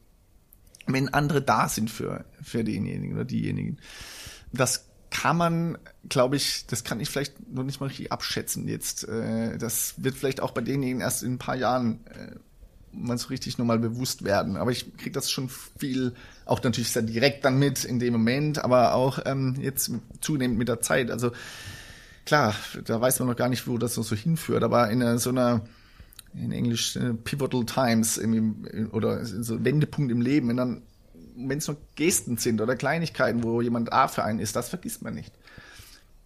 wenn 0.86 1.08
andere 1.08 1.42
da 1.42 1.68
sind 1.68 1.90
für, 1.90 2.24
für 2.42 2.64
denjenigen 2.64 3.14
oder 3.14 3.24
diejenigen. 3.24 3.78
Das 4.52 4.86
kann 5.14 5.36
man, 5.36 5.78
glaube 6.08 6.34
ich, 6.36 6.66
das 6.66 6.82
kann 6.82 6.98
ich 6.98 7.08
vielleicht 7.08 7.48
noch 7.48 7.62
nicht 7.62 7.80
mal 7.80 7.86
richtig 7.86 8.10
abschätzen 8.10 8.66
jetzt. 8.66 9.08
Äh, 9.08 9.56
das 9.58 9.94
wird 9.96 10.16
vielleicht 10.16 10.42
auch 10.42 10.50
bei 10.50 10.60
denjenigen 10.60 11.00
erst 11.00 11.22
in 11.22 11.34
ein 11.34 11.38
paar 11.38 11.54
Jahren 11.54 12.00
äh, 12.06 12.34
man 12.92 13.16
so 13.16 13.28
richtig 13.28 13.56
nochmal 13.56 13.78
bewusst 13.78 14.24
werden. 14.24 14.56
Aber 14.56 14.72
ich 14.72 14.96
kriege 14.96 15.12
das 15.12 15.30
schon 15.30 15.48
viel, 15.78 16.14
auch 16.46 16.62
natürlich 16.62 16.90
sehr 16.90 17.02
direkt 17.02 17.44
dann 17.44 17.58
mit 17.58 17.84
in 17.84 18.00
dem 18.00 18.12
Moment, 18.12 18.62
aber 18.62 18.94
auch 18.94 19.20
ähm, 19.24 19.56
jetzt 19.60 19.92
zunehmend 20.20 20.58
mit 20.58 20.68
der 20.68 20.80
Zeit. 20.80 21.12
Also 21.12 21.30
klar, 22.26 22.54
da 22.84 23.00
weiß 23.00 23.20
man 23.20 23.28
noch 23.28 23.36
gar 23.36 23.48
nicht, 23.48 23.68
wo 23.68 23.78
das 23.78 23.96
noch 23.96 24.04
so 24.04 24.16
hinführt, 24.16 24.64
aber 24.64 24.90
in 24.90 25.18
so 25.18 25.30
einer 25.30 25.62
in 26.34 26.50
Englisch 26.50 26.96
äh, 26.96 27.14
pivotal 27.14 27.64
times 27.64 28.18
im, 28.18 28.88
oder 28.90 29.24
so 29.24 29.64
Wendepunkt 29.64 30.10
im 30.10 30.20
Leben, 30.20 30.48
wenn 30.48 30.56
dann 30.56 30.82
wenn 31.36 31.58
es 31.58 31.68
nur 31.68 31.76
Gesten 31.94 32.36
sind 32.36 32.60
oder 32.60 32.76
Kleinigkeiten, 32.76 33.42
wo 33.42 33.60
jemand 33.60 33.92
A 33.92 34.08
für 34.08 34.24
einen 34.24 34.38
ist, 34.38 34.56
das 34.56 34.68
vergisst 34.68 35.02
man 35.02 35.14
nicht. 35.14 35.32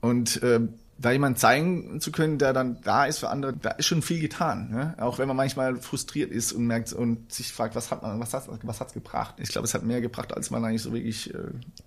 Und 0.01 0.43
äh, 0.43 0.61
da 0.99 1.13
jemand 1.13 1.39
zeigen 1.39 2.01
zu 2.01 2.11
können, 2.11 2.39
der 2.39 2.53
dann 2.53 2.81
da 2.83 3.05
ist 3.07 3.19
für 3.19 3.29
andere, 3.29 3.53
da 3.53 3.71
ist 3.71 3.87
schon 3.87 4.03
viel 4.03 4.21
getan. 4.21 4.71
Ne? 4.71 4.95
Auch 4.99 5.19
wenn 5.19 5.29
man 5.29 5.37
manchmal 5.37 5.77
frustriert 5.77 6.31
ist 6.31 6.53
und 6.53 6.67
merkt 6.67 6.93
und 6.93 7.33
sich 7.33 7.53
fragt, 7.53 7.77
was 7.77 7.91
hat 7.91 8.03
man, 8.03 8.19
was 8.19 8.35
hat 8.35 8.49
was 8.63 8.81
hat's 8.81 8.95
gebracht? 8.95 9.37
Ich 9.39 9.51
glaube, 9.51 9.67
es 9.67 9.75
hat 9.75 9.85
mehr 9.85 10.01
gebracht, 10.01 10.37
als 10.37 10.51
man 10.51 10.65
eigentlich 10.65 10.83
so 10.83 10.93
wirklich 10.93 11.33
äh, 11.33 11.39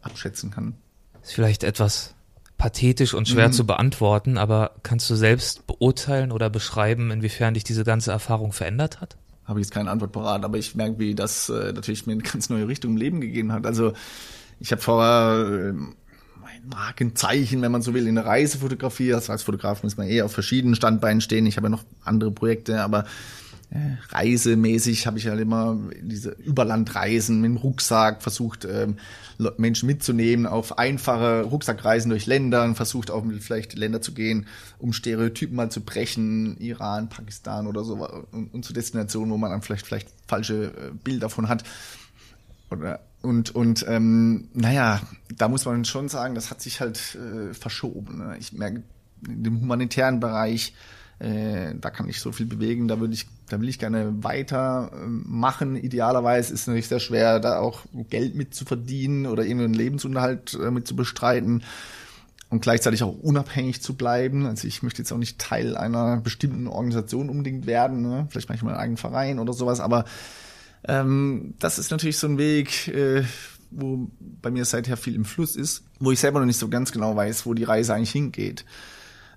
abschätzen 0.02 0.52
kann. 0.52 0.76
Ist 1.22 1.34
vielleicht 1.34 1.64
etwas 1.64 2.16
pathetisch 2.58 3.14
und 3.14 3.28
schwer 3.28 3.50
mhm. 3.50 3.54
zu 3.54 3.66
beantworten, 3.66 4.38
aber 4.38 4.76
kannst 4.84 5.10
du 5.10 5.16
selbst 5.16 5.68
beurteilen 5.68 6.32
oder 6.32 6.50
beschreiben, 6.50 7.12
inwiefern 7.12 7.54
dich 7.54 7.64
diese 7.64 7.84
ganze 7.84 8.12
Erfahrung 8.12 8.54
verändert 8.54 9.02
hat? 9.02 9.18
Habe 9.52 9.60
ich 9.60 9.68
jetzt 9.68 9.74
keine 9.74 9.92
Antwort 9.92 10.12
parat, 10.12 10.44
aber 10.44 10.58
ich 10.58 10.76
merke, 10.76 10.98
wie 10.98 11.14
das 11.14 11.50
äh, 11.50 11.74
natürlich 11.74 12.08
mir 12.08 12.14
eine 12.14 12.24
ganz 12.24 12.50
neue 12.50 12.68
Richtung 12.68 12.92
im 12.92 12.98
Leben 12.98 13.22
gegeben 13.22 13.52
hat. 13.52 13.68
Also 13.68 13.94
ich 14.60 14.72
habe 14.72 14.82
vorher 14.82 15.70
äh, 15.70 15.74
mein 16.42 16.68
Markenzeichen, 16.68 17.62
wenn 17.62 17.72
man 17.72 17.82
so 17.82 17.94
will, 17.94 18.08
in 18.08 18.16
der 18.16 18.26
Reisefotografie. 18.26 19.14
Also 19.14 19.32
als 19.32 19.44
Fotograf 19.44 19.84
muss 19.84 19.98
man 19.98 20.08
eh 20.08 20.24
auf 20.24 20.32
verschiedenen 20.32 20.76
Standbeinen 20.76 21.22
stehen. 21.22 21.46
Ich 21.46 21.58
habe 21.58 21.68
ja 21.68 21.70
noch 21.70 21.84
andere 22.04 22.32
Projekte, 22.32 22.82
aber 22.82 23.06
reisemäßig 24.10 25.08
habe 25.08 25.18
ich 25.18 25.28
halt 25.28 25.40
immer 25.40 25.80
diese 26.02 26.32
Überlandreisen 26.32 27.40
mit 27.40 27.52
dem 27.52 27.58
Rucksack 27.58 28.22
versucht, 28.22 28.66
ähm, 28.66 28.98
Menschen 29.58 29.88
mitzunehmen 29.88 30.46
auf 30.46 30.78
einfache 30.78 31.44
Rucksackreisen 31.44 32.10
durch 32.10 32.26
Länder 32.26 32.76
versucht 32.76 33.10
auch 33.10 33.24
vielleicht 33.40 33.74
Länder 33.76 34.02
zu 34.02 34.14
gehen, 34.14 34.46
um 34.78 34.92
Stereotypen 34.92 35.56
mal 35.56 35.72
zu 35.72 35.82
brechen, 35.82 36.58
Iran, 36.58 37.08
Pakistan 37.08 37.66
oder 37.66 37.84
so 37.84 38.08
und, 38.32 38.54
und 38.54 38.66
zu 38.66 38.74
Destinationen, 38.74 39.32
wo 39.32 39.38
man 39.38 39.52
dann 39.52 39.62
vielleicht 39.62 39.88
vielleicht 39.88 40.10
falsche 40.28 40.66
äh, 40.66 40.92
Bilder 41.04 41.22
davon 41.22 41.48
hat. 41.48 41.64
Oder 42.70 43.00
und 43.22 43.56
und 43.56 43.86
ähm, 43.88 44.50
naja, 44.54 45.02
da 45.36 45.48
muss 45.48 45.66
man 45.66 45.86
schon 45.86 46.10
sagen, 46.10 46.36
das 46.36 46.52
hat 46.52 46.62
sich 46.62 46.82
halt 46.82 47.16
äh, 47.16 47.54
verschoben. 47.54 48.18
Ne? 48.18 48.38
Ich 48.40 48.52
merke 48.52 48.84
in 49.28 49.44
dem 49.44 49.62
humanitären 49.62 50.20
Bereich 50.20 50.74
äh, 51.22 51.76
da 51.80 51.92
kann 51.92 52.10
ich 52.10 52.20
so 52.20 52.32
viel 52.32 52.48
bewegen, 52.48 52.88
da 52.88 53.00
würde 53.00 53.14
ich, 53.14 53.28
da 53.48 53.62
will 53.62 53.70
ich 53.70 53.78
gerne 53.78 54.24
weiter 54.24 54.92
äh, 54.92 55.06
machen. 55.06 55.76
Idealerweise 55.76 56.52
ist 56.52 56.62
es 56.62 56.68
natürlich 56.68 56.88
sehr 56.88 57.00
schwer, 57.00 57.40
da 57.40 57.60
auch 57.60 57.86
Geld 58.10 58.36
mit 58.36 58.56
zu 58.56 58.66
verdienen 58.66 59.28
oder 59.28 59.44
irgendeinen 59.44 59.76
Lebensunterhalt 59.76 60.56
äh, 60.56 60.72
mit 60.72 60.88
zu 60.88 60.96
bestreiten 60.96 61.64
und 62.50 62.64
gleichzeitig 62.64 63.04
auch 63.04 63.14
unabhängig 63.14 63.84
zu 63.84 63.94
bleiben. 63.94 64.48
Also 64.48 64.68
ich 64.68 64.82
möchte 64.82 65.04
jetzt 65.04 65.12
auch 65.12 65.18
nicht 65.18 65.38
Teil 65.38 65.78
einer 65.78 66.18
bestimmten 66.18 66.66
Organisation 66.66 67.30
unbedingt 67.30 67.68
werden, 67.68 68.02
ne? 68.02 68.28
vielleicht 68.32 68.50
manchmal 68.50 68.74
einen 68.74 68.82
eigenen 68.82 68.98
Verein 68.98 69.38
oder 69.38 69.54
sowas, 69.54 69.80
aber 69.80 70.06
ähm, 70.88 71.54
das 71.60 71.78
ist 71.78 71.92
natürlich 71.92 72.18
so 72.18 72.26
ein 72.26 72.40
Weg, 72.40 72.88
äh, 72.88 73.24
wo 73.70 74.10
bei 74.20 74.50
mir 74.50 74.66
seither 74.66 74.98
viel 74.98 75.14
im 75.14 75.26
Fluss 75.26 75.56
ist, 75.56 75.84
wo 76.00 76.12
ich 76.12 76.20
selber 76.20 76.40
noch 76.40 76.48
nicht 76.48 76.60
so 76.60 76.68
ganz 76.68 76.92
genau 76.92 77.16
weiß, 77.16 77.46
wo 77.46 77.54
die 77.54 77.64
Reise 77.64 77.94
eigentlich 77.94 78.12
hingeht. 78.12 78.66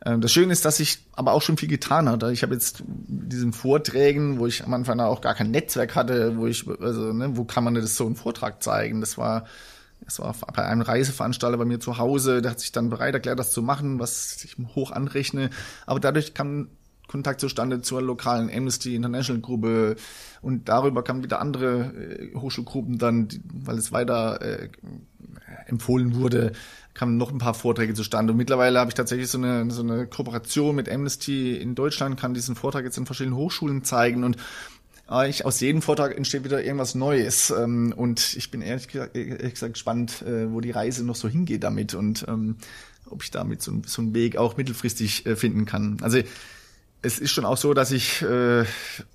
Ähm, 0.05 0.21
das 0.21 0.33
Schöne 0.33 0.53
ist, 0.53 0.65
dass 0.65 0.81
ich 0.81 0.99
aber 1.13 1.33
auch 1.33 1.43
schon 1.43 1.57
viel 1.57 1.69
getan 1.69 2.09
hatte. 2.09 2.31
Ich 2.33 2.43
habe 2.43 2.55
jetzt 2.55 2.83
diesen 2.87 3.53
Vorträgen, 3.53 4.39
wo 4.39 4.47
ich 4.47 4.65
am 4.65 4.75
Anfang 4.75 5.01
auch 5.01 5.21
gar 5.21 5.35
kein 5.35 5.51
Netzwerk 5.51 5.95
hatte, 5.95 6.37
wo 6.37 6.47
ich, 6.47 6.69
also, 6.81 7.13
ne, 7.13 7.37
wo 7.37 7.45
kann 7.45 7.65
man 7.65 7.75
das 7.75 7.97
so 7.97 8.07
einen 8.07 8.17
Vortrag 8.17 8.63
zeigen? 8.63 9.01
Das 9.01 9.17
war, 9.19 9.47
das 10.05 10.19
war 10.19 10.35
bei 10.55 10.65
einem 10.65 10.83
Reiseveranstalter 10.83 11.57
bei 11.57 11.65
mir 11.65 11.81
zu 11.81 11.99
Hause, 11.99 12.43
der 12.43 12.53
hat 12.53 12.61
sich 12.61 12.73
dann 12.73 12.91
bereit 12.91 13.15
erklärt, 13.15 13.39
das 13.39 13.53
zu 13.53 13.63
machen, 13.63 13.99
was 13.99 14.45
ich 14.45 14.57
hoch 14.75 14.91
anrechne. 14.91 15.51
Aber 15.87 16.01
dadurch 16.01 16.35
kam 16.35 16.69
Kontakt 17.15 17.41
zustande 17.41 17.81
zur 17.81 18.03
lokalen 18.03 18.51
Amnesty 18.53 18.97
International 18.97 19.41
Gruppe 19.41 19.95
und 20.43 20.69
darüber 20.69 21.05
kamen 21.05 21.23
wieder 21.23 21.41
andere 21.41 21.93
äh, 21.95 22.35
Hochschulgruppen 22.35 22.99
dann, 22.99 23.29
die, 23.29 23.41
weil 23.53 23.79
es 23.79 23.93
weiter 23.93 24.43
äh, 24.43 24.69
empfohlen 25.69 26.17
wurde, 26.17 26.51
kamen 26.93 27.17
noch 27.17 27.31
ein 27.31 27.39
paar 27.39 27.55
Vorträge 27.55 27.95
zustande. 27.95 28.33
Und 28.33 28.37
mittlerweile 28.37 28.81
habe 28.81 28.91
ich 28.91 28.95
tatsächlich 28.95 29.29
so 29.29 29.39
eine, 29.39 29.71
so 29.71 29.83
eine 29.83 30.09
Kooperation 30.09 30.75
mit 30.75 30.91
Amnesty 30.91 31.57
in 31.57 31.77
Deutschland, 31.77 32.19
kann 32.19 32.35
diesen 32.35 32.57
Vortrag 32.57 32.83
jetzt 32.83 32.99
in 32.99 33.07
verschiedenen 33.07 33.37
Hochschulen 33.37 33.85
zeigen 33.85 34.25
und 34.25 34.37
äh, 35.09 35.31
ich, 35.31 35.47
aus 35.47 35.61
jedem 35.61 35.83
Vortrag 35.83 36.17
entsteht 36.17 36.43
wieder 36.43 36.65
irgendwas 36.65 36.97
Neues. 36.97 37.55
Ähm, 37.57 37.95
und 37.97 38.35
ich 38.37 38.51
bin 38.51 38.61
ehrlich 38.61 38.89
gesagt, 38.89 39.17
ehrlich 39.17 39.55
gesagt 39.55 39.75
gespannt, 39.75 40.23
äh, 40.23 40.53
wo 40.53 40.61
die 40.61 40.73
Reise 40.73 41.05
noch 41.05 41.15
so 41.15 41.29
hingeht 41.29 41.63
damit 41.63 41.95
und 41.95 42.25
ähm, 42.27 42.57
ob 43.09 43.23
ich 43.23 43.31
damit 43.31 43.63
so, 43.63 43.73
so 43.87 44.03
einen 44.03 44.15
Weg 44.15 44.37
auch 44.37 44.57
mittelfristig 44.57 45.27
äh, 45.27 45.37
finden 45.37 45.65
kann. 45.65 45.99
Also 46.01 46.19
es 47.05 47.19
ist 47.19 47.33
schon 47.33 47.45
auch 47.45 47.59
so, 47.59 47.75
dass 47.75 47.91
ich, 47.91 48.23
äh, 48.23 48.65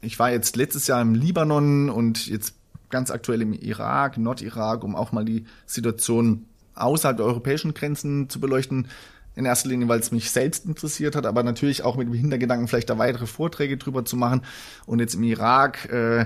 ich 0.02 0.20
war 0.20 0.32
jetzt 0.32 0.56
letztes 0.56 0.86
Jahr 0.88 1.02
im 1.02 1.16
Libanon 1.16 1.90
und 1.90 2.28
jetzt 2.28 2.54
ganz 2.90 3.10
aktuell 3.10 3.42
im 3.42 3.54
Irak, 3.54 4.18
Nordirak, 4.18 4.84
um 4.84 4.96
auch 4.96 5.12
mal 5.12 5.26
die 5.26 5.46
Situation 5.66 6.46
außerhalb 6.76 7.18
der 7.18 7.26
europäischen 7.26 7.74
Grenzen 7.74 8.30
zu 8.30 8.40
beleuchten. 8.40 8.88
In 9.36 9.46
erster 9.46 9.70
Linie, 9.70 9.88
weil 9.88 10.00
es 10.00 10.12
mich 10.12 10.32
selbst 10.32 10.66
interessiert 10.66 11.16
hat, 11.16 11.26
aber 11.26 11.44
natürlich 11.44 11.84
auch 11.84 11.96
mit 11.96 12.08
dem 12.08 12.14
Hintergedanken, 12.14 12.68
vielleicht 12.68 12.90
da 12.90 12.98
weitere 12.98 13.26
Vorträge 13.26 13.78
drüber 13.78 14.04
zu 14.04 14.18
machen. 14.18 14.42
Und 14.86 15.00
jetzt 15.00 15.16
im 15.16 15.24
Irak, 15.24 15.90
äh, 15.92 16.26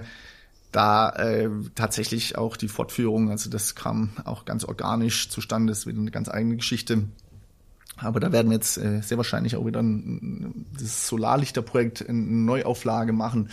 da 0.71 1.09
äh, 1.11 1.49
tatsächlich 1.75 2.37
auch 2.37 2.57
die 2.57 2.67
Fortführung, 2.67 3.29
also 3.29 3.49
das 3.49 3.75
kam 3.75 4.11
auch 4.25 4.45
ganz 4.45 4.63
organisch 4.65 5.29
zustande, 5.29 5.71
ist 5.71 5.85
wieder 5.85 5.99
eine 5.99 6.11
ganz 6.11 6.27
eigene 6.27 6.55
Geschichte. 6.55 7.03
Aber 7.97 8.19
da 8.19 8.31
werden 8.31 8.49
wir 8.49 8.55
jetzt 8.55 8.77
äh, 8.77 9.01
sehr 9.01 9.17
wahrscheinlich 9.17 9.55
auch 9.55 9.65
wieder 9.65 9.81
ein, 9.81 10.65
das 10.79 11.07
Solarlichterprojekt 11.07 12.07
eine 12.07 12.19
Neuauflage 12.19 13.13
machen. 13.13 13.49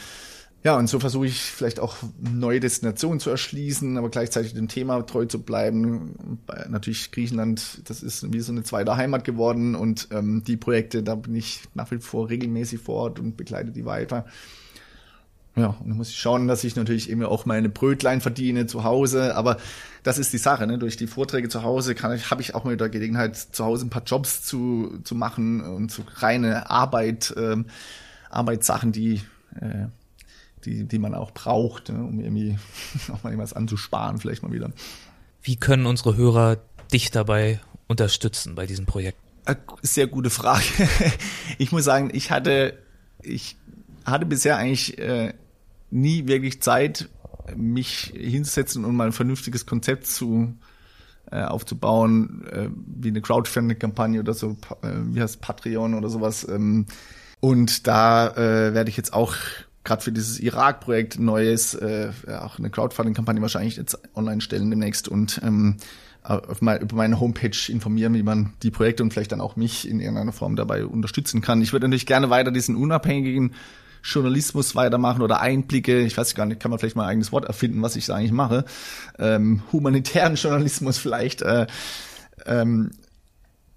Ja, 0.62 0.76
und 0.76 0.88
so 0.88 1.00
versuche 1.00 1.26
ich 1.26 1.40
vielleicht 1.40 1.80
auch 1.80 1.96
neue 2.20 2.60
Destinationen 2.60 3.18
zu 3.18 3.30
erschließen, 3.30 3.96
aber 3.96 4.10
gleichzeitig 4.10 4.52
dem 4.52 4.68
Thema 4.68 5.00
treu 5.06 5.24
zu 5.24 5.42
bleiben. 5.42 6.38
Natürlich 6.68 7.12
Griechenland, 7.12 7.88
das 7.88 8.02
ist 8.02 8.30
wie 8.30 8.40
so 8.40 8.52
eine 8.52 8.62
zweite 8.62 8.94
Heimat 8.96 9.24
geworden 9.24 9.74
und 9.74 10.08
ähm, 10.10 10.44
die 10.44 10.58
Projekte, 10.58 11.02
da 11.02 11.14
bin 11.14 11.34
ich 11.34 11.62
nach 11.72 11.90
wie 11.90 11.98
vor 11.98 12.28
regelmäßig 12.28 12.80
vor 12.80 12.96
Ort 12.96 13.20
und 13.20 13.38
begleite 13.38 13.70
die 13.70 13.86
weiter. 13.86 14.26
Ja, 15.56 15.76
und 15.80 15.88
dann 15.88 15.96
muss 15.96 16.10
ich 16.10 16.18
schauen, 16.18 16.46
dass 16.46 16.62
ich 16.62 16.76
natürlich 16.76 17.10
eben 17.10 17.24
auch 17.24 17.44
meine 17.44 17.68
Brötlein 17.68 18.20
verdiene 18.20 18.66
zu 18.66 18.84
Hause. 18.84 19.34
Aber 19.34 19.56
das 20.02 20.18
ist 20.18 20.32
die 20.32 20.38
Sache, 20.38 20.66
ne? 20.66 20.78
Durch 20.78 20.96
die 20.96 21.08
Vorträge 21.08 21.48
zu 21.48 21.62
Hause 21.62 21.94
kann 21.94 22.14
ich, 22.14 22.30
habe 22.30 22.40
ich 22.40 22.54
auch 22.54 22.64
mal 22.64 22.74
wieder 22.74 22.88
Gelegenheit, 22.88 23.36
zu 23.36 23.64
Hause 23.64 23.86
ein 23.86 23.90
paar 23.90 24.04
Jobs 24.04 24.42
zu, 24.42 25.00
zu 25.02 25.14
machen 25.14 25.60
und 25.60 25.90
zu 25.90 26.02
reine 26.16 26.70
Arbeit, 26.70 27.34
ähm, 27.36 27.66
Arbeitssachen, 28.30 28.92
die, 28.92 29.22
äh, 29.60 29.86
die, 30.64 30.84
die 30.84 30.98
man 30.98 31.14
auch 31.14 31.32
braucht, 31.32 31.88
ne? 31.88 31.98
um 31.98 32.20
irgendwie 32.20 32.58
auch 33.12 33.22
mal 33.24 33.30
irgendwas 33.30 33.52
anzusparen, 33.52 34.18
vielleicht 34.18 34.42
mal 34.42 34.52
wieder. 34.52 34.70
Wie 35.42 35.56
können 35.56 35.86
unsere 35.86 36.16
Hörer 36.16 36.58
dich 36.92 37.10
dabei 37.10 37.60
unterstützen 37.88 38.54
bei 38.54 38.66
diesem 38.66 38.86
Projekt? 38.86 39.18
Äh, 39.46 39.56
sehr 39.82 40.06
gute 40.06 40.30
Frage. 40.30 40.64
Ich 41.58 41.72
muss 41.72 41.84
sagen, 41.84 42.10
ich 42.14 42.30
hatte, 42.30 42.78
ich 43.20 43.56
hatte 44.04 44.26
bisher 44.26 44.56
eigentlich 44.56 44.98
äh, 44.98 45.34
nie 45.90 46.26
wirklich 46.26 46.62
Zeit, 46.62 47.08
mich 47.56 48.12
hinzusetzen 48.14 48.84
und 48.84 48.94
mal 48.96 49.06
ein 49.06 49.12
vernünftiges 49.12 49.66
Konzept 49.66 50.06
zu 50.06 50.54
äh, 51.30 51.42
aufzubauen, 51.42 52.44
äh, 52.50 52.68
wie 52.74 53.08
eine 53.08 53.20
Crowdfunding-Kampagne 53.20 54.20
oder 54.20 54.34
so, 54.34 54.56
äh, 54.82 54.88
wie 55.12 55.20
heißt 55.20 55.40
Patreon 55.40 55.94
oder 55.94 56.08
sowas. 56.08 56.46
Ähm, 56.48 56.86
und 57.40 57.86
da 57.86 58.28
äh, 58.28 58.74
werde 58.74 58.90
ich 58.90 58.96
jetzt 58.96 59.12
auch 59.12 59.34
gerade 59.84 60.02
für 60.02 60.12
dieses 60.12 60.40
Irak-Projekt 60.40 61.18
neues, 61.18 61.74
äh, 61.74 62.10
auch 62.40 62.58
eine 62.58 62.70
Crowdfunding-Kampagne 62.70 63.40
wahrscheinlich 63.40 63.76
jetzt 63.76 63.98
online 64.14 64.40
stellen 64.40 64.70
demnächst 64.70 65.08
und 65.08 65.40
ähm, 65.42 65.76
auf 66.22 66.60
mein, 66.60 66.82
über 66.82 66.96
meine 66.96 67.18
Homepage 67.18 67.56
informieren, 67.68 68.12
wie 68.14 68.22
man 68.22 68.52
die 68.62 68.70
Projekte 68.70 69.02
und 69.02 69.12
vielleicht 69.12 69.32
dann 69.32 69.40
auch 69.40 69.56
mich 69.56 69.88
in 69.88 70.00
irgendeiner 70.00 70.32
Form 70.32 70.54
dabei 70.54 70.84
unterstützen 70.84 71.40
kann. 71.40 71.62
Ich 71.62 71.72
würde 71.72 71.86
natürlich 71.88 72.06
gerne 72.06 72.28
weiter 72.28 72.50
diesen 72.50 72.76
unabhängigen 72.76 73.54
Journalismus 74.02 74.74
weitermachen 74.74 75.22
oder 75.22 75.40
Einblicke, 75.40 76.00
ich 76.00 76.16
weiß 76.16 76.34
gar 76.34 76.46
nicht, 76.46 76.60
kann 76.60 76.70
man 76.70 76.78
vielleicht 76.78 76.96
mal 76.96 77.04
ein 77.04 77.10
eigenes 77.10 77.32
Wort 77.32 77.44
erfinden, 77.44 77.82
was 77.82 77.96
ich 77.96 78.06
da 78.06 78.14
eigentlich 78.14 78.32
mache, 78.32 78.64
ähm, 79.18 79.62
humanitären 79.72 80.36
Journalismus 80.36 80.98
vielleicht. 80.98 81.42
Äh, 81.42 81.66
ähm, 82.46 82.90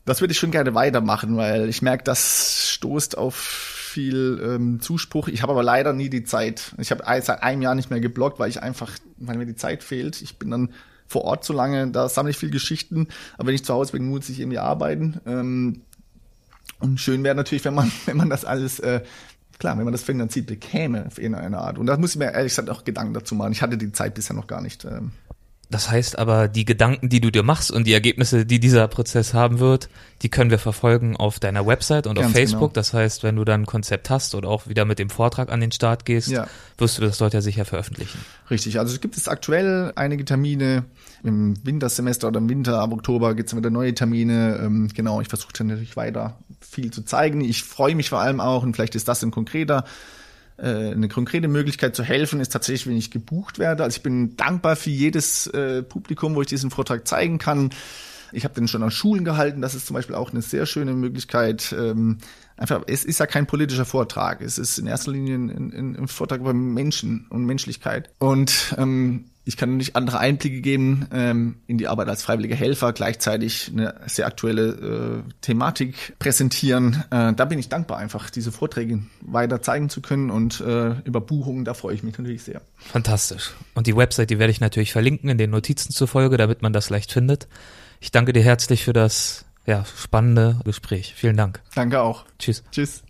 das 0.06 0.20
würde 0.20 0.34
ich 0.34 0.40
schon 0.40 0.52
gerne 0.52 0.76
weitermachen, 0.76 1.38
weil 1.38 1.70
ich 1.70 1.82
merke, 1.82 2.04
das 2.04 2.70
stoßt 2.72 3.18
auf 3.18 3.36
viel 3.36 4.42
ähm, 4.44 4.82
Zuspruch. 4.82 5.28
Ich 5.28 5.44
habe 5.44 5.54
aber 5.54 5.64
leider 5.64 5.94
nie 5.94 6.10
die 6.10 6.24
Zeit. 6.24 6.74
Ich 6.78 6.92
habe 6.92 7.04
seit 7.22 7.44
einem 7.44 7.62
Jahr 7.62 7.76
nicht 7.76 7.90
mehr 7.90 8.02
gebloggt, 8.02 8.40
weil 8.40 8.50
ich 8.50 8.62
einfach, 8.62 8.92
weil 9.18 9.38
mir 9.38 9.46
die 9.46 9.56
Zeit 9.56 9.84
fehlt. 9.84 10.22
Ich 10.22 10.38
bin 10.40 10.52
dann 10.52 10.74
vor 11.08 11.24
Ort 11.24 11.46
so 11.46 11.54
lange, 11.54 11.88
da 11.92 12.10
sammle 12.10 12.32
ich 12.32 12.38
viel 12.38 12.50
Geschichten, 12.50 13.08
aber 13.38 13.48
wenn 13.48 13.56
ich 13.56 13.64
zu 13.64 13.74
Hause 13.74 13.92
bin, 13.92 14.10
muss 14.10 14.30
ich 14.30 14.40
irgendwie 14.40 14.58
arbeiten. 14.58 15.22
Ähm, 15.26 15.82
und 16.80 17.00
schön 17.00 17.24
wäre 17.24 17.36
natürlich, 17.36 17.64
wenn 17.64 17.76
man, 17.76 17.92
wenn 18.06 18.18
man 18.18 18.30
das 18.30 18.46
alles 18.46 18.80
äh, 18.80 19.02
klar, 19.60 19.78
wenn 19.78 19.86
man 19.86 19.94
das 19.94 20.04
finanziert 20.04 20.48
bekäme 20.48 21.06
auf 21.06 21.18
irgendeine 21.18 21.58
Art. 21.58 21.78
Und 21.78 21.86
da 21.86 21.98
muss 21.98 22.12
ich 22.12 22.18
mir 22.18 22.34
ehrlich 22.34 22.52
gesagt 22.52 22.70
auch 22.70 22.84
Gedanken 22.84 23.14
dazu 23.14 23.36
machen. 23.36 23.52
Ich 23.52 23.62
hatte 23.62 23.78
die 23.78 23.92
Zeit 23.92 24.14
bisher 24.14 24.36
noch 24.36 24.48
gar 24.48 24.62
nicht. 24.62 24.86
Ähm. 24.86 25.12
Das 25.74 25.90
heißt 25.90 26.20
aber, 26.20 26.48
die 26.48 26.66
Gedanken, 26.66 27.10
die 27.10 27.20
du 27.20 27.32
dir 27.32 27.42
machst 27.42 27.72
und 27.72 27.88
die 27.88 27.94
Ergebnisse, 27.94 28.46
die 28.46 28.60
dieser 28.60 28.88
Prozess 28.88 29.34
haben 29.34 29.58
wird, 29.60 29.90
die 30.22 30.30
können 30.30 30.52
wir 30.52 30.60
verfolgen 30.60 31.18
auf 31.18 31.40
deiner 31.40 31.66
Website 31.66 32.06
und 32.06 32.16
Ganz 32.16 32.28
auf 32.28 32.34
Facebook. 32.34 32.74
Genau. 32.74 32.74
Das 32.74 32.94
heißt, 32.94 33.24
wenn 33.24 33.36
du 33.36 33.44
dann 33.44 33.62
ein 33.62 33.66
Konzept 33.66 34.12
hast 34.12 34.36
oder 34.36 34.50
auch 34.50 34.68
wieder 34.68 34.86
mit 34.86 35.00
dem 35.00 35.10
Vortrag 35.10 35.52
an 35.52 35.62
den 35.62 35.72
Start 35.72 36.06
gehst, 36.06 36.28
ja. 36.28 36.48
wirst 36.78 37.00
du 37.00 37.02
das 37.02 37.18
dort 37.18 37.34
ja 37.34 37.42
sicher 37.42 37.66
veröffentlichen. 37.66 38.20
Richtig, 38.52 38.78
also 38.78 38.94
es 38.94 39.02
gibt 39.02 39.18
es 39.18 39.28
aktuell 39.28 39.94
einige 39.96 40.26
Termine 40.26 40.84
im 41.24 41.56
Wintersemester 41.66 42.28
oder 42.28 42.38
im 42.38 42.50
Winter, 42.50 42.80
ab 42.80 42.92
Oktober 42.92 43.34
gibt 43.34 43.50
es 43.50 43.58
wieder 43.58 43.72
neue 43.72 43.96
Termine. 43.96 44.60
Ähm, 44.64 44.90
genau, 44.94 45.22
ich 45.22 45.28
versuche 45.28 45.54
dann 45.58 45.68
natürlich 45.68 45.96
weiter 45.96 46.38
viel 46.74 46.92
zu 46.92 47.04
zeigen. 47.04 47.42
Ich 47.42 47.64
freue 47.64 47.96
mich 47.96 48.10
vor 48.10 48.20
allem 48.20 48.40
auch, 48.40 48.64
und 48.64 48.76
vielleicht 48.76 48.96
ist 48.96 49.08
das 49.08 49.24
ein 49.24 49.32
konkreter, 49.32 49.86
äh, 50.58 50.92
eine 50.92 51.08
konkrete 51.08 51.48
Möglichkeit 51.48 51.96
zu 51.96 52.04
helfen, 52.04 52.40
ist 52.40 52.52
tatsächlich, 52.52 52.88
wenn 52.88 52.98
ich 52.98 53.12
gebucht 53.12 53.60
werde. 53.60 53.84
Also 53.84 53.98
ich 53.98 54.04
bin 54.04 54.36
dankbar 54.36 54.76
für 54.76 54.90
jedes 54.90 55.48
äh, 55.48 55.84
Publikum, 55.84 56.36
wo 56.36 56.42
ich 56.42 56.48
diesen 56.48 56.72
Vortrag 56.72 57.08
zeigen 57.08 57.38
kann. 57.38 57.70
Ich 58.32 58.44
habe 58.44 58.56
den 58.56 58.68
schon 58.68 58.84
an 58.84 58.92
Schulen 58.92 59.26
gehalten. 59.26 59.62
Das 59.62 59.76
ist 59.76 59.86
zum 59.86 59.94
Beispiel 59.94 60.16
auch 60.16 60.32
eine 60.32 60.42
sehr 60.42 60.66
schöne 60.66 60.94
Möglichkeit. 60.94 61.74
Ähm, 61.78 62.18
einfach, 62.58 62.82
es 62.88 63.06
ist 63.06 63.20
ja 63.20 63.28
kein 63.28 63.46
politischer 63.46 63.86
Vortrag. 63.86 64.42
Es 64.42 64.58
ist 64.58 64.80
in 64.80 64.88
erster 64.88 65.12
Linie 65.12 65.36
ein, 65.36 65.50
ein, 65.50 65.96
ein 65.96 66.08
Vortrag 66.08 66.42
über 66.42 66.54
Menschen 66.54 67.28
und 67.30 67.46
Menschlichkeit. 67.46 68.10
Und 68.18 68.76
ähm, 68.78 69.26
ich 69.46 69.58
kann 69.58 69.78
nicht 69.78 69.96
andere 69.96 70.20
Einblicke 70.20 70.62
geben 70.62 71.08
ähm, 71.12 71.58
in 71.68 71.78
die 71.78 71.88
Arbeit 71.88 72.08
als 72.08 72.24
freiwilliger 72.24 72.56
Helfer, 72.56 72.94
gleichzeitig 72.94 73.72
eine 73.74 73.96
sehr 74.08 74.26
aktuelle 74.26 75.24
äh, 75.26 75.32
Thematik 75.42 76.18
präsentieren. 76.20 77.04
Äh, 77.12 77.34
da 77.34 77.46
bin 77.46 77.60
ich 77.60 77.68
dankbar, 77.68 77.98
einfach 77.98 78.30
diese 78.30 78.52
Vorträge 78.52 79.04
weiter 79.22 79.62
zeigen 79.62 79.90
zu 79.90 80.02
können 80.02 80.30
und 80.30 80.62
äh, 80.62 80.92
über 81.04 81.20
Buchungen, 81.20 81.66
da 81.66 81.74
freue 81.74 81.96
ich 81.96 82.04
mich 82.04 82.18
natürlich 82.18 82.44
sehr. 82.44 82.62
Fantastisch. 82.78 83.54
Und 83.74 83.88
die 83.88 83.98
Website, 83.98 84.30
die 84.30 84.40
werde 84.40 84.52
ich 84.52 84.62
natürlich 84.62 84.94
verlinken 84.94 85.30
in 85.30 85.38
den 85.38 85.50
Notizen 85.50 85.92
zur 85.92 86.08
Folge, 86.08 86.38
damit 86.38 86.62
man 86.62 86.72
das 86.72 86.90
leicht 86.90 87.12
findet. 87.12 87.48
Ich 88.00 88.12
danke 88.12 88.34
dir 88.34 88.44
herzlich 88.44 88.86
für 88.86 88.94
das 88.94 89.46
ja, 89.66 89.86
spannende 89.86 90.60
Gespräch. 90.64 91.14
Vielen 91.16 91.38
Dank. 91.38 91.62
Danke 91.76 92.02
auch. 92.02 92.26
Tschüss. 92.40 92.64
Tschüss. 92.72 93.03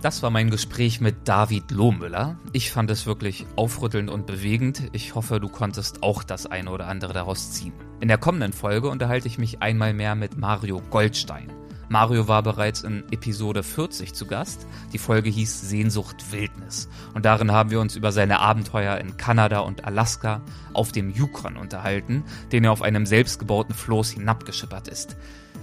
Das 0.00 0.22
war 0.22 0.30
mein 0.30 0.48
Gespräch 0.50 1.00
mit 1.00 1.26
David 1.26 1.72
Lohmüller. 1.72 2.38
Ich 2.52 2.70
fand 2.70 2.88
es 2.88 3.04
wirklich 3.04 3.46
aufrüttelnd 3.56 4.08
und 4.08 4.26
bewegend. 4.26 4.84
Ich 4.92 5.16
hoffe, 5.16 5.40
du 5.40 5.48
konntest 5.48 6.04
auch 6.04 6.22
das 6.22 6.46
eine 6.46 6.70
oder 6.70 6.86
andere 6.86 7.12
daraus 7.12 7.50
ziehen. 7.50 7.72
In 7.98 8.06
der 8.06 8.16
kommenden 8.16 8.52
Folge 8.52 8.90
unterhalte 8.90 9.26
ich 9.26 9.38
mich 9.38 9.60
einmal 9.60 9.92
mehr 9.94 10.14
mit 10.14 10.38
Mario 10.38 10.80
Goldstein. 10.90 11.52
Mario 11.88 12.28
war 12.28 12.44
bereits 12.44 12.82
in 12.82 13.02
Episode 13.10 13.64
40 13.64 14.14
zu 14.14 14.26
Gast. 14.26 14.68
Die 14.92 14.98
Folge 14.98 15.30
hieß 15.30 15.62
Sehnsucht 15.62 16.30
Wildnis. 16.30 16.88
Und 17.14 17.24
darin 17.24 17.50
haben 17.50 17.70
wir 17.70 17.80
uns 17.80 17.96
über 17.96 18.12
seine 18.12 18.38
Abenteuer 18.38 18.98
in 18.98 19.16
Kanada 19.16 19.60
und 19.60 19.84
Alaska 19.84 20.42
auf 20.74 20.92
dem 20.92 21.10
Yukon 21.10 21.56
unterhalten, 21.56 22.22
den 22.52 22.62
er 22.62 22.70
auf 22.70 22.82
einem 22.82 23.04
selbstgebauten 23.04 23.74
Floß 23.74 24.10
hinabgeschippert 24.10 24.86
ist. 24.86 25.16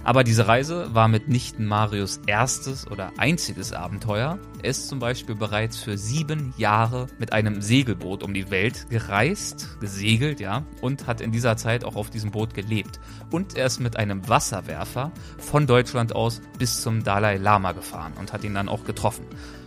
Aber 0.06 0.22
diese 0.22 0.46
Reise 0.46 0.94
war 0.94 1.08
mitnichten 1.08 1.66
Marios 1.66 2.20
erstes 2.28 2.88
oder 2.88 3.10
einziges 3.16 3.72
Abenteuer. 3.72 4.38
Er 4.62 4.70
ist 4.70 4.86
zum 4.86 5.00
Beispiel 5.00 5.34
bereits 5.34 5.78
für 5.78 5.98
sieben 5.98 6.54
Jahre 6.56 7.08
mit 7.18 7.32
einem 7.32 7.60
Segelboot 7.60 8.22
um 8.22 8.32
die 8.32 8.48
Welt 8.52 8.88
gereist, 8.88 9.80
gesegelt, 9.80 10.38
ja, 10.38 10.62
und 10.80 11.08
hat 11.08 11.20
in 11.20 11.32
dieser 11.32 11.56
Zeit 11.56 11.84
auch 11.84 11.96
auf 11.96 12.08
diesem 12.08 12.30
Boot 12.30 12.54
gelebt. 12.54 13.00
Und 13.32 13.56
er 13.56 13.66
ist 13.66 13.80
mit 13.80 13.96
einem 13.96 14.28
Wasserwerfer 14.28 15.10
von 15.38 15.66
Deutschland 15.66 16.14
aus 16.14 16.40
bis 16.56 16.82
zum 16.82 17.02
Dalai 17.02 17.38
Lama 17.38 17.72
gefahren 17.72 18.12
und 18.16 18.32
hat 18.32 18.44
ihn 18.44 18.54
dann 18.54 18.68
auch 18.68 18.84
getroffen. 18.84 19.26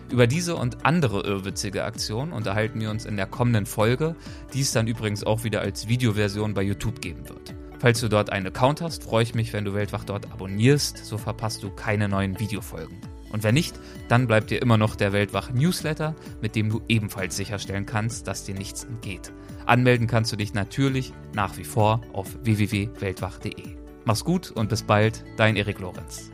Über 0.09 0.25
diese 0.25 0.55
und 0.55 0.85
andere 0.85 1.19
irrwitzige 1.19 1.83
Aktionen 1.83 2.31
unterhalten 2.31 2.79
wir 2.79 2.91
uns 2.91 3.03
in 3.03 3.17
der 3.17 3.27
kommenden 3.27 3.65
Folge, 3.65 4.15
die 4.53 4.61
es 4.61 4.71
dann 4.71 4.87
übrigens 4.87 5.25
auch 5.25 5.43
wieder 5.43 5.59
als 5.59 5.89
Videoversion 5.89 6.53
bei 6.53 6.61
YouTube 6.61 7.01
geben 7.01 7.27
wird. 7.27 7.53
Falls 7.79 8.01
du 8.01 8.09
dort 8.09 8.29
einen 8.29 8.47
Account 8.47 8.81
hast, 8.81 9.03
freue 9.03 9.23
ich 9.23 9.33
mich, 9.33 9.53
wenn 9.53 9.63
du 9.63 9.73
Weltwach 9.73 10.03
dort 10.03 10.29
abonnierst, 10.31 11.05
so 11.05 11.17
verpasst 11.17 11.63
du 11.63 11.69
keine 11.69 12.09
neuen 12.09 12.37
Videofolgen. 12.37 12.99
Und 13.31 13.43
wenn 13.43 13.53
nicht, 13.53 13.79
dann 14.09 14.27
bleibt 14.27 14.49
dir 14.49 14.61
immer 14.61 14.77
noch 14.77 14.95
der 14.95 15.13
Weltwach 15.13 15.51
Newsletter, 15.51 16.13
mit 16.41 16.55
dem 16.55 16.69
du 16.69 16.81
ebenfalls 16.89 17.37
sicherstellen 17.37 17.85
kannst, 17.85 18.27
dass 18.27 18.43
dir 18.43 18.55
nichts 18.55 18.83
entgeht. 18.83 19.31
Anmelden 19.65 20.07
kannst 20.07 20.31
du 20.33 20.35
dich 20.35 20.53
natürlich 20.53 21.13
nach 21.33 21.57
wie 21.57 21.63
vor 21.63 22.01
auf 22.11 22.27
www.weltwach.de. 22.43 23.77
Mach's 24.03 24.25
gut 24.25 24.51
und 24.51 24.67
bis 24.67 24.83
bald, 24.83 25.23
dein 25.37 25.55
Erik 25.55 25.79
Lorenz. 25.79 26.31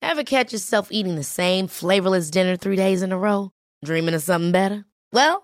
Ever 0.00 0.24
catch 0.24 0.52
yourself 0.52 0.90
eating 0.90 1.16
the 1.16 1.22
same 1.22 1.68
flavorless 1.68 2.30
dinner 2.30 2.56
three 2.56 2.76
days 2.76 3.02
in 3.02 3.12
a 3.12 3.16
row? 3.16 3.50
Dreaming 3.84 4.14
of 4.14 4.22
something 4.22 4.52
better? 4.52 4.84
Well, 5.12 5.43